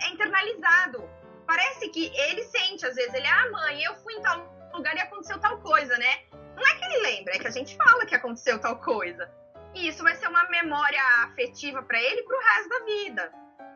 é 0.02 0.10
internalizado. 0.10 1.08
Parece 1.46 1.90
que 1.90 2.12
ele 2.16 2.44
sente 2.44 2.86
às 2.86 2.96
vezes, 2.96 3.14
ele, 3.14 3.28
ah, 3.28 3.50
mãe, 3.52 3.84
eu 3.84 3.94
fui 3.98 4.14
em 4.14 4.22
tal 4.22 4.72
lugar 4.74 4.96
e 4.96 5.02
aconteceu 5.02 5.38
tal 5.40 5.60
coisa, 5.60 5.98
né? 5.98 6.24
Não 6.56 6.66
é 6.66 6.76
que 6.76 6.86
ele 6.86 7.02
lembra, 7.04 7.36
é 7.36 7.40
que 7.40 7.48
a 7.48 7.52
gente 7.52 7.76
fala 7.76 8.06
que 8.06 8.16
aconteceu 8.16 8.60
tal 8.60 8.78
coisa. 8.78 9.30
E 9.74 9.88
isso 9.88 10.04
vai 10.04 10.16
ser 10.16 10.28
uma 10.28 10.50
memória 10.50 11.02
afetiva 11.24 11.82
para 11.84 12.02
ele 12.02 12.24
pro 12.24 12.40
resto 12.40 12.70
da 12.70 12.86
vida. 12.86 13.34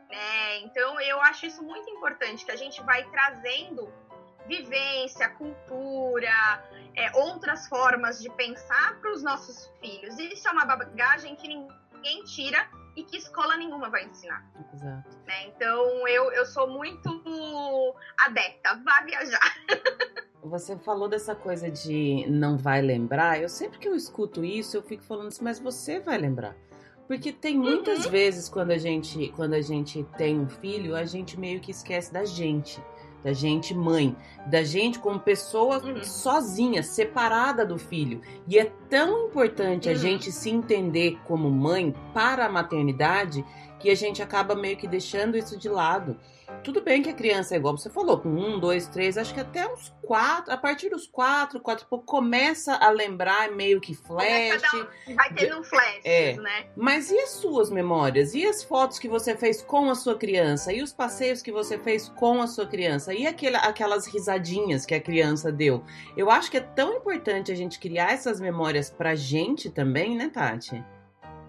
Né? 0.10 0.60
Então 0.60 1.00
eu 1.02 1.20
acho 1.22 1.46
isso 1.46 1.64
muito 1.64 1.90
importante, 1.90 2.46
que 2.46 2.52
a 2.52 2.56
gente 2.56 2.82
vai 2.84 3.04
trazendo 3.06 3.92
vivência, 4.48 5.30
cultura, 5.30 6.64
é, 6.96 7.16
outras 7.18 7.68
formas 7.68 8.22
de 8.22 8.30
pensar 8.30 9.00
para 9.00 9.12
os 9.12 9.24
nossos 9.24 9.72
filhos. 9.82 10.18
Isso 10.20 10.48
é 10.48 10.52
uma 10.52 10.66
bagagem 10.66 11.36
que 11.36 11.48
ninguém 11.48 12.24
tira 12.26 12.70
e 12.96 13.04
que 13.04 13.18
escola 13.18 13.58
nenhuma 13.58 13.90
vai 13.90 14.06
ensinar. 14.06 14.46
Exato. 14.74 15.18
Né? 15.26 15.48
Então 15.48 16.08
eu, 16.08 16.32
eu 16.32 16.46
sou 16.46 16.68
muito 16.70 17.96
adepta, 18.18 18.76
vá 18.84 19.02
viajar. 19.02 19.56
Você 20.44 20.78
falou 20.78 21.10
dessa 21.10 21.34
coisa 21.34 21.72
de 21.72 22.26
não 22.30 22.56
vai 22.56 22.80
lembrar. 22.80 23.42
Eu 23.42 23.50
sempre 23.50 23.80
que 23.80 23.88
eu 23.88 23.96
escuto 23.96 24.46
isso, 24.46 24.78
eu 24.78 24.84
fico 24.84 25.04
falando 25.04 25.30
assim, 25.30 25.44
mas 25.44 25.58
você 25.58 26.00
vai 26.00 26.20
lembrar. 26.20 26.56
Porque 27.08 27.32
tem 27.32 27.58
muitas 27.58 28.06
uhum. 28.06 28.12
vezes 28.12 28.50
quando 28.50 28.72
a 28.72 28.78
gente 28.78 29.32
quando 29.36 29.54
a 29.54 29.62
gente 29.62 30.04
tem 30.18 30.40
um 30.40 30.50
filho, 30.50 30.96
a 30.96 31.06
gente 31.06 31.40
meio 31.40 31.60
que 31.60 31.72
esquece 31.72 32.12
da 32.12 32.26
gente 32.26 32.82
da 33.26 33.34
gente 33.34 33.74
mãe, 33.74 34.16
da 34.46 34.62
gente 34.62 35.00
como 35.00 35.20
pessoa 35.20 35.84
uhum. 35.84 36.04
sozinha, 36.04 36.84
separada 36.84 37.66
do 37.66 37.76
filho. 37.76 38.22
E 38.48 38.60
é 38.60 38.72
tão 38.88 39.26
importante 39.26 39.90
uhum. 39.90 39.96
a 39.96 39.98
gente 39.98 40.32
se 40.32 40.52
entender 40.52 41.18
como 41.26 41.50
mãe 41.50 41.92
para 42.14 42.46
a 42.46 42.50
maternidade 42.50 43.44
que 43.80 43.90
a 43.90 43.96
gente 43.96 44.22
acaba 44.22 44.54
meio 44.54 44.78
que 44.78 44.88
deixando 44.88 45.36
isso 45.36 45.58
de 45.58 45.68
lado. 45.68 46.16
Tudo 46.64 46.82
bem 46.82 47.02
que 47.02 47.10
a 47.10 47.14
criança 47.14 47.56
é 47.56 47.58
igual 47.58 47.78
você 47.78 47.90
falou, 47.90 48.20
com 48.20 48.30
um, 48.30 48.60
dois, 48.60 48.88
três, 48.88 49.18
acho 49.18 49.34
que 49.34 49.40
até 49.40 49.68
uns 49.68 49.94
quatro, 50.02 50.54
a 50.54 50.58
partir 50.58 50.90
dos 50.90 51.08
quatro, 51.08 51.60
quatro 51.60 51.86
pouco, 51.88 52.06
começa 52.06 52.76
a 52.76 52.90
lembrar 52.90 53.52
meio 53.52 53.82
que 53.82 53.94
flash. 53.94 54.64
Um, 55.08 55.16
vai 55.16 55.34
tendo 55.34 55.60
um 55.60 55.64
flash, 55.64 56.02
é. 56.04 56.36
né? 56.38 56.68
Mas 56.76 57.10
e 57.10 57.20
as 57.20 57.32
suas 57.32 57.70
memórias? 57.70 58.34
E 58.34 58.46
as 58.46 58.64
fotos 58.64 59.00
que 59.00 59.08
você 59.08 59.36
fez 59.36 59.62
com 59.62 59.90
a 59.90 59.96
sua 59.96 60.18
criança? 60.18 60.72
E 60.72 60.82
os 60.82 60.94
passeios 60.94 61.42
que 61.42 61.52
você 61.52 61.78
fez 61.78 62.10
com 62.10 62.42
a 62.42 62.48
sua 62.48 62.66
criança? 62.66 63.14
E 63.14 63.26
aquele, 63.26 63.58
aquelas 63.58 64.08
risadinhas 64.08 64.86
que 64.86 64.96
a 64.96 65.02
criança 65.02 65.52
deu? 65.52 65.84
Eu 66.16 66.30
acho 66.30 66.50
que 66.50 66.58
é 66.58 66.62
tão 66.62 66.94
importante 66.94 67.52
a 67.52 67.56
gente 67.56 67.80
criar 67.80 68.12
essas 68.12 68.40
memórias 68.40 68.90
pra 68.90 69.16
gente 69.16 69.70
também, 69.70 70.16
né, 70.16 70.30
Tati? 70.30 70.84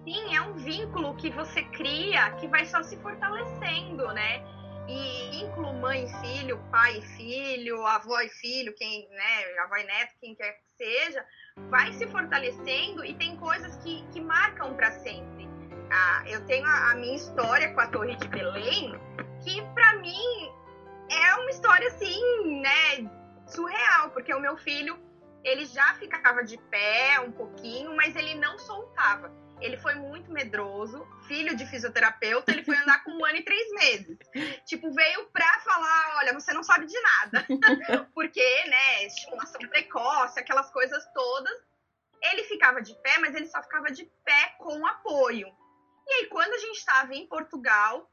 Sim, 0.04 0.36
é 0.36 0.40
um 0.40 0.54
vínculo 0.54 1.14
que 1.16 1.30
você 1.30 1.62
cria 1.64 2.30
que 2.32 2.46
vai 2.46 2.64
só 2.64 2.80
se 2.82 2.96
fortalecendo, 2.98 4.06
né? 4.12 4.55
E 4.88 5.42
incluo 5.42 5.74
mãe 5.74 6.04
e 6.04 6.20
filho, 6.20 6.58
pai 6.70 6.98
e 6.98 7.02
filho, 7.02 7.84
avó 7.86 8.20
e 8.20 8.28
filho, 8.28 8.74
quem, 8.74 9.08
né, 9.10 9.58
avó 9.60 9.76
e 9.76 9.84
neto, 9.84 10.14
quem 10.20 10.34
quer 10.34 10.52
que 10.52 10.84
seja, 10.84 11.24
vai 11.68 11.92
se 11.92 12.06
fortalecendo 12.06 13.04
e 13.04 13.14
tem 13.14 13.36
coisas 13.36 13.76
que, 13.76 14.06
que 14.12 14.20
marcam 14.20 14.74
para 14.74 14.90
sempre. 14.92 15.48
Ah, 15.90 16.22
eu 16.26 16.44
tenho 16.46 16.66
a, 16.66 16.90
a, 16.90 16.94
minha 16.94 17.16
história 17.16 17.72
com 17.72 17.80
a 17.80 17.86
Torre 17.86 18.16
de 18.16 18.28
Belém, 18.28 18.92
que 19.44 19.62
para 19.74 19.94
mim 19.94 20.52
é 21.10 21.34
uma 21.34 21.50
história 21.50 21.88
assim, 21.88 22.60
né, 22.60 23.10
surreal, 23.46 24.10
porque 24.10 24.34
o 24.34 24.40
meu 24.40 24.56
filho, 24.56 24.98
ele 25.44 25.64
já 25.64 25.94
ficava 25.94 26.42
de 26.42 26.58
pé 26.58 27.20
um 27.20 27.30
pouquinho, 27.30 27.94
mas 27.96 28.14
ele 28.16 28.34
não 28.34 28.58
soltava 28.58 29.32
ele 29.60 29.78
foi 29.78 29.94
muito 29.94 30.30
medroso, 30.30 31.06
filho 31.26 31.56
de 31.56 31.66
fisioterapeuta, 31.66 32.52
ele 32.52 32.64
foi 32.64 32.76
andar 32.76 33.02
com 33.02 33.12
um 33.12 33.24
ano 33.24 33.36
e 33.36 33.42
três 33.42 33.70
meses. 33.72 34.18
Tipo, 34.66 34.92
veio 34.92 35.26
pra 35.26 35.60
falar, 35.60 36.16
olha, 36.18 36.34
você 36.34 36.52
não 36.52 36.62
sabe 36.62 36.86
de 36.86 37.00
nada. 37.00 37.46
Porque, 38.14 38.64
né, 38.66 39.04
estimulação 39.04 39.60
precoce, 39.68 40.38
aquelas 40.38 40.70
coisas 40.70 41.04
todas. 41.14 41.58
Ele 42.22 42.44
ficava 42.44 42.82
de 42.82 42.94
pé, 43.02 43.18
mas 43.18 43.34
ele 43.34 43.46
só 43.46 43.62
ficava 43.62 43.90
de 43.90 44.04
pé 44.24 44.54
com 44.58 44.86
apoio. 44.86 45.48
E 46.06 46.12
aí, 46.12 46.26
quando 46.26 46.52
a 46.52 46.58
gente 46.58 46.76
estava 46.76 47.14
em 47.14 47.26
Portugal, 47.26 48.10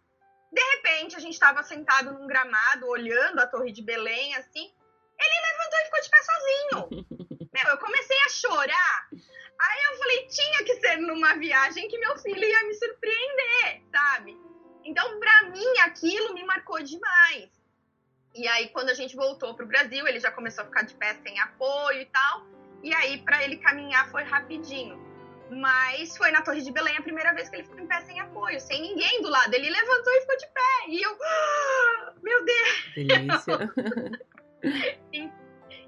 de 0.51 0.61
repente, 0.75 1.15
a 1.15 1.19
gente 1.19 1.33
estava 1.33 1.63
sentado 1.63 2.11
num 2.13 2.27
gramado, 2.27 2.87
olhando 2.87 3.39
a 3.39 3.47
Torre 3.47 3.71
de 3.71 3.81
Belém, 3.81 4.35
assim, 4.35 4.71
ele 5.19 5.41
levantou 5.41 5.79
e 5.79 5.85
ficou 5.85 6.01
de 6.01 6.09
pé 6.09 6.17
sozinho. 6.23 7.07
Meu, 7.53 7.71
eu 7.71 7.77
comecei 7.77 8.17
a 8.23 8.29
chorar 8.29 9.09
Aí 9.65 9.79
eu 9.89 9.97
falei, 9.97 10.27
tinha 10.27 10.63
que 10.65 10.75
ser 10.75 10.97
numa 10.97 11.35
viagem 11.35 11.87
que 11.87 11.97
meu 11.97 12.17
filho 12.17 12.43
ia 12.43 12.63
me 12.67 12.73
surpreender, 12.73 13.81
sabe? 13.91 14.37
Então, 14.83 15.19
pra 15.19 15.43
mim, 15.49 15.79
aquilo 15.79 16.33
me 16.33 16.43
marcou 16.43 16.81
demais. 16.83 17.49
E 18.35 18.47
aí, 18.47 18.67
quando 18.69 18.89
a 18.89 18.93
gente 18.93 19.15
voltou 19.15 19.53
pro 19.55 19.65
Brasil, 19.65 20.05
ele 20.05 20.19
já 20.19 20.31
começou 20.31 20.63
a 20.63 20.67
ficar 20.67 20.81
de 20.81 20.95
pé 20.95 21.13
sem 21.23 21.39
apoio 21.39 22.01
e 22.01 22.05
tal. 22.07 22.45
E 22.81 22.93
aí, 22.93 23.19
para 23.19 23.43
ele 23.43 23.57
caminhar 23.57 24.09
foi 24.11 24.23
rapidinho. 24.23 25.01
Mas 25.49 26.17
foi 26.17 26.31
na 26.31 26.41
Torre 26.41 26.61
de 26.61 26.71
Belém 26.71 26.97
a 26.97 27.01
primeira 27.01 27.33
vez 27.33 27.47
que 27.47 27.55
ele 27.55 27.63
ficou 27.63 27.79
em 27.79 27.87
pé 27.87 28.01
sem 28.01 28.19
apoio, 28.19 28.59
sem 28.59 28.81
ninguém 28.81 29.21
do 29.21 29.29
lado. 29.29 29.53
Ele 29.53 29.69
levantou 29.69 30.13
e 30.13 30.21
ficou 30.21 30.37
de 30.37 30.47
pé. 30.47 30.89
E 30.89 31.01
eu, 31.01 31.17
ah, 31.21 32.13
meu 32.21 32.43
Deus! 32.43 32.93
Delícia! 32.95 33.73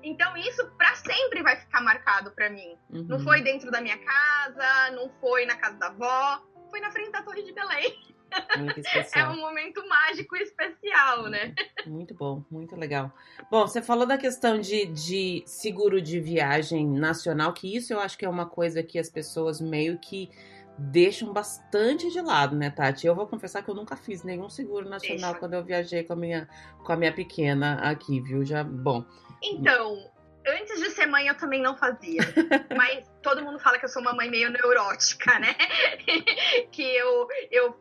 Então 0.06 0.38
isso 0.38 0.64
para 0.78 0.94
sempre 0.96 1.42
vai 1.42 1.58
ficar 1.58 1.82
marcado 1.82 2.30
para 2.32 2.48
mim. 2.48 2.78
Uhum. 2.92 3.08
Não 3.10 3.20
foi 3.20 3.42
dentro 3.42 3.72
da 3.72 3.82
minha 3.82 3.98
casa, 3.98 4.92
não 4.92 5.10
foi 5.20 5.48
na 5.48 5.56
casa 5.56 5.78
da 5.78 5.88
avó, 5.88 6.44
foi 6.70 6.80
na 6.80 6.92
frente 6.92 7.12
da 7.12 7.24
Torre 7.24 7.42
de 7.44 7.52
Belém. 7.52 8.16
É 9.16 9.26
um 9.30 9.40
momento 9.40 9.88
mágico 9.88 10.36
e 10.36 10.42
especial, 10.42 11.30
né? 11.30 11.54
Muito 11.86 12.14
bom, 12.14 12.44
muito 12.52 12.76
legal. 12.76 13.10
Bom, 13.50 13.66
você 13.66 13.82
falou 13.82 14.06
da 14.06 14.18
questão 14.18 14.60
de, 14.60 14.88
de 14.88 15.42
seguro 15.46 16.02
de 16.02 16.20
viagem 16.20 16.86
nacional, 16.86 17.54
que 17.54 17.74
isso 17.74 17.94
eu 17.94 18.00
acho 18.00 18.18
que 18.18 18.26
é 18.26 18.30
uma 18.30 18.46
coisa 18.46 18.84
que 18.84 19.00
as 19.00 19.10
pessoas 19.10 19.62
meio 19.62 19.98
que 20.00 20.30
deixam 20.78 21.32
bastante 21.32 22.12
de 22.12 22.20
lado, 22.20 22.56
né, 22.56 22.70
Tati? 22.70 23.08
Eu 23.08 23.16
vou 23.16 23.28
confessar 23.28 23.64
que 23.64 23.70
eu 23.70 23.76
nunca 23.76 23.96
fiz 23.96 24.24
nenhum 24.24 24.50
seguro 24.50 24.90
nacional 24.90 25.32
Deixa. 25.32 25.40
quando 25.40 25.54
eu 25.54 25.64
viajei 25.64 26.04
com 26.04 26.14
a 26.14 26.16
minha, 26.18 26.50
com 26.84 26.92
a 26.92 26.98
minha 26.98 27.14
pequena 27.14 27.76
aqui, 27.90 28.20
viu? 28.20 28.44
Já, 28.44 28.64
bom. 28.64 29.06
Então, 29.44 30.12
antes 30.48 30.80
de 30.80 30.90
ser 30.92 31.06
mãe 31.06 31.28
eu 31.28 31.38
também 31.38 31.62
não 31.62 31.76
fazia. 31.78 32.22
mas 32.76 33.10
todo 33.22 33.44
mundo 33.44 33.60
fala 33.60 33.80
que 33.80 33.86
eu 33.86 33.90
sou 33.90 34.02
uma 34.02 34.14
mãe 34.14 34.30
meio 34.30 34.50
neurótica, 34.50 35.40
né? 35.40 35.56
que 36.72 36.84
eu, 36.84 37.28
eu 37.52 37.80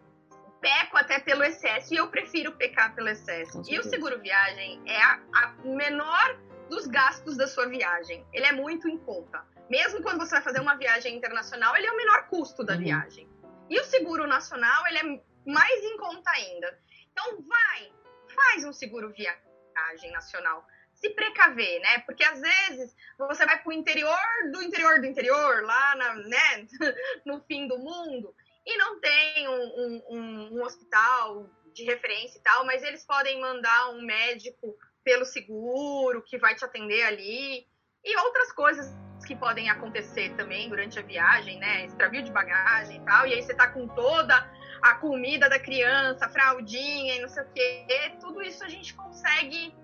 peco 0.61 0.97
até 0.97 1.19
pelo 1.21 1.45
excesso 1.45 1.93
e 1.93 1.97
eu 1.99 2.09
prefiro 2.09 2.53
pecar 2.53 2.95
pelo 2.95 3.09
excesso. 3.09 3.63
E 3.69 3.79
o 3.79 3.83
seguro 3.83 4.19
viagem 4.21 4.83
é 4.87 5.03
a, 5.03 5.21
a 5.35 5.49
menor 5.65 6.39
dos 6.71 6.87
gastos 6.87 7.37
da 7.37 7.47
sua 7.47 7.67
viagem. 7.67 8.27
Ele 8.33 8.47
é 8.47 8.53
muito 8.53 8.89
em 8.89 8.97
conta. 8.99 9.45
Mesmo 9.69 10.03
quando 10.03 10.19
você 10.19 10.37
vai 10.37 10.43
fazer 10.43 10.61
uma 10.61 10.77
viagem 10.77 11.17
internacional, 11.17 11.77
ele 11.77 11.87
é 11.87 11.93
o 11.93 11.97
menor 11.97 12.29
custo 12.29 12.65
da 12.65 12.75
uhum. 12.75 12.81
viagem. 12.81 13.29
E 13.69 13.79
o 13.81 13.85
seguro 13.85 14.27
nacional, 14.27 14.87
ele 14.87 14.99
é 14.99 15.51
mais 15.51 15.85
em 15.85 15.97
conta 15.97 16.31
ainda. 16.31 16.79
Então, 17.13 17.43
vai, 17.43 17.93
faz 18.35 18.65
um 18.65 18.73
seguro 18.73 19.13
viagem 19.13 20.13
nacional 20.13 20.67
se 21.05 21.11
precaver, 21.11 21.81
né? 21.81 21.99
Porque 22.07 22.25
às 22.25 22.41
vezes 22.41 22.97
você 23.19 23.45
vai 23.45 23.63
para 23.63 23.69
o 23.69 23.73
interior 23.73 24.19
do 24.51 24.63
interior 24.63 25.01
do 25.01 25.07
interior, 25.07 25.63
lá 25.63 25.95
na, 25.97 26.15
né, 26.15 26.67
no 27.27 27.43
fim 27.43 27.69
do 27.69 27.79
mundo, 27.79 28.35
e 28.67 28.77
não 28.79 28.99
tem 28.99 29.49
um, 29.49 30.03
um, 30.09 30.55
um 30.55 30.63
hospital 30.63 31.51
de 31.75 31.85
referência 31.85 32.39
e 32.39 32.43
tal, 32.43 32.65
mas 32.65 32.83
eles 32.83 33.05
podem 33.05 33.39
mandar 33.41 33.91
um 33.91 34.03
médico 34.03 34.75
pelo 35.03 35.27
seguro 35.27 36.23
que 36.23 36.39
vai 36.39 36.55
te 36.55 36.65
atender 36.65 37.03
ali 37.03 37.67
e 38.03 38.17
outras 38.19 38.53
coisas 38.53 38.91
que 39.27 39.37
podem 39.37 39.69
acontecer 39.69 40.35
também 40.37 40.69
durante 40.71 40.99
a 40.99 41.03
viagem, 41.03 41.59
né? 41.59 41.85
Extravio 41.85 42.23
de 42.23 42.33
bagagem 42.33 42.97
e 42.97 43.05
tal, 43.05 43.27
e 43.27 43.35
aí 43.35 43.43
você 43.43 43.55
tá 43.55 43.69
com 43.69 43.87
toda 43.89 44.35
a 44.81 44.95
comida 44.95 45.49
da 45.51 45.59
criança, 45.59 46.29
fraldinha 46.29 47.17
e 47.17 47.21
não 47.21 47.29
sei 47.29 47.43
o 47.43 47.53
quê. 47.53 48.17
Tudo 48.21 48.43
isso 48.43 48.65
a 48.65 48.69
gente 48.69 48.95
consegue 48.95 49.75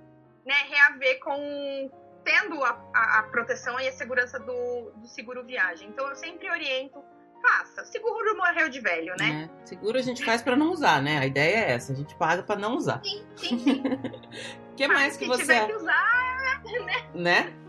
né, 0.45 0.55
reaver 0.69 1.21
com 1.21 1.91
tendo 2.25 2.63
a, 2.63 2.79
a, 2.95 3.19
a 3.21 3.23
proteção 3.25 3.81
e 3.81 3.89
a 3.89 3.93
segurança 3.93 4.39
do, 4.39 4.93
do 4.97 5.07
seguro 5.07 5.45
viagem. 5.45 5.89
Então 5.89 6.07
eu 6.09 6.17
sempre 6.17 6.51
oriento 6.51 7.03
faça. 7.41 7.85
Seguro 7.87 8.37
morreu 8.37 8.69
de 8.69 8.81
velho, 8.81 9.15
né? 9.19 9.49
É, 9.51 9.67
seguro 9.67 9.99
a 9.99 10.03
gente 10.03 10.25
faz 10.25 10.43
para 10.43 10.57
não 10.57 10.73
usar, 10.73 11.03
né? 11.03 11.19
A 11.19 11.27
ideia 11.27 11.57
é 11.57 11.73
essa, 11.73 11.93
a 11.93 11.97
gente 11.97 12.15
paga 12.15 12.43
para 12.43 12.61
não 12.61 12.77
usar. 12.77 13.01
Sim, 13.03 13.27
sim, 13.37 13.59
sim. 13.59 13.83
que 14.77 14.87
mais 14.87 15.17
que 15.17 15.27
você 15.27 15.43
tiver 15.43 15.67
que 15.67 15.75
usar, 15.75 16.63
né? 16.85 17.11
Né? 17.15 17.60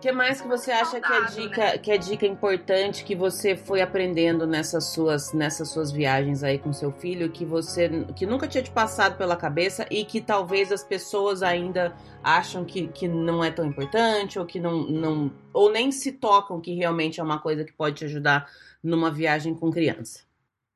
Que 0.00 0.10
mais 0.12 0.40
que 0.40 0.48
você 0.48 0.72
acha 0.72 1.00
que 1.00 1.12
é 1.12 1.24
dica, 1.26 1.64
né? 1.64 1.78
que 1.78 1.92
é 1.92 1.98
dica 1.98 2.26
importante 2.26 3.04
que 3.04 3.14
você 3.14 3.54
foi 3.54 3.82
aprendendo 3.82 4.46
nessas 4.46 4.92
suas 4.92 5.32
nessas 5.32 5.68
suas 5.68 5.92
viagens 5.92 6.42
aí 6.42 6.58
com 6.58 6.72
seu 6.72 6.90
filho 6.90 7.30
que 7.30 7.44
você 7.44 7.88
que 8.16 8.24
nunca 8.24 8.48
tinha 8.48 8.62
te 8.62 8.70
passado 8.70 9.18
pela 9.18 9.36
cabeça 9.36 9.86
e 9.90 10.04
que 10.04 10.20
talvez 10.20 10.72
as 10.72 10.82
pessoas 10.82 11.42
ainda 11.42 11.94
acham 12.22 12.64
que, 12.64 12.88
que 12.88 13.06
não 13.06 13.44
é 13.44 13.50
tão 13.50 13.66
importante 13.66 14.38
ou 14.38 14.46
que 14.46 14.58
não, 14.58 14.84
não 14.84 15.32
ou 15.52 15.70
nem 15.70 15.92
se 15.92 16.12
tocam 16.12 16.60
que 16.60 16.74
realmente 16.74 17.20
é 17.20 17.22
uma 17.22 17.38
coisa 17.38 17.64
que 17.64 17.72
pode 17.72 17.96
te 17.96 18.04
ajudar 18.06 18.50
numa 18.82 19.10
viagem 19.10 19.54
com 19.54 19.70
criança? 19.70 20.24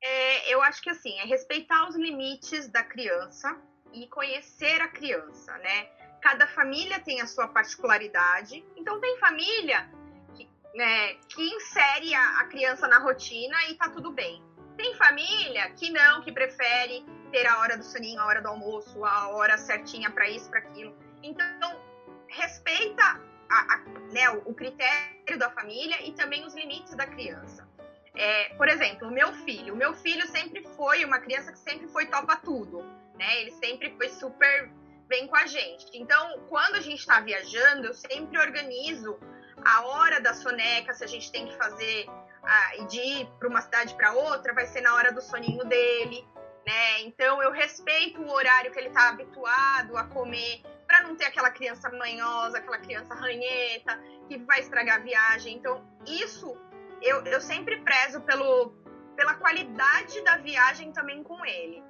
É, 0.02 0.52
eu 0.52 0.62
acho 0.62 0.82
que 0.82 0.90
assim, 0.90 1.18
é 1.20 1.24
respeitar 1.24 1.88
os 1.88 1.96
limites 1.96 2.68
da 2.68 2.82
criança 2.82 3.56
e 3.92 4.06
conhecer 4.08 4.80
a 4.82 4.88
criança, 4.88 5.56
né? 5.58 5.88
Cada 6.24 6.46
família 6.46 6.98
tem 7.00 7.20
a 7.20 7.26
sua 7.26 7.46
particularidade. 7.46 8.64
Então 8.78 8.98
tem 8.98 9.18
família 9.18 9.86
que, 10.34 10.48
né, 10.74 11.16
que 11.28 11.42
insere 11.54 12.14
a, 12.14 12.40
a 12.40 12.44
criança 12.44 12.88
na 12.88 12.98
rotina 12.98 13.54
e 13.68 13.74
tá 13.74 13.90
tudo 13.90 14.10
bem. 14.10 14.42
Tem 14.74 14.94
família 14.94 15.68
que 15.72 15.90
não, 15.90 16.22
que 16.22 16.32
prefere 16.32 17.04
ter 17.30 17.46
a 17.46 17.58
hora 17.58 17.76
do 17.76 17.84
soninho, 17.84 18.18
a 18.22 18.24
hora 18.24 18.40
do 18.40 18.48
almoço, 18.48 19.04
a 19.04 19.28
hora 19.28 19.58
certinha 19.58 20.10
para 20.10 20.26
isso, 20.30 20.48
para 20.48 20.60
aquilo. 20.60 20.96
Então, 21.22 21.78
respeita 22.26 23.20
a, 23.50 23.74
a, 23.74 23.78
né, 24.10 24.30
o 24.46 24.54
critério 24.54 25.38
da 25.38 25.50
família 25.50 26.08
e 26.08 26.12
também 26.12 26.46
os 26.46 26.54
limites 26.54 26.94
da 26.94 27.06
criança. 27.06 27.68
É, 28.14 28.54
por 28.54 28.66
exemplo, 28.66 29.08
o 29.08 29.10
meu 29.10 29.30
filho. 29.44 29.74
O 29.74 29.76
meu 29.76 29.92
filho 29.92 30.26
sempre 30.28 30.66
foi 30.74 31.04
uma 31.04 31.18
criança 31.18 31.52
que 31.52 31.58
sempre 31.58 31.86
foi 31.88 32.06
topa 32.06 32.34
tudo, 32.36 32.82
né? 33.14 33.42
Ele 33.42 33.50
sempre 33.50 33.94
foi 33.98 34.08
super 34.08 34.72
bem 35.06 35.26
com 35.26 35.36
a 35.36 35.46
gente. 35.46 35.86
Então, 35.94 36.38
quando 36.48 36.76
a 36.76 36.80
gente 36.80 37.00
está 37.00 37.20
viajando, 37.20 37.86
eu 37.86 37.94
sempre 37.94 38.38
organizo 38.38 39.18
a 39.64 39.86
hora 39.86 40.20
da 40.20 40.34
soneca, 40.34 40.92
se 40.92 41.04
a 41.04 41.06
gente 41.06 41.30
tem 41.30 41.46
que 41.46 41.56
fazer 41.56 42.06
uh, 42.08 42.86
de 42.86 42.98
ir 42.98 43.30
para 43.38 43.48
uma 43.48 43.60
cidade 43.60 43.94
para 43.94 44.12
outra, 44.12 44.52
vai 44.52 44.66
ser 44.66 44.80
na 44.80 44.94
hora 44.94 45.12
do 45.12 45.20
soninho 45.20 45.64
dele, 45.64 46.26
né? 46.66 47.02
Então, 47.02 47.42
eu 47.42 47.50
respeito 47.50 48.20
o 48.20 48.30
horário 48.30 48.72
que 48.72 48.78
ele 48.78 48.88
está 48.88 49.08
habituado 49.08 49.96
a 49.96 50.04
comer, 50.04 50.62
para 50.86 51.02
não 51.02 51.16
ter 51.16 51.26
aquela 51.26 51.50
criança 51.50 51.90
manhosa, 51.90 52.58
aquela 52.58 52.78
criança 52.78 53.14
ranheta, 53.14 53.98
que 54.28 54.38
vai 54.38 54.60
estragar 54.60 54.96
a 54.96 55.02
viagem. 55.02 55.56
Então, 55.56 55.86
isso 56.06 56.56
eu, 57.00 57.22
eu 57.24 57.40
sempre 57.40 57.80
prezo 57.80 58.20
pelo, 58.22 58.74
pela 59.16 59.34
qualidade 59.34 60.20
da 60.22 60.36
viagem 60.38 60.92
também 60.92 61.22
com 61.22 61.44
ele. 61.44 61.82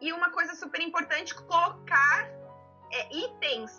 E 0.00 0.12
uma 0.12 0.30
coisa 0.30 0.54
super 0.54 0.80
importante, 0.80 1.34
colocar 1.34 2.28
é, 2.94 3.16
itens 3.16 3.72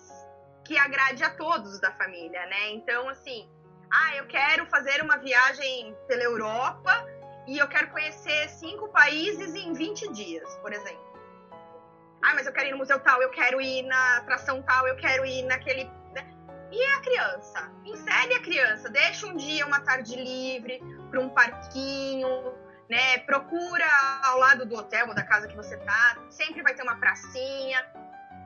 que 0.66 0.78
agrade 0.78 1.24
a 1.24 1.30
todos 1.30 1.80
da 1.80 1.92
família, 1.92 2.46
né? 2.48 2.70
Então, 2.72 3.08
assim, 3.10 3.50
ah, 3.92 4.16
eu 4.16 4.28
quero 4.28 4.66
fazer 4.68 5.02
uma 5.02 5.18
viagem 5.18 5.96
pela 6.08 6.24
Europa 6.24 6.92
e 7.48 7.58
eu 7.58 7.68
quero 7.68 7.90
conhecer 7.92 8.50
cinco 8.50 8.90
países 8.90 9.54
em 9.54 9.74
20 9.74 10.12
dias, 10.12 10.56
por 10.58 10.74
exemplo. 10.74 11.06
Ah, 12.24 12.34
mas 12.34 12.48
eu 12.48 12.54
quero 12.54 12.68
ir 12.70 12.72
no 12.72 12.78
museu 12.78 13.00
tal, 13.00 13.22
eu 13.22 13.30
quero 13.30 13.62
ir 13.62 13.84
na 13.84 14.18
atração 14.18 14.62
tal, 14.64 14.88
eu 14.88 14.96
quero 14.96 15.26
ir 15.26 15.44
naquele 15.44 15.88
e 16.72 16.84
a 16.84 17.00
criança? 17.00 17.72
Insere 17.86 18.34
a 18.34 18.42
criança, 18.42 18.90
deixa 18.90 19.28
um 19.28 19.36
dia, 19.36 19.66
uma 19.66 19.80
tarde 19.80 20.16
livre, 20.16 20.82
para 21.10 21.20
um 21.20 21.30
parquinho, 21.30 22.54
né? 22.90 23.20
Procura 23.20 23.86
ao 24.24 24.40
lado 24.40 24.66
do 24.66 24.76
hotel 24.76 25.08
ou 25.08 25.16
da 25.16 25.24
casa 25.24 25.48
que 25.48 25.56
você 25.56 25.78
tá, 25.78 26.18
sempre 26.30 26.62
vai 26.62 26.74
ter 26.74 26.84
uma 26.84 26.98
pracinha. 26.98 27.86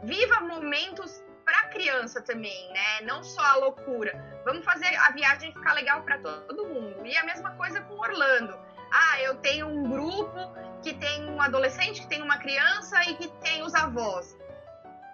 Viva 0.04 0.42
momentos 0.42 1.24
para 1.44 1.70
criança 1.70 2.22
também, 2.22 2.72
né? 2.72 3.02
Não 3.02 3.24
só 3.24 3.42
a 3.42 3.56
loucura. 3.56 4.42
Vamos 4.46 4.64
fazer 4.64 4.94
a 4.96 5.12
viagem 5.12 5.54
ficar 5.54 5.74
legal 5.74 6.04
para 6.04 6.18
todo 6.20 6.68
mundo. 6.68 7.06
E 7.06 7.18
a 7.18 7.24
mesma 7.24 7.52
coisa 7.56 7.82
com 7.82 7.96
Orlando. 7.96 8.58
Ah, 8.92 9.22
eu 9.22 9.36
tenho 9.38 9.68
um 9.68 9.90
grupo 9.90 10.38
que 10.82 10.94
tem 10.94 11.26
um 11.30 11.42
adolescente, 11.42 12.02
que 12.02 12.08
tem 12.08 12.22
uma 12.22 12.38
criança 12.38 13.04
e 13.06 13.16
que 13.16 13.28
tem 13.42 13.62
os 13.64 13.76
avós. 13.76 14.38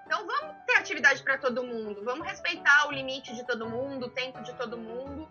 Então 0.05 0.25
vamos 0.25 0.55
ter 0.67 0.75
atividade 0.75 1.23
para 1.23 1.37
todo 1.37 1.63
mundo, 1.63 2.03
vamos 2.03 2.27
respeitar 2.27 2.87
o 2.87 2.91
limite 2.91 3.35
de 3.35 3.43
todo 3.43 3.67
mundo, 3.67 4.05
o 4.05 4.09
tempo 4.09 4.41
de 4.43 4.53
todo 4.53 4.77
mundo. 4.77 5.27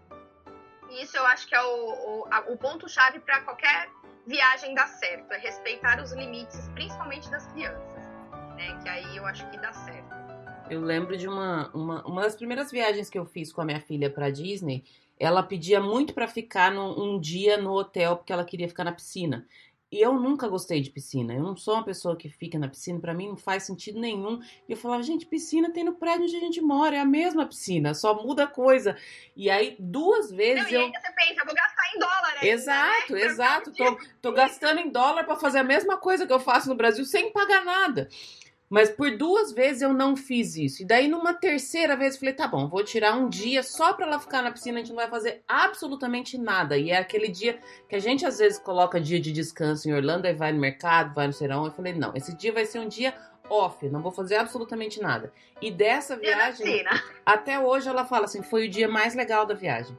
E 0.91 1.03
isso 1.03 1.17
eu 1.17 1.25
acho 1.27 1.47
que 1.47 1.55
é 1.55 1.63
o, 1.63 2.27
o, 2.27 2.53
o 2.53 2.57
ponto-chave 2.57 3.21
para 3.21 3.41
qualquer 3.43 3.89
viagem 4.27 4.75
dar 4.75 4.89
certo, 4.89 5.33
é 5.33 5.39
respeitar 5.39 6.01
os 6.03 6.13
limites, 6.13 6.69
principalmente 6.71 7.31
das 7.31 7.47
crianças, 7.53 7.94
né? 8.55 8.79
Que 8.83 8.89
aí 8.89 9.17
eu 9.17 9.27
acho 9.27 9.49
que 9.51 9.59
dá 9.59 9.73
certo. 9.73 10.15
Eu 10.71 10.81
lembro 10.81 11.17
de 11.17 11.29
uma, 11.29 11.71
uma, 11.75 12.07
uma 12.07 12.23
das 12.23 12.35
primeiras 12.35 12.71
viagens 12.71 13.11
que 13.11 13.19
eu 13.19 13.27
fiz 13.27 13.53
com 13.53 13.61
a 13.61 13.65
minha 13.65 13.81
filha 13.81 14.09
para 14.09 14.31
Disney. 14.31 14.85
Ela 15.19 15.43
pedia 15.43 15.81
muito 15.81 16.15
para 16.15 16.27
ficar 16.27 16.73
no, 16.73 17.03
um 17.03 17.21
dia 17.21 17.57
no 17.59 17.73
hotel 17.73 18.17
porque 18.17 18.33
ela 18.33 18.45
queria 18.45 18.69
ficar 18.69 18.85
na 18.85 18.93
piscina. 18.93 19.47
E 19.95 20.01
eu 20.01 20.15
nunca 20.15 20.49
gostei 20.49 20.81
de 20.81 20.91
piscina. 20.91 21.35
Eu 21.35 21.43
não 21.43 21.57
sou 21.57 21.75
uma 21.75 21.85
pessoa 21.85 22.17
que 22.17 22.29
fica 22.29 22.59
na 22.59 22.67
piscina, 22.67 22.99
para 22.99 23.15
mim 23.15 23.29
não 23.29 23.37
faz 23.37 23.63
sentido 23.63 24.01
nenhum. 24.01 24.43
E 24.69 24.73
eu 24.73 24.77
falava, 24.77 25.01
gente, 25.05 25.25
piscina 25.25 25.71
tem 25.71 25.85
no 25.85 25.95
prédio 25.95 26.25
onde 26.25 26.37
a 26.37 26.41
gente 26.41 26.61
mora, 26.61 26.97
é 26.97 26.99
a 26.99 27.05
mesma 27.05 27.47
piscina, 27.47 27.95
só 27.95 28.21
muda 28.21 28.45
coisa. 28.45 28.97
E 29.37 29.49
aí, 29.49 29.77
duas 29.79 30.33
vezes. 30.33 30.65
Não, 30.65 30.71
eu... 30.71 30.81
e 30.81 30.85
aí 30.87 30.91
você 30.91 31.13
pensa, 31.13 31.41
eu 31.43 31.47
vou 31.47 31.55
gastar 31.55 31.83
em 31.95 31.99
dólar 32.01 32.33
ainda, 32.35 32.47
Exato, 32.47 33.13
né? 33.13 33.21
exato. 33.21 33.73
Tô, 33.73 33.99
tô 34.21 34.33
gastando 34.33 34.81
em 34.81 34.91
dólar 34.91 35.23
para 35.23 35.37
fazer 35.37 35.59
a 35.59 35.65
mesma 35.65 35.97
coisa 35.97 36.27
que 36.27 36.33
eu 36.33 36.41
faço 36.41 36.69
no 36.69 36.75
Brasil 36.75 37.05
sem 37.05 37.31
pagar 37.31 37.65
nada. 37.65 38.09
Mas 38.69 38.91
por 38.91 39.17
duas 39.17 39.53
vezes 39.53 39.83
eu 39.83 39.93
não 39.93 40.17
fiz 40.17 40.57
isso. 40.57 40.83
E 40.83 40.87
daí, 40.87 41.07
numa 41.07 41.35
terceira 41.35 41.97
vez, 41.97 42.15
eu 42.15 42.21
falei: 42.21 42.35
tá 42.35 42.49
bom, 42.49 42.69
vou 42.69 42.83
tirar 42.83 43.15
um 43.15 43.29
dia 43.29 43.63
só 43.63 43.93
pra 43.93 44.07
ela 44.07 44.19
ficar 44.19 44.43
na 44.43 44.51
piscina, 44.51 44.79
a 44.79 44.81
gente 44.81 44.89
não 44.89 44.97
vai 44.97 45.09
fazer 45.09 45.43
absolutamente 45.47 46.39
nada. 46.39 46.77
E 46.77 46.91
é 46.91 46.99
aquele 46.99 47.29
dia 47.29 47.59
que 47.89 47.95
a 47.95 48.01
gente 48.01 48.27
às 48.27 48.39
vezes 48.39 48.59
coloca 48.59 49.01
dia 49.01 49.21
de 49.21 49.33
descanso 49.33 49.89
em 49.89 49.95
Orlando, 49.95 50.27
aí 50.27 50.35
vai 50.35 50.53
no 50.53 50.61
mercado, 50.61 51.15
vai 51.15 51.27
no 51.27 51.33
serão. 51.33 51.65
Eu 51.65 51.73
falei: 51.73 51.93
não, 51.93 52.13
esse 52.15 52.35
dia 52.35 52.53
vai 52.53 52.65
ser 52.65 52.79
um 52.79 52.89
dia 52.89 53.15
off, 53.49 53.87
não 53.89 54.01
vou 54.01 54.13
fazer 54.13 54.37
absolutamente 54.37 55.01
nada. 55.01 55.33
E 55.61 55.71
dessa 55.71 56.17
viagem, 56.17 56.85
até 57.25 57.61
hoje 57.61 57.89
ela 57.89 58.05
fala 58.05 58.25
assim: 58.25 58.43
foi 58.43 58.67
o 58.67 58.71
dia 58.71 58.89
mais 58.89 59.15
legal 59.15 59.45
da 59.47 59.55
viagem. 59.55 59.97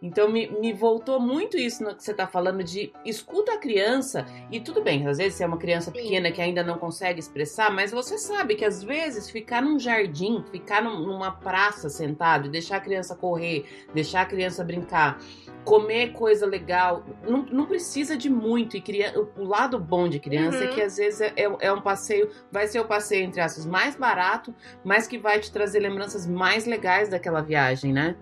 Então 0.00 0.30
me, 0.30 0.48
me 0.60 0.72
voltou 0.72 1.20
muito 1.20 1.56
isso 1.56 1.82
no 1.82 1.94
que 1.94 2.02
você 2.02 2.12
está 2.12 2.26
falando 2.26 2.62
de 2.62 2.92
escuta 3.04 3.54
a 3.54 3.58
criança 3.58 4.24
e 4.50 4.60
tudo 4.60 4.82
bem, 4.82 5.06
às 5.08 5.18
vezes 5.18 5.34
você 5.34 5.44
é 5.44 5.46
uma 5.46 5.56
criança 5.56 5.90
pequena 5.90 6.30
que 6.30 6.40
ainda 6.40 6.62
não 6.62 6.78
consegue 6.78 7.18
expressar, 7.18 7.72
mas 7.72 7.90
você 7.90 8.16
sabe 8.16 8.54
que 8.54 8.64
às 8.64 8.82
vezes 8.82 9.28
ficar 9.28 9.60
num 9.60 9.78
jardim, 9.78 10.44
ficar 10.52 10.82
num, 10.82 11.00
numa 11.00 11.32
praça 11.32 11.88
sentado 11.88 12.48
deixar 12.48 12.76
a 12.76 12.80
criança 12.80 13.16
correr, 13.16 13.64
deixar 13.92 14.22
a 14.22 14.26
criança 14.26 14.62
brincar, 14.62 15.18
comer 15.64 16.12
coisa 16.12 16.46
legal, 16.46 17.04
não, 17.28 17.42
não 17.42 17.66
precisa 17.66 18.16
de 18.16 18.30
muito 18.30 18.76
e 18.76 18.80
criança, 18.80 19.26
o 19.36 19.44
lado 19.44 19.78
bom 19.78 20.08
de 20.08 20.20
criança 20.20 20.58
uhum. 20.58 20.64
é 20.64 20.68
que 20.68 20.80
às 20.80 20.96
vezes 20.96 21.20
é, 21.20 21.32
é, 21.36 21.56
é 21.60 21.72
um 21.72 21.80
passeio, 21.80 22.30
vai 22.52 22.68
ser 22.68 22.80
o 22.80 22.84
passeio 22.84 23.24
entre 23.24 23.40
aspas 23.40 23.66
mais 23.66 23.96
barato, 23.96 24.54
mas 24.84 25.08
que 25.08 25.18
vai 25.18 25.40
te 25.40 25.50
trazer 25.50 25.80
lembranças 25.80 26.26
mais 26.26 26.66
legais 26.66 27.08
daquela 27.08 27.42
viagem, 27.42 27.92
né? 27.92 28.16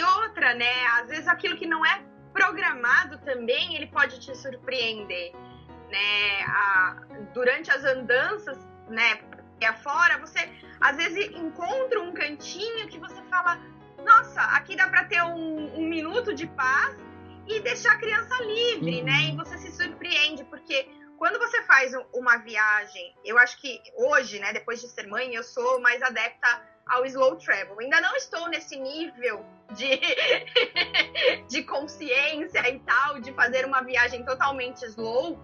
Outra, 0.00 0.54
né? 0.54 0.86
Às 1.00 1.08
vezes 1.08 1.26
aquilo 1.26 1.56
que 1.56 1.66
não 1.66 1.84
é 1.84 2.02
programado 2.32 3.18
também, 3.18 3.74
ele 3.74 3.88
pode 3.88 4.20
te 4.20 4.34
surpreender, 4.36 5.32
né? 5.90 6.42
A, 6.46 6.96
durante 7.34 7.70
as 7.70 7.84
andanças, 7.84 8.56
né? 8.88 9.18
E 9.60 9.64
afora, 9.64 10.18
você 10.18 10.48
às 10.80 10.96
vezes 10.96 11.30
encontra 11.36 12.00
um 12.00 12.12
cantinho 12.12 12.88
que 12.88 12.98
você 12.98 13.20
fala, 13.30 13.60
nossa, 14.04 14.40
aqui 14.56 14.76
dá 14.76 14.88
para 14.88 15.04
ter 15.04 15.22
um, 15.22 15.78
um, 15.78 15.88
minuto 15.88 16.34
de 16.34 16.46
paz 16.46 16.96
e 17.46 17.60
deixar 17.60 17.92
a 17.92 17.98
criança 17.98 18.34
livre, 18.42 19.00
uhum. 19.00 19.04
né? 19.04 19.30
E 19.30 19.36
você 19.36 19.58
se 19.58 19.72
surpreende, 19.72 20.44
porque 20.44 20.88
quando 21.22 21.38
você 21.38 21.62
faz 21.62 21.92
uma 22.12 22.38
viagem, 22.38 23.14
eu 23.24 23.38
acho 23.38 23.56
que 23.60 23.80
hoje, 23.94 24.40
né, 24.40 24.52
depois 24.52 24.80
de 24.80 24.88
ser 24.88 25.06
mãe, 25.06 25.32
eu 25.32 25.44
sou 25.44 25.80
mais 25.80 26.02
adepta 26.02 26.60
ao 26.84 27.06
slow 27.06 27.36
travel. 27.36 27.78
Ainda 27.78 28.00
não 28.00 28.16
estou 28.16 28.48
nesse 28.48 28.76
nível 28.76 29.46
de, 29.70 30.00
de 31.48 31.62
consciência 31.62 32.68
e 32.68 32.80
tal, 32.80 33.20
de 33.20 33.32
fazer 33.34 33.64
uma 33.64 33.82
viagem 33.82 34.24
totalmente 34.24 34.84
slow, 34.86 35.38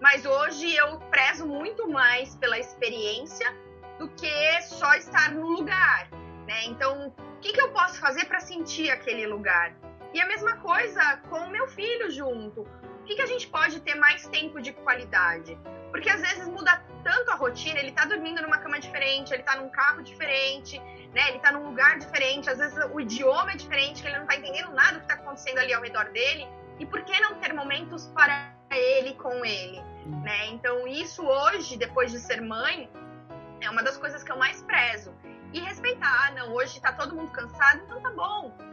mas 0.00 0.26
hoje 0.26 0.74
eu 0.74 0.98
prezo 0.98 1.46
muito 1.46 1.88
mais 1.88 2.34
pela 2.34 2.58
experiência 2.58 3.56
do 4.00 4.08
que 4.08 4.62
só 4.62 4.94
estar 4.94 5.30
no 5.30 5.46
lugar, 5.46 6.10
né? 6.44 6.64
Então, 6.64 7.06
o 7.06 7.38
que, 7.38 7.52
que 7.52 7.60
eu 7.60 7.70
posso 7.70 8.00
fazer 8.00 8.24
para 8.24 8.40
sentir 8.40 8.90
aquele 8.90 9.28
lugar? 9.28 9.76
E 10.12 10.20
a 10.20 10.26
mesma 10.26 10.56
coisa 10.56 11.18
com 11.28 11.38
o 11.38 11.50
meu 11.50 11.68
filho 11.68 12.10
junto. 12.10 12.66
Que, 13.10 13.16
que 13.16 13.22
a 13.22 13.26
gente 13.26 13.48
pode 13.48 13.80
ter 13.80 13.96
mais 13.96 14.24
tempo 14.28 14.62
de 14.62 14.72
qualidade? 14.72 15.58
Porque 15.90 16.08
às 16.08 16.20
vezes 16.20 16.46
muda 16.46 16.80
tanto 17.02 17.28
a 17.32 17.34
rotina, 17.34 17.80
ele 17.80 17.90
tá 17.90 18.04
dormindo 18.04 18.40
numa 18.40 18.58
cama 18.58 18.78
diferente, 18.78 19.34
ele 19.34 19.42
tá 19.42 19.56
num 19.56 19.68
carro 19.68 20.00
diferente, 20.00 20.78
né? 21.12 21.30
Ele 21.30 21.40
tá 21.40 21.50
num 21.50 21.64
lugar 21.64 21.98
diferente, 21.98 22.48
às 22.48 22.58
vezes 22.58 22.78
o 22.92 23.00
idioma 23.00 23.50
é 23.50 23.56
diferente, 23.56 24.00
que 24.00 24.06
ele 24.06 24.16
não 24.16 24.26
tá 24.28 24.36
entendendo 24.36 24.70
nada 24.70 24.92
do 24.92 25.00
que 25.00 25.08
tá 25.08 25.14
acontecendo 25.14 25.58
ali 25.58 25.74
ao 25.74 25.82
redor 25.82 26.04
dele. 26.10 26.46
E 26.78 26.86
por 26.86 27.02
que 27.02 27.18
não 27.18 27.34
ter 27.40 27.52
momentos 27.52 28.06
para 28.14 28.54
ele 28.70 29.14
com 29.14 29.44
ele, 29.44 29.80
hum. 30.06 30.22
né? 30.22 30.46
Então 30.46 30.86
isso 30.86 31.26
hoje, 31.26 31.76
depois 31.76 32.12
de 32.12 32.20
ser 32.20 32.40
mãe, 32.40 32.88
é 33.60 33.68
uma 33.68 33.82
das 33.82 33.96
coisas 33.96 34.22
que 34.22 34.30
eu 34.30 34.38
mais 34.38 34.62
prezo. 34.62 35.12
E 35.52 35.58
respeitar, 35.58 36.28
ah, 36.28 36.30
não, 36.30 36.54
hoje 36.54 36.80
tá 36.80 36.92
todo 36.92 37.16
mundo 37.16 37.32
cansado, 37.32 37.82
então 37.84 38.00
tá 38.00 38.10
bom 38.12 38.70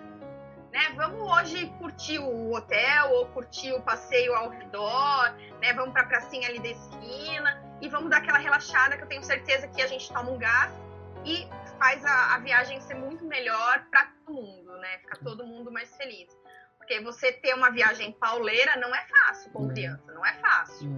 né? 0.78 0.94
Vamos 0.96 1.20
hoje 1.20 1.74
curtir 1.80 2.20
o 2.20 2.54
hotel 2.54 3.12
ou 3.14 3.26
curtir 3.30 3.74
o 3.74 3.82
passeio 3.82 4.36
ao 4.36 4.50
redor, 4.50 5.34
né? 5.60 5.74
Vamos 5.74 5.92
para 5.92 6.04
a 6.04 6.06
pracinha 6.06 6.48
ali 6.48 6.60
da 6.60 6.70
esquina 6.70 7.64
e 7.82 7.90
vamos 7.90 8.12
dar 8.12 8.18
aquela 8.18 8.38
relaxada 8.38 8.96
que 8.96 9.04
eu 9.04 9.08
tenho 9.08 9.24
certeza 9.24 9.68
que 9.68 9.82
a 9.82 9.88
gente 9.88 10.08
toma 10.14 10.30
um 10.30 10.38
gás 10.38 10.72
e 11.26 11.48
faz 11.80 12.06
a, 12.06 12.36
a 12.36 12.40
viagem 12.40 12.80
ser 12.82 12.94
muito 12.94 13.26
melhor 13.26 13.86
para 13.90 14.06
todo 14.24 14.36
mundo, 14.36 14.78
né? 14.78 15.00
Fica 15.00 15.18
todo 15.24 15.48
mundo 15.48 15.72
mais 15.72 15.98
feliz. 15.98 16.30
Porque 16.78 17.02
você 17.02 17.32
ter 17.32 17.56
uma 17.56 17.72
viagem 17.72 18.12
pauleira 18.12 18.76
não 18.76 18.94
é 18.94 19.04
fácil 19.08 19.52
com 19.52 19.68
criança, 19.70 20.14
não 20.14 20.24
é 20.24 20.34
fácil. 20.34 20.90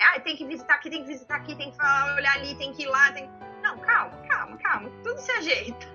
É 0.00 0.04
ah, 0.04 0.20
tem 0.20 0.36
que 0.36 0.46
visitar 0.46 0.74
aqui, 0.74 0.88
tem 0.88 1.02
que 1.02 1.08
visitar 1.08 1.34
aqui, 1.34 1.56
tem 1.56 1.72
que 1.72 1.82
olhar 2.16 2.36
ali, 2.36 2.54
tem 2.54 2.72
que 2.72 2.84
ir 2.84 2.86
lá, 2.86 3.10
tem 3.10 3.28
Não, 3.60 3.76
calma, 3.80 4.16
calma, 4.28 4.56
calma, 4.58 4.88
tudo 5.02 5.18
se 5.18 5.32
ajeita. 5.32 5.86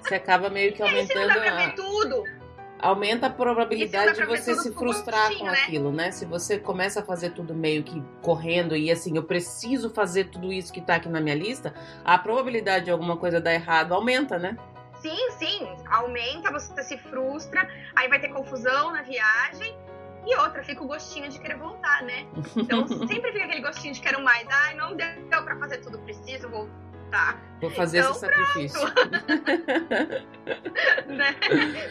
Você 0.00 0.14
acaba 0.14 0.48
meio 0.48 0.72
que 0.72 0.80
aumentando. 0.80 0.98
E 0.98 1.00
aí, 1.00 1.06
se 1.06 1.14
não 1.14 1.26
dá 1.26 1.40
pra 1.40 1.56
ver 1.56 1.74
tudo, 1.74 2.37
aumenta 2.78 3.26
a 3.26 3.30
probabilidade 3.30 4.14
de 4.14 4.24
você 4.24 4.54
se 4.54 4.72
frustrar 4.72 5.36
com 5.36 5.44
né? 5.44 5.62
aquilo, 5.62 5.92
né? 5.92 6.10
Se 6.10 6.24
você 6.24 6.58
começa 6.58 7.00
a 7.00 7.02
fazer 7.02 7.30
tudo 7.30 7.54
meio 7.54 7.82
que 7.82 8.02
correndo 8.22 8.76
e 8.76 8.90
assim, 8.90 9.16
eu 9.16 9.22
preciso 9.22 9.90
fazer 9.90 10.24
tudo 10.24 10.52
isso 10.52 10.72
que 10.72 10.80
tá 10.80 10.96
aqui 10.96 11.08
na 11.08 11.20
minha 11.20 11.34
lista, 11.34 11.74
a 12.04 12.18
probabilidade 12.18 12.86
de 12.86 12.90
alguma 12.90 13.16
coisa 13.16 13.40
dar 13.40 13.52
errado 13.52 13.92
aumenta, 13.92 14.38
né? 14.38 14.56
Sim, 15.00 15.30
sim, 15.38 15.68
aumenta, 15.90 16.50
você 16.50 16.82
se 16.82 16.98
frustra, 16.98 17.68
aí 17.94 18.08
vai 18.08 18.20
ter 18.20 18.28
confusão 18.28 18.92
na 18.92 19.02
viagem. 19.02 19.76
E 20.26 20.36
outra, 20.36 20.62
fica 20.62 20.82
o 20.82 20.86
gostinho 20.86 21.28
de 21.28 21.38
querer 21.40 21.56
voltar, 21.56 22.02
né? 22.02 22.26
Então 22.56 22.86
sempre 22.86 23.32
fica 23.32 23.44
aquele 23.44 23.60
gostinho 23.60 23.94
de 23.94 24.00
quero 24.00 24.22
mais. 24.22 24.46
Ai, 24.50 24.74
não 24.74 24.94
deu 24.96 25.06
pra 25.44 25.56
fazer 25.56 25.78
tudo, 25.78 25.98
preciso 26.00 26.48
voltar 26.48 26.87
Tá. 27.10 27.38
Vou 27.60 27.70
fazer 27.70 27.98
então, 27.98 28.12
esse 28.12 28.20
sacrifício. 28.20 28.80
né? 31.08 31.32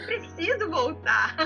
Preciso 0.06 0.70
voltar. 0.70 1.36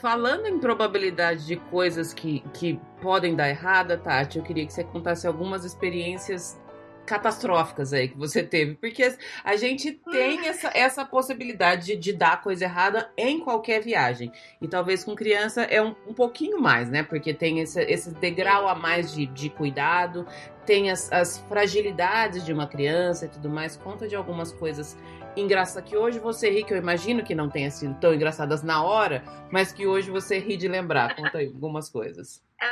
Falando 0.00 0.46
em 0.46 0.60
probabilidade 0.60 1.44
de 1.46 1.56
coisas 1.56 2.14
que, 2.14 2.38
que 2.52 2.80
podem 3.02 3.34
dar 3.34 3.48
errada, 3.48 3.98
Tati, 3.98 4.38
eu 4.38 4.44
queria 4.44 4.64
que 4.64 4.72
você 4.72 4.84
contasse 4.84 5.26
algumas 5.26 5.64
experiências 5.64 6.56
catastróficas 7.04 7.92
aí 7.92 8.08
que 8.08 8.16
você 8.16 8.42
teve, 8.42 8.74
porque 8.74 9.14
a 9.42 9.56
gente 9.56 9.92
tem 9.92 10.40
hum. 10.40 10.44
essa, 10.44 10.70
essa 10.74 11.04
possibilidade 11.04 11.86
de, 11.86 11.96
de, 11.96 12.12
dar 12.12 12.42
coisa 12.42 12.64
errada 12.64 13.10
em 13.16 13.40
qualquer 13.40 13.80
viagem. 13.80 14.32
E 14.60 14.66
talvez 14.66 15.04
com 15.04 15.14
criança 15.14 15.62
é 15.62 15.82
um, 15.82 15.94
um 16.06 16.14
pouquinho 16.14 16.60
mais, 16.60 16.88
né? 16.88 17.02
Porque 17.02 17.34
tem 17.34 17.60
esse, 17.60 17.80
esse 17.82 18.10
degrau 18.14 18.68
a 18.68 18.74
mais 18.74 19.12
de, 19.12 19.26
de 19.26 19.50
cuidado, 19.50 20.26
tem 20.64 20.90
as, 20.90 21.12
as 21.12 21.38
fragilidades 21.38 22.44
de 22.44 22.52
uma 22.52 22.66
criança 22.66 23.26
e 23.26 23.28
tudo 23.28 23.48
mais. 23.48 23.76
Conta 23.76 24.08
de 24.08 24.16
algumas 24.16 24.52
coisas 24.52 24.96
engraçadas 25.36 25.88
que 25.88 25.96
hoje 25.96 26.18
você 26.18 26.50
ri, 26.50 26.64
que 26.64 26.72
eu 26.72 26.78
imagino 26.78 27.24
que 27.24 27.34
não 27.34 27.50
tenha 27.50 27.70
sido 27.70 27.94
tão 28.00 28.14
engraçadas 28.14 28.62
na 28.62 28.82
hora, 28.82 29.22
mas 29.50 29.72
que 29.72 29.86
hoje 29.86 30.10
você 30.10 30.38
ri 30.38 30.56
de 30.56 30.68
lembrar. 30.68 31.14
Conta 31.16 31.38
aí 31.38 31.46
algumas 31.46 31.88
coisas. 31.88 32.42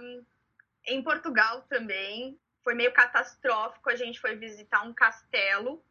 Um, 0.00 0.22
em 0.86 1.02
Portugal 1.02 1.64
também 1.68 2.38
foi 2.62 2.74
meio 2.74 2.92
catastrófico. 2.92 3.90
A 3.90 3.96
gente 3.96 4.20
foi 4.20 4.36
visitar 4.36 4.82
um 4.82 4.92
castelo 4.92 5.82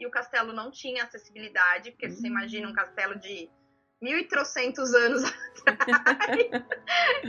e 0.00 0.06
o 0.06 0.10
castelo 0.10 0.52
não 0.52 0.70
tinha 0.70 1.04
acessibilidade, 1.04 1.90
porque 1.90 2.08
você 2.08 2.26
imagina 2.26 2.68
um 2.68 2.72
castelo 2.72 3.18
de 3.18 3.50
mil 4.00 4.18
e 4.18 4.24
trocentos 4.24 4.94
anos 4.94 5.22
atrás. 5.66 6.38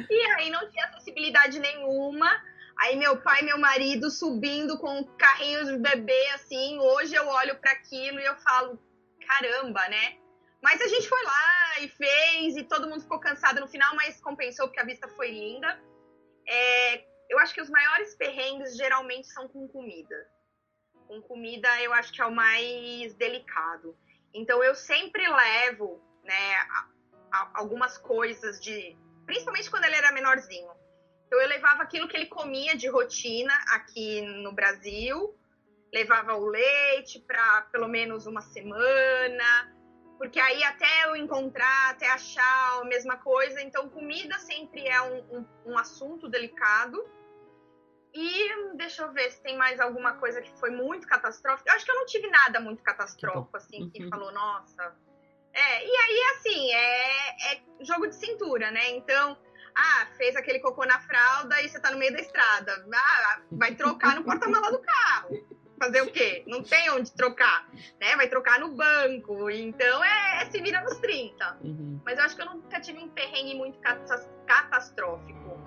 e 0.09 0.25
aí 0.37 0.49
não 0.49 0.69
tinha 0.69 0.85
acessibilidade 0.85 1.59
nenhuma. 1.59 2.29
Aí 2.77 2.95
meu 2.95 3.17
pai 3.21 3.41
e 3.41 3.45
meu 3.45 3.57
marido 3.57 4.09
subindo 4.09 4.77
com 4.77 5.03
carrinhos 5.17 5.67
de 5.67 5.77
bebê, 5.77 6.27
assim. 6.29 6.79
Hoje 6.79 7.13
eu 7.15 7.27
olho 7.27 7.59
para 7.59 7.71
aquilo 7.71 8.19
e 8.19 8.25
eu 8.25 8.35
falo, 8.37 8.79
caramba, 9.27 9.87
né? 9.89 10.17
Mas 10.61 10.81
a 10.81 10.87
gente 10.87 11.07
foi 11.07 11.23
lá 11.23 11.79
e 11.81 11.87
fez, 11.89 12.57
e 12.57 12.63
todo 12.63 12.87
mundo 12.87 13.01
ficou 13.01 13.19
cansado 13.19 13.59
no 13.59 13.67
final, 13.67 13.95
mas 13.95 14.21
compensou 14.21 14.67
porque 14.67 14.79
a 14.79 14.85
vista 14.85 15.07
foi 15.09 15.31
linda. 15.31 15.81
É, 16.47 17.03
eu 17.29 17.37
acho 17.39 17.53
que 17.53 17.61
os 17.61 17.69
maiores 17.69 18.15
perrengues 18.15 18.75
geralmente 18.75 19.27
são 19.27 19.47
com 19.47 19.67
comida. 19.67 20.27
Com 21.07 21.21
comida 21.21 21.69
eu 21.81 21.93
acho 21.93 22.11
que 22.11 22.21
é 22.21 22.25
o 22.25 22.31
mais 22.31 23.13
delicado. 23.15 23.95
Então 24.33 24.63
eu 24.63 24.75
sempre 24.75 25.27
levo, 25.27 26.01
né, 26.23 26.55
algumas 27.53 27.97
coisas 27.97 28.59
de, 28.59 28.97
principalmente 29.25 29.69
quando 29.69 29.85
ele 29.85 29.95
era 29.95 30.11
menorzinho. 30.11 30.71
Então 31.27 31.39
eu 31.39 31.47
levava 31.47 31.83
aquilo 31.83 32.07
que 32.07 32.17
ele 32.17 32.25
comia 32.25 32.75
de 32.75 32.87
rotina 32.87 33.53
aqui 33.73 34.21
no 34.21 34.51
Brasil, 34.51 35.37
levava 35.93 36.35
o 36.35 36.47
leite 36.47 37.19
para 37.19 37.61
pelo 37.71 37.87
menos 37.87 38.25
uma 38.25 38.41
semana, 38.41 39.75
porque 40.17 40.39
aí 40.39 40.63
até 40.63 41.05
eu 41.05 41.15
encontrar, 41.15 41.91
até 41.91 42.09
achar 42.09 42.81
a 42.81 42.85
mesma 42.85 43.17
coisa. 43.17 43.61
Então 43.61 43.87
comida 43.89 44.37
sempre 44.39 44.87
é 44.87 45.01
um, 45.01 45.37
um, 45.37 45.45
um 45.67 45.77
assunto 45.77 46.27
delicado. 46.27 47.03
E 48.13 48.75
deixa 48.75 49.03
eu 49.03 49.11
ver 49.11 49.31
se 49.31 49.41
tem 49.41 49.57
mais 49.57 49.79
alguma 49.79 50.13
coisa 50.13 50.41
que 50.41 50.51
foi 50.59 50.71
muito 50.71 51.07
catastrófica. 51.07 51.69
Eu 51.69 51.75
acho 51.75 51.85
que 51.85 51.91
eu 51.91 51.95
não 51.95 52.05
tive 52.05 52.27
nada 52.29 52.59
muito 52.59 52.81
catastrófico, 52.81 53.55
assim, 53.55 53.89
que 53.89 54.03
uhum. 54.03 54.09
falou, 54.09 54.31
nossa. 54.31 54.95
É, 55.53 55.85
e 55.85 55.95
aí, 55.95 56.35
assim, 56.35 56.71
é, 56.71 57.53
é 57.53 57.61
jogo 57.81 58.07
de 58.07 58.15
cintura, 58.15 58.71
né? 58.71 58.89
Então, 58.91 59.37
ah, 59.75 60.07
fez 60.17 60.35
aquele 60.35 60.59
cocô 60.59 60.85
na 60.85 60.99
fralda 60.99 61.61
e 61.61 61.69
você 61.69 61.79
tá 61.79 61.91
no 61.91 61.97
meio 61.97 62.11
da 62.11 62.19
estrada. 62.19 62.85
Ah, 62.93 63.41
vai 63.51 63.75
trocar 63.75 64.15
no 64.15 64.23
porta-mala 64.23 64.71
do 64.71 64.79
carro. 64.79 65.59
Fazer 65.79 66.01
o 66.01 66.11
quê? 66.11 66.43
Não 66.45 66.61
tem 66.61 66.89
onde 66.91 67.09
trocar, 67.13 67.69
né? 68.01 68.15
Vai 68.17 68.27
trocar 68.27 68.59
no 68.59 68.75
banco. 68.75 69.49
Então, 69.49 70.03
é, 70.03 70.43
é 70.43 70.51
se 70.51 70.61
vira 70.61 70.81
nos 70.81 70.97
30. 70.97 71.57
Uhum. 71.63 72.01
Mas 72.03 72.17
eu 72.17 72.25
acho 72.25 72.35
que 72.35 72.41
eu 72.41 72.47
nunca 72.47 72.81
tive 72.81 72.99
um 72.99 73.07
perrengue 73.07 73.55
muito 73.55 73.79
catastrófico. 74.45 75.57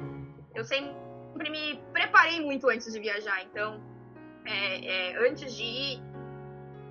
Eu 0.54 0.64
sempre 0.64 0.94
sempre 1.42 1.50
me 1.50 1.82
preparei 1.92 2.40
muito 2.40 2.68
antes 2.68 2.92
de 2.92 3.00
viajar. 3.00 3.42
Então, 3.42 3.82
é, 4.46 4.86
é, 4.86 5.28
antes 5.28 5.54
de 5.54 5.64
ir, 5.64 6.02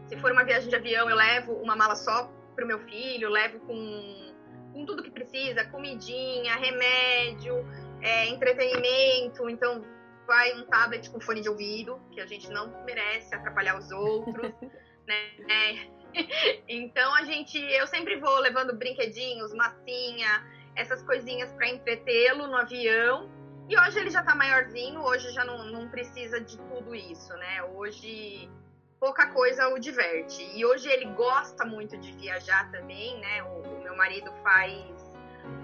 se 0.08 0.18
for 0.18 0.32
uma 0.32 0.44
viagem 0.44 0.70
de 0.70 0.76
avião, 0.76 1.10
eu 1.10 1.16
levo 1.16 1.54
uma 1.54 1.76
mala 1.76 1.96
só 1.96 2.32
para 2.56 2.66
o 2.66 2.68
meu 2.68 2.80
filho, 2.80 3.30
levo 3.30 3.60
com, 3.62 4.34
com 4.74 4.86
tudo 4.86 5.04
que 5.04 5.12
precisa, 5.12 5.64
comidinha, 5.66 6.56
remédio, 6.56 7.56
é, 8.02 8.28
entretenimento. 8.28 9.50
Então, 9.50 9.84
vai 10.28 10.54
um 10.60 10.66
tablet 10.66 11.10
com 11.10 11.20
fone 11.20 11.42
de 11.42 11.50
ouvido, 11.50 12.00
que 12.12 12.20
a 12.20 12.26
gente 12.26 12.50
não 12.50 12.84
merece 12.84 13.34
atrapalhar 13.34 13.78
os 13.78 13.90
outros, 13.92 14.52
né? 15.08 15.90
Então 16.68 17.16
a 17.16 17.24
gente, 17.24 17.58
eu 17.58 17.88
sempre 17.88 18.20
vou 18.20 18.38
levando 18.40 18.76
brinquedinhos, 18.76 19.54
massinha, 19.54 20.46
essas 20.76 21.02
coisinhas 21.04 21.54
para 21.54 21.70
entretê-lo 21.70 22.48
no 22.48 22.58
avião 22.58 23.30
e 23.72 23.80
hoje 23.80 24.00
ele 24.00 24.10
já 24.10 24.22
tá 24.22 24.36
maiorzinho, 24.36 25.00
hoje 25.02 25.32
já 25.32 25.46
não, 25.46 25.64
não 25.64 25.88
precisa 25.88 26.42
de 26.42 26.58
tudo 26.58 26.94
isso, 26.94 27.34
né? 27.38 27.64
Hoje 27.74 28.52
pouca 29.00 29.28
coisa 29.28 29.70
o 29.70 29.80
diverte. 29.80 30.44
E 30.54 30.66
hoje 30.66 30.90
ele 30.90 31.06
gosta 31.14 31.64
muito 31.64 31.98
de 31.98 32.12
viajar 32.12 32.70
também, 32.70 33.18
né? 33.22 33.42
O, 33.44 33.62
o 33.62 33.82
meu 33.82 33.96
marido 33.96 34.30
faz 34.44 35.14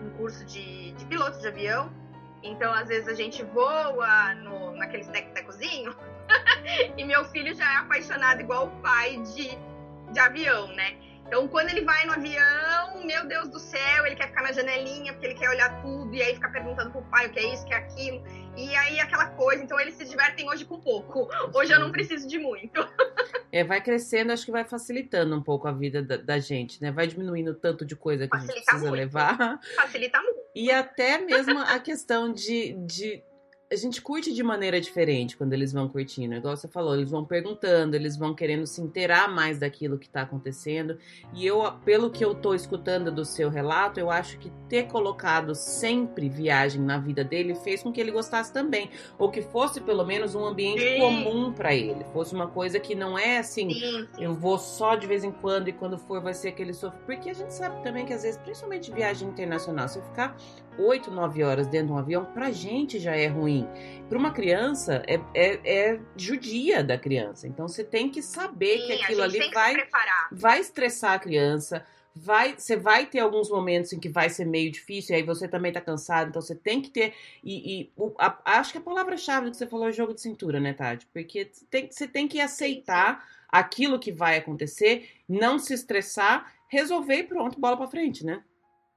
um 0.01 0.09
curso 0.11 0.45
de, 0.45 0.93
de, 0.93 1.05
piloto 1.05 1.37
de 1.41 1.49
avião. 1.49 1.91
Então, 2.41 2.73
às 2.73 2.87
vezes, 2.87 3.09
a 3.09 3.13
gente 3.13 3.43
voa 3.43 4.33
no, 4.35 4.71
naquele 4.77 5.03
teco-tecozinho. 5.03 5.93
e 6.95 7.03
meu 7.03 7.25
filho 7.25 7.53
já 7.53 7.69
é 7.73 7.75
apaixonado 7.75 8.39
igual 8.39 8.67
o 8.67 8.81
pai 8.81 9.21
de, 9.23 9.49
de 10.13 10.19
avião, 10.19 10.67
né? 10.73 10.97
Então, 11.27 11.45
quando 11.49 11.69
ele 11.69 11.81
vai 11.81 12.05
no 12.05 12.13
avião, 12.13 13.05
meu 13.05 13.27
Deus 13.27 13.49
do 13.49 13.59
céu, 13.59 14.05
ele 14.05 14.15
quer 14.15 14.29
ficar 14.29 14.43
na 14.43 14.53
janelinha, 14.53 15.11
porque 15.11 15.27
ele 15.27 15.35
quer 15.35 15.49
olhar 15.49 15.81
tudo, 15.81 16.15
e 16.15 16.21
aí 16.21 16.33
fica 16.35 16.49
perguntando 16.49 16.89
pro 16.89 17.01
pai 17.03 17.27
o 17.27 17.31
que 17.31 17.39
é 17.39 17.53
isso, 17.53 17.63
o 17.63 17.67
que 17.67 17.73
é 17.73 17.77
aquilo, 17.77 18.23
e 18.55 18.73
aí 18.75 18.99
aquela 19.01 19.27
coisa. 19.31 19.61
Então, 19.61 19.77
eles 19.77 19.95
se 19.95 20.05
divertem 20.05 20.49
hoje 20.49 20.63
com 20.63 20.79
pouco. 20.79 21.27
Hoje 21.53 21.73
eu 21.73 21.79
não 21.81 21.91
preciso 21.91 22.27
de 22.27 22.39
muito. 22.39 22.79
É, 23.49 23.63
vai 23.63 23.81
crescendo, 23.81 24.33
acho 24.33 24.45
que 24.45 24.51
vai 24.51 24.65
facilitando 24.65 25.33
um 25.33 25.41
pouco 25.41 25.69
a 25.69 25.71
vida 25.71 26.03
da, 26.03 26.17
da 26.17 26.37
gente, 26.37 26.81
né? 26.81 26.91
Vai 26.91 27.07
diminuindo 27.07 27.51
o 27.51 27.53
tanto 27.53 27.85
de 27.85 27.95
coisa 27.95 28.27
que 28.27 28.29
Facilita 28.29 28.53
a 28.53 28.55
gente 28.57 28.65
precisa 28.65 28.89
muito. 28.89 29.01
levar. 29.01 29.59
Facilita 29.73 30.21
muito. 30.21 30.39
E 30.53 30.69
até 30.69 31.17
mesmo 31.17 31.57
a 31.57 31.79
questão 31.79 32.31
de, 32.33 32.73
de 32.85 33.23
a 33.69 33.75
gente 33.75 34.01
curte 34.01 34.33
de 34.33 34.41
maneira 34.41 34.79
diferente 34.79 35.35
quando 35.35 35.51
eles 35.51 35.73
vão 35.73 35.89
curtindo. 35.89 36.35
Igual 36.35 36.55
você 36.55 36.67
falou, 36.69 36.95
eles 36.95 37.11
vão 37.11 37.25
perguntando, 37.25 37.95
eles 37.95 38.15
vão 38.15 38.33
querendo 38.33 38.65
se 38.65 38.81
inteirar 38.81 39.27
mais 39.27 39.59
daquilo 39.59 39.97
que 39.97 40.07
está 40.07 40.21
acontecendo. 40.21 40.97
E 41.33 41.45
eu, 41.45 41.61
pelo 41.83 42.09
que 42.09 42.23
eu 42.23 42.33
tô 42.33 42.53
escutando 42.53 43.11
do 43.11 43.25
seu 43.25 43.49
relato, 43.49 43.99
eu 43.99 44.09
acho 44.09 44.37
que 44.39 44.49
ter 44.69 44.83
colocado 44.87 45.53
sempre 45.53 46.29
viagem 46.29 46.81
na 46.81 46.97
vida 46.97 47.23
dele 47.23 47.55
fez 47.55 47.83
com 47.83 47.91
que 47.91 47.99
ele 47.99 48.11
gostasse 48.11 48.53
também. 48.53 48.89
Ou 49.19 49.29
que 49.29 49.41
fosse 49.41 49.81
pelo 49.81 50.05
menos 50.05 50.33
um 50.33 50.45
ambiente 50.45 50.81
sim. 50.81 50.99
comum 50.99 51.51
para 51.51 51.75
ele. 51.75 52.05
Fosse 52.13 52.33
uma 52.33 52.47
coisa 52.47 52.79
que 52.79 52.95
não 52.95 53.19
é 53.19 53.39
assim, 53.39 53.73
sim, 53.73 54.07
eu 54.17 54.33
vou 54.33 54.57
só 54.57 54.95
de 54.95 55.05
vez 55.05 55.25
em 55.25 55.31
quando 55.31 55.67
e 55.67 55.73
quando 55.73 55.97
for 55.97 56.21
vai 56.21 56.33
ser 56.33 56.49
aquele 56.49 56.73
sofrimento. 56.73 57.05
Porque 57.05 57.29
a 57.29 57.33
gente 57.33 57.53
sabe 57.53 57.83
também 57.83 58.05
que 58.05 58.13
às 58.13 58.23
vezes, 58.23 58.39
principalmente 58.39 58.91
viagem 58.91 59.27
internacional, 59.27 59.89
se 59.89 59.99
eu 59.99 60.03
ficar 60.03 60.37
8, 60.77 61.09
9 61.09 61.43
horas 61.43 61.67
dentro 61.67 61.87
de 61.87 61.93
um 61.93 61.97
avião, 61.97 62.25
pra 62.25 62.51
gente 62.51 62.99
já 62.99 63.15
é 63.15 63.27
ruim. 63.27 63.56
Para 64.09 64.17
uma 64.17 64.31
criança, 64.31 65.03
é, 65.07 65.19
é, 65.33 65.59
é, 65.63 65.99
judia 66.15 66.83
da 66.83 66.97
criança. 66.97 67.47
Então 67.47 67.67
você 67.67 67.83
tem 67.83 68.09
que 68.09 68.21
saber 68.21 68.79
Sim, 68.79 68.87
que 68.87 68.93
aquilo 68.93 69.21
ali 69.23 69.51
vai, 69.51 69.75
vai 70.31 70.59
estressar 70.59 71.13
a 71.13 71.19
criança. 71.19 71.85
Vai, 72.15 72.55
você 72.57 72.75
vai 72.75 73.05
ter 73.05 73.19
alguns 73.19 73.49
momentos 73.49 73.93
em 73.93 73.99
que 73.99 74.09
vai 74.09 74.27
ser 74.29 74.45
meio 74.45 74.71
difícil, 74.71 75.13
e 75.13 75.17
aí 75.17 75.23
você 75.23 75.47
também 75.47 75.71
tá 75.71 75.79
cansado, 75.79 76.29
então 76.29 76.41
você 76.41 76.55
tem 76.55 76.81
que 76.81 76.89
ter. 76.89 77.13
E, 77.43 77.81
e 77.81 77.91
a, 78.17 78.59
acho 78.59 78.71
que 78.71 78.79
a 78.79 78.81
palavra-chave 78.81 79.51
que 79.51 79.57
você 79.57 79.67
falou 79.67 79.87
é 79.87 79.91
jogo 79.91 80.15
de 80.15 80.21
cintura, 80.21 80.59
né, 80.59 80.73
Tati? 80.73 81.05
Porque 81.13 81.51
tem, 81.69 81.91
você 81.91 82.07
tem 82.07 82.27
que 82.27 82.41
aceitar 82.41 83.23
aquilo 83.47 83.99
que 83.99 84.11
vai 84.11 84.37
acontecer, 84.37 85.09
não 85.29 85.59
se 85.59 85.73
estressar, 85.73 86.51
resolver 86.67 87.17
e 87.17 87.23
pronto, 87.23 87.59
bola 87.59 87.77
para 87.77 87.87
frente, 87.87 88.25
né? 88.25 88.43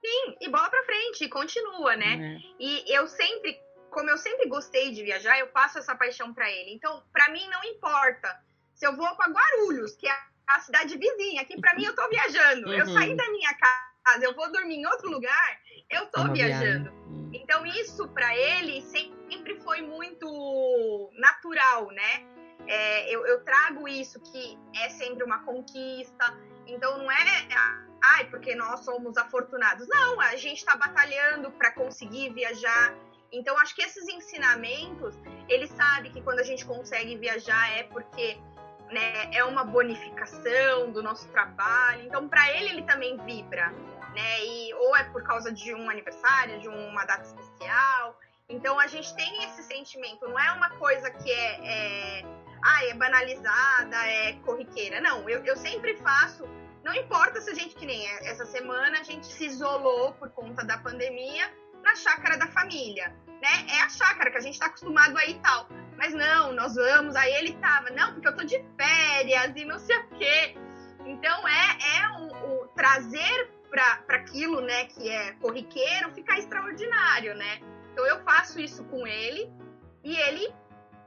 Sim, 0.05 0.37
e 0.41 0.49
bola 0.49 0.69
pra 0.71 0.83
frente, 0.85 1.25
e 1.25 1.29
continua, 1.29 1.95
né? 1.95 2.39
É. 2.39 2.63
E 2.63 2.97
eu 2.97 3.07
sempre, 3.07 3.61
como 3.91 4.09
eu 4.09 4.19
sempre 4.19 4.49
gostei 4.49 4.93
de 4.93 5.03
viajar, 5.03 5.39
eu 5.39 5.49
passo 5.49 5.79
essa 5.79 5.95
paixão 5.95 6.33
para 6.33 6.51
ele. 6.51 6.73
Então, 6.73 7.03
para 7.13 7.29
mim 7.31 7.47
não 7.49 7.63
importa 7.65 8.41
se 8.75 8.87
eu 8.87 8.97
vou 8.97 9.15
para 9.17 9.31
Guarulhos, 9.31 9.95
que 9.97 10.09
é 10.09 10.17
a 10.47 10.61
cidade 10.61 10.97
vizinha, 10.97 11.45
que 11.45 11.61
para 11.61 11.75
mim 11.75 11.85
eu 11.85 11.95
tô 11.95 12.09
viajando. 12.09 12.69
Uhum. 12.69 12.75
Eu 12.75 12.87
saí 12.87 13.15
da 13.15 13.29
minha 13.31 13.55
casa, 13.55 14.25
eu 14.25 14.35
vou 14.35 14.51
dormir 14.51 14.77
em 14.77 14.87
outro 14.87 15.11
lugar, 15.11 15.61
eu 15.91 16.07
tô 16.07 16.23
é 16.23 16.33
viajando. 16.33 16.91
Uhum. 16.91 17.31
Então, 17.33 17.67
isso 17.67 18.09
para 18.09 18.35
ele 18.37 18.81
sempre 18.83 19.61
foi 19.61 19.83
muito 19.83 21.11
natural, 21.15 21.91
né? 21.91 22.27
É, 22.67 23.15
eu, 23.15 23.27
eu 23.27 23.45
trago 23.45 23.89
isso 23.89 24.21
que 24.21 24.59
é 24.77 24.89
sempre 24.91 25.25
uma 25.25 25.41
conquista. 25.45 26.39
Então, 26.67 26.99
não 26.99 27.11
é 27.11 27.49
ai, 28.03 28.25
porque 28.31 28.55
nós 28.55 28.81
somos 28.85 29.17
afortunados. 29.17 29.87
Não, 29.89 30.21
a 30.21 30.37
gente 30.37 30.59
está 30.59 30.77
batalhando 30.77 31.51
para 31.53 31.73
conseguir 31.73 32.33
viajar. 32.33 32.95
Então, 33.33 33.57
acho 33.59 33.75
que 33.75 33.83
esses 33.83 34.09
ensinamentos, 34.09 35.15
ele 35.49 35.67
sabe 35.67 36.11
que 36.11 36.21
quando 36.21 36.41
a 36.41 36.43
gente 36.43 36.65
consegue 36.65 37.17
viajar 37.17 37.71
é 37.79 37.85
porque 37.85 38.39
né, 38.91 39.31
é 39.33 39.45
uma 39.45 39.65
bonificação 39.65 40.91
do 40.91 41.03
nosso 41.03 41.29
trabalho. 41.29 42.03
Então, 42.07 42.29
para 42.29 42.51
ele, 42.57 42.71
ele 42.71 42.83
também 42.83 43.17
vibra, 43.25 43.71
né? 44.15 44.45
E, 44.45 44.75
ou 44.75 44.97
é 44.97 45.05
por 45.05 45.23
causa 45.23 45.53
de 45.53 45.73
um 45.75 45.89
aniversário, 45.89 46.59
de 46.61 46.69
uma 46.69 47.05
data 47.05 47.23
especial. 47.23 48.19
Então, 48.49 48.81
a 48.81 48.89
gente 48.89 49.15
tem 49.15 49.45
esse 49.45 49.63
sentimento. 49.63 50.27
Não 50.29 50.39
é 50.39 50.51
uma 50.53 50.71
coisa 50.71 51.09
que 51.09 51.31
é, 51.31 52.21
é, 52.21 52.25
ah, 52.65 52.85
é 52.87 52.95
banalizada, 52.95 53.97
é 54.07 54.33
corriqueira. 54.45 55.01
Não, 55.01 55.29
eu, 55.29 55.45
eu 55.45 55.57
sempre 55.57 55.97
faço 55.99 56.49
não 56.83 56.95
importa 56.95 57.41
se 57.41 57.51
a 57.51 57.55
gente, 57.55 57.75
que 57.75 57.85
nem 57.85 58.09
essa 58.27 58.47
semana, 58.47 59.01
a 59.01 59.03
gente 59.03 59.27
se 59.27 59.45
isolou 59.45 60.13
por 60.15 60.31
conta 60.31 60.65
da 60.65 60.79
pandemia 60.79 61.53
na 61.83 61.95
chácara 61.95 62.37
da 62.37 62.47
família, 62.49 63.15
né? 63.27 63.67
É 63.69 63.83
a 63.83 63.89
chácara 63.89 64.31
que 64.31 64.37
a 64.37 64.41
gente 64.41 64.59
tá 64.59 64.67
acostumado 64.67 65.17
aí 65.19 65.33
e 65.33 65.39
tal. 65.41 65.69
Mas 65.97 66.15
não, 66.15 66.53
nós 66.53 66.75
vamos, 66.75 67.15
aí 67.15 67.33
ele 67.35 67.53
tava, 67.55 67.91
não, 67.91 68.15
porque 68.15 68.29
eu 68.29 68.37
tô 68.37 68.45
de 68.45 68.65
férias 68.77 69.53
e 69.55 69.65
não 69.65 69.79
sei 69.79 69.97
o 69.99 70.09
quê. 70.11 70.57
Então 71.05 71.47
é, 71.49 71.79
é 71.99 72.09
o, 72.19 72.63
o 72.63 72.69
trazer 72.69 73.51
para 73.71 74.03
aquilo, 74.09 74.61
né, 74.61 74.87
que 74.87 75.09
é 75.09 75.33
corriqueiro, 75.35 76.11
ficar 76.13 76.39
extraordinário, 76.39 77.35
né? 77.37 77.61
Então 77.93 78.07
eu 78.07 78.23
faço 78.25 78.61
isso 78.61 78.85
com 78.85 79.07
ele 79.07 79.53
e 80.03 80.17
ele 80.17 80.53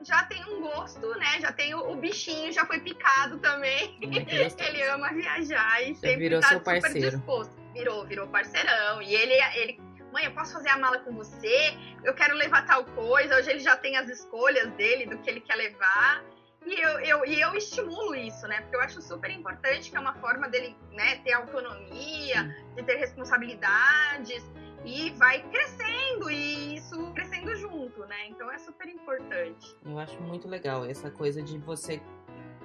já 0.02 0.24
tem 0.24 0.44
um 0.46 0.62
gosto, 0.62 1.08
né? 1.18 1.40
Já 1.40 1.52
tem 1.52 1.74
o, 1.74 1.92
o 1.92 1.96
bichinho, 1.96 2.52
já 2.52 2.66
foi 2.66 2.80
picado 2.80 3.40
também. 3.40 3.98
ele 4.02 4.84
ama 4.90 5.14
viajar 5.14 5.82
e 5.82 5.96
sempre 5.96 6.18
virou 6.18 6.42
tá 6.42 6.50
seu 6.50 6.62
parceiro. 6.62 6.98
super 7.00 7.12
disposto. 7.12 7.64
Virou, 7.74 8.06
virou 8.06 8.28
parceirão. 8.28 9.02
E 9.02 9.16
ele, 9.16 9.34
ele, 9.56 9.82
mãe, 10.14 10.26
eu 10.26 10.32
posso 10.32 10.54
fazer 10.54 10.70
a 10.70 10.78
mala 10.78 11.00
com 11.00 11.12
você? 11.12 11.76
Eu 12.04 12.14
quero 12.14 12.36
levar 12.36 12.66
tal 12.66 12.86
coisa. 12.86 13.36
Hoje 13.36 13.50
ele 13.50 13.60
já 13.60 13.76
tem 13.76 13.98
as 13.98 14.08
escolhas 14.08 14.72
dele, 14.74 15.08
do 15.08 15.18
que 15.18 15.30
ele 15.30 15.42
quer 15.42 15.56
levar. 15.56 16.24
E 16.66 16.80
eu, 16.80 17.00
eu, 17.00 17.26
e 17.26 17.42
eu 17.42 17.54
estimulo 17.56 18.16
isso, 18.16 18.48
né? 18.48 18.62
Porque 18.62 18.76
eu 18.76 18.82
acho 18.82 19.02
super 19.02 19.30
importante 19.30 19.90
que 19.90 19.98
é 19.98 20.00
uma 20.00 20.14
forma 20.14 20.48
dele 20.48 20.78
né, 20.92 21.18
ter 21.18 21.34
autonomia, 21.34 22.56
de 22.76 22.84
ter 22.84 22.96
responsabilidades 22.96 24.44
e 24.86 25.10
vai 25.12 25.42
crescendo 25.50 26.30
e 26.30 26.76
isso 26.76 27.12
crescendo 27.14 27.54
junto, 27.56 28.06
né? 28.06 28.28
Então 28.28 28.50
é 28.52 28.58
super 28.60 28.88
importante. 28.88 29.76
Eu 29.84 29.98
acho 30.00 30.22
muito 30.22 30.48
legal 30.48 30.86
essa 30.86 31.10
coisa 31.10 31.42
de 31.42 31.58
você 31.58 32.02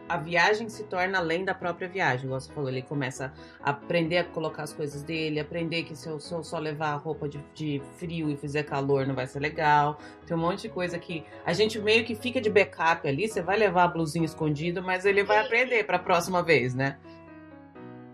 a 0.09 0.17
viagem 0.17 0.69
se 0.69 0.85
torna 0.85 1.19
além 1.19 1.45
da 1.45 1.55
própria 1.55 1.89
viagem. 1.89 2.27
Igual 2.27 2.41
você 2.41 2.53
falou, 2.53 2.71
ele 2.71 2.83
começa 2.83 3.33
a 3.61 3.71
aprender 3.71 4.19
a 4.19 4.25
colocar 4.25 4.63
as 4.63 4.73
coisas 4.73 5.03
dele, 5.03 5.39
aprender 5.39 5.83
que 5.83 5.95
se 5.95 6.09
eu, 6.09 6.19
se 6.19 6.33
eu 6.33 6.43
só 6.43 6.59
levar 6.59 6.95
roupa 6.97 7.29
de, 7.29 7.39
de, 7.55 7.83
frio 7.99 8.31
e 8.31 8.37
fizer 8.37 8.63
calor 8.63 9.07
não 9.07 9.15
vai 9.15 9.27
ser 9.27 9.41
legal. 9.41 9.99
Tem 10.27 10.37
um 10.37 10.41
monte 10.41 10.63
de 10.63 10.69
coisa 10.69 10.99
que 10.99 11.25
a 11.45 11.53
gente 11.53 11.79
meio 11.79 12.05
que 12.05 12.15
fica 12.15 12.41
de 12.41 12.51
backup 12.51 13.07
ali. 13.07 13.29
Você 13.29 13.43
vai 13.43 13.59
levar 13.59 13.85
a 13.85 13.89
blusinha 13.89 14.25
escondida, 14.25 14.81
mas 14.81 15.05
ele 15.05 15.23
vai 15.23 15.39
aprender 15.39 15.85
para 15.85 15.97
a 15.97 16.01
próxima 16.01 16.43
vez, 16.43 16.75
né? 16.75 16.99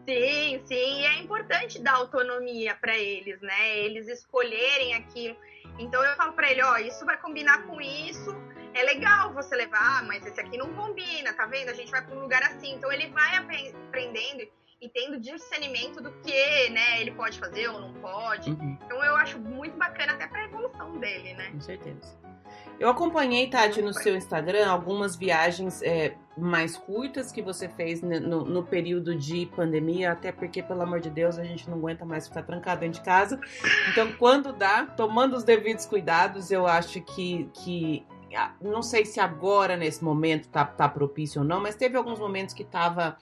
Sim, 0.06 0.60
sim, 0.66 1.00
e 1.00 1.06
é 1.06 1.18
importante 1.22 1.80
dar 1.80 1.94
autonomia 1.94 2.74
para 2.74 2.96
eles, 2.98 3.40
né? 3.40 3.78
Eles 3.78 4.06
escolherem 4.06 4.94
aquilo. 4.94 5.36
Então 5.78 6.04
eu 6.04 6.14
falo 6.14 6.34
para 6.34 6.50
ele, 6.50 6.62
ó, 6.62 6.76
isso 6.76 7.06
vai 7.06 7.16
combinar 7.16 7.66
com 7.66 7.80
isso. 7.80 8.36
É 8.74 8.82
legal 8.82 9.32
você 9.32 9.54
levar, 9.54 10.04
mas 10.04 10.26
esse 10.26 10.40
aqui 10.40 10.58
não 10.58 10.74
combina, 10.74 11.32
tá 11.32 11.46
vendo? 11.46 11.70
A 11.70 11.74
gente 11.74 11.90
vai 11.90 12.04
para 12.04 12.16
um 12.16 12.20
lugar 12.20 12.42
assim. 12.42 12.74
Então 12.74 12.90
ele 12.90 13.08
vai 13.08 13.36
aprendendo 13.36 14.42
e 14.80 14.88
tendo 14.88 15.18
discernimento 15.18 16.02
do 16.02 16.10
que, 16.20 16.70
né, 16.70 17.00
ele 17.00 17.12
pode 17.12 17.38
fazer 17.38 17.68
ou 17.68 17.80
não 17.80 17.94
pode. 17.94 18.50
Uhum. 18.50 18.76
Então 18.84 19.02
eu 19.02 19.16
acho 19.16 19.38
muito 19.38 19.76
bacana 19.78 20.12
até 20.12 20.26
para 20.26 20.40
a 20.40 20.44
evolução 20.44 20.98
dele, 20.98 21.34
né? 21.34 21.50
Com 21.52 21.60
certeza. 21.60 22.18
Eu 22.78 22.88
acompanhei, 22.88 23.48
Tati, 23.48 23.80
no 23.80 23.94
seu 23.94 24.16
Instagram 24.16 24.68
algumas 24.68 25.14
viagens 25.16 25.80
é, 25.80 26.16
mais 26.36 26.76
curtas 26.76 27.30
que 27.30 27.40
você 27.40 27.68
fez 27.68 28.02
no, 28.02 28.44
no, 28.44 28.62
período 28.64 29.14
de 29.14 29.46
pandemia, 29.54 30.12
até 30.12 30.32
porque, 30.32 30.62
pelo 30.62 30.82
amor 30.82 31.00
de 31.00 31.08
Deus, 31.08 31.38
a 31.38 31.44
gente 31.44 31.70
não 31.70 31.78
aguenta 31.78 32.04
mais 32.04 32.26
ficar 32.26 32.42
trancado 32.42 32.80
dentro 32.80 33.00
de 33.00 33.04
casa. 33.04 33.40
Então, 33.90 34.12
quando 34.14 34.52
dá, 34.52 34.84
tomando 34.86 35.36
os 35.36 35.44
devidos 35.44 35.86
cuidados, 35.86 36.50
eu 36.50 36.66
acho 36.66 37.00
que, 37.00 37.48
que 37.54 38.04
não 38.60 38.82
sei 38.82 39.04
se 39.04 39.20
agora, 39.20 39.76
nesse 39.76 40.02
momento, 40.02 40.48
tá, 40.48 40.64
tá 40.64 40.88
propício 40.88 41.40
ou 41.42 41.46
não, 41.46 41.60
mas 41.60 41.74
teve 41.74 41.96
alguns 41.96 42.18
momentos 42.18 42.54
que 42.54 42.64
tava, 42.64 43.16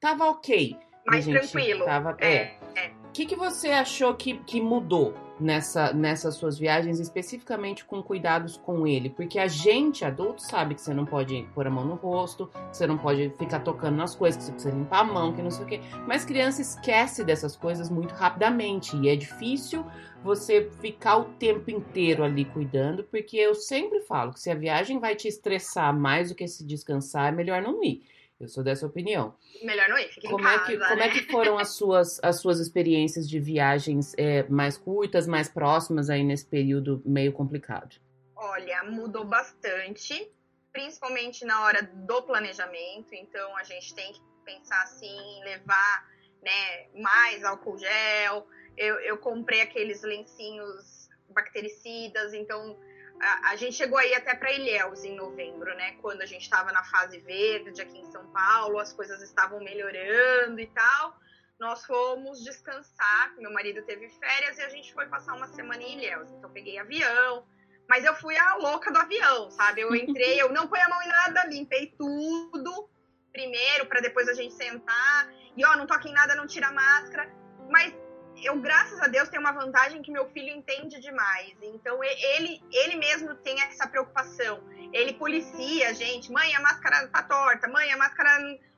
tava 0.00 0.24
ok. 0.26 0.76
Mais 1.06 1.26
tranquilo. 1.26 1.84
Tava, 1.84 2.16
é. 2.18 2.56
é. 2.74 2.93
Que, 3.14 3.24
que 3.24 3.36
você 3.36 3.68
achou 3.70 4.12
que, 4.14 4.38
que 4.38 4.60
mudou? 4.60 5.14
nessa, 5.38 5.92
nessas 5.92 6.36
suas 6.36 6.58
viagens, 6.58 7.00
especificamente 7.00 7.84
com 7.84 8.02
cuidados 8.02 8.56
com 8.56 8.86
ele? 8.86 9.10
Porque 9.10 9.38
a 9.38 9.46
gente, 9.46 10.04
adulto, 10.04 10.42
sabe 10.42 10.74
que 10.74 10.80
você 10.80 10.94
não 10.94 11.04
pode 11.04 11.46
pôr 11.54 11.66
a 11.66 11.70
mão 11.70 11.84
no 11.84 11.94
rosto, 11.94 12.46
que 12.70 12.76
você 12.76 12.86
não 12.86 12.98
pode 12.98 13.30
ficar 13.38 13.60
tocando 13.60 13.96
nas 13.96 14.14
coisas, 14.14 14.38
que 14.38 14.44
você 14.44 14.52
precisa 14.52 14.74
limpar 14.74 15.00
a 15.00 15.04
mão, 15.04 15.32
que 15.32 15.42
não 15.42 15.50
sei 15.50 15.64
o 15.64 15.68
quê. 15.68 15.80
Mas 16.06 16.24
criança 16.24 16.60
esquece 16.60 17.24
dessas 17.24 17.56
coisas 17.56 17.90
muito 17.90 18.14
rapidamente 18.14 18.96
e 18.96 19.08
é 19.08 19.16
difícil 19.16 19.84
você 20.22 20.70
ficar 20.80 21.18
o 21.18 21.24
tempo 21.24 21.70
inteiro 21.70 22.24
ali 22.24 22.44
cuidando, 22.44 23.04
porque 23.04 23.36
eu 23.36 23.54
sempre 23.54 24.00
falo 24.00 24.32
que 24.32 24.40
se 24.40 24.50
a 24.50 24.54
viagem 24.54 24.98
vai 24.98 25.14
te 25.14 25.28
estressar 25.28 25.96
mais 25.96 26.30
do 26.30 26.34
que 26.34 26.48
se 26.48 26.64
descansar, 26.64 27.28
é 27.28 27.36
melhor 27.36 27.62
não 27.62 27.82
ir. 27.84 28.02
Eu 28.44 28.48
sou 28.48 28.62
dessa 28.62 28.86
opinião. 28.86 29.36
Melhor 29.62 29.88
não 29.88 29.98
ir, 29.98 30.10
como 30.22 30.40
em 30.40 30.42
casa, 30.42 30.62
é 30.62 30.66
que, 30.66 30.76
né? 30.76 30.88
Como 30.88 31.02
é 31.02 31.08
que 31.08 31.22
foram 31.30 31.58
as 31.58 31.70
suas, 31.76 32.20
as 32.22 32.40
suas 32.40 32.60
experiências 32.60 33.28
de 33.28 33.40
viagens 33.40 34.14
é, 34.16 34.42
mais 34.44 34.76
curtas, 34.76 35.26
mais 35.26 35.48
próximas 35.48 36.10
aí 36.10 36.22
nesse 36.22 36.46
período 36.46 37.02
meio 37.04 37.32
complicado? 37.32 37.96
Olha, 38.36 38.84
mudou 38.84 39.24
bastante, 39.24 40.30
principalmente 40.72 41.44
na 41.44 41.64
hora 41.64 41.82
do 41.82 42.22
planejamento. 42.22 43.12
Então, 43.14 43.56
a 43.56 43.64
gente 43.64 43.94
tem 43.94 44.12
que 44.12 44.20
pensar 44.44 44.82
assim, 44.82 45.16
levar 45.44 46.14
né? 46.44 46.86
Mais 47.00 47.42
álcool 47.42 47.78
gel. 47.78 48.46
Eu, 48.76 48.96
eu 49.00 49.18
comprei 49.18 49.62
aqueles 49.62 50.02
lencinhos 50.02 51.08
bactericidas, 51.30 52.34
então 52.34 52.78
a, 53.24 53.50
a 53.50 53.56
gente 53.56 53.74
chegou 53.74 53.98
aí 53.98 54.14
até 54.14 54.34
para 54.34 54.52
Ilhéus 54.52 55.02
em 55.02 55.16
novembro, 55.16 55.74
né? 55.76 55.96
Quando 56.02 56.20
a 56.20 56.26
gente 56.26 56.42
estava 56.42 56.70
na 56.72 56.84
fase 56.84 57.18
verde 57.20 57.80
aqui 57.80 57.98
em 57.98 58.10
São 58.12 58.26
Paulo, 58.28 58.78
as 58.78 58.92
coisas 58.92 59.22
estavam 59.22 59.60
melhorando 59.60 60.60
e 60.60 60.66
tal. 60.66 61.16
Nós 61.58 61.86
fomos 61.86 62.42
descansar, 62.42 63.34
meu 63.38 63.52
marido 63.52 63.82
teve 63.82 64.08
férias 64.10 64.58
e 64.58 64.62
a 64.62 64.68
gente 64.68 64.92
foi 64.92 65.06
passar 65.06 65.34
uma 65.34 65.46
semana 65.48 65.82
em 65.82 65.96
Ilhéus. 65.96 66.30
Então 66.32 66.50
peguei 66.50 66.78
avião, 66.78 67.46
mas 67.88 68.04
eu 68.04 68.14
fui 68.16 68.36
a 68.36 68.56
louca 68.56 68.92
do 68.92 68.98
avião, 68.98 69.50
sabe? 69.50 69.80
Eu 69.80 69.94
entrei, 69.94 70.40
eu 70.40 70.52
não 70.52 70.66
pus 70.66 70.78
a 70.80 70.88
mão 70.88 71.02
em 71.02 71.08
nada, 71.08 71.46
limpei 71.46 71.94
tudo 71.96 72.90
primeiro 73.32 73.86
para 73.86 74.00
depois 74.00 74.28
a 74.28 74.34
gente 74.34 74.54
sentar. 74.54 75.32
E 75.56 75.64
ó, 75.64 75.76
não 75.76 75.86
toque 75.86 76.08
em 76.08 76.12
nada, 76.12 76.34
não 76.34 76.46
tira 76.46 76.70
máscara. 76.72 77.32
Mas 77.70 77.94
eu, 78.42 78.60
graças 78.60 79.00
a 79.00 79.06
Deus, 79.06 79.28
tenho 79.28 79.42
uma 79.42 79.52
vantagem 79.52 80.02
que 80.02 80.10
meu 80.10 80.28
filho 80.30 80.50
entende 80.50 81.00
demais. 81.00 81.54
Então, 81.62 82.02
ele, 82.02 82.62
ele 82.72 82.96
mesmo 82.96 83.34
tem 83.36 83.60
essa 83.62 83.86
preocupação. 83.86 84.62
Ele 84.92 85.12
policia 85.12 85.90
a 85.90 85.92
gente. 85.92 86.32
Mãe, 86.32 86.54
a 86.54 86.60
máscara 86.60 87.06
tá 87.08 87.22
torta. 87.22 87.68
Mãe, 87.68 87.92
a 87.92 87.96
máscara... 87.96 88.30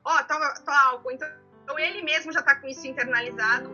Ó, 0.03 0.23
toma, 0.23 0.53
toma 0.63 0.83
álcool. 0.89 1.11
Então, 1.11 1.27
então, 1.67 1.77
ele 1.77 2.01
mesmo 2.01 2.31
já 2.31 2.41
tá 2.41 2.55
com 2.55 2.65
isso 2.65 2.87
internalizado. 2.87 3.69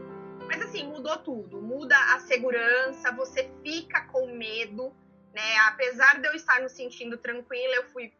Mas, 0.48 0.60
assim, 0.64 0.88
mudou 0.88 1.18
tudo. 1.20 1.62
Muda 1.62 1.96
a 2.16 2.20
segurança, 2.22 3.12
você 3.12 3.52
fica 3.64 4.02
com 4.08 4.36
medo, 4.36 4.92
né? 5.32 5.58
Apesar 5.68 6.20
de 6.20 6.28
eu 6.28 6.34
estar 6.34 6.60
me 6.60 6.70
sentindo 6.70 7.18
tranquila, 7.20 7.76
eu 7.76 7.90
fui 7.90 8.12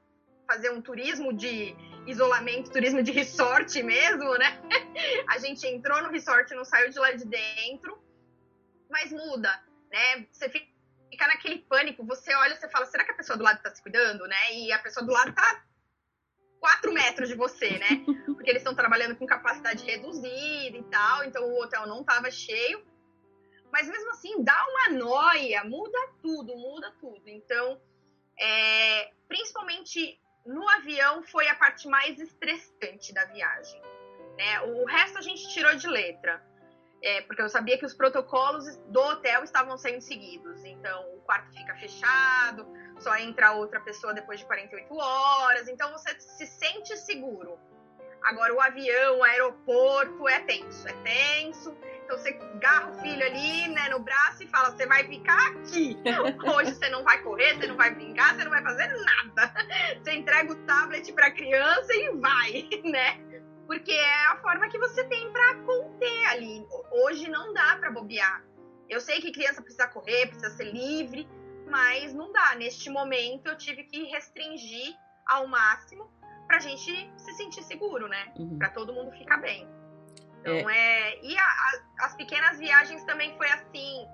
fazer 0.48 0.72
um 0.72 0.82
turismo 0.82 1.34
de 1.34 1.76
isolamento, 2.06 2.72
turismo 2.72 3.02
de 3.02 3.12
resort 3.12 3.82
mesmo, 3.82 4.38
né? 4.38 4.62
A 5.30 5.38
gente 5.38 5.66
entrou 5.68 6.02
no 6.02 6.10
resort, 6.10 6.54
não 6.54 6.66
saiu 6.66 6.90
de 6.90 7.00
lá 7.00 7.12
de 7.12 7.26
dentro, 7.26 8.02
mas 8.90 9.12
muda, 9.12 9.64
né? 9.92 10.28
Você 10.32 10.50
fica 10.50 11.28
naquele 11.28 11.60
pânico, 11.60 12.06
você 12.06 12.34
olha, 12.36 12.56
você 12.56 12.68
fala, 12.70 12.86
será 12.86 13.06
que 13.06 13.12
a 13.12 13.16
pessoa 13.16 13.38
do 13.38 13.44
lado 13.44 13.62
tá 13.62 13.74
se 13.74 13.82
cuidando, 13.82 14.28
né? 14.28 14.54
E 14.54 14.72
a 14.72 14.80
pessoa 14.80 15.06
do 15.06 15.12
lado 15.12 15.34
tá 15.34 15.64
quatro 16.60 16.94
metros 16.94 17.30
de 17.30 17.36
você, 17.36 17.78
né? 17.78 18.04
Porque 18.26 18.50
eles 18.50 18.62
estão 18.62 18.76
trabalhando 18.76 19.16
com 19.16 19.26
capacidade 19.26 19.84
reduzida 19.86 20.78
e 20.78 20.84
tal, 20.90 21.24
então 21.24 21.44
o 21.44 21.62
hotel 21.62 21.88
não 21.88 22.04
tava 22.04 22.30
cheio. 22.32 22.86
Mas 23.72 23.88
mesmo 23.88 24.12
assim, 24.12 24.44
dá 24.44 24.56
uma 24.68 24.98
noia, 24.98 25.64
muda 25.64 25.98
tudo, 26.22 26.56
muda 26.56 26.92
tudo. 27.00 27.28
Então, 27.28 27.82
é, 28.40 29.12
principalmente 29.28 30.20
no 30.46 30.68
avião 30.70 31.24
foi 31.24 31.48
a 31.48 31.56
parte 31.56 31.88
mais 31.88 32.20
estressante 32.20 33.14
da 33.14 33.26
viagem. 33.26 33.82
Né? 34.38 34.62
O 34.62 34.86
resto 34.86 35.18
a 35.18 35.22
gente 35.22 35.48
tirou 35.50 35.76
de 35.76 35.88
letra, 35.88 36.44
é, 37.02 37.22
porque 37.22 37.42
eu 37.42 37.50
sabia 37.50 37.78
que 37.78 37.86
os 37.86 37.94
protocolos 37.94 38.78
do 38.88 39.00
hotel 39.00 39.44
estavam 39.44 39.78
sendo 39.78 40.02
seguidos. 40.02 40.64
Então, 40.64 41.16
o 41.16 41.22
quarto 41.22 41.52
fica 41.54 41.76
fechado, 41.76 42.66
só 43.00 43.16
entra 43.18 43.52
outra 43.54 43.80
pessoa 43.82 44.14
depois 44.14 44.40
de 44.40 44.46
48 44.46 44.96
horas. 44.96 45.68
Então, 45.68 45.92
você 45.92 46.20
se 46.20 46.48
sente 46.48 46.96
seguro. 46.98 47.60
Agora, 48.24 48.54
o 48.54 48.62
avião, 48.62 49.20
o 49.20 49.24
aeroporto 49.24 50.30
é 50.30 50.40
tenso, 50.40 50.88
é 50.88 50.94
tenso. 51.04 51.78
Então 52.04 52.18
você 52.18 52.34
garra 52.60 52.92
o 52.92 53.00
filho 53.02 53.26
ali, 53.26 53.68
né, 53.70 53.90
no 53.90 54.00
braço 54.00 54.44
e 54.44 54.48
fala: 54.48 54.72
você 54.72 54.86
vai 54.86 55.04
ficar 55.06 55.48
aqui. 55.48 55.98
Hoje 56.56 56.76
você 56.76 56.90
não 56.90 57.04
vai 57.04 57.22
correr, 57.22 57.56
você 57.56 57.68
não 57.68 57.78
vai 57.78 57.94
brincar, 57.94 58.36
você 58.36 58.44
não 58.44 58.52
vai 58.52 58.62
fazer 58.62 58.88
nada. 58.88 59.54
Você 60.02 60.14
entrega 60.14 60.52
o 60.52 60.56
tablet 60.66 61.12
para 61.14 61.28
a 61.28 61.32
criança 61.32 61.94
e 61.94 62.10
vai, 62.18 62.70
né? 62.84 63.20
Porque 63.66 63.92
é 63.92 64.26
a 64.28 64.38
forma 64.42 64.68
que 64.70 64.78
você 64.78 65.04
tem 65.06 65.32
para 65.32 65.56
conter 65.62 66.26
ali. 66.28 66.68
Hoje 66.92 67.30
não 67.30 67.54
dá 67.54 67.78
para 67.78 67.92
bobear. 67.92 68.44
Eu 68.90 69.00
sei 69.00 69.22
que 69.22 69.32
criança 69.32 69.62
precisa 69.62 69.88
correr, 69.88 70.28
precisa 70.28 70.50
ser 70.52 70.72
livre, 70.72 71.28
mas 71.68 72.14
não 72.14 72.32
dá. 72.32 72.56
Neste 72.56 72.90
momento 72.90 73.48
eu 73.48 73.58
tive 73.58 73.84
que 73.84 74.04
restringir 74.04 74.94
ao 75.26 75.48
máximo 75.48 76.12
pra 76.48 76.60
gente 76.60 77.12
se 77.18 77.34
sentir 77.34 77.64
seguro, 77.64 78.08
né? 78.10 78.34
Uhum. 78.38 78.58
Pra 78.58 78.70
todo 78.70 78.94
mundo 78.94 79.12
ficar 79.12 79.38
bem. 79.38 79.68
Então 80.44 80.70
é. 80.70 81.10
é... 81.12 81.20
E 81.24 81.38
a, 81.38 81.44
a, 81.44 82.06
as 82.06 82.16
pequenas 82.16 82.60
viagens 82.60 83.04
também 83.06 83.36
foi 83.38 83.50
assim. 83.50 84.06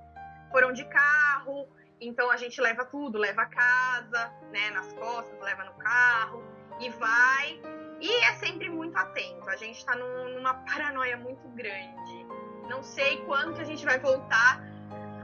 Foram 0.52 0.72
de 0.72 0.84
carro, 0.86 1.68
então 2.00 2.32
a 2.32 2.38
gente 2.38 2.62
leva 2.62 2.86
tudo, 2.86 3.18
leva 3.18 3.42
a 3.42 3.46
casa, 3.46 4.34
né, 4.52 4.70
nas 4.72 4.92
costas, 4.94 5.40
leva 5.42 5.64
no 5.66 5.74
carro 5.74 6.44
e 6.80 6.90
vai. 6.90 7.62
E 8.00 8.12
é 8.24 8.34
sempre 8.36 8.70
muito 8.70 8.98
atento. 8.98 9.50
A 9.50 9.58
gente 9.58 9.86
tá 9.86 9.96
num, 9.96 10.36
numa 10.36 10.54
paranoia 10.66 11.18
muito 11.18 11.48
grande. 11.50 12.26
Não 12.70 12.82
sei 12.82 13.18
quando 13.26 13.60
a 13.60 13.64
gente 13.64 13.84
vai 13.84 14.00
voltar 14.00 14.62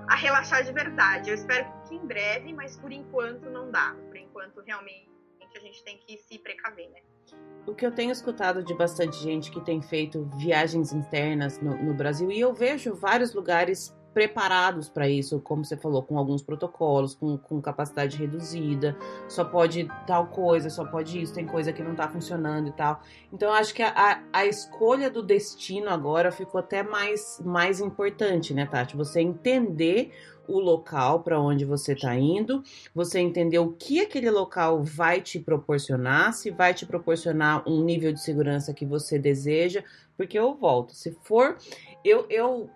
a 0.08 0.16
relaxar 0.16 0.64
de 0.64 0.74
verdade. 0.74 1.30
Eu 1.30 1.36
espero 1.36 1.66
que 1.88 1.96
em 1.96 2.06
breve, 2.06 2.54
mas 2.54 2.76
por 2.76 2.92
enquanto 2.92 3.50
não 3.50 3.72
dá. 3.72 3.96
Por 4.08 4.18
enquanto, 4.18 4.62
realmente, 4.62 5.10
a 5.56 5.60
gente 5.60 5.84
tem 5.84 5.98
que 6.00 6.18
se 6.18 6.38
precaver, 6.40 6.90
né? 6.90 7.00
O 7.68 7.74
que 7.74 7.86
eu 7.86 7.92
tenho 7.92 8.12
escutado 8.12 8.64
de 8.64 8.74
bastante 8.74 9.18
gente 9.18 9.52
que 9.52 9.60
tem 9.60 9.82
feito 9.82 10.30
viagens 10.38 10.94
internas 10.94 11.60
no, 11.60 11.76
no 11.84 11.94
Brasil, 11.94 12.32
e 12.32 12.40
eu 12.40 12.54
vejo 12.54 12.94
vários 12.94 13.34
lugares 13.34 13.96
preparados 14.16 14.88
para 14.88 15.10
isso, 15.10 15.42
como 15.42 15.66
você 15.66 15.76
falou, 15.76 16.02
com 16.02 16.18
alguns 16.18 16.42
protocolos, 16.42 17.14
com, 17.14 17.38
com, 17.38 17.62
capacidade 17.62 18.16
reduzida, 18.16 18.98
só 19.28 19.44
pode 19.44 19.90
tal 20.08 20.28
coisa, 20.28 20.70
só 20.70 20.86
pode 20.86 21.22
isso, 21.22 21.34
tem 21.34 21.46
coisa 21.46 21.74
que 21.74 21.84
não 21.84 21.92
está 21.92 22.08
funcionando 22.08 22.70
e 22.70 22.72
tal. 22.72 23.02
Então, 23.34 23.50
eu 23.50 23.56
acho 23.56 23.74
que 23.74 23.84
a, 23.84 24.24
a, 24.32 24.46
escolha 24.46 25.10
do 25.10 25.22
destino 25.22 25.90
agora 25.90 26.32
ficou 26.32 26.60
até 26.60 26.82
mais, 26.82 27.42
mais 27.44 27.82
importante, 27.82 28.54
né, 28.54 28.66
Tati? 28.66 28.96
Você 28.96 29.20
entender 29.20 30.14
o 30.48 30.60
local 30.60 31.22
para 31.22 31.40
onde 31.40 31.66
você 31.66 31.94
está 31.94 32.16
indo, 32.16 32.64
você 32.94 33.20
entender 33.20 33.60
o 33.60 33.72
que 33.72 34.02
aquele 34.02 34.30
local 34.30 34.84
vai 34.84 35.22
te 35.22 35.40
proporcionar, 35.40 36.34
se 36.34 36.52
vai 36.52 36.74
te 36.74 36.86
proporcionar 36.86 37.68
um 37.68 37.84
nível 37.84 38.12
de 38.12 38.22
segurança 38.22 38.74
que 38.74 38.86
você 38.86 39.18
deseja, 39.20 39.84
porque 40.18 40.38
eu 40.38 40.54
volto, 40.56 40.94
se 40.94 41.12
for, 41.24 41.58
eu, 42.04 42.26
eu 42.30 42.70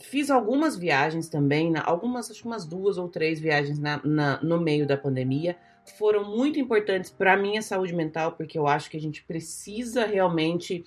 fiz 0.00 0.30
algumas 0.30 0.76
viagens 0.76 1.28
também, 1.28 1.72
algumas, 1.84 2.30
acho 2.30 2.42
que 2.42 2.46
umas 2.46 2.64
duas 2.64 2.98
ou 2.98 3.08
três 3.08 3.38
viagens 3.38 3.78
na, 3.78 4.00
na 4.04 4.42
no 4.42 4.60
meio 4.60 4.86
da 4.86 4.96
pandemia, 4.96 5.56
foram 5.98 6.24
muito 6.24 6.58
importantes 6.58 7.10
para 7.10 7.36
minha 7.36 7.62
saúde 7.62 7.94
mental, 7.94 8.32
porque 8.32 8.58
eu 8.58 8.66
acho 8.66 8.90
que 8.90 8.96
a 8.96 9.00
gente 9.00 9.24
precisa 9.24 10.06
realmente 10.06 10.84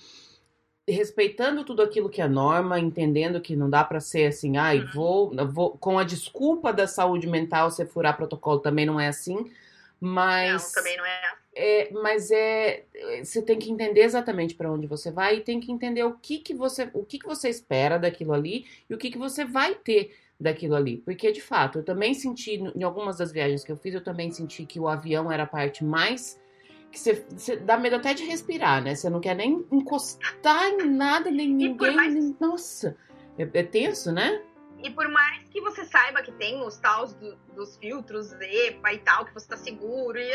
respeitando 0.88 1.64
tudo 1.64 1.82
aquilo 1.82 2.10
que 2.10 2.22
é 2.22 2.28
norma, 2.28 2.80
entendendo 2.80 3.40
que 3.40 3.56
não 3.56 3.70
dá 3.70 3.84
para 3.84 4.00
ser 4.00 4.26
assim, 4.28 4.58
ai, 4.58 4.80
ah, 4.80 4.92
vou, 4.94 5.34
vou 5.48 5.78
com 5.78 5.98
a 5.98 6.04
desculpa 6.04 6.74
da 6.74 6.88
saúde 6.88 7.28
mental 7.28 7.72
você 7.72 7.86
furar 7.86 8.18
protocolo 8.18 8.60
também 8.60 8.86
não 8.86 9.00
é 9.00 9.08
assim, 9.08 9.50
mas 10.00 10.74
não, 10.76 10.84
também 10.84 10.98
não 10.98 11.06
é. 11.06 11.26
Assim. 11.26 11.38
é 11.56 11.90
mas 11.94 12.32
é 12.32 12.84
você 13.24 13.42
tem 13.42 13.58
que 13.58 13.72
entender 13.72 14.02
exatamente 14.02 14.56
para 14.56 14.70
onde 14.70 14.86
você 14.86 15.10
vai 15.10 15.38
e 15.38 15.42
tem 15.42 15.62
que 15.62 15.72
entender 15.72 16.04
o 16.04 16.16
que 16.16 16.40
que 16.40 16.54
você 16.54 16.90
o 16.94 17.06
que 17.06 17.18
que 17.18 17.26
você 17.26 17.48
espera 17.48 17.98
daquilo 17.98 18.34
ali 18.34 18.66
e 18.90 18.94
o 18.94 18.98
que 18.98 19.10
que 19.10 19.18
você 19.18 19.46
vai 19.46 19.76
ter 19.76 20.14
daquilo 20.38 20.76
ali, 20.76 20.98
porque 20.98 21.32
de 21.32 21.40
fato 21.40 21.80
eu 21.80 21.84
também 21.84 22.14
senti 22.14 22.56
em 22.56 22.84
algumas 22.84 23.18
das 23.18 23.32
viagens 23.32 23.64
que 23.64 23.72
eu 23.72 23.78
fiz 23.78 23.94
eu 23.94 24.04
também 24.04 24.30
senti 24.32 24.66
que 24.66 24.80
o 24.80 24.90
avião 24.90 25.32
era 25.32 25.44
a 25.44 25.48
parte 25.48 25.86
mais 25.86 26.38
que 26.94 27.00
você, 27.00 27.26
você, 27.28 27.58
dá 27.58 27.76
medo 27.76 27.96
até 27.96 28.14
de 28.14 28.24
respirar, 28.24 28.82
né? 28.82 28.94
Você 28.94 29.10
não 29.10 29.20
quer 29.20 29.36
nem 29.36 29.66
encostar 29.72 30.70
em 30.70 30.92
nada, 30.92 31.32
nem 31.32 31.50
ninguém. 31.50 31.96
Mais... 31.96 32.14
Nem... 32.14 32.38
Nossa, 32.40 32.96
é, 33.38 33.50
é, 33.52 33.64
tenso, 33.64 34.12
né? 34.12 34.42
E 34.84 34.92
por 34.92 35.10
mais 35.10 35.50
que 35.50 35.60
você 35.60 35.84
saiba 35.86 36.22
que 36.22 36.32
tem 36.34 36.62
os 36.62 36.78
tals 36.78 37.14
do, 37.16 37.36
dos 37.56 37.78
filtros 37.78 38.32
EPA 38.34 38.94
e 38.94 39.00
tal, 39.00 39.26
que 39.26 39.34
você 39.34 39.48
tá 39.48 39.58
seguro, 39.58 40.20
e, 40.20 40.32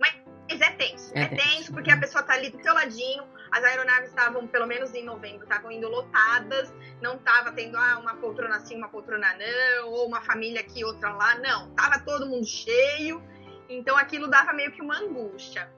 mas 0.00 0.16
é 0.48 0.70
tenso. 0.72 1.12
É, 1.14 1.22
é 1.22 1.28
tenso, 1.28 1.48
tenso 1.48 1.72
porque 1.72 1.92
a 1.92 1.96
pessoa 1.96 2.24
tá 2.24 2.32
ali 2.32 2.50
do 2.50 2.60
seu 2.60 2.74
ladinho. 2.74 3.22
As 3.52 3.62
aeronaves 3.62 4.08
estavam, 4.08 4.48
pelo 4.48 4.66
menos 4.66 4.92
em 4.94 5.04
novembro, 5.04 5.44
estavam 5.44 5.70
indo 5.70 5.88
lotadas. 5.88 6.74
Não 7.00 7.18
tava 7.18 7.52
tendo 7.52 7.76
ah, 7.76 7.98
uma 8.00 8.16
poltrona 8.16 8.56
assim, 8.56 8.76
uma 8.76 8.88
poltrona 8.88 9.28
não, 9.34 9.90
ou 9.90 10.08
uma 10.08 10.20
família 10.22 10.60
aqui, 10.60 10.84
outra 10.84 11.12
lá. 11.12 11.38
Não, 11.38 11.70
tava 11.74 12.00
todo 12.00 12.26
mundo 12.26 12.46
cheio. 12.46 13.22
Então 13.68 13.96
aquilo 13.96 14.26
dava 14.26 14.52
meio 14.52 14.72
que 14.72 14.82
uma 14.82 14.98
angústia. 14.98 15.70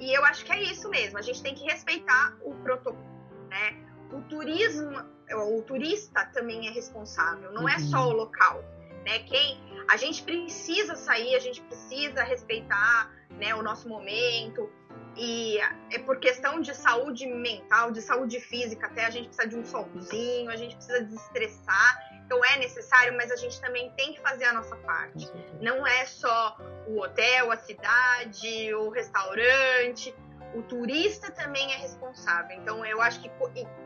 E 0.00 0.12
eu 0.12 0.24
acho 0.24 0.44
que 0.44 0.52
é 0.52 0.62
isso 0.62 0.88
mesmo, 0.88 1.18
a 1.18 1.22
gente 1.22 1.42
tem 1.42 1.54
que 1.54 1.64
respeitar 1.64 2.36
o 2.42 2.54
protocolo, 2.56 3.04
né? 3.48 3.84
O 4.12 4.20
turismo, 4.22 5.04
o 5.32 5.62
turista 5.62 6.24
também 6.26 6.68
é 6.68 6.70
responsável, 6.70 7.52
não 7.52 7.62
uhum. 7.62 7.68
é 7.68 7.78
só 7.78 8.06
o 8.06 8.10
uhum. 8.10 8.16
local, 8.16 8.62
né? 9.04 9.20
Quem 9.20 9.58
a 9.88 9.96
gente 9.96 10.22
precisa 10.22 10.96
sair, 10.96 11.34
a 11.34 11.38
gente 11.38 11.60
precisa 11.62 12.22
respeitar, 12.22 13.12
né, 13.30 13.54
o 13.54 13.62
nosso 13.62 13.88
momento. 13.88 14.70
E 15.16 15.58
é 15.92 15.98
por 16.00 16.18
questão 16.18 16.60
de 16.60 16.74
saúde 16.74 17.26
mental, 17.26 17.92
de 17.92 18.02
saúde 18.02 18.40
física, 18.40 18.86
até 18.86 19.04
a 19.04 19.10
gente 19.10 19.28
precisa 19.28 19.48
de 19.48 19.56
um 19.56 19.64
solzinho, 19.64 20.50
a 20.50 20.56
gente 20.56 20.74
precisa 20.74 21.02
desestressar. 21.04 22.13
Então 22.24 22.40
é 22.44 22.58
necessário, 22.58 23.14
mas 23.16 23.30
a 23.30 23.36
gente 23.36 23.60
também 23.60 23.90
tem 23.90 24.14
que 24.14 24.20
fazer 24.20 24.44
a 24.44 24.52
nossa 24.52 24.76
parte. 24.76 25.30
Não 25.60 25.86
é 25.86 26.04
só 26.06 26.56
o 26.86 27.00
hotel, 27.00 27.50
a 27.50 27.56
cidade, 27.56 28.74
o 28.74 28.88
restaurante. 28.90 30.14
o 30.54 30.62
turista 30.62 31.30
também 31.32 31.72
é 31.72 31.76
responsável. 31.76 32.56
Então, 32.56 32.84
eu 32.86 33.00
acho 33.00 33.20
que 33.20 33.30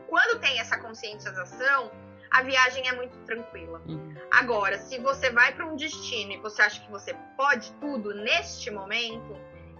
quando 0.07 0.39
tem 0.39 0.59
essa 0.59 0.77
conscientização, 0.77 1.91
a 2.31 2.43
viagem 2.43 2.87
é 2.87 2.93
muito 2.93 3.17
tranquila. 3.25 3.81
Uhum. 3.87 4.15
Agora, 4.31 4.77
se 4.77 4.99
você 4.99 5.31
vai 5.31 5.53
para 5.53 5.65
um 5.65 5.75
destino 5.75 6.31
e 6.33 6.37
você 6.37 6.61
acha 6.61 6.79
que 6.79 6.91
você 6.91 7.15
pode 7.35 7.71
tudo 7.73 8.13
neste 8.13 8.69
momento, 8.69 9.35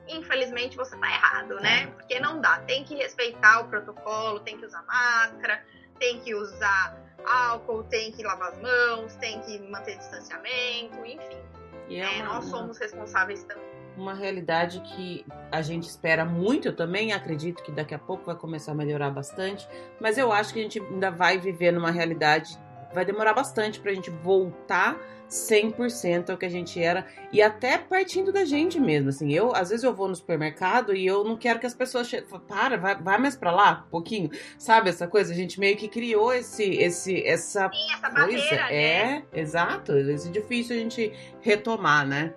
infelizmente 0.07 0.75
você 0.75 0.95
está 0.95 1.07
errado, 1.07 1.55
né? 1.61 1.83
É. 1.83 1.87
Porque 1.87 2.19
não 2.19 2.41
dá. 2.41 2.59
Tem 2.61 2.83
que 2.83 2.95
respeitar 2.95 3.61
o 3.61 3.69
protocolo, 3.69 4.39
tem 4.39 4.57
que 4.57 4.65
usar 4.65 4.81
máscara, 4.83 5.63
tem 5.99 6.19
que 6.21 6.33
usar 6.33 6.97
álcool, 7.25 7.83
tem 7.83 8.11
que 8.11 8.23
lavar 8.23 8.51
as 8.51 8.61
mãos, 8.61 9.15
tem 9.15 9.39
que 9.41 9.59
manter 9.69 9.97
distanciamento, 9.97 11.05
enfim. 11.05 11.37
E 11.87 11.97
é, 11.97 12.19
é 12.19 12.23
uma, 12.23 12.35
nós 12.35 12.45
somos 12.45 12.77
responsáveis 12.77 13.43
também. 13.43 13.63
Uma 13.97 14.13
realidade 14.13 14.79
que 14.81 15.25
a 15.51 15.61
gente 15.61 15.83
espera 15.83 16.23
muito, 16.23 16.67
eu 16.67 16.75
também 16.75 17.11
acredito 17.11 17.63
que 17.63 17.71
daqui 17.71 17.93
a 17.93 17.99
pouco 17.99 18.25
vai 18.25 18.35
começar 18.35 18.71
a 18.71 18.75
melhorar 18.75 19.09
bastante, 19.09 19.67
mas 19.99 20.17
eu 20.17 20.31
acho 20.31 20.53
que 20.53 20.59
a 20.59 20.63
gente 20.63 20.79
ainda 20.79 21.11
vai 21.11 21.37
viver 21.37 21.71
numa 21.71 21.91
realidade, 21.91 22.57
vai 22.93 23.05
demorar 23.05 23.33
bastante 23.33 23.79
para 23.79 23.91
a 23.91 23.93
gente 23.93 24.09
voltar 24.09 24.99
100% 25.29 26.31
ao 26.31 26.37
que 26.37 26.45
a 26.45 26.49
gente 26.49 26.81
era 26.81 27.05
e 27.31 27.41
até 27.41 27.77
partindo 27.77 28.31
da 28.31 28.43
gente 28.43 28.79
mesmo, 28.79 29.09
assim, 29.09 29.31
eu 29.31 29.55
às 29.55 29.69
vezes 29.69 29.83
eu 29.83 29.93
vou 29.93 30.07
no 30.07 30.15
supermercado 30.15 30.95
e 30.95 31.05
eu 31.05 31.23
não 31.23 31.37
quero 31.37 31.59
que 31.59 31.67
as 31.67 31.73
pessoas 31.73 32.07
cheguem, 32.07 32.27
para, 32.47 32.77
vai, 32.77 32.95
vai 32.95 33.17
mais 33.19 33.35
para 33.35 33.51
lá, 33.51 33.83
um 33.87 33.89
pouquinho, 33.91 34.31
sabe 34.57 34.89
essa 34.89 35.07
coisa, 35.07 35.31
a 35.31 35.35
gente 35.35 35.59
meio 35.59 35.77
que 35.77 35.87
criou 35.87 36.33
esse 36.33 36.63
esse 36.63 37.23
essa, 37.25 37.69
Sim, 37.69 37.93
essa 37.93 38.09
coisa, 38.09 38.15
barreira, 38.15 38.73
é, 38.73 39.05
né? 39.05 39.23
exato, 39.33 39.91
é 39.91 40.13
difícil 40.31 40.75
a 40.75 40.79
gente 40.79 41.13
retomar, 41.41 42.07
né? 42.07 42.33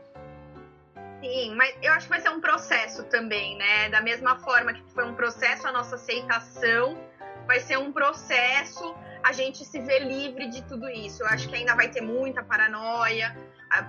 Sim, 1.22 1.54
mas 1.54 1.74
eu 1.80 1.92
acho 1.92 2.06
que 2.06 2.10
vai 2.10 2.20
ser 2.20 2.30
um 2.30 2.40
processo 2.40 3.04
também, 3.04 3.56
né? 3.56 3.88
Da 3.90 4.00
mesma 4.00 4.40
forma 4.40 4.74
que 4.74 4.82
foi 4.92 5.04
um 5.04 5.14
processo 5.14 5.68
a 5.68 5.72
nossa 5.72 5.94
aceitação, 5.94 6.98
vai 7.46 7.60
ser 7.60 7.78
um 7.78 7.92
processo 7.92 8.92
a 9.24 9.32
gente 9.32 9.64
se 9.64 9.80
ver 9.80 10.00
livre 10.00 10.48
de 10.48 10.62
tudo 10.62 10.88
isso. 10.88 11.22
Eu 11.22 11.26
acho 11.28 11.48
que 11.48 11.54
ainda 11.54 11.74
vai 11.74 11.88
ter 11.88 12.00
muita 12.00 12.42
paranoia, 12.42 13.36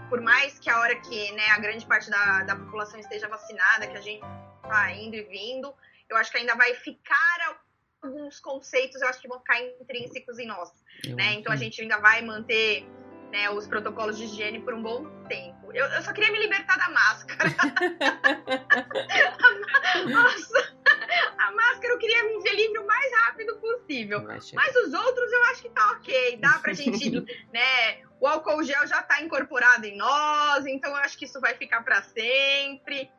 por 0.10 0.22
mais 0.22 0.60
que 0.60 0.70
a 0.70 0.80
hora 0.80 0.96
que 0.96 1.32
né, 1.34 1.48
a 1.50 1.60
grande 1.60 1.86
parte 1.86 2.10
da, 2.10 2.44
da 2.44 2.56
população 2.56 3.00
esteja 3.00 3.28
vacinada, 3.28 3.88
que 3.88 3.98
a 3.98 4.02
gente 4.02 4.24
está 4.64 4.92
indo 4.92 5.16
e 5.16 5.24
vindo, 5.24 5.74
eu 6.10 6.18
acho 6.18 6.32
que 6.32 6.38
ainda 6.38 6.56
vai 6.56 6.74
ficar 6.76 7.58
alguns 8.02 8.40
conceitos, 8.40 9.02
eu 9.02 9.08
acho 9.08 9.20
que 9.20 9.28
vão 9.28 9.40
ficar 9.40 9.60
intrínsecos 9.62 10.40
em 10.40 10.48
nós. 10.48 10.72
Né? 11.08 11.34
Então 11.34 11.52
a 11.52 11.56
gente 11.56 11.82
ainda 11.82 11.98
vai 11.98 12.22
manter 12.22 12.86
né, 13.32 13.50
os 13.50 13.66
protocolos 13.66 14.18
de 14.18 14.26
higiene 14.26 14.62
por 14.62 14.74
um 14.74 14.84
bom 14.84 15.06
tempo. 15.28 15.72
Eu, 15.74 15.86
eu 15.88 16.02
só 16.04 16.14
queria 16.14 16.32
me 16.32 16.40
libertar 16.40 16.78
da 16.78 16.90
máscara. 16.90 17.50
Nossa, 20.08 20.83
a 21.38 21.52
máscara 21.52 21.94
eu 21.94 21.98
queria 21.98 22.24
me 22.24 22.42
ver 22.42 22.56
livre 22.56 22.80
o 22.80 22.88
mais 22.88 23.12
rápido 23.22 23.56
possível. 23.58 24.24
Mas 24.24 24.76
os 24.76 24.94
outros 24.94 25.32
eu 25.32 25.44
acho 25.46 25.62
que 25.62 25.70
tá 25.70 25.92
ok, 25.92 26.38
dá 26.38 26.60
pra 26.60 26.74
gente, 26.74 27.10
né? 27.52 28.04
O 28.20 28.28
álcool 28.28 28.64
gel 28.64 28.88
já 28.88 29.02
tá 29.02 29.22
incorporado 29.22 29.86
em 29.86 29.98
nós, 29.98 30.66
então 30.66 30.92
eu 30.92 30.98
acho 30.98 31.18
que 31.18 31.26
isso 31.26 31.42
vai 31.42 31.56
ficar 31.56 31.84
para 31.84 32.02
sempre. 32.04 33.12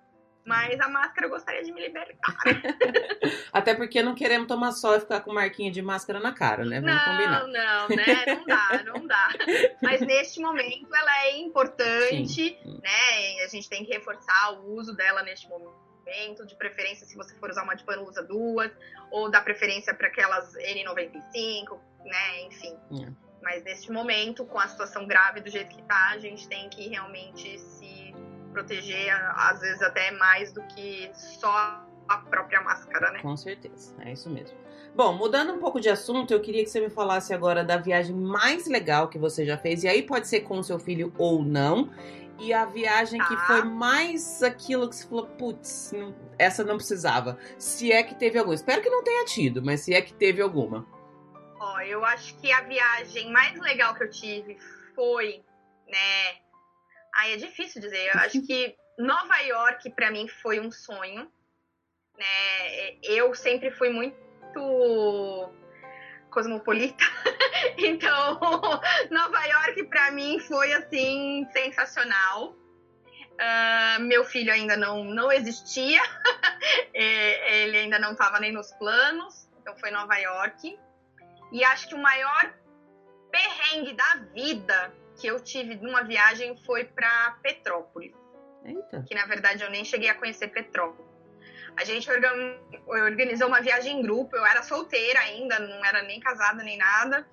Mas 0.47 0.79
a 0.79 0.89
máscara 0.89 1.27
eu 1.27 1.31
gostaria 1.31 1.65
de 1.65 1.73
me 1.73 1.81
libertar. 1.81 2.37
Até 3.51 3.75
porque 3.75 4.03
não 4.03 4.15
queremos 4.15 4.47
tomar 4.47 4.73
sol 4.73 4.95
e 4.95 5.01
ficar 5.01 5.21
com 5.21 5.33
marquinha 5.33 5.71
de 5.71 5.81
máscara 5.81 6.21
na 6.21 6.35
cara, 6.35 6.67
né? 6.67 6.83
Vamos 6.83 6.95
não, 6.95 7.05
combinar. 7.05 7.47
Não, 7.47 7.89
né? 7.89 8.25
Não 8.27 8.45
dá, 8.45 8.83
não 8.85 9.07
dá. 9.07 9.29
Mas 9.83 10.03
neste 10.03 10.41
momento 10.41 10.95
ela 10.95 11.25
é 11.25 11.39
importante, 11.39 12.59
Sim. 12.63 12.81
né? 12.83 13.43
A 13.43 13.49
gente 13.49 13.71
tem 13.71 13.87
que 13.87 13.93
reforçar 13.93 14.53
o 14.53 14.75
uso 14.75 14.95
dela 14.95 15.23
neste 15.23 15.49
momento. 15.49 15.84
De 16.47 16.55
preferência, 16.57 17.07
se 17.07 17.17
você 17.17 17.35
for 17.37 17.51
usar 17.51 17.63
uma 17.63 17.75
de 17.75 17.85
pano, 17.85 18.07
usa 18.09 18.23
duas. 18.23 18.71
Ou 19.11 19.31
dá 19.31 19.41
preferência 19.41 19.95
para 19.95 20.09
aquelas 20.09 20.55
N95, 20.55 21.79
né? 22.05 22.43
Enfim. 22.47 22.77
É. 23.03 23.25
Mas 23.43 23.63
neste 23.63 23.93
momento, 23.93 24.45
com 24.47 24.59
a 24.59 24.67
situação 24.67 25.07
grave 25.07 25.41
do 25.41 25.51
jeito 25.51 25.77
que 25.77 25.83
tá, 25.83 26.11
a 26.13 26.19
gente 26.19 26.49
tem 26.49 26.69
que 26.71 26.89
realmente 26.89 27.59
se 27.59 28.15
proteger, 28.53 29.13
às 29.37 29.61
vezes 29.61 29.83
até 29.83 30.11
mais 30.13 30.53
do 30.53 30.63
que 30.69 31.11
só 31.15 31.85
a 32.09 32.19
própria 32.19 32.63
máscara, 32.63 33.11
né? 33.11 33.21
Com 33.21 33.37
certeza, 33.37 33.95
é 34.01 34.13
isso 34.13 34.31
mesmo. 34.31 34.57
Bom, 34.95 35.13
mudando 35.13 35.53
um 35.53 35.59
pouco 35.59 35.81
de 35.81 35.89
assunto, 35.89 36.33
eu 36.33 36.41
queria 36.41 36.63
que 36.63 36.71
você 36.71 36.81
me 36.81 36.89
falasse 36.89 37.35
agora 37.35 37.65
da 37.65 37.77
viagem 37.77 38.15
mais 38.15 38.67
legal 38.67 39.09
que 39.09 39.19
você 39.19 39.45
já 39.45 39.59
fez, 39.59 39.83
e 39.83 39.89
aí 39.89 40.03
pode 40.03 40.29
ser 40.29 40.41
com 40.41 40.59
o 40.59 40.63
seu 40.63 40.79
filho 40.79 41.13
ou 41.19 41.43
não. 41.43 41.91
E 42.39 42.53
a 42.53 42.65
viagem 42.65 43.21
que 43.21 43.37
foi 43.47 43.63
tá. 43.63 43.65
mais 43.65 44.43
aquilo 44.43 44.89
que 44.89 44.97
você 44.97 45.09
falou, 45.09 45.27
putz, 45.27 45.93
essa 46.39 46.65
não 46.65 46.77
precisava. 46.77 47.39
Se 47.59 47.93
é 47.93 48.03
que 48.03 48.15
teve 48.15 48.39
alguma. 48.39 48.55
Espero 48.55 48.83
que 48.83 48.91
não 48.91 49.05
tenha 49.05 49.25
tido, 49.25 49.63
mas 49.63 49.81
se 49.81 49.95
é 49.95 50.03
que 50.03 50.13
teve 50.13 50.43
alguma. 50.43 50.87
Ó, 51.61 51.81
eu 51.81 52.05
acho 52.05 52.37
que 52.39 52.51
a 52.51 52.63
viagem 52.63 53.31
mais 53.31 53.59
legal 53.61 53.95
que 53.95 54.03
eu 54.03 54.11
tive 54.11 54.59
foi, 54.95 55.45
né, 55.89 56.45
Aí 57.15 57.35
é 57.35 57.37
difícil 57.37 57.81
dizer. 57.81 58.11
Eu 58.13 58.21
acho 58.21 58.43
que 58.47 58.77
Nova 58.99 59.39
York 59.39 59.91
para 59.91 60.11
mim 60.11 60.29
foi 60.29 60.61
um 60.61 60.71
sonho. 60.71 61.31
Né? 62.19 62.99
Eu 63.03 63.35
sempre 63.35 63.71
fui 63.71 63.91
muito 63.91 65.51
cosmopolita. 66.35 67.05
então, 67.79 68.39
Nova 69.11 69.45
York 69.47 69.85
para 69.85 70.11
mim 70.11 70.39
foi 70.41 70.73
assim 70.75 71.47
sensacional. 71.53 72.57
Uh, 73.35 74.01
meu 74.03 74.25
filho 74.25 74.53
ainda 74.53 74.77
não, 74.77 75.03
não 75.03 75.33
existia, 75.33 76.01
ele 76.95 77.79
ainda 77.79 77.99
não 77.99 78.13
estava 78.13 78.39
nem 78.39 78.53
nos 78.53 78.71
planos, 78.75 79.49
então 79.61 79.77
foi 79.77 79.91
Nova 79.91 80.17
York. 80.17 80.79
E 81.51 81.65
acho 81.65 81.89
que 81.89 81.95
o 81.95 81.99
maior 81.99 82.55
perrengue 83.33 83.93
da 83.95 84.21
vida 84.33 84.93
que 85.21 85.27
eu 85.27 85.41
tive 85.41 85.77
numa 85.77 86.03
viagem 86.05 86.57
foi 86.65 86.85
para 86.85 87.37
Petrópolis. 87.43 88.15
Eita. 88.65 89.05
Que 89.07 89.15
na 89.15 89.27
verdade 89.27 89.63
eu 89.63 89.71
nem 89.71 89.85
cheguei 89.85 90.09
a 90.09 90.15
conhecer 90.15 90.49
Petrópolis. 90.49 91.04
A 91.77 91.85
gente 91.85 92.09
organizou 92.87 93.49
uma 93.49 93.61
viagem 93.61 93.99
em 93.99 94.03
grupo, 94.03 94.37
eu 94.37 94.47
era 94.47 94.63
solteira 94.63 95.19
ainda, 95.21 95.59
não 95.59 95.85
era 95.85 96.03
nem 96.03 96.21
casada 96.21 96.63
nem 96.63 96.79
nada. 96.79 97.27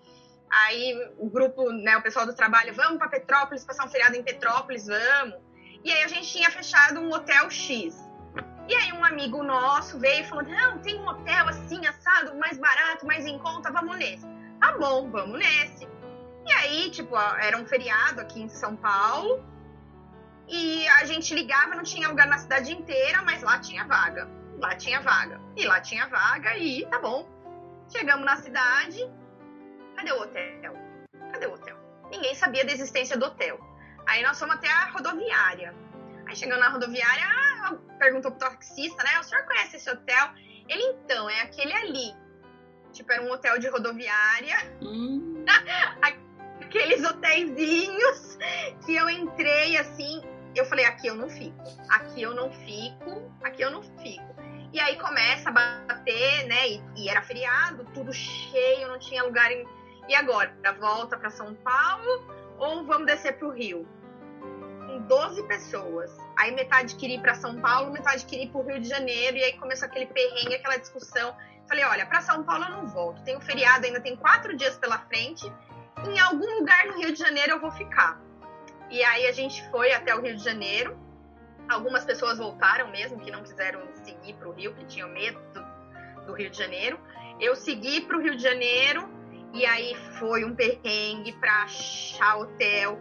Aí 0.49 0.93
o 1.17 1.29
grupo, 1.29 1.71
né, 1.71 1.95
o 1.97 2.01
pessoal 2.01 2.25
do 2.25 2.35
trabalho, 2.35 2.73
vamos 2.73 2.97
para 2.97 3.07
Petrópolis, 3.07 3.63
passar 3.63 3.85
um 3.85 3.89
feriado 3.89 4.15
em 4.15 4.23
Petrópolis, 4.23 4.87
vamos. 4.87 5.39
E 5.83 5.91
aí 5.91 6.03
a 6.03 6.07
gente 6.07 6.27
tinha 6.27 6.49
fechado 6.51 6.99
um 6.99 7.11
hotel 7.13 7.49
X. 7.49 7.95
E 8.67 8.75
aí 8.75 8.91
um 8.93 9.03
amigo 9.03 9.43
nosso 9.43 9.99
veio 9.99 10.21
e 10.21 10.27
falou: 10.27 10.43
"Não, 10.43 10.79
tem 10.79 10.95
um 10.95 11.07
hotel 11.07 11.47
assim 11.47 11.85
assado, 11.85 12.35
mais 12.37 12.57
barato, 12.57 13.05
mais 13.05 13.25
em 13.25 13.37
conta, 13.39 13.71
vamos 13.71 13.97
nesse". 13.97 14.25
Tá 14.59 14.77
bom, 14.77 15.09
vamos 15.09 15.39
nesse. 15.39 15.87
E 16.45 16.51
aí, 16.51 16.91
tipo, 16.91 17.17
era 17.17 17.57
um 17.57 17.65
feriado 17.65 18.21
aqui 18.21 18.41
em 18.41 18.49
São 18.49 18.75
Paulo. 18.75 19.43
E 20.51 20.85
a 20.89 21.05
gente 21.05 21.33
ligava, 21.33 21.75
não 21.75 21.83
tinha 21.83 22.09
lugar 22.09 22.27
na 22.27 22.37
cidade 22.37 22.73
inteira, 22.73 23.21
mas 23.21 23.41
lá 23.41 23.57
tinha 23.59 23.85
vaga. 23.85 24.29
Lá 24.59 24.75
tinha 24.75 24.99
vaga. 24.99 25.39
E 25.55 25.65
lá 25.65 25.79
tinha 25.79 26.07
vaga 26.07 26.57
e 26.57 26.85
tá 26.87 26.99
bom. 26.99 27.25
Chegamos 27.89 28.25
na 28.25 28.35
cidade. 28.35 28.99
Cadê 29.95 30.11
o 30.11 30.21
hotel? 30.21 30.73
Cadê 31.31 31.47
o 31.47 31.53
hotel? 31.53 31.77
Ninguém 32.11 32.35
sabia 32.35 32.65
da 32.65 32.73
existência 32.73 33.17
do 33.17 33.27
hotel. 33.27 33.57
Aí 34.05 34.21
nós 34.23 34.37
fomos 34.37 34.55
até 34.55 34.69
a 34.69 34.89
rodoviária. 34.89 35.73
Aí 36.27 36.35
chegando 36.35 36.59
na 36.59 36.67
rodoviária, 36.67 37.25
perguntou 37.97 38.31
pro 38.31 38.49
taxista, 38.49 39.01
né? 39.03 39.19
O 39.21 39.23
senhor 39.23 39.45
conhece 39.45 39.77
esse 39.77 39.89
hotel? 39.89 40.31
Ele, 40.67 40.83
então, 40.83 41.29
é 41.29 41.43
aquele 41.43 41.71
ali. 41.71 42.13
Tipo, 42.91 43.13
era 43.13 43.23
um 43.23 43.31
hotel 43.31 43.57
de 43.57 43.69
rodoviária. 43.69 44.57
Hum. 44.81 45.45
aqueles 46.61 47.03
hotéisinhos 47.03 48.37
que 48.85 48.95
eu 48.95 49.09
entrei 49.09 49.77
assim, 49.77 50.21
eu 50.59 50.65
falei, 50.65 50.85
aqui 50.85 51.07
eu 51.07 51.15
não 51.15 51.29
fico, 51.29 51.63
aqui 51.89 52.21
eu 52.21 52.33
não 52.33 52.51
fico, 52.51 53.31
aqui 53.43 53.61
eu 53.61 53.71
não 53.71 53.81
fico. 53.81 54.35
E 54.73 54.79
aí 54.79 54.97
começa 54.97 55.49
a 55.49 55.51
bater, 55.51 56.47
né? 56.47 56.69
E, 56.69 56.83
e 56.95 57.09
era 57.09 57.21
feriado, 57.21 57.85
tudo 57.93 58.13
cheio, 58.13 58.87
não 58.87 58.99
tinha 58.99 59.23
lugar 59.23 59.51
em. 59.51 59.65
E 60.07 60.15
agora? 60.15 60.55
Volta 60.79 61.17
para 61.17 61.29
São 61.29 61.53
Paulo 61.55 62.25
ou 62.57 62.85
vamos 62.85 63.05
descer 63.05 63.37
para 63.37 63.47
o 63.47 63.51
Rio? 63.51 63.87
Com 64.85 65.01
12 65.01 65.43
pessoas. 65.43 66.15
Aí 66.37 66.51
metade 66.51 66.95
queria 66.95 67.17
ir 67.17 67.21
para 67.21 67.35
São 67.35 67.59
Paulo, 67.59 67.91
metade 67.91 68.25
queria 68.25 68.45
ir 68.45 68.49
para 68.49 68.61
o 68.61 68.65
Rio 68.65 68.79
de 68.79 68.87
Janeiro. 68.87 69.37
E 69.37 69.43
aí 69.43 69.57
começou 69.57 69.87
aquele 69.87 70.05
perrengue, 70.05 70.55
aquela 70.55 70.77
discussão. 70.77 71.35
Falei, 71.67 71.83
olha, 71.85 72.05
para 72.05 72.21
São 72.21 72.43
Paulo 72.43 72.65
eu 72.65 72.71
não 72.71 72.87
volto. 72.87 73.21
Tem 73.23 73.35
o 73.35 73.41
feriado, 73.41 73.85
ainda 73.85 73.99
tem 73.99 74.15
quatro 74.15 74.55
dias 74.55 74.77
pela 74.77 74.99
frente 74.99 75.51
em 76.05 76.19
algum 76.19 76.59
lugar 76.59 76.87
no 76.87 76.97
Rio 76.97 77.13
de 77.13 77.19
Janeiro 77.19 77.53
eu 77.53 77.59
vou 77.59 77.71
ficar. 77.71 78.19
E 78.91 79.03
aí 79.03 79.25
a 79.25 79.31
gente 79.31 79.67
foi 79.69 79.93
até 79.93 80.13
o 80.13 80.21
Rio 80.21 80.35
de 80.35 80.43
Janeiro. 80.43 80.99
Algumas 81.69 82.03
pessoas 82.03 82.37
voltaram 82.37 82.91
mesmo, 82.91 83.17
que 83.19 83.31
não 83.31 83.41
quiseram 83.41 83.81
seguir 84.03 84.33
para 84.33 84.49
o 84.49 84.51
Rio, 84.51 84.75
que 84.75 84.85
tinham 84.85 85.09
medo 85.09 85.39
do, 85.53 86.25
do 86.25 86.33
Rio 86.33 86.49
de 86.49 86.57
Janeiro. 86.57 86.99
Eu 87.39 87.55
segui 87.55 88.01
para 88.01 88.17
o 88.17 88.21
Rio 88.21 88.35
de 88.35 88.43
Janeiro 88.43 89.09
e 89.53 89.65
aí 89.65 89.95
foi 90.19 90.43
um 90.43 90.53
perrengue 90.53 91.31
para 91.33 91.63
achar 91.63 92.37
hotel. 92.37 92.99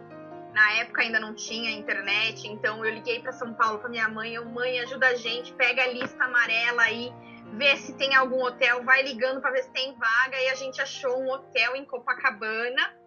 Na 0.53 0.73
época 0.79 1.01
ainda 1.01 1.19
não 1.19 1.33
tinha 1.33 1.71
internet, 1.71 2.47
então 2.47 2.85
eu 2.85 2.93
liguei 2.93 3.21
para 3.21 3.31
São 3.31 3.53
Paulo 3.53 3.79
para 3.79 3.89
minha 3.89 4.09
mãe, 4.09 4.33
eu, 4.33 4.45
mãe, 4.45 4.79
ajuda 4.81 5.07
a 5.07 5.15
gente, 5.15 5.53
pega 5.53 5.83
a 5.83 5.87
lista 5.87 6.21
amarela 6.23 6.83
aí, 6.83 7.11
vê 7.53 7.77
se 7.77 7.93
tem 7.93 8.15
algum 8.15 8.43
hotel, 8.43 8.83
vai 8.83 9.01
ligando 9.01 9.39
para 9.39 9.51
ver 9.51 9.63
se 9.63 9.71
tem 9.71 9.95
vaga, 9.97 10.37
e 10.41 10.49
a 10.49 10.55
gente 10.55 10.81
achou 10.81 11.21
um 11.21 11.29
hotel 11.31 11.75
em 11.75 11.85
Copacabana. 11.85 13.00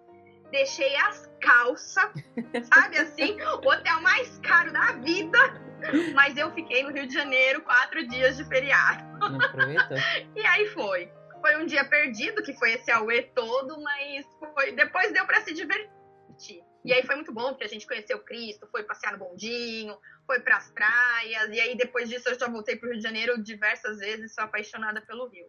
Deixei 0.51 0.95
as 0.97 1.31
calças, 1.41 2.11
sabe 2.73 2.99
assim, 2.99 3.41
o 3.41 3.69
hotel 3.69 4.01
mais 4.03 4.39
caro 4.39 4.73
da 4.73 4.93
vida. 4.93 5.39
Mas 6.15 6.37
eu 6.37 6.51
fiquei 6.53 6.83
no 6.83 6.93
Rio 6.93 7.07
de 7.07 7.15
Janeiro 7.15 7.63
quatro 7.63 8.07
dias 8.07 8.37
de 8.37 8.45
feriado. 8.45 9.05
E 10.35 10.47
aí 10.47 10.67
foi. 10.69 11.11
Foi 11.41 11.57
um 11.57 11.67
dia 11.67 11.85
perdido, 11.85 12.43
que 12.43 12.55
foi 12.55 12.73
esse 12.73 12.91
auê 12.91 13.23
todo, 13.23 13.79
mas 13.83 14.27
foi, 14.55 14.73
depois 14.73 15.13
deu 15.13 15.27
para 15.27 15.43
se 15.43 15.53
divertir. 15.53 16.63
E 16.85 16.93
aí 16.93 17.03
foi 17.03 17.17
muito 17.17 17.33
bom, 17.33 17.49
porque 17.49 17.65
a 17.65 17.69
gente 17.69 17.87
conheceu 17.87 18.19
Cristo, 18.21 18.69
foi 18.71 18.83
passear 18.83 19.13
no 19.13 19.19
bondinho, 19.19 19.99
foi 20.27 20.41
para 20.41 20.59
as 20.59 20.71
praias, 20.71 21.51
e 21.51 21.61
aí 21.61 21.77
depois 21.77 22.09
disso 22.09 22.29
eu 22.29 22.39
já 22.39 22.47
voltei 22.47 22.77
para 22.77 22.87
o 22.87 22.91
Rio 22.91 22.99
de 22.99 23.03
Janeiro 23.03 23.43
diversas 23.43 23.99
vezes, 23.99 24.35
sou 24.35 24.45
apaixonada 24.45 25.01
pelo 25.03 25.27
Rio. 25.29 25.47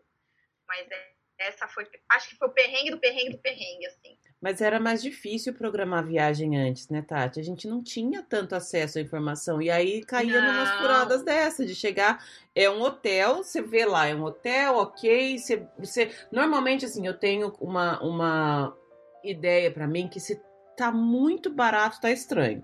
Mas 0.68 0.90
é, 0.90 1.12
essa 1.40 1.68
foi, 1.68 1.86
acho 2.12 2.30
que 2.30 2.38
foi 2.38 2.48
o 2.48 2.54
perrengue 2.54 2.92
do 2.92 3.00
perrengue 3.00 3.32
do 3.32 3.42
perrengue, 3.42 3.86
assim. 3.88 4.18
Mas 4.42 4.62
era 4.62 4.80
mais 4.80 5.02
difícil 5.02 5.54
programar 5.54 6.06
viagem 6.06 6.58
antes, 6.58 6.90
né, 6.90 7.02
Tati? 7.02 7.40
A 7.40 7.44
gente 7.44 7.68
não 7.68 7.82
tinha 7.82 8.22
tanto 8.22 8.54
acesso 8.54 8.98
à 8.98 9.02
informação. 9.02 9.62
E 9.62 9.72
aí 9.72 10.04
caía 10.04 10.42
não. 10.42 10.54
numas 10.54 10.72
furadas 10.72 11.24
dessa, 11.24 11.66
de 11.66 11.74
chegar. 11.74 12.24
É 12.54 12.70
um 12.70 12.82
hotel, 12.82 13.38
você 13.38 13.62
vê 13.62 13.86
lá, 13.86 14.06
é 14.08 14.14
um 14.14 14.24
hotel, 14.24 14.76
ok. 14.76 15.38
Você, 15.38 15.66
você... 15.80 16.12
Normalmente, 16.32 16.86
assim, 16.86 17.08
eu 17.08 17.18
tenho 17.18 17.54
uma, 17.60 18.02
uma 18.04 18.78
ideia 19.24 19.72
para 19.72 19.88
mim 19.88 20.08
que 20.08 20.20
se 20.20 20.40
tá 20.78 20.92
muito 20.92 21.50
barato, 21.50 22.02
tá 22.02 22.12
estranho. 22.12 22.64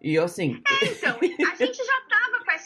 E 0.00 0.14
eu 0.14 0.24
assim. 0.24 0.62
É, 0.80 0.84
então, 0.86 1.18
a 1.52 1.54
gente 1.56 1.76
já 1.76 1.97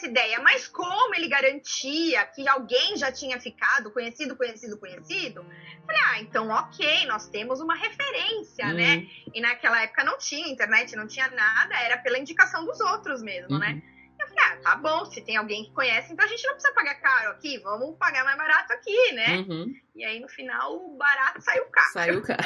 essa 0.03 0.07
ideia, 0.07 0.39
mas 0.41 0.67
como 0.67 1.15
ele 1.15 1.27
garantia 1.27 2.25
que 2.27 2.47
alguém 2.47 2.97
já 2.97 3.11
tinha 3.11 3.39
ficado 3.39 3.91
conhecido, 3.91 4.35
conhecido, 4.35 4.77
conhecido, 4.77 5.45
falei, 5.85 6.01
ah, 6.07 6.19
então 6.19 6.49
ok, 6.49 7.05
nós 7.07 7.27
temos 7.29 7.61
uma 7.61 7.75
referência, 7.75 8.65
né? 8.73 8.95
uhum. 8.95 9.01
né? 9.01 9.07
E 9.33 9.41
naquela 9.41 9.81
época 9.81 10.03
não 10.03 10.17
tinha 10.17 10.47
internet, 10.47 10.95
não 10.95 11.07
tinha 11.07 11.29
nada, 11.29 11.75
era 11.79 11.97
pela 11.97 12.19
indicação 12.19 12.65
dos 12.65 12.79
outros 12.81 13.21
mesmo, 13.21 13.57
né? 13.57 13.69
uhum. 13.69 13.75
né? 13.75 13.81
Eu 14.19 14.27
falei, 14.27 14.43
ah, 14.43 14.57
tá 14.57 14.75
bom, 14.75 15.05
se 15.05 15.21
tem 15.21 15.35
alguém 15.35 15.65
que 15.65 15.71
conhece, 15.71 16.13
então 16.13 16.25
a 16.25 16.29
gente 16.29 16.45
não 16.45 16.53
precisa 16.53 16.73
pagar 16.73 16.95
caro 16.95 17.31
aqui, 17.31 17.57
vamos 17.59 17.97
pagar 17.97 18.23
mais 18.23 18.37
barato 18.37 18.71
aqui, 18.71 19.11
né? 19.13 19.37
Uhum. 19.37 19.73
E 19.95 20.05
aí 20.05 20.19
no 20.19 20.29
final 20.29 20.75
o 20.75 20.95
barato 20.95 21.41
saiu 21.41 21.65
caro. 21.65 21.91
Saiu 21.91 22.21
caro. 22.23 22.43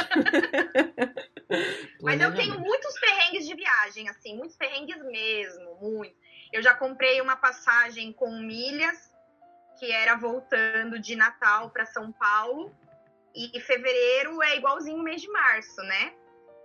Mas 2.01 2.19
eu 2.21 2.33
tenho 2.33 2.59
muitos 2.59 2.99
perrengues 2.99 3.45
de 3.45 3.53
viagem, 3.53 4.09
assim, 4.09 4.35
muitos 4.35 4.55
perrengues 4.55 4.97
mesmo, 5.03 5.77
muito. 5.81 6.15
Eu 6.51 6.61
já 6.61 6.73
comprei 6.73 7.21
uma 7.21 7.35
passagem 7.35 8.13
com 8.13 8.31
milhas, 8.39 9.13
que 9.77 9.91
era 9.91 10.15
voltando 10.15 10.99
de 10.99 11.15
Natal 11.15 11.69
para 11.69 11.85
São 11.85 12.11
Paulo. 12.11 12.75
E 13.35 13.59
fevereiro 13.61 14.41
é 14.41 14.55
igualzinho 14.55 14.97
o 14.97 15.03
mês 15.03 15.21
de 15.21 15.29
março, 15.29 15.81
né? 15.83 16.13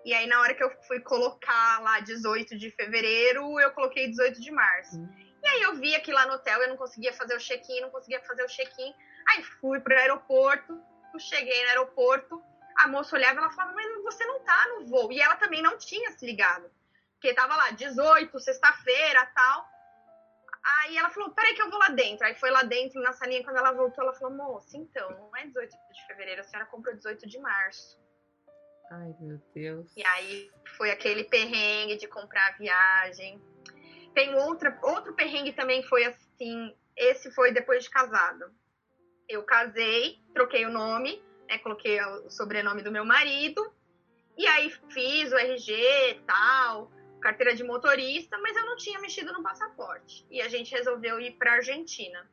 E 0.05 0.15
aí, 0.15 0.27
na 0.27 0.41
hora 0.41 0.55
que 0.55 0.65
eu 0.65 0.71
fui 0.89 1.01
colocar 1.01 1.81
lá 1.83 2.01
18 2.01 2.59
de 2.59 2.71
fevereiro, 2.71 3.61
eu 3.61 3.71
coloquei 3.73 4.09
18 4.09 4.41
de 4.41 4.51
março. 4.51 4.97
Uhum. 4.97 5.09
E 5.43 5.49
aí 5.49 5.63
eu 5.63 5.75
vi 5.77 5.95
aqui 5.95 6.13
lá 6.13 6.27
no 6.27 6.35
hotel, 6.35 6.63
eu 6.63 6.69
não 6.69 6.77
conseguia 6.77 7.13
fazer 7.13 7.35
o 7.35 7.39
check-in, 7.39 7.81
não 7.81 7.91
conseguia 7.91 8.21
fazer 8.23 8.43
o 8.43 8.49
check-in. 8.49 8.95
Aí 9.29 9.43
fui 9.61 9.81
pro 9.81 9.95
aeroporto, 9.95 10.81
cheguei 11.19 11.63
no 11.63 11.69
aeroporto, 11.69 12.43
a 12.77 12.89
moça 12.89 13.17
olhava 13.17 13.35
e 13.35 13.39
ela 13.39 13.51
falava, 13.51 13.75
mas 13.75 14.03
você 14.03 14.25
não 14.25 14.41
tá 14.41 14.67
no 14.69 14.87
voo. 14.87 15.13
E 15.13 15.21
ela 15.21 15.37
também 15.37 15.63
não 15.63 15.77
tinha 15.79 16.11
se 16.13 16.25
ligado. 16.25 16.71
Porque 17.15 17.35
tava 17.35 17.55
lá, 17.55 17.71
18, 17.71 18.39
sexta-feira, 18.41 19.27
tal. 19.35 19.69
Aí 20.65 20.97
ela 20.97 21.11
falou, 21.11 21.31
peraí 21.31 21.55
que 21.55 21.63
eu 21.63 21.71
vou 21.71 21.79
lá 21.79 21.89
dentro. 21.89 22.25
Aí 22.25 22.35
foi 22.37 22.51
lá 22.51 22.63
dentro, 22.63 23.01
na 23.03 23.13
salinha, 23.13 23.43
quando 23.43 23.57
ela 23.57 23.73
voltou, 23.73 24.05
ela 24.05 24.15
falou, 24.15 24.37
moça, 24.37 24.77
então, 24.77 25.11
não 25.11 25.37
é 25.37 25.47
18 25.47 25.71
de 25.71 26.07
fevereiro, 26.07 26.41
a 26.41 26.45
senhora 26.45 26.69
comprou 26.69 26.95
18 26.95 27.29
de 27.29 27.39
março. 27.39 28.01
Ai, 28.91 29.15
meu 29.21 29.41
Deus. 29.55 29.91
E 29.97 30.05
aí 30.07 30.51
foi 30.77 30.91
aquele 30.91 31.25
perrengue 31.25 31.97
de 31.97 32.07
comprar 32.07 32.47
a 32.49 32.59
viagem. 32.59 33.43
Tem 34.15 34.35
outra, 34.35 34.79
outro 34.83 35.15
perrengue 35.15 35.53
também 35.53 35.83
foi 35.83 36.05
assim, 36.05 36.77
esse 36.97 37.31
foi 37.33 37.53
depois 37.53 37.85
de 37.85 37.91
casado. 37.91 38.45
Eu 39.29 39.43
casei, 39.45 40.21
troquei 40.35 40.67
o 40.67 40.71
nome, 40.71 41.23
né, 41.49 41.59
coloquei 41.59 42.01
o 42.03 42.31
sobrenome 42.31 42.83
do 42.83 42.93
meu 42.93 43.05
marido, 43.05 43.73
e 44.37 44.47
aí 44.47 44.71
fiz 44.91 45.33
o 45.33 45.37
RG 45.37 45.73
e 46.11 46.21
tal, 46.27 46.91
carteira 47.23 47.55
de 47.55 47.65
motorista, 47.65 48.37
mas 48.39 48.57
eu 48.57 48.67
não 48.67 48.77
tinha 48.77 49.01
mexido 49.01 49.33
no 49.33 49.43
passaporte. 49.43 50.27
E 50.31 50.43
a 50.43 50.49
gente 50.49 50.75
resolveu 50.75 51.19
ir 51.21 51.33
para 51.33 51.55
Argentina. 51.55 52.29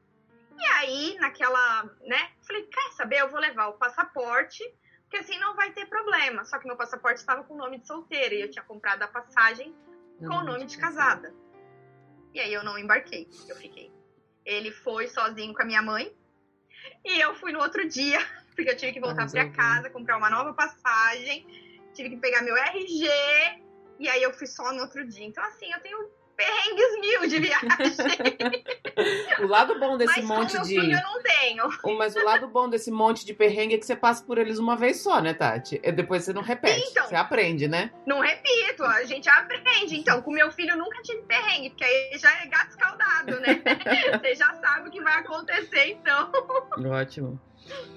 E 0.58 0.66
aí, 0.66 1.18
naquela, 1.20 1.84
né, 2.02 2.32
falei, 2.46 2.64
quer 2.64 2.92
saber, 2.92 3.22
eu 3.22 3.30
vou 3.30 3.40
levar 3.40 3.68
o 3.68 3.78
passaporte, 3.78 4.62
porque 5.04 5.18
assim 5.18 5.40
não 5.40 5.56
vai 5.56 5.72
ter 5.72 5.86
problema. 5.86 6.44
Só 6.44 6.60
que 6.60 6.68
meu 6.68 6.76
passaporte 6.76 7.20
estava 7.20 7.44
com 7.44 7.54
o 7.54 7.58
nome 7.58 7.80
de 7.80 7.88
solteira 7.88 8.36
e 8.36 8.42
eu 8.42 8.52
tinha 8.52 8.64
comprado 8.64 9.04
a 9.04 9.08
passagem 9.08 9.74
com 10.20 10.36
o 10.36 10.44
nome 10.44 10.66
de 10.66 10.78
casada. 10.78 11.34
E 12.34 12.40
aí 12.40 12.54
eu 12.54 12.64
não 12.64 12.78
embarquei, 12.78 13.30
eu 13.48 13.56
fiquei. 13.56 13.92
Ele 14.46 14.72
foi 14.72 15.08
sozinho 15.08 15.54
com 15.54 15.62
a 15.62 15.66
minha 15.66 15.82
mãe 15.82 16.14
e 17.06 17.20
eu 17.20 17.34
fui 17.36 17.52
no 17.52 17.60
outro 17.60 17.88
dia 17.88 18.20
porque 18.54 18.70
eu 18.70 18.76
tive 18.76 18.92
que 18.92 19.00
voltar 19.00 19.30
para 19.30 19.50
casa, 19.50 19.90
comprar 19.90 20.18
uma 20.18 20.30
nova 20.30 20.54
passagem, 20.54 21.48
tive 21.94 22.10
que 22.10 22.18
pegar 22.18 22.42
meu 22.42 22.58
RG, 22.58 23.08
e 24.00 24.08
aí 24.08 24.24
eu 24.24 24.34
fui 24.34 24.48
só 24.48 24.72
no 24.72 24.82
outro 24.82 25.06
dia. 25.08 25.26
Então, 25.26 25.44
assim, 25.44 25.72
eu 25.72 25.80
tenho 25.82 26.10
perrengues 26.40 27.02
mil 27.02 27.28
de 27.28 27.40
viagem. 27.40 27.68
o 29.44 29.48
lado 29.48 29.78
bom 29.78 29.98
desse 29.98 30.22
mas 30.22 30.26
monte 30.26 30.56
com 30.56 30.64
de. 30.64 30.70
Filho 30.70 30.94
eu 30.94 31.04
não 31.04 31.22
tenho. 31.22 31.98
Mas 31.98 32.16
o 32.16 32.24
lado 32.24 32.48
bom 32.48 32.70
desse 32.70 32.90
monte 32.90 33.26
de 33.26 33.34
perrengue 33.34 33.76
é 33.76 33.78
que 33.78 33.86
você 33.86 33.96
passa 33.96 34.24
por 34.24 34.38
eles 34.38 34.58
uma 34.58 34.78
vez 34.78 35.02
só, 35.02 35.22
né, 35.22 35.34
Tati? 35.34 35.82
E 35.84 35.92
depois 35.92 36.24
você 36.24 36.32
não 36.32 36.42
repete. 36.42 36.82
Então, 36.90 37.06
você 37.06 37.16
aprende, 37.16 37.68
né? 37.68 37.92
Não 38.06 38.22
repito, 38.22 38.86
a 38.86 39.04
gente 39.04 39.28
aprende. 39.28 39.98
Então, 39.98 40.22
com 40.22 40.32
meu 40.32 40.50
filho 40.52 40.78
nunca 40.78 41.02
tive 41.02 41.22
perrengue, 41.24 41.72
porque 41.72 41.84
aí 41.84 42.18
já 42.18 42.32
é 42.42 42.48
gato 42.48 42.70
escaldado, 42.70 43.40
né? 43.42 43.62
você 44.22 44.36
já 44.36 44.54
sabe 44.54 44.88
o 44.88 44.92
que 44.92 45.02
vai 45.02 45.20
acontecer, 45.20 45.90
então. 45.90 46.32
Ótimo. 46.90 47.49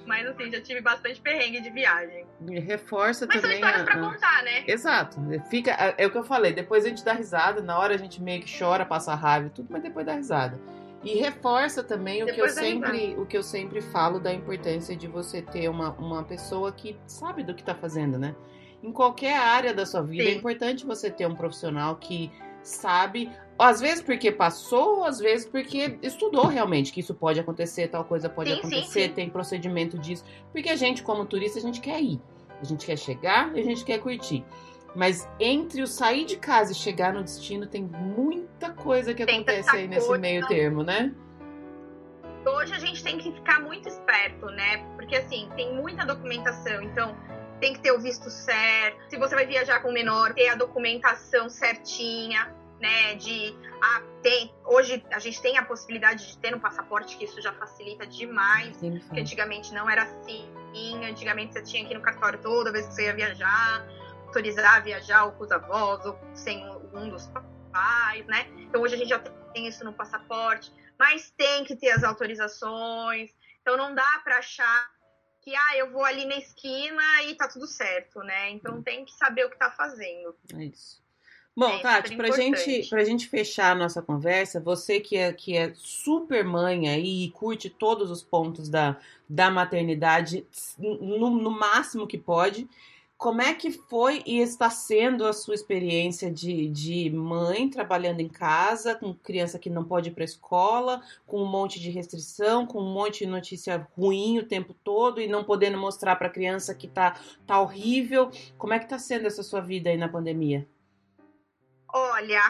Mas 0.07 0.27
assim, 0.27 0.51
já 0.51 0.61
tive 0.61 0.81
bastante 0.81 1.21
perrengue 1.21 1.61
de 1.61 1.71
viagem. 1.71 2.27
E 2.49 2.59
reforça 2.61 3.27
Mas 3.27 3.41
também. 3.41 3.61
Mas 3.61 3.71
são 3.71 3.85
histórias 3.85 3.97
a, 3.97 4.01
pra 4.01 4.13
contar, 4.13 4.43
né? 4.43 4.65
Exato. 4.67 5.21
Fica, 5.49 5.73
é 5.97 6.07
o 6.07 6.11
que 6.11 6.19
eu 6.19 6.25
falei, 6.25 6.53
depois 6.53 6.85
a 6.85 6.89
gente 6.89 7.05
dá 7.05 7.13
risada, 7.13 7.61
na 7.61 7.79
hora 7.79 7.95
a 7.95 7.99
gente 7.99 8.23
meio 8.23 8.43
que 8.43 8.59
chora, 8.59 8.85
passa 8.85 9.15
raiva 9.15 9.47
e 9.47 9.51
tudo, 9.51 9.69
mas 9.71 9.83
depois 9.83 10.05
dá 10.05 10.15
risada. 10.15 10.59
E 11.05 11.19
reforça 11.19 11.83
também 11.83 12.23
o 12.23 12.27
que, 12.27 12.41
eu 12.41 12.49
sempre, 12.49 13.17
o 13.19 13.27
que 13.27 13.37
eu 13.37 13.43
sempre 13.43 13.81
falo 13.81 14.21
da 14.21 14.33
importância 14.33 14.95
de 14.95 15.09
você 15.09 15.43
ter 15.43 15.69
uma, 15.69 15.91
uma 15.95 16.23
pessoa 16.23 16.71
que 16.71 16.97
sabe 17.07 17.43
do 17.43 17.55
que 17.55 17.63
tá 17.63 17.75
fazendo, 17.75 18.19
né? 18.19 18.37
Em 18.83 18.93
qualquer 18.93 19.37
área 19.37 19.75
da 19.75 19.85
sua 19.85 20.03
vida, 20.03 20.25
é 20.25 20.27
Sim. 20.27 20.33
é 20.33 20.35
importante 20.37 20.87
você 20.87 21.11
ter 21.11 21.27
um 21.27 21.35
profissional 21.35 21.97
que 21.97 22.31
sabe 22.63 23.31
às 23.59 23.81
vezes 23.81 24.03
porque 24.03 24.33
passou, 24.33 25.05
às 25.05 25.19
vezes 25.19 25.47
porque 25.47 25.99
estudou 26.03 26.47
realmente 26.47 26.93
que 26.93 27.01
isso 27.01 27.15
pode 27.15 27.39
acontecer, 27.39 27.89
tal 27.89 28.05
coisa 28.05 28.29
pode 28.29 28.51
sim, 28.51 28.59
acontecer, 28.59 28.87
sim, 28.87 29.09
sim. 29.09 29.09
tem 29.09 29.31
procedimento 29.31 29.99
disso. 29.99 30.25
Porque 30.51 30.69
a 30.69 30.77
gente, 30.77 31.03
como 31.03 31.25
turista, 31.25 31.59
a 31.59 31.63
gente 31.63 31.81
quer 31.81 32.01
ir. 32.03 32.21
A 32.61 32.65
gente 32.65 32.85
quer 32.85 32.97
chegar 32.97 33.57
e 33.57 33.61
a 33.61 33.63
gente 33.63 33.85
quer 33.85 33.99
curtir. 33.99 34.45
Mas 34.95 35.29
entre 35.39 35.83
o 35.83 35.87
sair 35.87 36.25
de 36.25 36.37
casa 36.37 36.73
e 36.73 36.75
chegar 36.75 37.13
no 37.13 37.23
destino, 37.23 37.67
tem 37.67 37.83
muita 37.83 38.71
coisa 38.71 39.15
que 39.15 39.25
tem 39.25 39.37
acontece 39.37 39.71
aí 39.71 39.89
nesse 39.89 40.07
coisa. 40.07 40.21
meio 40.21 40.47
termo, 40.47 40.83
né? 40.83 41.15
Hoje 42.45 42.75
a 42.75 42.79
gente 42.79 43.03
tem 43.03 43.19
que 43.19 43.31
ficar 43.33 43.61
muito 43.61 43.89
esperto, 43.89 44.47
né? 44.47 44.85
Porque 44.97 45.17
assim, 45.17 45.49
tem 45.57 45.75
muita 45.75 46.05
documentação, 46.05 46.83
então 46.83 47.17
tem 47.63 47.73
que 47.73 47.81
ter 47.81 47.93
o 47.93 47.99
visto 47.99 48.29
certo. 48.29 49.09
Se 49.09 49.17
você 49.17 49.35
vai 49.35 49.47
viajar 49.47 49.81
com 49.81 49.91
menor, 49.91 50.35
ter 50.35 50.49
a 50.49 50.57
documentação 50.57 51.49
certinha 51.49 52.53
né? 52.83 53.15
De 53.15 53.57
ah, 53.81 54.03
tem, 54.23 54.53
hoje 54.65 55.03
a 55.13 55.21
gente 55.21 55.41
tem 55.41 55.57
a 55.57 55.65
possibilidade 55.65 56.27
de 56.27 56.37
ter 56.39 56.55
um 56.55 56.59
passaporte, 56.59 57.17
que 57.17 57.25
isso 57.25 57.41
já 57.41 57.53
facilita 57.53 58.05
demais. 58.05 58.77
Sim, 58.77 58.99
porque 58.99 59.21
antigamente 59.21 59.73
não 59.73 59.89
era 59.89 60.03
assim. 60.03 60.53
Antigamente 61.09 61.53
você 61.53 61.63
tinha 61.63 61.87
que 61.87 61.95
ir 61.95 61.97
no 61.97 62.03
cartório 62.03 62.41
toda 62.41 62.73
vez 62.73 62.87
que 62.89 62.95
você 62.95 63.05
ia 63.05 63.15
viajar, 63.15 63.87
autorizar 64.27 64.77
a 64.77 64.81
viajar 64.81 65.25
ou 65.25 65.33
com 65.33 65.45
os 65.45 65.53
avós, 65.53 66.05
ou 66.05 66.19
sem 66.35 66.69
um 66.93 67.09
dos 67.09 67.31
pais, 67.73 68.27
né? 68.27 68.49
Então 68.59 68.83
hoje 68.83 68.97
a 68.97 68.99
gente 68.99 69.09
já 69.09 69.21
tem 69.21 69.69
isso 69.69 69.85
no 69.85 69.93
passaporte, 69.93 70.73
mas 70.99 71.31
tem 71.31 71.65
que 71.65 71.77
ter 71.77 71.93
as 71.93 72.03
autorizações. 72.03 73.31
Então 73.61 73.77
não 73.77 73.95
dá 73.95 74.21
para 74.25 74.39
achar 74.39 74.91
que 75.43 75.55
ah, 75.55 75.77
eu 75.77 75.91
vou 75.91 76.05
ali 76.05 76.25
na 76.25 76.37
esquina 76.37 77.03
e 77.25 77.35
tá 77.35 77.49
tudo 77.49 77.67
certo, 77.67 78.21
né? 78.21 78.51
Então 78.51 78.81
tem 78.81 79.05
que 79.05 79.13
saber 79.13 79.45
o 79.45 79.51
que 79.51 79.59
tá 79.59 79.71
fazendo. 79.71 80.35
É 80.55 80.65
isso. 80.65 81.03
Bom, 81.55 81.69
é 81.69 81.81
Tati, 81.81 82.17
pra 82.17 82.31
gente, 82.31 82.89
pra 82.89 83.05
gente 83.05 83.29
fechar 83.29 83.73
a 83.73 83.75
nossa 83.75 84.01
conversa, 84.01 84.59
você 84.59 84.99
que 85.01 85.19
é, 85.19 85.33
que 85.35 85.55
é 85.55 85.73
super 85.75 86.43
mãe 86.45 86.89
aí 86.89 87.25
e 87.25 87.31
curte 87.31 87.69
todos 87.69 88.11
os 88.11 88.23
pontos 88.23 88.71
da, 88.71 88.99
da 89.29 89.51
maternidade 89.51 90.47
no, 90.79 91.29
no 91.29 91.51
máximo 91.51 92.07
que 92.07 92.17
pode, 92.17 92.67
como 93.23 93.41
é 93.41 93.55
que 93.55 93.71
foi 93.71 94.21
e 94.27 94.41
está 94.41 94.69
sendo 94.69 95.25
a 95.25 95.33
sua 95.33 95.55
experiência 95.55 96.29
de, 96.29 96.69
de 96.69 97.09
mãe 97.09 97.71
trabalhando 97.71 98.19
em 98.19 98.29
casa, 98.29 98.97
com 98.97 99.15
criança 99.15 99.61
que 99.61 99.71
não 99.71 99.85
pode 99.85 100.09
ir 100.09 100.13
para 100.13 100.25
a 100.25 100.27
escola, 100.27 101.01
com 101.25 101.41
um 101.41 101.47
monte 101.47 101.79
de 101.79 101.89
restrição, 101.89 102.67
com 102.67 102.81
um 102.81 102.93
monte 102.93 103.21
de 103.21 103.27
notícia 103.27 103.87
ruim 103.97 104.41
o 104.41 104.45
tempo 104.45 104.75
todo 104.75 105.21
e 105.21 105.29
não 105.29 105.45
podendo 105.45 105.79
mostrar 105.79 106.17
para 106.17 106.27
a 106.27 106.33
criança 106.33 106.75
que 106.75 106.89
tá, 106.89 107.17
tá 107.47 107.61
horrível? 107.61 108.29
Como 108.59 108.73
é 108.73 108.81
que 108.81 108.87
está 108.87 108.99
sendo 108.99 109.29
essa 109.29 109.45
sua 109.45 109.61
vida 109.61 109.89
aí 109.89 109.97
na 109.97 110.09
pandemia? 110.09 110.67
Olha, 111.95 112.43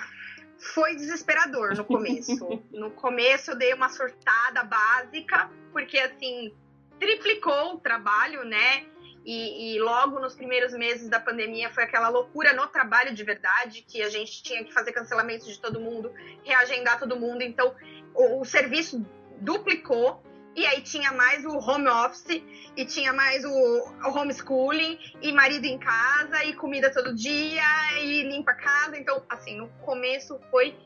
foi 0.57 0.97
desesperador 0.97 1.77
no 1.77 1.85
começo. 1.85 2.62
no 2.73 2.90
começo 2.93 3.51
eu 3.51 3.59
dei 3.59 3.74
uma 3.74 3.90
surtada 3.90 4.65
básica, 4.65 5.51
porque 5.70 5.99
assim, 5.99 6.51
triplicou 6.99 7.74
o 7.74 7.78
trabalho, 7.78 8.43
né? 8.47 8.86
E, 9.24 9.77
e, 9.77 9.81
logo 9.81 10.19
nos 10.19 10.35
primeiros 10.35 10.73
meses 10.73 11.09
da 11.09 11.20
pandemia 11.20 11.70
foi 11.70 11.85
aquela 11.85 12.09
loucura 12.09 12.53
no 12.53 12.66
trabalho 12.66 13.15
de 13.15 13.23
verdade, 13.23 13.85
que 13.86 14.03
a 14.03 14.09
gente 14.09 14.43
tinha 14.43 14.65
que 14.65 14.73
fazer 14.73 14.93
cancelamento 14.93 15.47
de 15.47 15.61
todo 15.61 15.81
mundo, 15.81 16.12
reagendar 16.43 16.99
todo 16.99 17.16
mundo. 17.16 17.43
Então, 17.43 17.74
o, 18.15 18.40
o 18.40 18.44
serviço 18.44 19.07
duplicou. 19.40 20.23
E 20.55 20.66
aí 20.66 20.82
tinha 20.82 21.12
mais 21.12 21.47
o 21.47 21.57
home 21.57 21.89
office, 21.89 22.43
e 22.77 22.85
tinha 22.85 23.11
mais 23.11 23.43
o, 23.43 23.49
o 23.49 24.19
homeschooling, 24.19 24.99
e 25.23 25.32
marido 25.32 25.65
em 25.65 25.78
casa, 25.78 26.44
e 26.44 26.53
comida 26.55 26.93
todo 26.93 27.15
dia, 27.15 27.62
e 28.03 28.23
limpa 28.24 28.51
a 28.51 28.57
casa. 28.57 28.99
Então, 28.99 29.24
assim, 29.31 29.57
no 29.57 29.69
começo 29.82 30.39
foi 30.51 30.77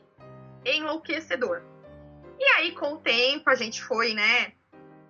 enlouquecedor. 0.64 1.62
E 2.38 2.44
aí, 2.56 2.72
com 2.72 2.92
o 2.94 2.98
tempo, 2.98 3.50
a 3.50 3.56
gente 3.56 3.82
foi, 3.82 4.14
né, 4.14 4.52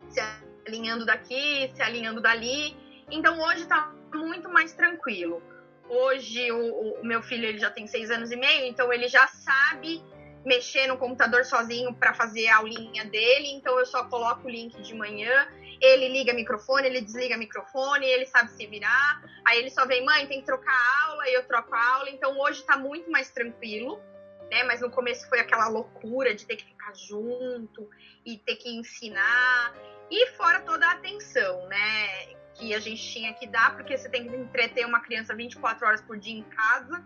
se 0.08 0.20
alinhando 0.66 1.04
daqui, 1.04 1.70
se 1.74 1.82
alinhando 1.82 2.20
dali. 2.20 2.76
Então, 3.10 3.40
hoje 3.40 3.62
está 3.62 3.92
muito 4.14 4.48
mais 4.48 4.72
tranquilo. 4.72 5.42
Hoje, 5.88 6.50
o, 6.50 7.00
o 7.00 7.04
meu 7.04 7.22
filho 7.22 7.46
ele 7.46 7.58
já 7.58 7.70
tem 7.70 7.86
seis 7.86 8.10
anos 8.10 8.32
e 8.32 8.36
meio, 8.36 8.66
então 8.66 8.92
ele 8.92 9.06
já 9.08 9.26
sabe 9.28 10.02
mexer 10.44 10.86
no 10.86 10.96
computador 10.96 11.44
sozinho 11.44 11.92
para 11.94 12.14
fazer 12.14 12.46
a 12.48 12.58
aulinha 12.58 13.04
dele, 13.04 13.48
então 13.48 13.76
eu 13.78 13.84
só 13.84 14.04
coloco 14.04 14.46
o 14.46 14.50
link 14.50 14.80
de 14.80 14.94
manhã, 14.94 15.48
ele 15.80 16.08
liga 16.08 16.32
microfone, 16.32 16.86
ele 16.86 17.00
desliga 17.00 17.36
microfone, 17.36 18.06
ele 18.06 18.26
sabe 18.26 18.52
se 18.52 18.64
virar, 18.66 19.22
aí 19.44 19.58
ele 19.58 19.70
só 19.70 19.84
vem, 19.86 20.04
mãe, 20.04 20.24
tem 20.26 20.40
que 20.40 20.46
trocar 20.46 20.72
a 20.72 21.08
aula, 21.08 21.28
e 21.28 21.34
eu 21.34 21.44
troco 21.48 21.74
a 21.74 21.94
aula, 21.94 22.10
então 22.10 22.38
hoje 22.38 22.64
tá 22.64 22.76
muito 22.76 23.10
mais 23.10 23.28
tranquilo, 23.30 24.00
né, 24.48 24.62
mas 24.62 24.80
no 24.80 24.88
começo 24.88 25.28
foi 25.28 25.40
aquela 25.40 25.68
loucura 25.68 26.32
de 26.32 26.46
ter 26.46 26.54
que 26.54 26.64
ficar 26.64 26.94
junto, 26.94 27.90
e 28.24 28.38
ter 28.38 28.54
que 28.54 28.70
ensinar, 28.70 29.74
e 30.08 30.28
fora 30.36 30.60
toda 30.60 30.86
a 30.86 30.92
atenção, 30.92 31.66
né, 31.66 32.36
que 32.58 32.74
a 32.74 32.80
gente 32.80 33.02
tinha 33.02 33.32
que 33.34 33.46
dar, 33.46 33.74
porque 33.74 33.96
você 33.96 34.08
tem 34.08 34.28
que 34.28 34.34
entreter 34.34 34.86
uma 34.86 35.00
criança 35.00 35.34
24 35.34 35.86
horas 35.86 36.00
por 36.00 36.18
dia 36.18 36.38
em 36.38 36.42
casa, 36.42 37.04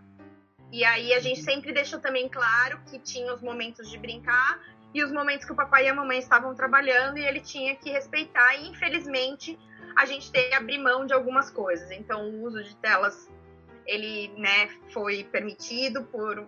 e 0.71 0.85
aí 0.85 1.13
a 1.13 1.19
gente 1.19 1.39
uhum. 1.39 1.45
sempre 1.45 1.73
deixou 1.73 1.99
também 1.99 2.29
claro 2.29 2.79
que 2.89 2.97
tinha 2.97 3.33
os 3.33 3.41
momentos 3.41 3.89
de 3.89 3.97
brincar 3.97 4.61
e 4.93 5.03
os 5.03 5.11
momentos 5.11 5.45
que 5.45 5.51
o 5.51 5.55
papai 5.55 5.85
e 5.85 5.89
a 5.89 5.93
mamãe 5.93 6.17
estavam 6.17 6.55
trabalhando 6.55 7.17
e 7.17 7.25
ele 7.25 7.41
tinha 7.41 7.75
que 7.75 7.89
respeitar. 7.89 8.55
E 8.55 8.69
infelizmente 8.69 9.59
a 9.97 10.05
gente 10.05 10.31
teve 10.31 10.49
que 10.49 10.55
abrir 10.55 10.77
mão 10.77 11.05
de 11.05 11.13
algumas 11.13 11.49
coisas. 11.49 11.91
Então 11.91 12.29
o 12.29 12.43
uso 12.43 12.63
de 12.63 12.75
telas 12.77 13.29
ele 13.85 14.29
né, 14.37 14.69
foi 14.93 15.23
permitido 15.25 16.05
por 16.05 16.47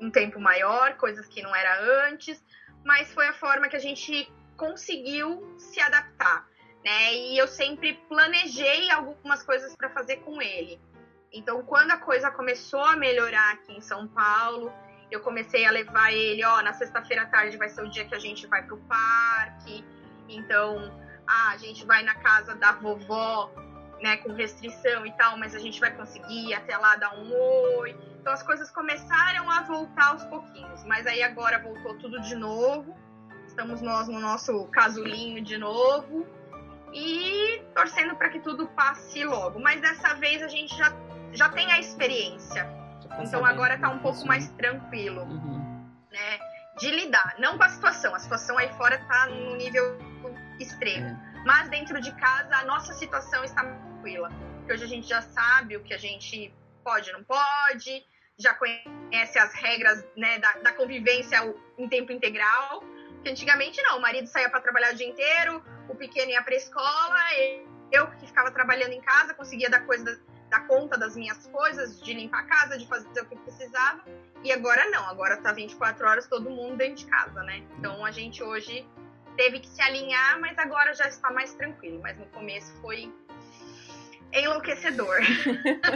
um 0.00 0.10
tempo 0.10 0.38
maior, 0.38 0.96
coisas 0.96 1.26
que 1.26 1.42
não 1.42 1.54
era 1.54 2.06
antes, 2.08 2.40
mas 2.84 3.12
foi 3.12 3.26
a 3.26 3.32
forma 3.32 3.68
que 3.68 3.74
a 3.74 3.80
gente 3.80 4.30
conseguiu 4.56 5.56
se 5.58 5.80
adaptar. 5.80 6.46
Né? 6.88 7.14
E 7.14 7.36
eu 7.36 7.46
sempre 7.46 8.00
planejei 8.08 8.90
algumas 8.90 9.42
coisas 9.42 9.76
para 9.76 9.90
fazer 9.90 10.16
com 10.18 10.40
ele. 10.40 10.80
Então, 11.30 11.62
quando 11.62 11.90
a 11.90 11.98
coisa 11.98 12.30
começou 12.30 12.82
a 12.82 12.96
melhorar 12.96 13.52
aqui 13.52 13.76
em 13.76 13.82
São 13.82 14.08
Paulo, 14.08 14.72
eu 15.10 15.20
comecei 15.20 15.66
a 15.66 15.70
levar 15.70 16.10
ele, 16.14 16.42
ó, 16.42 16.62
na 16.62 16.72
sexta-feira 16.72 17.24
à 17.24 17.26
tarde 17.26 17.58
vai 17.58 17.68
ser 17.68 17.82
o 17.82 17.90
dia 17.90 18.06
que 18.06 18.14
a 18.14 18.18
gente 18.18 18.46
vai 18.46 18.62
pro 18.62 18.78
parque. 18.78 19.84
Então, 20.30 20.98
ah, 21.26 21.50
a 21.50 21.58
gente 21.58 21.84
vai 21.84 22.02
na 22.02 22.14
casa 22.14 22.54
da 22.54 22.72
vovó, 22.72 23.52
né, 24.00 24.16
com 24.16 24.32
restrição 24.32 25.04
e 25.04 25.12
tal, 25.12 25.36
mas 25.36 25.54
a 25.54 25.58
gente 25.58 25.78
vai 25.78 25.94
conseguir 25.94 26.54
até 26.54 26.74
lá 26.74 26.96
dar 26.96 27.14
um 27.18 27.30
oi. 27.80 27.94
Então 28.18 28.32
as 28.32 28.42
coisas 28.42 28.70
começaram 28.70 29.50
a 29.50 29.60
voltar 29.60 30.12
aos 30.12 30.24
pouquinhos, 30.24 30.82
mas 30.84 31.06
aí 31.06 31.22
agora 31.22 31.58
voltou 31.58 31.98
tudo 31.98 32.18
de 32.22 32.34
novo. 32.34 32.96
Estamos 33.46 33.82
nós 33.82 34.08
no 34.08 34.20
nosso 34.20 34.64
casulinho 34.68 35.42
de 35.42 35.58
novo 35.58 36.26
e 36.92 37.62
torcendo 37.74 38.16
para 38.16 38.28
que 38.28 38.40
tudo 38.40 38.66
passe 38.68 39.24
logo. 39.24 39.60
Mas 39.60 39.80
dessa 39.80 40.14
vez 40.14 40.42
a 40.42 40.48
gente 40.48 40.76
já 40.76 40.92
já 41.32 41.48
tem 41.48 41.70
a 41.70 41.78
experiência. 41.78 42.64
Tá 43.08 43.22
então 43.22 43.44
agora 43.44 43.74
está 43.74 43.88
um 43.88 43.98
pouco 43.98 44.26
mais 44.26 44.48
tranquilo, 44.52 45.22
uhum. 45.22 45.86
né? 46.10 46.38
De 46.78 46.90
lidar, 46.90 47.34
não 47.38 47.58
com 47.58 47.64
a 47.64 47.68
situação. 47.68 48.14
A 48.14 48.18
situação 48.18 48.56
aí 48.56 48.68
fora 48.74 48.96
está 48.96 49.26
no 49.26 49.56
nível 49.56 49.98
extremo. 50.58 51.06
É. 51.06 51.42
Mas 51.44 51.68
dentro 51.68 52.00
de 52.00 52.12
casa 52.12 52.56
a 52.56 52.64
nossa 52.64 52.92
situação 52.94 53.44
está 53.44 53.64
tranquila. 53.64 54.30
Porque 54.58 54.72
hoje 54.72 54.84
a 54.84 54.88
gente 54.88 55.08
já 55.08 55.22
sabe 55.22 55.76
o 55.76 55.82
que 55.82 55.94
a 55.94 55.98
gente 55.98 56.52
pode 56.84 57.10
e 57.10 57.12
não 57.12 57.24
pode, 57.24 58.04
já 58.38 58.54
conhece 58.54 59.38
as 59.38 59.52
regras 59.54 60.06
né, 60.16 60.38
da, 60.38 60.52
da 60.58 60.72
convivência 60.72 61.38
em 61.76 61.88
tempo 61.88 62.12
integral. 62.12 62.82
Que 63.22 63.30
antigamente 63.30 63.82
não, 63.82 63.98
o 63.98 64.00
marido 64.00 64.28
saía 64.28 64.48
para 64.48 64.60
trabalhar 64.60 64.92
o 64.92 64.96
dia 64.96 65.08
inteiro, 65.08 65.62
o 65.88 65.94
pequeno 65.94 66.30
ia 66.30 66.42
para 66.42 66.54
a 66.54 66.56
escola, 66.56 67.18
eu 67.90 68.06
que 68.12 68.26
ficava 68.26 68.50
trabalhando 68.50 68.92
em 68.92 69.00
casa 69.00 69.34
conseguia 69.34 69.70
dar 69.70 69.80
coisa 69.86 70.20
dar 70.48 70.66
conta 70.66 70.96
das 70.96 71.14
minhas 71.14 71.46
coisas, 71.46 72.00
de 72.00 72.14
limpar 72.14 72.40
a 72.40 72.44
casa, 72.44 72.78
de 72.78 72.86
fazer 72.86 73.20
o 73.20 73.26
que 73.26 73.36
precisava. 73.36 74.02
E 74.42 74.50
agora 74.52 74.88
não, 74.90 75.04
agora 75.08 75.36
tá 75.36 75.52
24 75.52 76.06
horas 76.06 76.26
todo 76.26 76.48
mundo 76.48 76.76
dentro 76.76 77.04
de 77.04 77.06
casa, 77.06 77.42
né? 77.42 77.62
Então 77.78 78.04
a 78.04 78.10
gente 78.10 78.42
hoje 78.42 78.86
teve 79.36 79.60
que 79.60 79.68
se 79.68 79.80
alinhar, 79.82 80.40
mas 80.40 80.58
agora 80.58 80.94
já 80.94 81.06
está 81.06 81.30
mais 81.30 81.52
tranquilo. 81.54 82.00
Mas 82.02 82.18
no 82.18 82.26
começo 82.26 82.72
foi 82.80 83.12
enlouquecedor. 84.32 85.16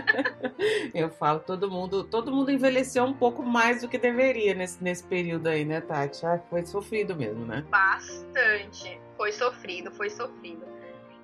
Eu 0.94 1.10
falo, 1.10 1.40
todo 1.40 1.70
mundo, 1.70 2.04
todo 2.04 2.32
mundo 2.32 2.50
envelheceu 2.50 3.04
um 3.04 3.12
pouco 3.12 3.42
mais 3.42 3.82
do 3.82 3.88
que 3.88 3.98
deveria 3.98 4.54
nesse, 4.54 4.82
nesse 4.82 5.04
período 5.04 5.48
aí, 5.48 5.64
né, 5.64 5.80
Tati? 5.80 6.24
Ah, 6.24 6.40
foi 6.48 6.64
sofrido 6.64 7.14
mesmo, 7.14 7.44
né? 7.44 7.64
Bastante. 7.68 9.00
Foi 9.16 9.32
sofrido, 9.32 9.90
foi 9.92 10.10
sofrido. 10.10 10.64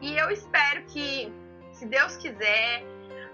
E 0.00 0.16
eu 0.16 0.30
espero 0.30 0.84
que, 0.84 1.32
se 1.72 1.86
Deus 1.86 2.16
quiser, 2.16 2.84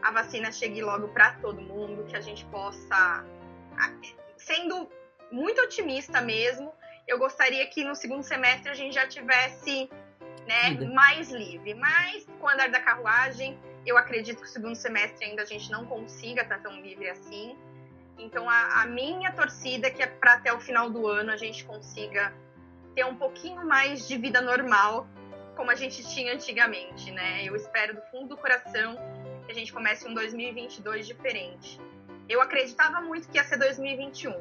a 0.02 0.10
vacina 0.10 0.52
chegue 0.52 0.82
logo 0.82 1.09
para 1.09 1.32
todo 1.34 1.60
mundo, 1.60 2.05
que 2.05 2.16
a 2.16 2.20
gente 2.20 2.44
possa, 2.46 3.24
sendo 4.36 4.88
muito 5.30 5.60
otimista 5.60 6.20
mesmo, 6.20 6.72
eu 7.06 7.18
gostaria 7.18 7.66
que 7.66 7.84
no 7.84 7.94
segundo 7.94 8.22
semestre 8.22 8.70
a 8.70 8.74
gente 8.74 8.94
já 8.94 9.06
tivesse 9.06 9.90
né, 10.46 10.70
mais 10.92 11.30
livre. 11.30 11.74
Mas 11.74 12.26
com 12.40 12.46
o 12.46 12.48
andar 12.48 12.70
da 12.70 12.80
carruagem, 12.80 13.58
eu 13.86 13.96
acredito 13.96 14.38
que 14.38 14.46
o 14.46 14.48
segundo 14.48 14.74
semestre 14.74 15.24
ainda 15.24 15.42
a 15.42 15.46
gente 15.46 15.70
não 15.70 15.84
consiga 15.84 16.42
estar 16.42 16.58
tão 16.60 16.80
livre 16.80 17.08
assim. 17.08 17.56
Então 18.18 18.48
a, 18.48 18.82
a 18.82 18.86
minha 18.86 19.32
torcida 19.32 19.88
é 19.88 19.90
que 19.90 20.02
é 20.02 20.06
para 20.06 20.34
até 20.34 20.52
o 20.52 20.60
final 20.60 20.88
do 20.90 21.06
ano 21.06 21.30
a 21.30 21.36
gente 21.36 21.64
consiga 21.64 22.32
ter 22.94 23.04
um 23.04 23.16
pouquinho 23.16 23.66
mais 23.66 24.06
de 24.06 24.16
vida 24.16 24.40
normal, 24.40 25.08
como 25.56 25.70
a 25.70 25.74
gente 25.74 26.06
tinha 26.08 26.32
antigamente, 26.32 27.10
né? 27.10 27.44
Eu 27.44 27.56
espero 27.56 27.94
do 27.94 28.02
fundo 28.02 28.28
do 28.28 28.36
coração 28.36 28.96
que 29.44 29.52
a 29.52 29.54
gente 29.54 29.72
comece 29.72 30.06
um 30.06 30.14
2022 30.14 31.06
diferente. 31.06 31.80
Eu 32.28 32.40
acreditava 32.40 33.00
muito 33.00 33.28
que 33.28 33.36
ia 33.36 33.44
ser 33.44 33.58
2021, 33.58 34.32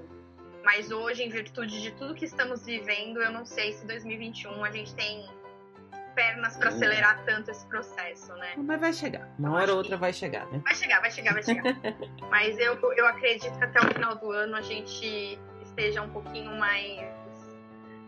mas 0.63 0.91
hoje, 0.91 1.23
em 1.23 1.29
virtude 1.29 1.81
de 1.81 1.91
tudo 1.91 2.15
que 2.15 2.25
estamos 2.25 2.65
vivendo, 2.65 3.21
eu 3.21 3.31
não 3.31 3.45
sei 3.45 3.73
se 3.73 3.85
2021 3.85 4.63
a 4.63 4.71
gente 4.71 4.95
tem 4.95 5.27
pernas 6.13 6.57
para 6.57 6.69
acelerar 6.69 7.23
tanto 7.25 7.51
esse 7.51 7.65
processo, 7.67 8.33
né? 8.35 8.53
Mas 8.57 8.79
vai 8.79 8.93
chegar. 8.93 9.27
Uma 9.37 9.53
hora 9.53 9.71
ou 9.71 9.77
outra 9.77 9.97
vai 9.97 10.13
chegar, 10.13 10.45
né? 10.47 10.61
Vai 10.63 10.75
chegar, 10.75 11.01
vai 11.01 11.11
chegar, 11.11 11.33
vai 11.33 11.43
chegar. 11.43 11.63
Mas 12.29 12.57
eu, 12.57 12.79
eu 12.95 13.07
acredito 13.07 13.57
que 13.57 13.63
até 13.63 13.79
o 13.79 13.93
final 13.93 14.15
do 14.15 14.31
ano 14.31 14.55
a 14.55 14.61
gente 14.61 15.39
esteja 15.61 16.01
um 16.01 16.09
pouquinho 16.09 16.55
mais 16.55 17.23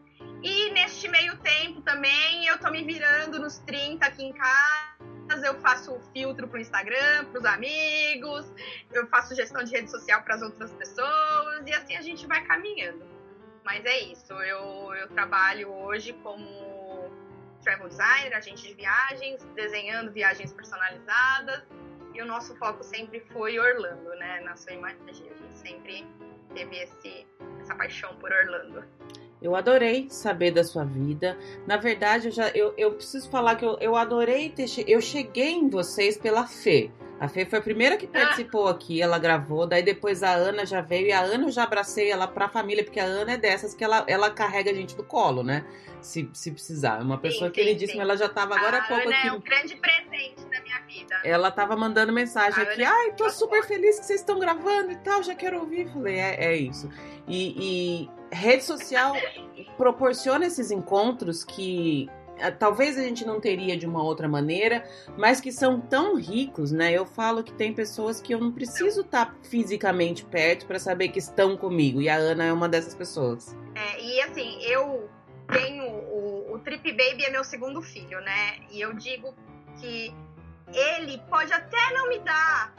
E 0.44 0.72
neste 0.72 1.07
meio 1.07 1.38
tempo 1.40 1.82
também 1.82 2.48
eu 2.48 2.57
tô 2.60 2.69
me 2.69 2.84
virando 2.84 3.40
nos 3.40 3.60
30 3.60 4.06
aqui 4.06 4.23
em 4.23 4.34
casa. 4.34 5.48
Eu 5.48 5.60
faço 5.60 5.99
filtro 6.14 6.48
pro 6.48 6.60
Instagram, 6.60 7.26
pros 7.32 7.44
amigos, 7.45 8.45
eu 8.91 9.07
faço 9.07 9.36
gestão 9.36 9.64
de 9.64 9.72
rede 9.72 9.90
social 9.90 10.22
para 10.22 10.36
as 10.36 10.41
outras 10.44 10.72
pessoas 10.73 11.65
e 11.65 11.73
assim 11.73 11.95
a 11.95 12.02
gente 12.02 12.27
vai 12.27 12.45
caminhando. 12.45 13.03
Mas 13.64 13.84
é 13.86 13.99
isso, 14.02 14.32
eu, 14.34 14.94
eu 14.94 15.07
trabalho 15.10 15.73
hoje 15.73 16.14
como 16.22 16.45
travel 17.64 17.90
designer, 17.90 18.36
agente 18.36 18.68
de 18.68 18.73
viagens, 18.76 19.44
desenhando 19.56 20.11
viagens 20.11 20.53
personalizadas. 20.53 21.64
E 22.16 22.22
o 22.22 22.26
nosso 22.26 22.56
foco 22.56 22.82
sempre 22.82 23.20
foi 23.20 23.60
Orlando, 23.60 24.10
né? 24.18 24.40
Na 24.40 24.56
sua 24.56 24.72
imagem, 24.72 24.98
a 25.10 25.12
gente 25.12 25.54
sempre 25.54 26.08
teve 26.54 26.78
esse, 26.78 27.28
essa 27.60 27.76
paixão 27.76 28.16
por 28.16 28.32
Orlando. 28.32 28.86
Eu 29.42 29.54
adorei 29.54 30.10
saber 30.10 30.52
da 30.52 30.64
sua 30.64 30.86
vida. 30.86 31.38
Na 31.68 31.76
verdade, 31.76 32.30
eu 32.30 32.32
já 32.32 32.48
eu, 32.52 32.74
eu 32.78 32.94
preciso 32.94 33.30
falar 33.30 33.58
que 33.58 33.66
eu, 33.66 33.78
eu 33.82 33.98
adorei 33.98 34.50
ter 34.50 34.66
eu 34.88 35.02
cheguei 35.02 35.52
em 35.52 35.70
vocês 35.70 36.18
pela 36.18 36.48
Fê. 36.48 36.90
A 37.20 37.30
Fê 37.30 37.46
foi 37.46 37.60
a 37.60 37.62
primeira 37.62 37.96
que 37.96 38.08
participou 38.08 38.68
aqui, 38.68 39.02
ela 39.02 39.18
gravou, 39.18 39.66
daí 39.66 39.82
depois 39.82 40.22
a 40.22 40.34
Ana 40.34 40.66
já 40.66 40.82
veio 40.82 41.08
e 41.08 41.12
a 41.14 41.22
Ana 41.22 41.46
eu 41.46 41.52
já 41.52 41.64
abracei 41.64 42.12
ela 42.12 42.28
pra 42.28 42.50
família, 42.50 42.84
porque 42.84 43.00
a 43.00 43.06
Ana 43.06 43.34
é 43.34 43.38
dessas 43.38 43.74
que 43.74 43.84
ela, 43.84 44.04
ela 44.08 44.30
carrega 44.30 44.72
a 44.72 44.74
gente 44.74 44.98
do 44.98 45.04
colo, 45.04 45.42
né? 45.42 45.66
Se, 46.02 46.30
se 46.34 46.52
precisar. 46.52 47.02
Uma 47.02 47.18
pessoa 47.18 47.50
sim, 47.50 47.54
queridíssima, 47.54 47.94
sim. 47.94 48.02
ela 48.02 48.18
já 48.18 48.28
tava 48.28 48.56
agora 48.56 48.78
a 48.78 48.80
há 48.82 48.88
pouco 48.88 49.08
Ana 49.08 49.18
aqui. 49.18 49.28
é 49.28 49.32
um 49.32 49.40
grande 49.40 49.76
presente 49.78 50.46
na 50.52 50.62
minha 50.62 50.82
vida. 50.82 51.16
Ela 51.24 51.50
tava 51.52 51.76
mandando 51.76 52.12
mensagem 52.12 52.60
a 52.60 52.64
aqui, 52.64 52.84
Ana... 52.84 52.94
ai, 52.94 53.14
tô 53.14 53.30
super 53.30 53.64
feliz 53.64 53.98
que 53.98 54.06
vocês 54.06 54.20
estão 54.20 54.38
gravando 54.38 54.92
e 54.92 54.98
tal, 54.98 55.24
já 55.24 55.34
quero 55.34 55.60
ouvir. 55.60 55.88
Falei, 55.94 56.18
é, 56.18 56.46
é 56.46 56.56
isso. 56.56 56.90
E, 57.28 58.04
e 58.04 58.36
rede 58.36 58.64
social 58.64 59.14
proporciona 59.78 60.46
esses 60.46 60.70
encontros 60.70 61.44
que 61.44 62.10
talvez 62.60 62.98
a 62.98 63.02
gente 63.02 63.26
não 63.26 63.40
teria 63.40 63.78
de 63.78 63.86
uma 63.86 64.03
outra 64.03 64.28
maneira, 64.28 64.88
mas 65.18 65.40
que 65.40 65.52
são 65.52 65.80
tão 65.80 66.16
ricos, 66.16 66.72
né? 66.72 66.91
Eu 66.91 67.06
falo 67.06 67.44
que 67.44 67.53
tem 67.53 67.74
pessoas 67.74 68.22
que 68.22 68.34
eu 68.34 68.40
não 68.40 68.52
preciso 68.52 69.02
estar 69.02 69.36
fisicamente 69.44 70.26
perto 70.26 70.66
para 70.66 70.80
saber 70.80 71.10
que 71.10 71.20
estão 71.20 71.56
comigo, 71.57 72.02
e 72.02 72.10
a 72.10 72.16
Ana 72.16 72.45
é 72.45 72.53
uma 72.53 72.68
dessas 72.70 72.94
pessoas. 72.95 73.56
É, 73.76 74.02
e 74.02 74.22
assim, 74.22 74.62
eu 74.64 75.10
tenho 75.52 75.84
o, 75.86 76.53
o 76.53 76.60
Trip 76.60 76.91
Baby 76.91 77.26
é 77.26 77.30
meu 77.30 77.44
segundo 77.44 77.82
filho, 77.82 78.20
né? 78.22 78.60
E 78.72 78.82
eu 78.82 78.94
digo 78.94 79.34
que 79.80 80.14
ele 80.74 81.22
pode 81.30 81.53
até 81.53 81.94
não 81.94 82.10
me 82.10 82.20
dar 82.20 82.74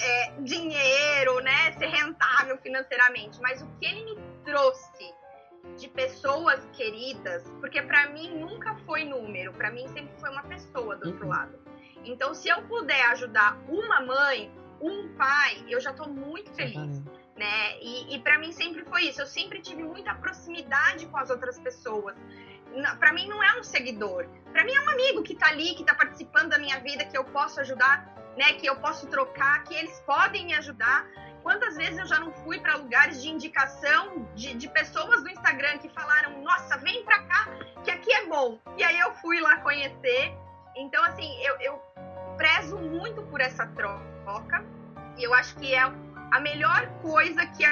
é, 0.00 0.32
dinheiro, 0.40 1.40
né? 1.40 1.72
Ser 1.78 1.88
rentável 1.88 2.58
financeiramente, 2.58 3.40
mas 3.40 3.62
o 3.62 3.66
que 3.78 3.86
ele 3.86 4.04
me 4.04 4.18
trouxe 4.44 5.14
de 5.76 5.88
pessoas 5.88 6.64
queridas, 6.72 7.42
porque 7.60 7.82
para 7.82 8.10
mim 8.10 8.38
nunca 8.38 8.74
foi 8.86 9.04
número, 9.04 9.52
para 9.52 9.70
mim 9.70 9.86
sempre 9.88 10.14
foi 10.20 10.30
uma 10.30 10.42
pessoa 10.42 10.96
do 10.96 11.08
outro 11.08 11.24
uhum. 11.24 11.30
lado. 11.30 11.58
Então, 12.04 12.34
se 12.34 12.48
eu 12.48 12.62
puder 12.62 13.02
ajudar 13.12 13.58
uma 13.68 14.00
mãe, 14.00 14.52
um 14.80 15.08
pai, 15.16 15.64
eu 15.68 15.80
já 15.80 15.92
tô 15.92 16.06
muito 16.06 16.52
feliz, 16.52 17.02
né? 17.36 17.78
E, 17.80 18.14
e 18.14 18.18
para 18.20 18.38
mim 18.38 18.52
sempre 18.52 18.84
foi 18.84 19.04
isso. 19.04 19.20
Eu 19.22 19.26
sempre 19.26 19.60
tive 19.60 19.82
muita 19.82 20.14
proximidade 20.14 21.06
com 21.06 21.16
as 21.16 21.30
outras 21.30 21.58
pessoas. 21.58 22.14
Para 22.98 23.12
mim 23.12 23.26
não 23.28 23.42
é 23.42 23.58
um 23.58 23.62
seguidor, 23.62 24.28
para 24.52 24.64
mim 24.64 24.72
é 24.72 24.80
um 24.80 24.88
amigo 24.88 25.22
que 25.22 25.34
tá 25.34 25.48
ali, 25.48 25.74
que 25.74 25.84
tá 25.84 25.94
participando 25.94 26.50
da 26.50 26.58
minha 26.58 26.78
vida, 26.80 27.04
que 27.04 27.16
eu 27.16 27.24
posso 27.24 27.60
ajudar, 27.60 28.12
né? 28.36 28.54
Que 28.54 28.66
eu 28.66 28.76
posso 28.76 29.06
trocar, 29.06 29.62
que 29.64 29.74
eles 29.74 29.98
podem 30.00 30.44
me 30.44 30.54
ajudar. 30.54 31.08
Quantas 31.44 31.76
vezes 31.76 31.98
eu 31.98 32.06
já 32.06 32.18
não 32.18 32.32
fui 32.32 32.58
para 32.58 32.76
lugares 32.76 33.22
de 33.22 33.28
indicação 33.28 34.26
de, 34.34 34.54
de, 34.54 34.66
pessoas 34.66 35.22
do 35.22 35.28
Instagram 35.28 35.76
que 35.76 35.90
falaram: 35.90 36.42
Nossa, 36.42 36.78
vem 36.78 37.04
para 37.04 37.22
cá, 37.24 37.48
que 37.84 37.90
aqui 37.90 38.10
é 38.12 38.26
bom. 38.26 38.58
E 38.78 38.82
aí 38.82 38.98
eu 38.98 39.12
fui 39.16 39.38
lá 39.40 39.58
conhecer. 39.58 40.34
Então, 40.74 41.04
assim, 41.04 41.30
eu, 41.42 41.60
eu 41.60 41.82
prezo 42.38 42.78
muito 42.78 43.22
por 43.24 43.42
essa 43.42 43.66
troca. 43.66 44.64
E 45.18 45.22
eu 45.22 45.34
acho 45.34 45.54
que 45.56 45.74
é 45.74 45.82
a 45.82 46.40
melhor 46.40 46.88
coisa 47.02 47.44
que 47.46 47.62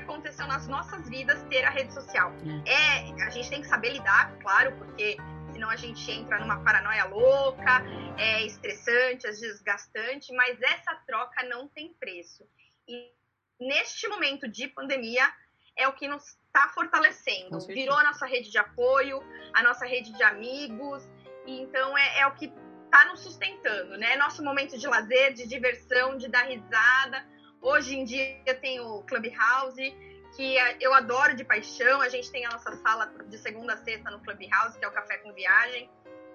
aconteceu 0.00 0.46
nas 0.46 0.68
nossas 0.68 1.08
vidas 1.08 1.42
ter 1.50 1.64
a 1.64 1.70
rede 1.70 1.92
social. 1.92 2.32
É, 2.64 3.24
a 3.24 3.30
gente 3.30 3.50
tem 3.50 3.60
que 3.60 3.66
saber 3.66 3.90
lidar, 3.90 4.32
claro, 4.40 4.70
porque 4.78 5.16
senão 5.52 5.68
a 5.68 5.76
gente 5.76 6.08
entra 6.12 6.38
numa 6.38 6.62
paranoia 6.62 7.04
louca, 7.06 7.82
é 8.16 8.46
estressante, 8.46 9.26
é 9.26 9.30
desgastante, 9.30 10.32
mas 10.32 10.62
essa 10.62 10.94
troca 11.06 11.42
não 11.42 11.66
tem 11.66 11.92
preço. 11.94 12.46
E 12.88 13.12
neste 13.60 14.08
momento 14.08 14.46
de 14.48 14.68
pandemia, 14.68 15.28
é 15.76 15.86
o 15.86 15.92
que 15.92 16.08
nos 16.08 16.24
está 16.24 16.68
fortalecendo. 16.70 17.58
Virou 17.66 17.96
a 17.96 18.04
nossa 18.04 18.26
rede 18.26 18.50
de 18.50 18.58
apoio, 18.58 19.22
a 19.54 19.62
nossa 19.62 19.84
rede 19.84 20.12
de 20.12 20.22
amigos, 20.22 21.02
e 21.46 21.60
então 21.60 21.96
é, 21.96 22.20
é 22.20 22.26
o 22.26 22.34
que 22.34 22.52
está 22.84 23.04
nos 23.06 23.20
sustentando, 23.20 23.96
né? 23.98 24.16
Nosso 24.16 24.42
momento 24.42 24.78
de 24.78 24.86
lazer, 24.86 25.34
de 25.34 25.46
diversão, 25.46 26.16
de 26.16 26.28
dar 26.28 26.44
risada. 26.44 27.26
Hoje 27.60 27.96
em 27.96 28.04
dia 28.04 28.54
tem 28.60 28.80
o 28.80 29.02
Clubhouse, 29.02 29.94
que 30.34 30.56
eu 30.80 30.94
adoro 30.94 31.34
de 31.34 31.44
paixão. 31.44 32.00
A 32.00 32.08
gente 32.08 32.30
tem 32.30 32.46
a 32.46 32.50
nossa 32.50 32.74
sala 32.76 33.06
de 33.28 33.38
segunda 33.38 33.74
a 33.74 33.76
sexta 33.76 34.10
no 34.10 34.20
Clubhouse, 34.20 34.78
que 34.78 34.84
é 34.84 34.88
o 34.88 34.92
Café 34.92 35.18
com 35.18 35.32
Viagem. 35.32 35.90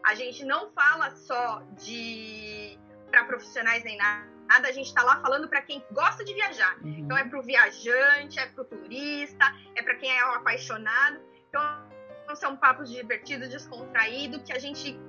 A 0.05 0.13
gente 0.13 0.45
não 0.45 0.71
fala 0.71 1.15
só 1.15 1.61
de 1.77 2.77
para 3.09 3.25
profissionais 3.25 3.83
nem 3.83 3.97
nada 3.97 4.40
nada, 4.51 4.67
a 4.67 4.71
gente 4.71 4.87
está 4.87 5.01
lá 5.03 5.21
falando 5.21 5.47
para 5.47 5.61
quem 5.61 5.83
gosta 5.91 6.25
de 6.25 6.33
viajar. 6.33 6.77
Uhum. 6.81 6.99
Então 6.99 7.17
é 7.17 7.23
para 7.23 7.39
o 7.39 7.43
viajante, 7.43 8.39
é 8.39 8.45
para 8.47 8.61
o 8.61 8.65
turista, 8.65 9.45
é 9.75 9.81
para 9.81 9.95
quem 9.95 10.11
é 10.11 10.25
um 10.25 10.33
apaixonado. 10.33 11.19
Então 11.47 12.35
são 12.35 12.55
papos 12.55 12.89
divertidos, 12.89 13.49
descontraídos, 13.49 14.43
que 14.43 14.53
a 14.53 14.59
gente 14.59 14.99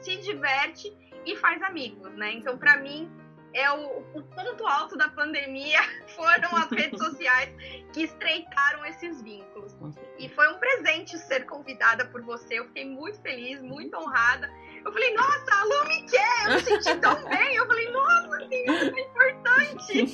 se 0.00 0.16
diverte 0.16 0.92
e 1.24 1.36
faz 1.36 1.62
amigos, 1.62 2.12
né? 2.14 2.32
Então 2.32 2.56
para 2.58 2.76
mim 2.78 3.10
é 3.54 3.70
o, 3.70 3.98
o, 4.14 4.22
ponto 4.22 4.66
alto 4.66 4.96
da 4.96 5.08
pandemia 5.10 5.80
foram 6.16 6.56
as 6.56 6.70
redes 6.70 6.98
sociais 7.02 7.54
que 7.92 8.04
estreitaram 8.04 8.84
esses 8.86 9.20
vínculos. 9.22 9.74
E 10.18 10.28
foi 10.28 10.48
um 10.48 10.58
presente 10.58 11.18
ser 11.18 11.44
convidada 11.46 12.06
por 12.06 12.22
você. 12.22 12.58
Eu 12.58 12.66
fiquei 12.66 12.88
muito 12.88 13.20
feliz, 13.20 13.60
muito 13.60 13.96
honrada. 13.96 14.50
Eu 14.84 14.92
falei, 14.92 15.14
nossa, 15.14 15.54
a 15.54 15.64
Lu 15.64 15.88
me 15.88 16.02
quer, 16.08 16.46
eu 16.46 16.54
me 16.54 16.60
senti 16.60 16.94
tão 17.00 17.14
bem. 17.28 17.54
Eu 17.54 17.66
falei, 17.66 17.90
nossa, 17.90 18.36
assim, 18.36 18.64
isso 18.64 18.94
é 18.96 19.00
importante. 19.00 20.06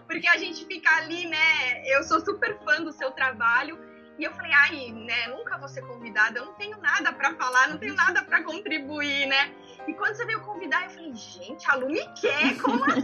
Porque 0.06 0.28
a 0.28 0.36
gente 0.36 0.64
fica 0.66 0.94
ali, 0.96 1.26
né? 1.26 1.82
Eu 1.86 2.02
sou 2.02 2.20
super 2.20 2.58
fã 2.64 2.82
do 2.82 2.92
seu 2.92 3.10
trabalho. 3.12 3.78
E 4.18 4.24
eu 4.24 4.32
falei, 4.32 4.52
ai, 4.52 4.92
né, 4.92 5.28
nunca 5.28 5.56
vou 5.56 5.66
ser 5.66 5.80
convidada, 5.80 6.38
eu 6.38 6.44
não 6.44 6.52
tenho 6.52 6.76
nada 6.76 7.10
para 7.10 7.34
falar, 7.36 7.68
não 7.68 7.78
tenho 7.78 7.94
nada 7.94 8.22
para 8.22 8.42
contribuir, 8.42 9.24
né? 9.24 9.50
E 9.90 9.94
quando 9.94 10.14
você 10.14 10.24
veio 10.24 10.40
convidar, 10.42 10.84
eu 10.84 10.90
falei, 10.90 11.14
gente, 11.14 11.68
a 11.68 11.74
Lu 11.74 11.88
me 11.88 12.06
quer, 12.14 12.56
como 12.62 12.84
assim? 12.84 13.02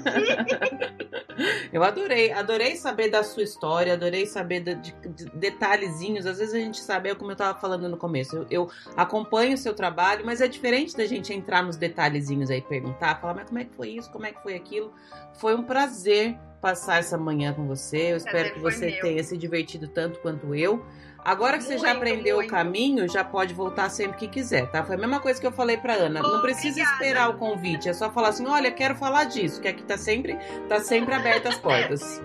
eu 1.72 1.82
adorei, 1.82 2.30
adorei 2.32 2.76
saber 2.76 3.10
da 3.10 3.24
sua 3.24 3.42
história, 3.42 3.94
adorei 3.94 4.24
saber 4.24 4.60
de, 4.60 4.74
de, 4.76 4.92
de 5.08 5.24
detalhezinhos. 5.30 6.26
Às 6.26 6.38
vezes 6.38 6.54
a 6.54 6.58
gente 6.58 6.78
sabe, 6.78 7.08
é 7.08 7.14
como 7.16 7.32
eu 7.32 7.34
estava 7.34 7.58
falando 7.58 7.88
no 7.88 7.96
começo, 7.96 8.36
eu, 8.36 8.46
eu, 8.48 8.70
acompanho 8.96 9.54
o 9.54 9.58
seu 9.58 9.74
trabalho, 9.74 10.24
mas 10.24 10.40
é 10.40 10.46
diferente 10.46 10.96
da 10.96 11.04
gente 11.06 11.32
entrar 11.32 11.60
nos 11.64 11.76
detalhezinhos 11.76 12.52
aí, 12.52 12.62
perguntar, 12.62 13.20
falar, 13.20 13.34
mas 13.34 13.48
como 13.48 13.58
é 13.58 13.64
que 13.64 13.74
foi 13.74 13.88
isso, 13.88 14.12
como 14.12 14.24
é 14.24 14.32
que 14.32 14.40
foi 14.40 14.54
aquilo. 14.54 14.94
Foi 15.34 15.56
um 15.56 15.64
prazer 15.64 16.38
passar 16.60 17.00
essa 17.00 17.18
manhã 17.18 17.52
com 17.52 17.66
você. 17.66 18.12
Eu 18.12 18.16
espero 18.16 18.54
que 18.54 18.60
você 18.60 18.86
meu. 18.92 19.00
tenha 19.00 19.24
se 19.24 19.36
divertido 19.36 19.88
tanto 19.88 20.20
quanto 20.20 20.54
eu. 20.54 20.86
Agora 21.26 21.58
que 21.58 21.64
muito, 21.64 21.80
você 21.80 21.84
já 21.84 21.92
aprendeu 21.92 22.36
muito. 22.36 22.46
o 22.46 22.50
caminho, 22.50 23.08
já 23.08 23.24
pode 23.24 23.52
voltar 23.52 23.90
sempre 23.90 24.16
que 24.16 24.28
quiser, 24.28 24.70
tá? 24.70 24.84
Foi 24.84 24.94
a 24.94 24.98
mesma 24.98 25.18
coisa 25.18 25.40
que 25.40 25.46
eu 25.46 25.50
falei 25.50 25.76
pra 25.76 25.94
Ana. 25.94 26.20
Oh, 26.24 26.28
não 26.34 26.40
precisa 26.40 26.80
obrigada. 26.80 26.94
esperar 26.94 27.30
o 27.30 27.34
convite, 27.34 27.88
é 27.88 27.92
só 27.92 28.08
falar 28.12 28.28
assim: 28.28 28.46
olha, 28.46 28.70
quero 28.70 28.94
falar 28.94 29.24
disso, 29.24 29.60
que 29.60 29.66
aqui 29.66 29.82
tá 29.82 29.98
sempre, 29.98 30.38
tá 30.68 30.78
sempre 30.78 31.12
abertas 31.16 31.54
as 31.54 31.60
portas. 31.60 32.22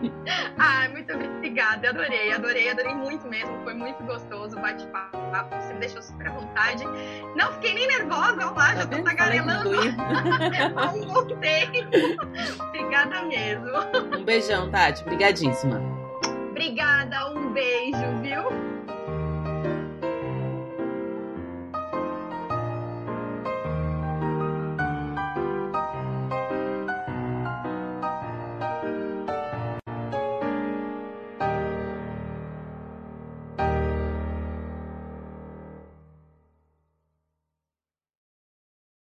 ah, 0.58 0.88
muito 0.88 1.12
obrigada, 1.12 1.90
adorei, 1.90 2.32
adorei, 2.32 2.70
adorei 2.70 2.94
muito 2.94 3.28
mesmo. 3.28 3.62
Foi 3.64 3.74
muito 3.74 4.02
gostoso 4.04 4.56
o 4.56 4.60
bate-papo. 4.62 5.18
Você 5.60 5.74
me 5.74 5.80
deixou 5.80 6.00
super 6.00 6.28
à 6.28 6.32
vontade. 6.32 6.84
Não 7.36 7.52
fiquei 7.52 7.74
nem 7.74 7.86
nervosa, 7.86 8.34
vamos 8.36 8.56
lá, 8.56 8.68
tá 8.68 8.76
já 8.76 8.86
tô 8.86 9.02
tagarelando 9.02 9.70
há 10.74 10.90
um 10.90 11.04
bom 11.04 11.26
tempo. 11.38 12.62
obrigada 12.64 13.22
mesmo. 13.24 13.68
Um 14.18 14.24
beijão, 14.24 14.70
Tati. 14.70 15.02
Obrigadíssima. 15.02 15.97
Obrigada, 16.58 17.30
um 17.30 17.52
beijo, 17.52 18.20
viu? 18.20 18.67